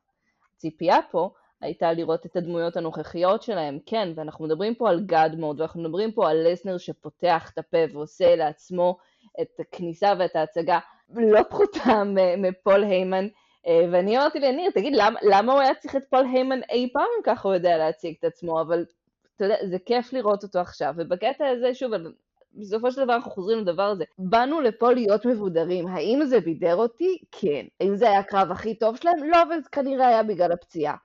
הציפייה 0.56 0.98
פה 1.12 1.30
הייתה 1.62 1.94
לראות 1.94 2.26
את 2.26 2.36
הדמויות 2.36 2.78
הנוכחיות 2.78 3.44
שלהם, 3.44 3.80
כן, 3.86 4.10
ואנחנו 4.16 4.46
מדברים 4.46 4.76
פה 4.76 4.90
על 4.90 5.00
גאד 5.06 5.36
מוד, 5.36 5.60
ואנחנו 5.60 5.82
מדברים 5.82 6.12
פה 6.12 6.30
על 6.30 6.52
לסנר 6.52 6.78
שפותח 6.78 7.52
את 7.54 7.58
הפה 7.58 7.78
ועושה 7.94 8.36
לעצמו 8.36 8.98
את 9.42 9.60
הכניסה 9.60 10.14
ואת 10.20 10.36
ההצגה 10.36 10.80
לא 11.16 11.44
פחותה 11.44 12.04
מפול 12.38 12.84
היימן, 12.84 13.28
אה, 13.68 13.86
ואני 13.92 14.18
אמרתי 14.18 14.40
לניר, 14.40 14.72
תגיד, 14.72 14.94
למה, 14.96 15.20
למה 15.24 15.54
הוא 15.54 15.62
היה 15.62 15.76
צריך 15.76 15.96
את 15.96 16.04
פול 16.10 16.26
היימן 16.34 16.60
אי 16.72 16.90
פעם 16.94 17.08
אם 17.18 17.24
ככה 17.24 17.48
הוא 17.48 17.56
יודע 17.56 17.78
להציג 17.78 18.16
את 18.20 18.24
עצמו, 18.24 18.62
אבל 18.62 18.86
אתה 19.36 19.46
יודע, 19.46 19.56
זה 19.70 19.78
כיף 19.86 20.14
לראות 20.14 20.44
אותו 20.44 20.60
עכשיו, 20.60 20.94
ובקטע 20.98 21.48
הזה, 21.48 21.74
שוב, 21.74 21.92
בסופו 22.54 22.92
של 22.92 23.04
דבר 23.04 23.16
אנחנו 23.16 23.32
חוזרים 23.32 23.60
לדבר 23.60 23.84
הזה. 23.84 24.04
באנו 24.20 24.62
לפה 24.62 24.92
להיות 24.92 25.26
מבודרים, 25.26 25.88
האם 25.88 26.26
זה 26.26 26.40
בידר 26.40 26.76
אותי? 26.76 27.18
כן. 27.32 27.66
האם 27.82 27.96
זה 27.96 28.10
היה 28.10 28.20
הקרב 28.20 28.52
הכי 28.52 28.76
טוב 28.76 28.96
שלהם? 28.96 29.24
לא, 29.24 29.42
אבל 29.42 29.58
כנראה 29.72 30.08
היה 30.08 30.24
בגלל 30.24 30.52
הפציעה. 30.52 30.96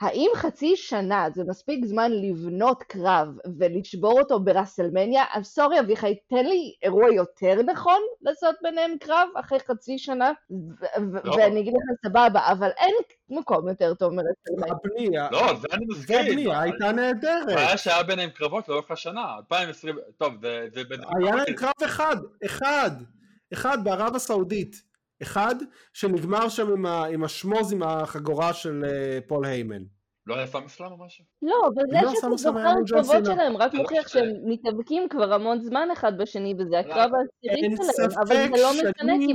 האם 0.00 0.30
חצי 0.34 0.76
שנה 0.76 1.26
זה 1.34 1.42
מספיק 1.46 1.84
זמן 1.84 2.12
לבנות 2.12 2.82
קרב 2.82 3.28
ולשבור 3.58 4.20
אותו 4.20 4.40
בראסלמניה? 4.40 5.24
אז 5.32 5.46
סורי 5.46 5.80
אביחי, 5.80 6.14
תן 6.28 6.46
לי 6.46 6.74
אירוע 6.82 7.12
יותר 7.14 7.62
נכון 7.66 8.00
לעשות 8.22 8.54
ביניהם 8.62 8.98
קרב 9.00 9.28
אחרי 9.34 9.58
חצי 9.60 9.98
שנה, 9.98 10.32
לא. 11.24 11.32
ואני 11.36 11.60
אגיד 11.60 11.72
לך 11.72 12.10
סבבה, 12.10 12.52
אבל 12.52 12.70
אין 12.76 12.94
מקום 13.30 13.68
יותר 13.68 13.94
טוב 13.94 14.12
מראסלמניה. 14.12 14.74
הבנייה, 14.84 15.28
לא, 15.30 15.54
זה 15.60 15.66
אני 15.72 15.84
מסכים. 15.88 16.16
והבנייה 16.16 16.60
הייתה 16.60 16.92
נהדרת. 16.92 17.48
הבעיה 17.52 17.76
שהיה 17.78 18.02
ביניהם 18.02 18.30
קרבות 18.30 18.68
לאורך 18.68 18.90
השנה, 18.90 19.36
2020, 19.38 19.96
טוב, 20.18 20.34
זה... 20.40 20.66
זה 20.74 20.82
היה 21.18 21.36
להם 21.36 21.54
קרב 21.56 21.72
אחד, 21.84 22.16
אחד, 22.44 22.90
אחד 23.52 23.84
בערב 23.84 24.14
הסעודית, 24.14 24.89
אחד 25.22 25.54
שנגמר 25.92 26.48
שם 26.48 26.72
עם, 26.72 26.86
ה, 26.86 27.04
עם 27.04 27.24
השמוז 27.24 27.72
עם 27.72 27.82
החגורה 27.82 28.52
של 28.52 28.84
אה, 28.84 29.18
פול 29.26 29.44
היימן. 29.44 29.82
לא 30.26 30.36
היה 30.36 30.46
סם 30.46 30.64
אסלאם 30.64 30.92
או 30.92 31.04
משהו? 31.06 31.24
לא, 31.42 31.54
אבל 31.66 31.82
זה 31.90 31.96
לא 32.02 32.14
שאתה 32.14 32.20
זוכר 32.20 32.36
סמאיה 32.36 32.74
מול 32.74 32.82
ג'ון 32.86 32.98
קרבות 33.02 33.24
סינה. 33.24 33.34
שלהם 33.34 33.56
רק 33.56 33.74
לא 33.74 33.80
מוכיח. 33.80 34.08
שהם 34.08 34.26
מתאבקים 34.44 35.08
כבר 35.10 35.32
המון 35.32 35.60
זמן 35.60 35.88
אחד 35.92 36.12
בשני, 36.18 36.54
וזה 36.58 36.78
הקרב 36.78 37.10
העשירי 37.14 37.76
שלהם, 37.76 38.10
אבל 38.26 38.36
זה 38.56 38.62
לא 38.62 38.70
משנה, 38.72 39.12
כי. 39.18 39.32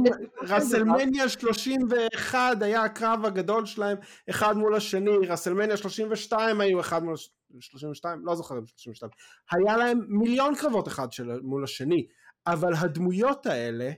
רסלמניה 0.54 1.30
31 1.30 2.62
היה 2.62 2.84
הקרב 2.84 3.26
הגדול 3.26 3.66
שלהם 3.66 3.98
אחד 4.30 4.58
מול 4.58 4.76
השני, 4.76 5.12
רסלמניה 5.28 5.78
32 5.78 6.62
היו 6.62 6.80
אחד 6.80 7.04
מול 7.04 7.14
הש- 7.14 7.30
32, 7.60 8.26
לא 8.26 8.36
זוכר 8.36 8.56
אם 8.58 8.66
32, 8.66 9.12
היה 9.52 9.78
להם 9.78 10.00
מיליון 10.08 10.56
קרבות 10.56 10.88
אחד 10.88 11.12
של, 11.12 11.40
מול 11.44 11.64
השני, 11.64 12.08
אבל 12.48 12.74
הדמויות 12.80 13.46
האלה, 13.46 13.92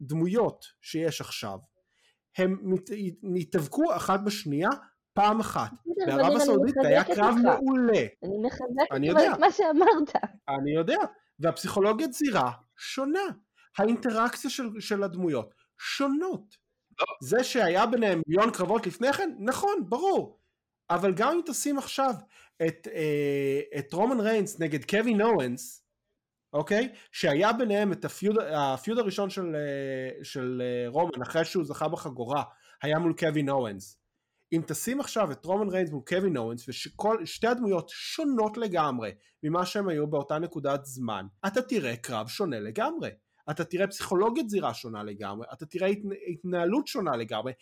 הדמויות 0.00 0.64
שיש 0.80 1.20
עכשיו, 1.20 1.58
הם 2.38 2.58
מת- 2.62 2.90
התאבקו 3.40 3.96
אחת 3.96 4.20
בשנייה 4.24 4.70
פעם 5.14 5.40
אחת. 5.40 5.70
בערב 6.06 6.36
הסעודית 6.36 6.74
היה 6.84 7.04
קרב. 7.04 7.34
מעולה, 7.44 8.06
אני 8.22 8.38
מחזקת 8.46 9.04
יודע. 9.06 9.32
את 9.34 9.38
מה 9.38 9.50
שאמרת. 9.50 10.24
אני 10.48 10.74
יודע, 10.74 10.98
והפסיכולוגיית 11.38 12.12
זירה 12.12 12.52
שונה, 12.76 13.20
האינטראקציה 13.78 14.50
של, 14.50 14.80
של 14.80 15.02
הדמויות 15.02 15.54
שונות. 15.78 16.66
לא. 17.00 17.06
זה 17.22 17.44
שהיה 17.44 17.86
ביניהם 17.86 18.22
מיליון 18.26 18.50
קרבות 18.50 18.86
לפני 18.86 19.12
כן, 19.12 19.30
נכון, 19.38 19.74
ברור, 19.88 20.40
אבל 20.90 21.14
גם 21.14 21.32
אם 21.32 21.40
תשים 21.46 21.78
עכשיו 21.78 22.14
את, 22.66 22.88
אה, 22.94 23.78
את 23.78 23.92
רומן 23.92 24.20
ריינס 24.20 24.60
נגד 24.60 24.84
קווין 24.84 25.22
אוונס, 25.22 25.85
אוקיי? 26.52 26.92
שהיה 27.12 27.52
ביניהם 27.52 27.92
את 27.92 28.04
ה 28.04 28.09
feud, 28.09 28.36
ה 28.38 28.50
feud 28.50 28.98
הראשון 28.98 29.30
של, 29.30 29.54
אה, 29.54 30.24
של 30.24 30.62
אה, 30.64 30.88
רומן 30.88 31.22
אחרי 31.22 31.44
שהוא 31.44 31.64
זכה 31.64 31.88
בחגורה, 31.88 32.42
היה 32.82 32.98
מול 32.98 33.14
קווין 33.18 33.48
אוונס. 33.48 33.98
אם 34.52 34.60
תשים 34.66 35.00
עכשיו 35.00 35.32
את 35.32 35.44
רומן 35.44 35.68
ריינס 35.68 35.90
מול 35.90 36.02
קווין 36.08 36.36
אוונס 36.36 36.68
ושתי 36.68 37.46
הדמויות 37.46 37.88
שונות 37.88 38.56
לגמרי 38.56 39.10
ממה 39.42 39.66
שהם 39.66 39.88
היו 39.88 40.06
באותה 40.06 40.38
נקודת 40.38 40.84
זמן, 40.84 41.26
אתה 41.46 41.62
תראה 41.62 41.96
קרב 41.96 42.28
שונה 42.28 42.60
לגמרי. 42.60 43.10
אתה 43.50 43.64
תראה 43.64 43.86
פסיכולוגיית 43.86 44.48
זירה 44.48 44.74
שונה 44.74 45.02
לגמרי, 45.02 45.46
אתה 45.52 45.66
תראה 45.66 45.88
התנ... 45.88 46.08
התנהלות 46.32 46.86
שונה 46.86 47.16
לגמרי, 47.16 47.52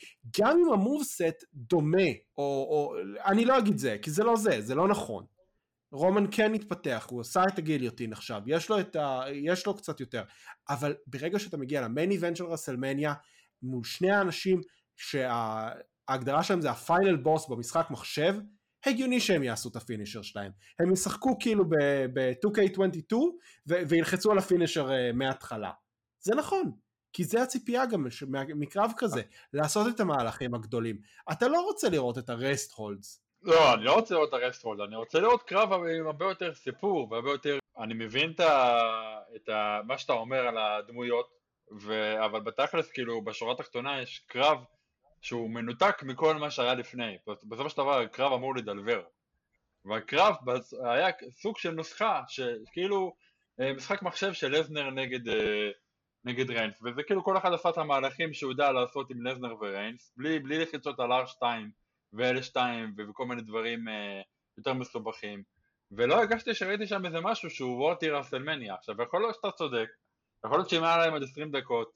גם 0.40 0.58
אם 0.58 0.72
ה 0.72 0.81
moveset 0.81 1.44
דומה, 1.54 2.08
או, 2.38 2.44
או 2.44 2.94
אני 3.24 3.44
לא 3.44 3.58
אגיד 3.58 3.78
זה, 3.78 3.96
כי 4.02 4.10
זה 4.10 4.24
לא 4.24 4.36
זה, 4.36 4.60
זה 4.60 4.74
לא 4.74 4.88
נכון. 4.88 5.24
רומן 5.94 6.24
כן 6.30 6.54
התפתח, 6.54 7.06
הוא 7.10 7.20
עשה 7.20 7.42
את 7.48 7.58
ה 7.58 7.63
guillotine 7.63 8.12
עכשיו, 8.12 8.42
יש 8.46 8.68
לו, 8.68 8.80
את 8.80 8.96
ה... 8.96 9.20
יש 9.32 9.66
לו 9.66 9.76
קצת 9.76 10.00
יותר, 10.00 10.22
אבל 10.68 10.94
ברגע 11.06 11.38
שאתה 11.38 11.56
מגיע 11.56 11.80
ל 11.80 11.86
main 11.86 12.10
event 12.10 12.36
של 12.36 12.44
רסלמניה, 12.44 13.14
מול 13.62 13.84
שני 13.84 14.10
האנשים 14.10 14.60
שההגדרה 14.96 16.42
שלהם 16.42 16.60
זה 16.60 16.70
ה 16.70 16.78
final 16.78 17.16
boss 17.16 17.48
במשחק 17.48 17.86
מחשב, 17.90 18.34
הגיוני 18.86 19.20
שהם 19.20 19.42
יעשו 19.42 19.68
את 19.68 19.76
ה 19.76 19.81
finisher 19.81 20.22
שלהם. 20.22 20.52
הם 20.78 20.92
ישחקו 20.92 21.38
כאילו 21.38 21.64
ב-2K22 21.68 23.16
ו- 23.68 23.82
וילחצו 23.88 24.32
על 24.32 24.38
ה 24.38 24.44
finisher 24.44 24.88
uh, 24.88 25.16
מההתחלה. 25.16 25.70
זה 26.20 26.34
נכון, 26.34 26.72
כי 27.12 27.24
זה 27.24 27.42
הציפייה 27.42 27.86
גם 27.86 28.10
ש- 28.10 28.24
מקרב 28.54 28.92
כזה, 28.96 29.22
לעשות 29.52 29.94
את 29.94 30.00
המהלכים 30.00 30.54
הגדולים. 30.54 30.98
אתה 31.32 31.48
לא 31.48 31.60
רוצה 31.60 31.88
לראות 31.88 32.18
את 32.18 32.30
הרסט 32.30 32.72
הולדס. 32.72 33.23
לא, 33.44 33.74
אני 33.74 33.84
לא 33.84 33.94
רוצה 33.94 34.14
לראות 34.14 34.28
את 34.28 34.34
הרסטרולד, 34.34 34.80
אני 34.80 34.96
רוצה 34.96 35.20
לראות 35.20 35.42
קרב 35.42 35.72
עם 35.72 36.06
הרבה 36.06 36.24
יותר 36.24 36.54
סיפור 36.54 37.08
והרבה 37.10 37.30
יותר... 37.30 37.58
אני 37.78 37.94
מבין 37.94 38.30
את, 38.30 38.40
ה... 38.40 38.78
את 39.36 39.48
ה... 39.48 39.80
מה 39.86 39.98
שאתה 39.98 40.12
אומר 40.12 40.46
על 40.46 40.58
הדמויות, 40.58 41.28
ו... 41.80 42.14
אבל 42.24 42.40
בתכלס, 42.40 42.90
כאילו, 42.90 43.22
בשורה 43.24 43.52
התחתונה 43.52 44.02
יש 44.02 44.24
קרב 44.26 44.64
שהוא 45.20 45.50
מנותק 45.50 46.02
מכל 46.02 46.34
מה 46.34 46.50
שהיה 46.50 46.74
לפני. 46.74 47.16
בסופו 47.26 47.70
של 47.70 47.76
דבר 47.76 48.00
הקרב 48.00 48.32
אמור 48.32 48.54
לדלבר. 48.56 49.02
והקרב 49.84 50.34
היה 50.84 51.08
סוג 51.30 51.58
של 51.58 51.70
נוסחה, 51.70 52.22
שכאילו 52.28 53.14
אה, 53.60 53.72
משחק 53.72 54.02
מחשב 54.02 54.32
של 54.32 54.52
לזנר 54.52 54.90
נגד, 54.90 55.28
אה, 55.28 55.70
נגד 56.24 56.50
ריינס, 56.50 56.82
וזה 56.82 57.02
כאילו 57.02 57.24
כל 57.24 57.36
אחד 57.36 57.52
עשה 57.52 57.68
את 57.68 57.78
המהלכים 57.78 58.32
שהוא 58.32 58.52
יודע 58.52 58.72
לעשות 58.72 59.10
עם 59.10 59.26
לזנר 59.26 59.54
וריינס, 59.60 60.12
בלי, 60.16 60.38
בלי 60.38 60.58
לחיצות 60.58 61.00
על 61.00 61.10
R2 61.12 61.42
ו-L2 62.16 62.56
וכל 62.98 63.26
מיני 63.26 63.42
דברים 63.42 63.88
אה, 63.88 64.20
יותר 64.58 64.74
מסובכים, 64.74 65.42
ולא 65.90 66.14
הרגשתי 66.14 66.54
שראיתי 66.54 66.86
שם 66.86 67.06
איזה 67.06 67.20
משהו 67.20 67.50
שהוא 67.50 67.76
worthy 67.76 68.10
רסלמניה. 68.10 68.74
עכשיו 68.74 69.02
יכול 69.02 69.20
להיות 69.20 69.34
שאתה 69.34 69.50
צודק, 69.50 69.88
יכול 70.46 70.58
להיות 70.58 70.68
שאם 70.68 70.84
היה 70.84 70.96
להם 70.96 71.14
עד 71.14 71.22
20 71.22 71.50
דקות, 71.50 71.90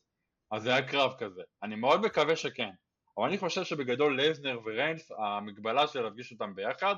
אז 0.51 0.62
זה 0.62 0.70
היה 0.70 0.89
קרב 0.89 1.12
כזה. 1.19 1.43
אני 1.62 1.77
מאוד 1.77 2.01
מקווה 2.01 2.36
שכן. 2.36 2.70
אבל 3.19 3.27
אני 3.27 3.39
חושב 3.39 3.65
שבגדול 3.65 4.23
לזנר 4.23 4.61
וריינס, 4.65 5.11
המגבלה 5.19 5.86
של 5.86 6.03
להפגיש 6.03 6.32
אותם 6.32 6.55
ביחד, 6.55 6.95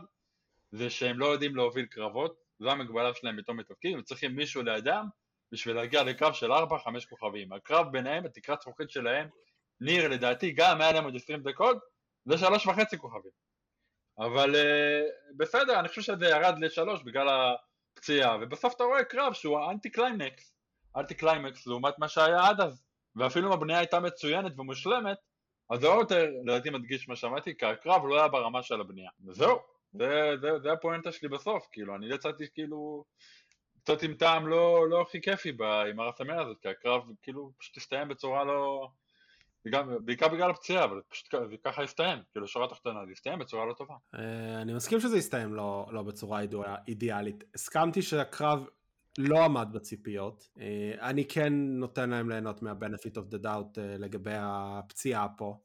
זה 0.73 0.91
שהם 0.91 1.19
לא 1.19 1.27
יודעים 1.27 1.57
להוביל 1.57 1.87
קרבות, 1.87 2.37
זו 2.59 2.71
המגבלה 2.71 3.15
שלהם 3.15 3.37
בתור 3.37 3.55
מתאבקים, 3.55 3.97
הם 3.97 4.03
צריכים 4.03 4.37
מישהו 4.37 4.63
לידם 4.63 5.07
בשביל 5.53 5.77
להגיע 5.77 6.03
לקרב 6.03 6.33
של 6.33 6.53
4-5 6.53 6.57
כוכבים. 7.09 7.53
הקרב 7.53 7.93
ביניהם, 7.93 8.27
התקרת 8.27 8.61
זכוכית 8.61 8.91
שלהם, 8.91 9.29
ניר 9.81 10.09
לדעתי 10.09 10.53
גם 10.53 10.81
היה 10.81 10.93
להם 10.93 11.05
עוד 11.05 11.17
20 11.17 11.43
דקות, 11.43 11.79
זה 12.25 12.39
שלוש 12.39 12.67
וחצי 12.67 12.99
כוכבים. 12.99 13.33
אבל 14.19 14.57
אה, 14.57 15.01
בסדר, 15.37 15.81
אני 15.81 15.89
חושב 15.89 16.03
שזה 16.03 16.27
ירד 16.27 16.55
לשלוש 16.59 17.03
בגלל 17.03 17.55
הפציעה, 17.97 18.37
ובסוף 18.41 18.75
אתה 18.77 18.85
רואה 18.85 19.05
קרב 19.05 19.33
שהוא 19.33 19.59
האנטי 19.59 19.91
קליימקס, 19.91 20.55
אנטי 20.97 21.15
קליימקס 21.15 21.67
לעומת 21.67 21.99
מה 21.99 22.09
שהיה 22.09 22.49
עד 22.49 22.61
אז, 22.61 22.83
ואפילו 23.17 23.49
אם 23.49 23.53
הבנייה 23.53 23.79
הייתה 23.79 24.01
מצוינת 24.01 24.53
ומושלמת, 24.59 25.19
אז 25.71 25.81
זה 25.81 25.87
עוד 25.87 26.01
יותר 26.01 26.31
לדעתי 26.45 26.71
מדגיש 26.71 27.09
מה 27.09 27.17
שאמרתי, 27.17 27.57
כי 27.57 27.67
הקרב 27.67 28.07
לא 28.07 28.19
היה 28.19 28.29
ברמה 28.29 28.63
של 28.63 28.81
הבנייה. 28.81 29.11
וזהו, 29.27 29.59
זה, 29.93 30.33
זה, 30.41 30.49
זה 30.63 30.73
הפואנטה 30.73 31.13
שלי 31.13 31.29
בסוף, 31.29 31.67
כאילו, 31.73 31.97
אני 31.97 32.15
יצאתי 32.15 32.45
כאילו 32.55 33.05
קצת 33.83 34.03
עם 34.03 34.15
טעם 34.15 34.49
לא, 34.49 34.89
לא 34.89 35.03
הכי 35.03 35.21
כיפי 35.21 35.53
עם 35.91 36.01
הרסמל 36.01 36.43
הזאת, 36.43 36.59
כי 36.63 36.69
הקרב 36.69 37.03
כאילו 37.23 37.53
פשוט 37.59 37.77
הסתיים 37.77 38.09
בצורה 38.09 38.45
לא... 38.45 38.89
וגם, 39.67 39.93
בעיקר 40.05 40.29
בגלל 40.29 40.51
הפציעה, 40.51 40.85
אבל 40.85 41.01
פשוט 41.09 41.35
ככה 41.65 41.83
הסתיים, 41.83 42.19
כאילו 42.33 42.49
שורה 42.49 42.69
תחתונה, 42.69 43.07
זה 43.07 43.13
הסתיים 43.13 43.39
בצורה 43.39 43.67
לא 43.67 43.73
טובה. 43.73 43.95
אה, 44.15 44.63
אני 44.63 44.75
מסכים 44.75 45.01
שזה 45.01 45.17
הסתיים 45.17 45.55
לא, 45.55 45.89
לא 45.93 46.03
בצורה 46.03 46.41
אידיאלית. 46.89 47.45
הסכמתי 47.55 48.03
שהקרב 48.03 48.67
לא 49.19 49.45
עמד 49.45 49.69
בציפיות. 49.73 50.49
אה, 50.61 50.93
אני 51.01 51.25
כן 51.25 51.53
נותן 51.53 52.11
להם 52.11 52.29
ליהנות 52.29 52.63
מה-benefit 52.63 53.15
of 53.15 53.35
the 53.35 53.45
doubt 53.45 53.79
אה, 53.79 53.97
לגבי 53.99 54.35
הפציעה 54.35 55.27
פה, 55.39 55.59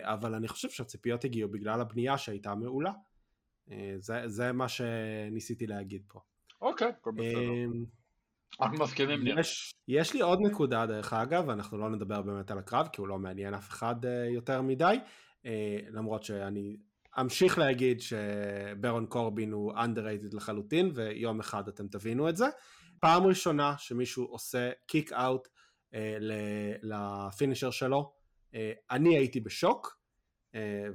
אבל 0.00 0.34
אני 0.34 0.48
חושב 0.48 0.70
שהציפיות 0.70 1.24
הגיעו 1.24 1.48
בגלל 1.48 1.80
הבנייה 1.80 2.18
שהייתה 2.18 2.54
מעולה. 2.54 2.92
זה, 3.98 4.22
זה 4.26 4.52
מה 4.52 4.68
שניסיתי 4.68 5.66
להגיד 5.66 6.02
פה. 6.08 6.20
אוקיי, 6.60 6.88
הכל 6.88 7.12
בסדר. 7.12 7.50
אנחנו 8.60 8.84
מסכימים 8.84 9.24
נראה. 9.24 9.40
יש, 9.40 9.74
יש 9.88 10.14
לי 10.14 10.20
עוד 10.20 10.38
נקודה 10.42 10.86
דרך 10.86 11.12
אגב, 11.12 11.50
אנחנו 11.50 11.78
לא 11.78 11.90
נדבר 11.90 12.22
באמת 12.22 12.50
על 12.50 12.58
הקרב 12.58 12.88
כי 12.92 13.00
הוא 13.00 13.08
לא 13.08 13.18
מעניין 13.18 13.54
אף 13.54 13.68
אחד 13.68 14.04
uh, 14.04 14.08
יותר 14.34 14.62
מדי, 14.62 14.96
uh, 15.42 15.46
למרות 15.90 16.24
שאני 16.24 16.76
אמשיך 17.20 17.58
להגיד 17.58 18.00
שברון 18.00 19.06
קורבין 19.06 19.52
הוא 19.52 19.72
underrated 19.72 20.36
לחלוטין 20.36 20.90
ויום 20.94 21.40
אחד 21.40 21.68
אתם 21.68 21.88
תבינו 21.88 22.28
את 22.28 22.36
זה. 22.36 22.46
פעם 23.00 23.26
ראשונה 23.26 23.74
שמישהו 23.78 24.24
עושה 24.24 24.70
קיק 24.86 25.12
אאוט 25.12 25.48
uh, 25.48 25.96
ל 26.82 26.92
finisher 26.92 27.70
שלו, 27.70 28.12
uh, 28.52 28.56
אני 28.90 29.16
הייתי 29.16 29.40
בשוק 29.40 30.04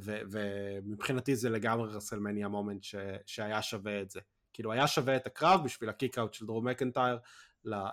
ומבחינתי 0.02 1.36
זה 1.36 1.50
לגמרי 1.50 1.90
רסלמניה 1.94 2.48
moment 2.48 2.84
שהיה 3.26 3.62
שווה 3.62 4.02
את 4.02 4.10
זה. 4.10 4.20
כאילו 4.54 4.72
היה 4.72 4.88
שווה 4.88 5.16
את 5.16 5.28
הקרב 5.28 5.64
בשביל 5.64 5.90
ה 5.90 5.95
kick 5.95 6.18
out 6.18 6.34
של 6.34 6.46
דרו 6.46 6.68
מקנטייר 6.68 7.18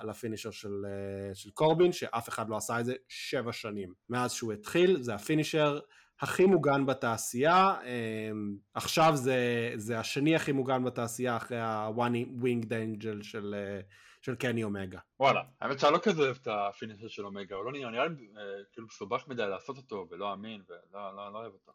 ל 0.04 0.09
finisher 0.09 0.50
של, 0.50 0.84
אה, 0.86 1.34
של 1.34 1.50
קורבין, 1.50 1.92
שאף 1.92 2.28
אחד 2.28 2.48
לא 2.48 2.56
עשה 2.56 2.80
את 2.80 2.84
זה 2.84 2.94
שבע 3.08 3.52
שנים. 3.52 3.92
מאז 4.08 4.32
שהוא 4.32 4.52
התחיל, 4.52 5.02
זה 5.02 5.14
ה 5.14 5.22
finisher 5.22 5.80
הכי 6.20 6.46
מוגן 6.46 6.86
בתעשייה, 6.86 7.74
אמ, 7.84 8.56
עכשיו 8.74 9.12
זה, 9.16 9.72
זה 9.76 9.98
השני 9.98 10.36
הכי 10.36 10.52
מוגן 10.52 10.84
בתעשייה 10.84 11.36
אחרי 11.36 11.60
ה-one 11.60 12.42
winged 12.42 12.68
angel 12.68 13.22
של, 13.22 13.54
אה, 13.58 13.80
של 14.22 14.34
קני 14.34 14.64
אומגה. 14.64 14.98
וואלה, 15.20 15.42
האמת 15.60 15.80
שאני 15.80 15.92
לא 15.92 15.98
כזה 15.98 16.22
אוהב 16.22 16.36
את 16.42 16.48
הפינישר 16.50 17.08
של 17.08 17.26
אומגה, 17.26 17.56
הוא 17.56 17.64
לא 17.64 17.72
נראה, 17.72 17.90
נראה 17.90 18.06
לי 18.06 18.28
אה, 18.36 18.42
כאילו 18.72 18.86
מסובך 18.86 19.28
מדי 19.28 19.46
לעשות 19.46 19.76
אותו 19.76 20.06
ולא 20.10 20.32
אמין 20.32 20.62
ולא 20.68 21.16
לא, 21.16 21.32
לא 21.32 21.38
אוהב 21.38 21.52
אותו. 21.52 21.72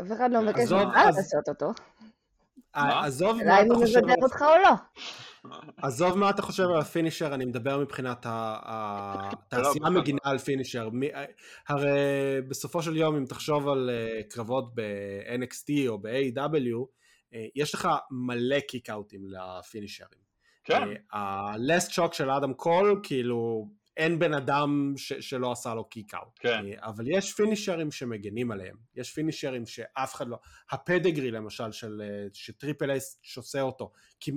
אף 0.00 0.12
אחד 0.12 0.30
לא 0.32 0.42
מבקש 0.42 0.72
ממך 0.72 0.94
לעשות 0.96 1.48
אותו. 1.48 1.72
עזוב 2.74 3.42
מה 3.42 3.62
אתה 3.62 3.74
חושב... 3.74 3.98
אולי 3.98 4.14
אם 4.14 4.20
הוא 4.20 4.24
אותך 4.24 4.42
או 4.42 4.62
לא. 4.62 4.72
עזוב 5.76 6.18
מה 6.18 6.30
אתה 6.30 6.42
חושב 6.42 6.64
על 6.64 6.80
הפינישר, 6.80 7.34
אני 7.34 7.44
מדבר 7.44 7.78
מבחינת 7.78 8.26
התעשייה 8.28 9.88
לא, 9.90 10.00
מגינה 10.00 10.18
על 10.24 10.38
פינישר. 10.38 10.88
הרי 11.68 11.90
בסופו 12.48 12.82
של 12.82 12.96
יום, 12.96 13.16
אם 13.16 13.24
תחשוב 13.24 13.68
על 13.68 13.90
אה, 13.90 14.20
קרבות 14.30 14.74
ב-NXT 14.74 15.88
או 15.88 15.98
ב-AW, 15.98 16.86
אה, 17.34 17.46
יש 17.54 17.74
לך 17.74 17.88
מלא 18.10 18.60
קיק-אוטים 18.60 19.20
לפינישרים. 19.26 20.26
כן. 20.64 20.88
ה-Last 21.12 21.90
Shot 21.90 22.12
של 22.12 22.30
אדם 22.30 22.54
קול, 22.54 23.00
כאילו, 23.02 23.68
אין 23.96 24.18
בן 24.18 24.34
אדם 24.34 24.92
ש- 24.96 25.12
שלא 25.12 25.52
עשה 25.52 25.74
לו 25.74 25.84
kick-out. 25.84 26.38
כן. 26.40 26.64
אבל 26.78 27.04
יש 27.08 27.32
פינישרים 27.32 27.90
שמגנים 27.90 28.50
עליהם. 28.50 28.76
יש 28.94 29.12
פינישרים 29.12 29.66
שאף 29.66 30.14
אחד 30.14 30.28
לא... 30.28 30.38
ה 30.70 30.77
Pedigree 30.77 31.30
למשל, 31.30 31.72
של, 31.72 32.02
אה, 32.04 32.26
ש 32.32 32.48
Triple 32.48 32.96
H 32.96 33.18
שעושה 33.22 33.60
אותו. 33.60 33.92
כי 34.20 34.32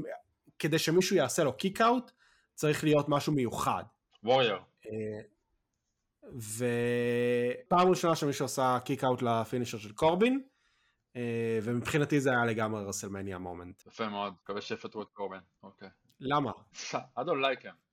כדי 0.60 0.80
שמישהו 0.80 1.16
יעשה 1.16 1.44
לו 1.44 1.54
kick 1.58 1.82
out, 1.82 2.12
צריך 2.54 2.84
להיות 2.84 3.06
משהו 3.10 3.34
מיוחד. 3.34 3.84
ברור. 4.24 4.60
אה, 4.86 5.22
ופעם 6.36 7.90
ראשונה 7.90 8.16
שמישהו 8.16 8.46
עשה 8.46 8.78
kick 8.86 9.04
out 9.04 9.22
ל 9.22 9.28
finisher 9.28 9.78
של 9.78 9.92
קורבין, 9.92 10.42
אה, 11.16 11.60
ומבחינתי 11.64 12.20
זה 12.20 12.30
היה 12.30 12.46
לגמרי 12.46 12.86
רסלמניה 12.86 13.38
moment. 13.38 13.84
יפה 13.88 14.10
מאוד, 14.10 14.34
מקווה 14.44 14.62
שיפטרו 14.62 15.02
את 15.02 15.08
קורבין, 15.14 15.42
אוקיי. 15.64 15.90
למה? 16.20 16.52
I 17.18 17.22
don't 17.22 17.42
like 17.44 17.64
him. 17.64 17.89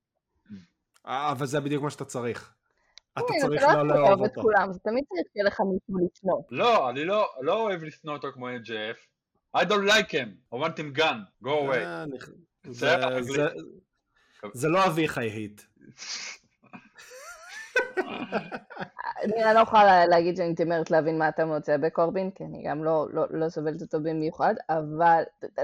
אה, 1.09 1.33
אבל 1.33 1.47
זה 1.47 1.61
בדיוק 1.61 1.83
מה 1.83 1.91
שאתה 1.91 2.05
צריך. 2.05 2.53
אתה 3.19 3.25
צריך 3.41 3.63
לא 3.63 3.87
לאהוב 3.87 4.21
אותו. 4.21 4.43
זה 4.73 4.79
תמיד 4.79 5.05
צריך 5.09 5.27
שיהיה 5.33 5.47
לך 5.47 5.61
מישהו 5.61 6.07
לשנוא. 6.07 6.43
לא, 6.51 6.91
אני 6.91 7.05
לא, 7.05 7.29
לא 7.41 7.63
אוהב 7.63 7.83
לשנוא 7.83 8.15
אותו 8.15 8.29
כמו 8.33 8.49
MJF. 8.49 8.97
I 9.57 9.65
don't 9.65 9.87
like 9.89 10.11
him, 10.11 10.29
I 10.53 10.57
want 10.57 10.79
him 10.79 10.99
gun, 10.99 11.19
go 11.45 11.49
away. 11.49 11.85
זה 14.53 14.69
לא 14.69 14.87
אביחי 14.87 15.19
heat. 15.19 15.63
אני 19.25 19.55
לא 19.55 19.61
יכולה 19.61 20.07
להגיד 20.07 20.37
שאני 20.37 20.51
מתיימרת 20.51 20.91
להבין 20.91 21.19
מה 21.19 21.29
אתה 21.29 21.45
מוצא 21.45 21.77
בקורבין, 21.77 22.31
כי 22.31 22.45
אני 22.45 22.65
גם 22.67 22.85
לא, 22.85 23.07
לא, 23.13 23.27
לא 23.31 23.49
סובלת 23.49 23.83
אותו 23.83 24.01
במיוחד, 24.01 24.55
אבל 24.69 25.23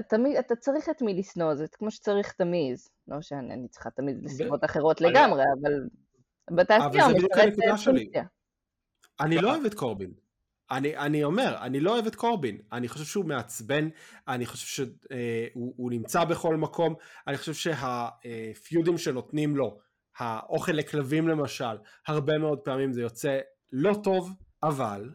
תמיד, 0.09 0.37
אתה 0.37 0.57
צריך 0.57 0.89
את 0.89 1.03
מי 1.03 1.15
לשנוא, 1.15 1.55
זה 1.55 1.67
כמו 1.73 1.91
שצריך 1.91 2.33
תמיז. 2.33 2.89
לא 3.09 3.21
שאני 3.21 3.69
צריכה 3.69 3.91
תמיד 3.91 4.25
לסיבות 4.25 4.65
אחרות 4.65 5.01
לגמרי, 5.01 5.43
אבל 5.61 5.89
בתעשייה 6.51 7.05
הוא 7.05 7.13
משרת 7.13 7.55
פונקציה. 7.85 8.25
אני 9.21 9.37
לא 9.37 9.51
אוהב 9.51 9.65
את 9.65 9.75
קורבין. 9.75 10.13
אני, 10.71 10.97
אני 10.97 11.25
אומר, 11.25 11.57
אני 11.61 11.81
לא 11.81 11.95
אוהב 11.95 12.07
את 12.07 12.15
קורבין, 12.15 12.59
אני 12.73 12.89
חושב 12.89 13.05
שהוא 13.05 13.25
מעצבן, 13.25 13.89
אני 14.29 14.47
חושב 14.47 14.67
שהוא 14.67 15.91
אה, 15.91 15.97
נמצא 15.97 16.25
בכל 16.25 16.57
מקום, 16.57 16.95
אני 17.27 17.37
חושב 17.37 17.55
שהפיודים 17.55 18.99
שנותנים 18.99 19.57
לו, 19.57 19.79
האוכל 20.19 20.73
לכלבים 20.73 21.29
למשל, 21.29 21.77
הרבה 22.07 22.39
מאוד 22.39 22.59
פעמים 22.59 22.93
זה 22.93 23.03
יוצא 23.03 23.39
לא 23.73 23.95
טוב, 24.05 24.33
אבל 24.63 25.11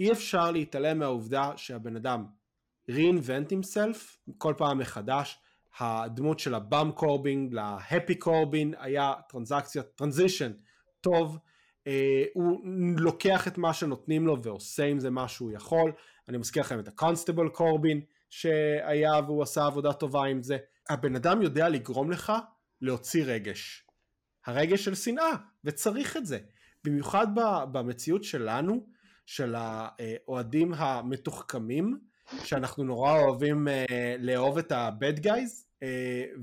אי 0.00 0.12
אפשר 0.12 0.50
להתעלם 0.50 0.98
מהעובדה 0.98 1.52
שהבן 1.56 1.96
אדם 1.96 2.26
reinvent 2.90 3.52
himself 3.52 4.30
כל 4.38 4.54
פעם 4.58 4.78
מחדש, 4.78 5.38
הדמות 5.78 6.38
של 6.38 6.54
הבאם 6.54 6.92
קורבין 6.92 7.48
להפי 7.52 8.14
קורבין 8.14 8.74
היה 8.78 9.12
טרנזקציה, 9.28 9.82
טרנזישן 9.82 10.52
טוב, 11.00 11.38
Uh, 11.80 11.92
הוא 12.34 12.60
לוקח 12.98 13.48
את 13.48 13.58
מה 13.58 13.74
שנותנים 13.74 14.26
לו 14.26 14.42
ועושה 14.42 14.84
עם 14.84 14.98
זה 14.98 15.10
מה 15.10 15.28
שהוא 15.28 15.52
יכול. 15.52 15.92
אני 16.28 16.38
מזכיר 16.38 16.62
לכם 16.62 16.78
את 16.78 16.88
הקונסטבל 16.88 17.48
קורבין 17.48 18.00
שהיה 18.30 19.20
והוא 19.26 19.42
עשה 19.42 19.66
עבודה 19.66 19.92
טובה 19.92 20.24
עם 20.24 20.42
זה. 20.42 20.58
הבן 20.90 21.16
אדם 21.16 21.42
יודע 21.42 21.68
לגרום 21.68 22.10
לך 22.10 22.32
להוציא 22.80 23.24
רגש. 23.24 23.86
הרגש 24.46 24.84
של 24.84 24.94
שנאה, 24.94 25.32
וצריך 25.64 26.16
את 26.16 26.26
זה. 26.26 26.38
במיוחד 26.84 27.26
במציאות 27.72 28.24
שלנו, 28.24 28.86
של 29.26 29.54
האוהדים 29.56 30.74
המתוחכמים, 30.74 31.98
שאנחנו 32.44 32.84
נורא 32.84 33.18
אוהבים 33.18 33.68
uh, 33.68 33.90
לאהוב 34.18 34.58
את 34.58 34.72
ה-bad 34.72 35.24
guys, 35.24 35.64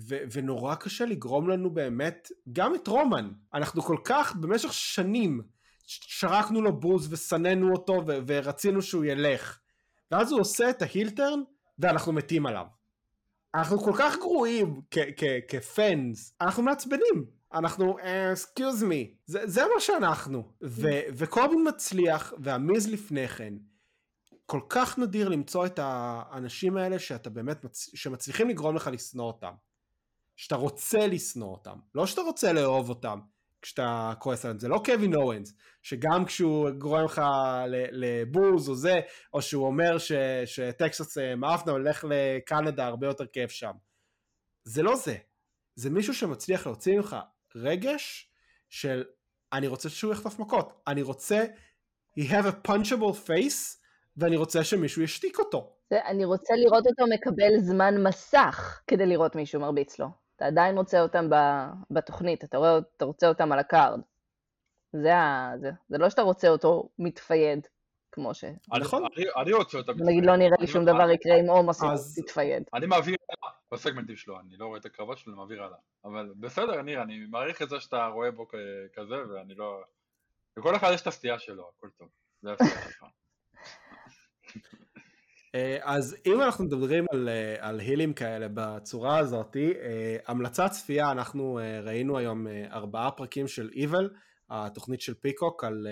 ו- 0.08 0.24
ונורא 0.32 0.76
קשה 0.76 1.06
לגרום 1.06 1.50
לנו 1.50 1.70
באמת, 1.70 2.32
גם 2.54 2.76
את 2.76 2.88
רומן, 2.88 3.30
אנחנו 3.54 3.82
כל 3.82 3.98
כך 4.04 4.36
במשך 4.36 4.74
שנים 4.74 5.42
שרקנו 5.88 6.62
לו 6.62 6.80
בוז 6.80 7.14
ושנאנו 7.14 7.74
אותו 7.74 8.04
ורצינו 8.28 8.82
שהוא 8.82 9.06
ילך, 9.06 9.60
ואז 10.12 10.32
הוא 10.32 10.42
עושה 10.42 10.70
את 10.70 10.82
ההילטרן 10.82 11.40
ואנחנו 11.80 12.14
מתים 12.14 12.46
עליו. 12.46 12.66
אנחנו 13.56 13.80
כל 13.80 13.94
כך 13.98 14.18
גרועים 14.18 14.82
כפאנס, 15.48 16.36
אנחנו 16.42 16.64
מעצבנים, 16.64 17.26
אנחנו 17.54 17.98
אסקיוז 18.34 18.84
uh, 18.84 18.86
מי, 18.86 19.16
זה, 19.26 19.48
זה 19.48 19.62
מה 19.62 19.80
שאנחנו, 19.80 20.52
ו- 20.64 21.08
וקובין 21.14 21.68
מצליח 21.68 22.34
והמיז 22.40 22.90
לפני 22.90 23.28
כן, 23.28 23.54
כל 24.46 24.62
כך 24.70 25.00
נדיר 25.00 25.30
למצוא 25.30 25.66
את 25.66 25.80
האנשים 25.82 26.78
האלה 26.78 27.00
שאתה 27.00 27.30
באמת, 27.30 27.64
מצ... 27.64 27.90
שמצליחים 27.96 28.50
לגרום 28.50 28.76
לך 28.76 28.90
לשנוא 28.94 29.26
אותם. 29.26 29.54
שאתה 30.36 30.56
רוצה 30.56 31.08
לשנוא 31.08 31.48
אותם, 31.48 31.80
לא 31.96 32.06
שאתה 32.06 32.22
רוצה 32.22 32.54
לאהוב 32.54 32.90
אותם 32.90 33.20
כשאתה 33.62 34.14
כועס 34.20 34.46
עליהם, 34.46 34.60
זה 34.60 34.68
לא 34.68 34.82
קווין 34.86 35.16
אורנס, 35.16 35.54
שגם 35.82 36.26
כשהוא 36.26 36.70
גורם 36.70 37.06
לך 37.06 37.22
לבוז 37.92 38.70
או 38.70 38.76
זה, 38.76 38.96
או 39.34 39.42
שהוא 39.42 39.66
אומר 39.66 39.98
ש... 39.98 40.12
שטקסס 40.46 41.18
אה, 41.18 41.36
מאפנה 41.36 41.72
הולך 41.72 42.06
לקנדה 42.10 42.86
הרבה 42.86 43.08
יותר 43.08 43.26
כיף 43.26 43.52
שם. 43.52 43.72
זה 44.64 44.84
לא 44.84 44.96
זה, 44.96 45.18
זה 45.76 45.90
מישהו 45.90 46.14
שמצליח 46.14 46.68
להוציא 46.68 46.98
ממך 46.98 47.16
רגש 47.62 48.30
של 48.70 49.04
אני 49.54 49.68
רוצה 49.68 49.90
שהוא 49.90 50.12
יחטוף 50.14 50.40
מכות, 50.40 50.82
אני 50.88 51.02
רוצה 51.02 51.46
he 52.20 52.24
have 52.24 52.46
a 52.46 52.68
punchable 52.68 53.28
face, 53.28 53.78
ואני 54.18 54.36
רוצה 54.38 54.64
שמישהו 54.64 55.02
ישתיק 55.02 55.40
אותו. 55.40 55.74
זה, 55.90 56.00
אני 56.06 56.26
רוצה 56.26 56.54
לראות 56.56 56.84
אותו 56.88 57.04
מקבל 57.14 57.60
זמן 57.60 58.04
מסך 58.04 58.82
כדי 58.88 59.06
לראות 59.06 59.36
מישהו 59.36 59.62
מרביץ 59.62 60.00
לו. 60.00 60.08
אתה 60.36 60.46
עדיין 60.46 60.78
רוצה 60.78 61.02
אותם 61.02 61.30
ב, 61.30 61.36
בתוכנית, 61.92 62.44
אתה, 62.44 62.58
רואה, 62.58 62.78
אתה 62.98 63.06
רוצה 63.06 63.28
אותם 63.28 63.52
על 63.52 63.60
ה 63.60 63.66
card. 63.66 64.00
זה, 64.94 65.16
ה, 65.16 65.52
זה, 65.62 65.70
זה 65.90 65.98
לא 65.98 66.10
שאתה 66.10 66.22
רוצה 66.22 66.50
אותו 66.50 66.90
מתפייד, 67.00 67.68
כמו 68.12 68.34
ש... 68.34 68.44
אני- 68.44 68.80
נכון. 68.82 69.04
אני- 69.18 69.26
אני 69.42 69.54
רוצה 69.54 69.78
אותה 69.78 69.92
נגיד 69.96 70.26
לא 70.26 70.36
נראה 70.36 70.50
לי 70.50 70.56
אני- 70.60 70.68
שום 70.68 70.86
דבר 70.86 71.10
יקרה 71.10 71.36
עם 71.38 71.50
עומס 71.50 71.82
תתפייד. 72.20 72.64
אני 72.74 72.86
מעביר 72.86 73.16
בסגמנטים 73.72 74.16
שלו, 74.16 74.40
אני 74.40 74.58
לא 74.58 74.66
רואה 74.66 74.80
את 74.80 74.86
הקרבות 74.86 75.18
שלו, 75.18 75.34
אני 75.34 75.40
מעביר 75.40 75.64
הלאה. 75.64 75.78
אבל 76.06 76.34
בסדר, 76.40 76.82
ניר, 76.82 77.02
אני 77.02 77.26
מעריך 77.26 77.62
את 77.62 77.70
זה 77.70 77.80
שאתה 77.80 78.06
רואה 78.06 78.32
בו 78.32 78.48
כזה, 78.94 79.16
ואני 79.34 79.56
לא... 79.56 79.84
לכל 80.58 80.76
אחד 80.76 80.92
יש 80.94 81.02
את 81.02 81.08
הסטייה 81.08 81.40
שלו, 81.40 81.72
הכל 81.78 81.90
טוב. 81.98 82.10
זה 82.42 82.52
הסטייה 82.52 82.82
שלך. 82.82 83.06
אה, 85.56 85.78
אז 85.82 86.18
אם 86.26 86.42
אנחנו 86.42 86.66
מדברים 86.66 87.06
על, 87.12 87.30
אה, 87.30 87.56
על 87.60 87.80
הילים 87.80 88.14
כאלה 88.14 88.48
בצורה 88.54 89.18
הזאת, 89.18 89.58
אה, 89.58 90.18
המלצת 90.28 90.72
צפייה, 90.72 91.12
אנחנו 91.12 91.60
ראינו 91.84 92.18
היום 92.18 92.48
ארבעה 92.72 93.12
פרקים 93.12 93.48
של 93.48 93.70
Evil, 93.74 94.18
התוכנית 94.50 95.02
של 95.02 95.14
פיקוק 95.14 95.64
על, 95.64 95.88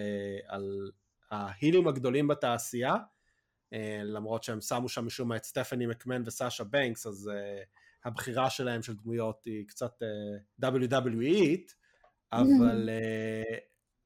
על 0.48 0.92
ההילים 1.32 1.88
הגדולים 1.88 2.28
בתעשייה, 2.28 2.96
למרות 4.04 4.44
שהם 4.44 4.62
שמו 4.62 4.90
שם 4.90 5.06
משום 5.06 5.28
מה 5.28 5.36
את 5.36 5.44
סטפני 5.44 5.86
מקמן 5.86 6.24
וסאשה 6.26 6.64
בנקס, 6.64 7.08
אז 7.08 7.30
אה, 7.34 7.64
הבחירה 8.06 8.50
שלהם 8.50 8.82
של 8.84 8.94
דמויות 8.96 9.46
היא 9.46 9.68
קצת 9.68 10.04
אה, 10.04 10.70
WWEית, 10.70 11.72
אבל 12.32 12.90
אה, 12.90 13.58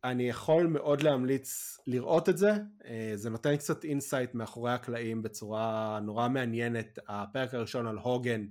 אני 0.04 0.30
יכול 0.30 0.68
מאוד 0.68 1.02
להמליץ 1.02 1.78
לראות 1.88 2.30
את 2.30 2.38
זה, 2.38 2.52
אה, 2.86 3.12
זה 3.16 3.30
נותן 3.30 3.58
קצת 3.58 3.84
insight 3.84 4.34
מאחורי 4.34 4.72
הקלעים 4.72 5.22
בצורה 5.22 6.00
נורא 6.04 6.30
מעניינת, 6.30 7.00
הפרק 7.08 7.54
הראשון 7.54 7.88
על 7.88 7.98
הוגן 7.98 8.46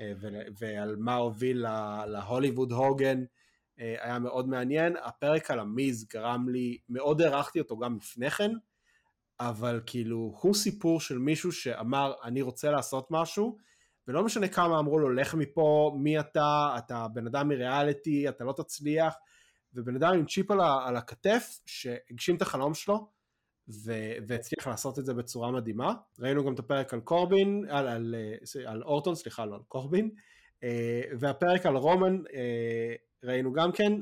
אה, 0.00 0.12
ו- 0.20 0.42
ועל 0.58 0.96
מה 0.98 1.14
הוביל 1.14 1.58
לה- 1.62 2.04
להוליווד 2.06 2.72
הוגן 2.72 3.24
אה, 3.80 3.94
היה 4.00 4.18
מאוד 4.18 4.48
מעניין, 4.48 4.96
הפרק 5.02 5.50
על 5.50 5.60
המיז 5.60 6.08
גרם 6.08 6.48
לי, 6.48 6.78
מאוד 6.88 7.22
הערכתי 7.22 7.60
אותו 7.60 7.78
גם 7.78 7.96
לפני 7.96 8.30
כן, 8.30 8.50
אבל 9.40 9.80
כאילו 9.86 10.34
הוא 10.40 10.54
סיפור 10.54 11.00
של 11.00 11.18
מישהו 11.18 11.52
שאמר 11.52 12.12
אני 12.24 12.42
רוצה 12.42 12.70
לעשות 12.70 13.06
משהו 13.10 13.58
ולא 14.08 14.24
משנה 14.24 14.48
כמה 14.48 14.78
אמרו 14.78 14.98
לו 14.98 15.10
לך 15.10 15.34
מפה, 15.34 15.96
מי 15.98 16.20
אתה, 16.20 16.74
אתה 16.78 17.06
בן 17.14 17.26
אדם 17.26 17.48
מריאליטי, 17.48 18.28
אתה 18.28 18.44
לא 18.44 18.52
תצליח, 18.52 19.14
ובן 19.74 19.96
אדם 19.96 20.14
עם 20.14 20.26
צ'יפ 20.26 20.50
על, 20.50 20.60
על 20.86 20.96
הכתף 20.96 21.60
שהגשים 21.66 22.36
את 22.36 22.42
החלום 22.42 22.74
שלו 22.74 23.08
ו- 23.68 24.12
והצליח 24.26 24.66
לעשות 24.66 24.98
את 24.98 25.04
זה 25.04 25.14
בצורה 25.14 25.50
מדהימה. 25.50 25.94
ראינו 26.18 26.44
גם 26.44 26.54
את 26.54 26.58
הפרק 26.58 26.94
על 26.94 27.00
קורבין, 27.00 27.64
על, 27.68 27.88
על, 27.88 28.14
על 28.66 28.82
אורטון, 28.82 29.14
סליחה, 29.14 29.44
לא 29.44 29.54
על 29.54 29.62
קורבין, 29.68 30.10
אה, 30.62 31.02
והפרק 31.18 31.66
על 31.66 31.76
רומן 31.76 32.22
אה, 32.34 32.94
ראינו 33.24 33.52
גם 33.52 33.72
כן, 33.72 33.92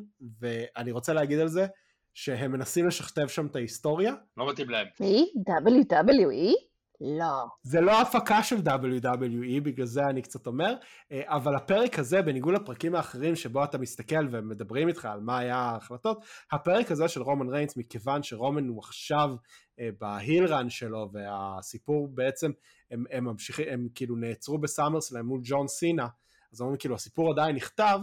ואני 0.41 0.91
רוצה 0.91 1.13
להגיד 1.13 1.39
על 1.39 1.49
זה 1.49 1.67
שהם 2.15 2.53
מנסים 2.53 2.87
לשכתב 2.87 3.29
שם 3.29 3.47
את 3.47 3.57
ההיסטוריה. 3.57 4.15
לא 4.37 4.51
מתאים 4.51 4.71
להם. 4.71 4.87
מי? 5.01 5.27
WWE? 5.49 6.73
לא. 7.05 7.47
זה 7.63 7.81
לא 7.81 8.01
הפקה 8.01 8.43
של 8.43 8.57
WWE, 8.57 9.61
בגלל 9.63 9.87
זה 9.87 10.01
אני 10.11 10.23
קצת 10.23 10.47
אומר, 10.47 10.75
אה, 11.13 11.23
אבל 11.27 11.57
הפרק 11.57 11.99
הזה, 11.99 12.23
בניגוד 12.23 12.55
לפרקים 12.55 12.95
האחרים 12.95 13.37
שבו 13.37 13.65
אתה 13.65 13.79
מסתכל 13.79 14.29
ומדברים 14.31 14.89
איתך 14.89 15.05
על 15.05 15.21
מה 15.21 15.39
היה 15.39 15.57
ההחלטות, 15.57 16.25
הפרק 16.53 16.91
הזה 16.91 17.09
של 17.09 17.23
רומן 17.23 17.49
ריינס, 17.49 17.77
מכיוון 17.77 18.23
שרומן 18.23 18.69
הוא 18.69 18.79
עכשיו 18.79 19.31
אה, 19.81 19.89
בהיל 20.01 20.47
רן 20.47 20.71
שלו, 20.71 21.11
והסיפור 21.13 22.09
בעצם, 22.09 22.51
הם, 22.91 23.05
הם 23.11 23.25
ממשיכים, 23.25 23.67
הם 23.71 23.89
כאילו 23.95 24.17
נעצרו 24.17 24.59
בסאמרסלאם 24.59 25.27
מול 25.27 25.41
ג'ון 25.45 25.69
סינה, 25.69 26.07
אז 26.53 26.61
אומרים 26.61 26.79
כאילו 26.79 26.95
הסיפור 26.95 27.31
עדיין 27.33 27.57
נכתב, 27.57 27.99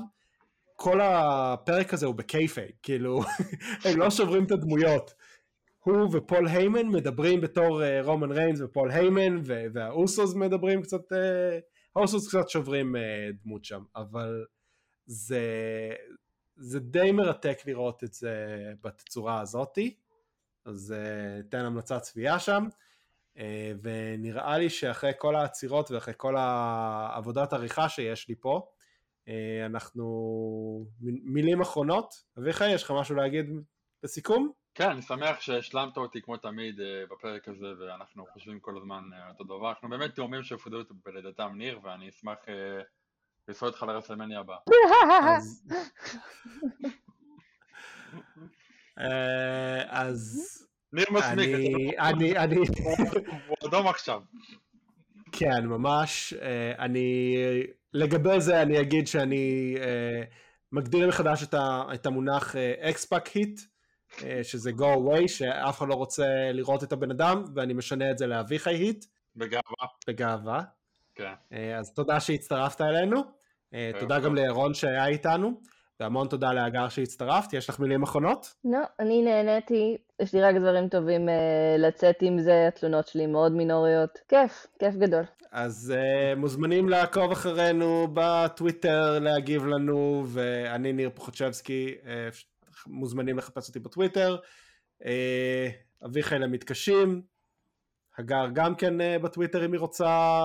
כל 0.82 1.02
הפרק 1.02 1.94
הזה 1.94 2.06
הוא 2.06 2.16
ב 2.16 2.22
kayfabe, 2.22 2.76
כאילו, 2.84 3.22
הם 3.86 4.00
לא 4.00 4.10
שוברים 4.10 4.44
את 4.44 4.52
הדמויות. 4.52 5.14
הוא 5.80 6.10
ופול 6.12 6.48
היימן 6.48 6.88
מדברים 6.88 7.42
בתור 7.42 7.82
uh, 7.82 8.06
רומן 8.06 8.32
ריינס 8.32 8.62
ופול 8.62 8.92
היימן 8.92 9.42
והאוסוס 9.74 10.36
מדברים 10.36 10.82
קצת, 10.82 11.12
uh, 11.12 11.16
האוסוס 11.96 12.28
קצת 12.28 12.50
שוברים 12.50 12.96
uh, 12.96 13.00
דמות 13.44 13.66
שם, 13.66 13.84
אבל 13.96 14.46
זה, 15.06 15.42
זה 16.56 16.80
די 16.80 17.12
מרתק 17.12 17.58
לראות 17.66 18.04
את 18.04 18.14
זה 18.14 18.36
בתצורה 18.84 19.42
הזאתי, 19.42 19.96
אז 20.66 20.96
uh, 20.98 21.48
תן 21.50 21.66
המלצת 21.66 22.02
צפייה 22.02 22.40
שם, 22.40 22.68
uh, 23.36 23.40
ונראה 23.82 24.58
לי 24.58 24.70
שאחרי 24.70 25.12
כל 25.18 25.36
העצירות 25.36 25.92
ואחרי 25.92 26.14
כל 26.18 26.36
העבודת 26.38 27.54
עריכה 27.54 27.90
שיש 27.90 28.28
לי 28.30 28.36
פה, 28.40 28.70
אנחנו 29.66 30.06
מ- 31.02 31.34
מילים 31.34 31.62
אחרונות, 31.62 32.14
אביחי 32.40 32.72
יש 32.74 32.84
לך 32.84 32.92
משהו 32.92 33.16
להגיד 33.16 33.46
לסיכום? 34.04 34.52
כן, 34.76 34.90
אני 34.90 35.02
שמח 35.02 35.40
שהשלמת 35.40 35.98
אותי 35.98 36.22
כמו 36.22 36.38
תמיד 36.38 36.80
אה, 36.80 37.04
בפרק 37.12 37.48
הזה, 37.48 37.68
ואנחנו 37.80 38.26
חושבים 38.34 38.60
כל 38.60 38.78
הזמן 38.78 39.04
אה, 39.14 39.30
אותו 39.30 39.44
דבר. 39.44 39.70
אנחנו 39.70 39.90
באמת 39.90 40.16
תאומים 40.16 40.44
שהופדו 40.44 40.78
בלידתם 41.06 41.52
ניר, 41.56 41.80
ואני 41.84 42.10
אשמח 42.10 42.38
אה, 42.48 42.82
לנסוע 43.48 43.70
איתך 43.70 43.84
לרסלמניה 43.84 44.40
הבאה. 44.40 44.58
אז... 45.22 45.68
אה, 49.00 50.12
ניר 50.94 51.06
מסמיק, 51.12 51.50
אני, 51.56 52.00
אני, 52.00 52.38
אני, 52.38 52.56
הוא 53.48 53.58
אדום 53.68 53.88
עכשיו. 53.88 54.22
כן, 55.32 55.66
ממש, 55.66 56.34
אה, 56.42 56.72
אני, 56.80 57.36
לגבי 57.94 58.42
זה 58.42 58.62
אני 58.62 58.82
אגיד 58.82 59.08
שאני 59.08 59.76
אה, 59.82 60.24
מגדיר 60.72 61.08
מחדש 61.08 61.44
את 61.94 62.06
המונח 62.06 62.56
X-Pac 62.80 63.28
heat, 63.28 63.62
שזה 64.44 64.72
go 64.72 64.84
away, 64.84 65.28
שאף 65.28 65.78
אחד 65.78 65.88
לא 65.88 65.94
רוצה 65.94 66.52
לראות 66.54 66.84
את 66.84 66.92
הבן 66.92 67.12
אדם, 67.12 67.44
ואני 67.56 67.74
משנה 67.74 68.12
את 68.12 68.18
זה 68.18 68.28
לאביחי 68.28 68.76
heat, 68.76 69.06
בגאווה, 69.36 69.88
בגאווה. 70.08 70.64
כן. 71.16 71.34
אה, 71.54 71.78
אז 71.78 71.94
תודה 71.94 72.20
שהצטרפת 72.20 72.82
אלינו, 72.82 73.24
אה, 73.74 73.92
תודה 74.00 74.20
גם 74.20 74.36
לירון 74.36 74.74
שהיה 74.74 75.08
איתנו, 75.08 75.62
והמון 76.00 76.28
תודה 76.28 76.54
להגר 76.54 76.90
שהצטרפת, 76.90 77.54
יש 77.54 77.70
לך 77.70 77.80
מילים 77.80 78.04
אחרונות? 78.04 78.56
לא, 78.66 78.80
אני 79.00 79.22
נהניתי, 79.22 79.98
יש 80.20 80.34
לי 80.34 80.42
רק 80.42 80.56
דברים 80.56 80.90
טובים 80.90 81.30
אה, 81.30 81.76
לצאת 81.78 82.16
עם 82.22 82.40
זה, 82.40 82.68
התלונות 82.68 83.08
שלי 83.08 83.28
מאוד 83.28 83.52
מינוריות. 83.52 84.20
כיף, 84.28 84.68
כיף 84.80 84.96
גדול. 84.96 85.24
אז 85.52 85.94
uh, 85.96 86.36
מוזמנים 86.40 86.90
לעקוב 86.90 87.32
אחרינו 87.32 88.08
בטוויטר, 88.14 89.20
להגיב 89.20 89.66
לנו, 89.66 90.24
ואני 90.28 90.94
ניר 90.94 91.10
פוחצ'בסקי, 91.16 91.96
uh, 92.04 92.08
מוזמנים 92.88 93.38
לחפש 93.38 93.68
אותי 93.68 93.80
בטוויטר. 93.80 94.38
Uh, 95.04 95.06
אביחי 96.06 96.40
למתקשים, 96.40 97.22
הגר 98.18 98.46
גם 98.54 98.76
כן 98.76 99.02
uh, 99.02 99.24
בטוויטר 99.24 99.66
אם 99.66 99.74
היא 99.74 99.80
רוצה 99.80 100.36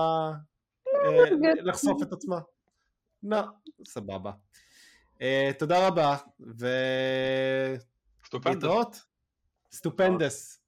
uh, 0.87 1.61
לחשוף 1.63 2.03
את 2.03 2.13
עצמה. 2.13 2.39
לא, 3.23 3.41
סבבה. 3.87 4.31
Uh, 5.19 5.21
תודה 5.59 5.87
רבה, 5.87 6.15
סטופנדו. 8.25 8.49
ולהתראות. 8.49 9.05
סטופנדס. 9.71 10.61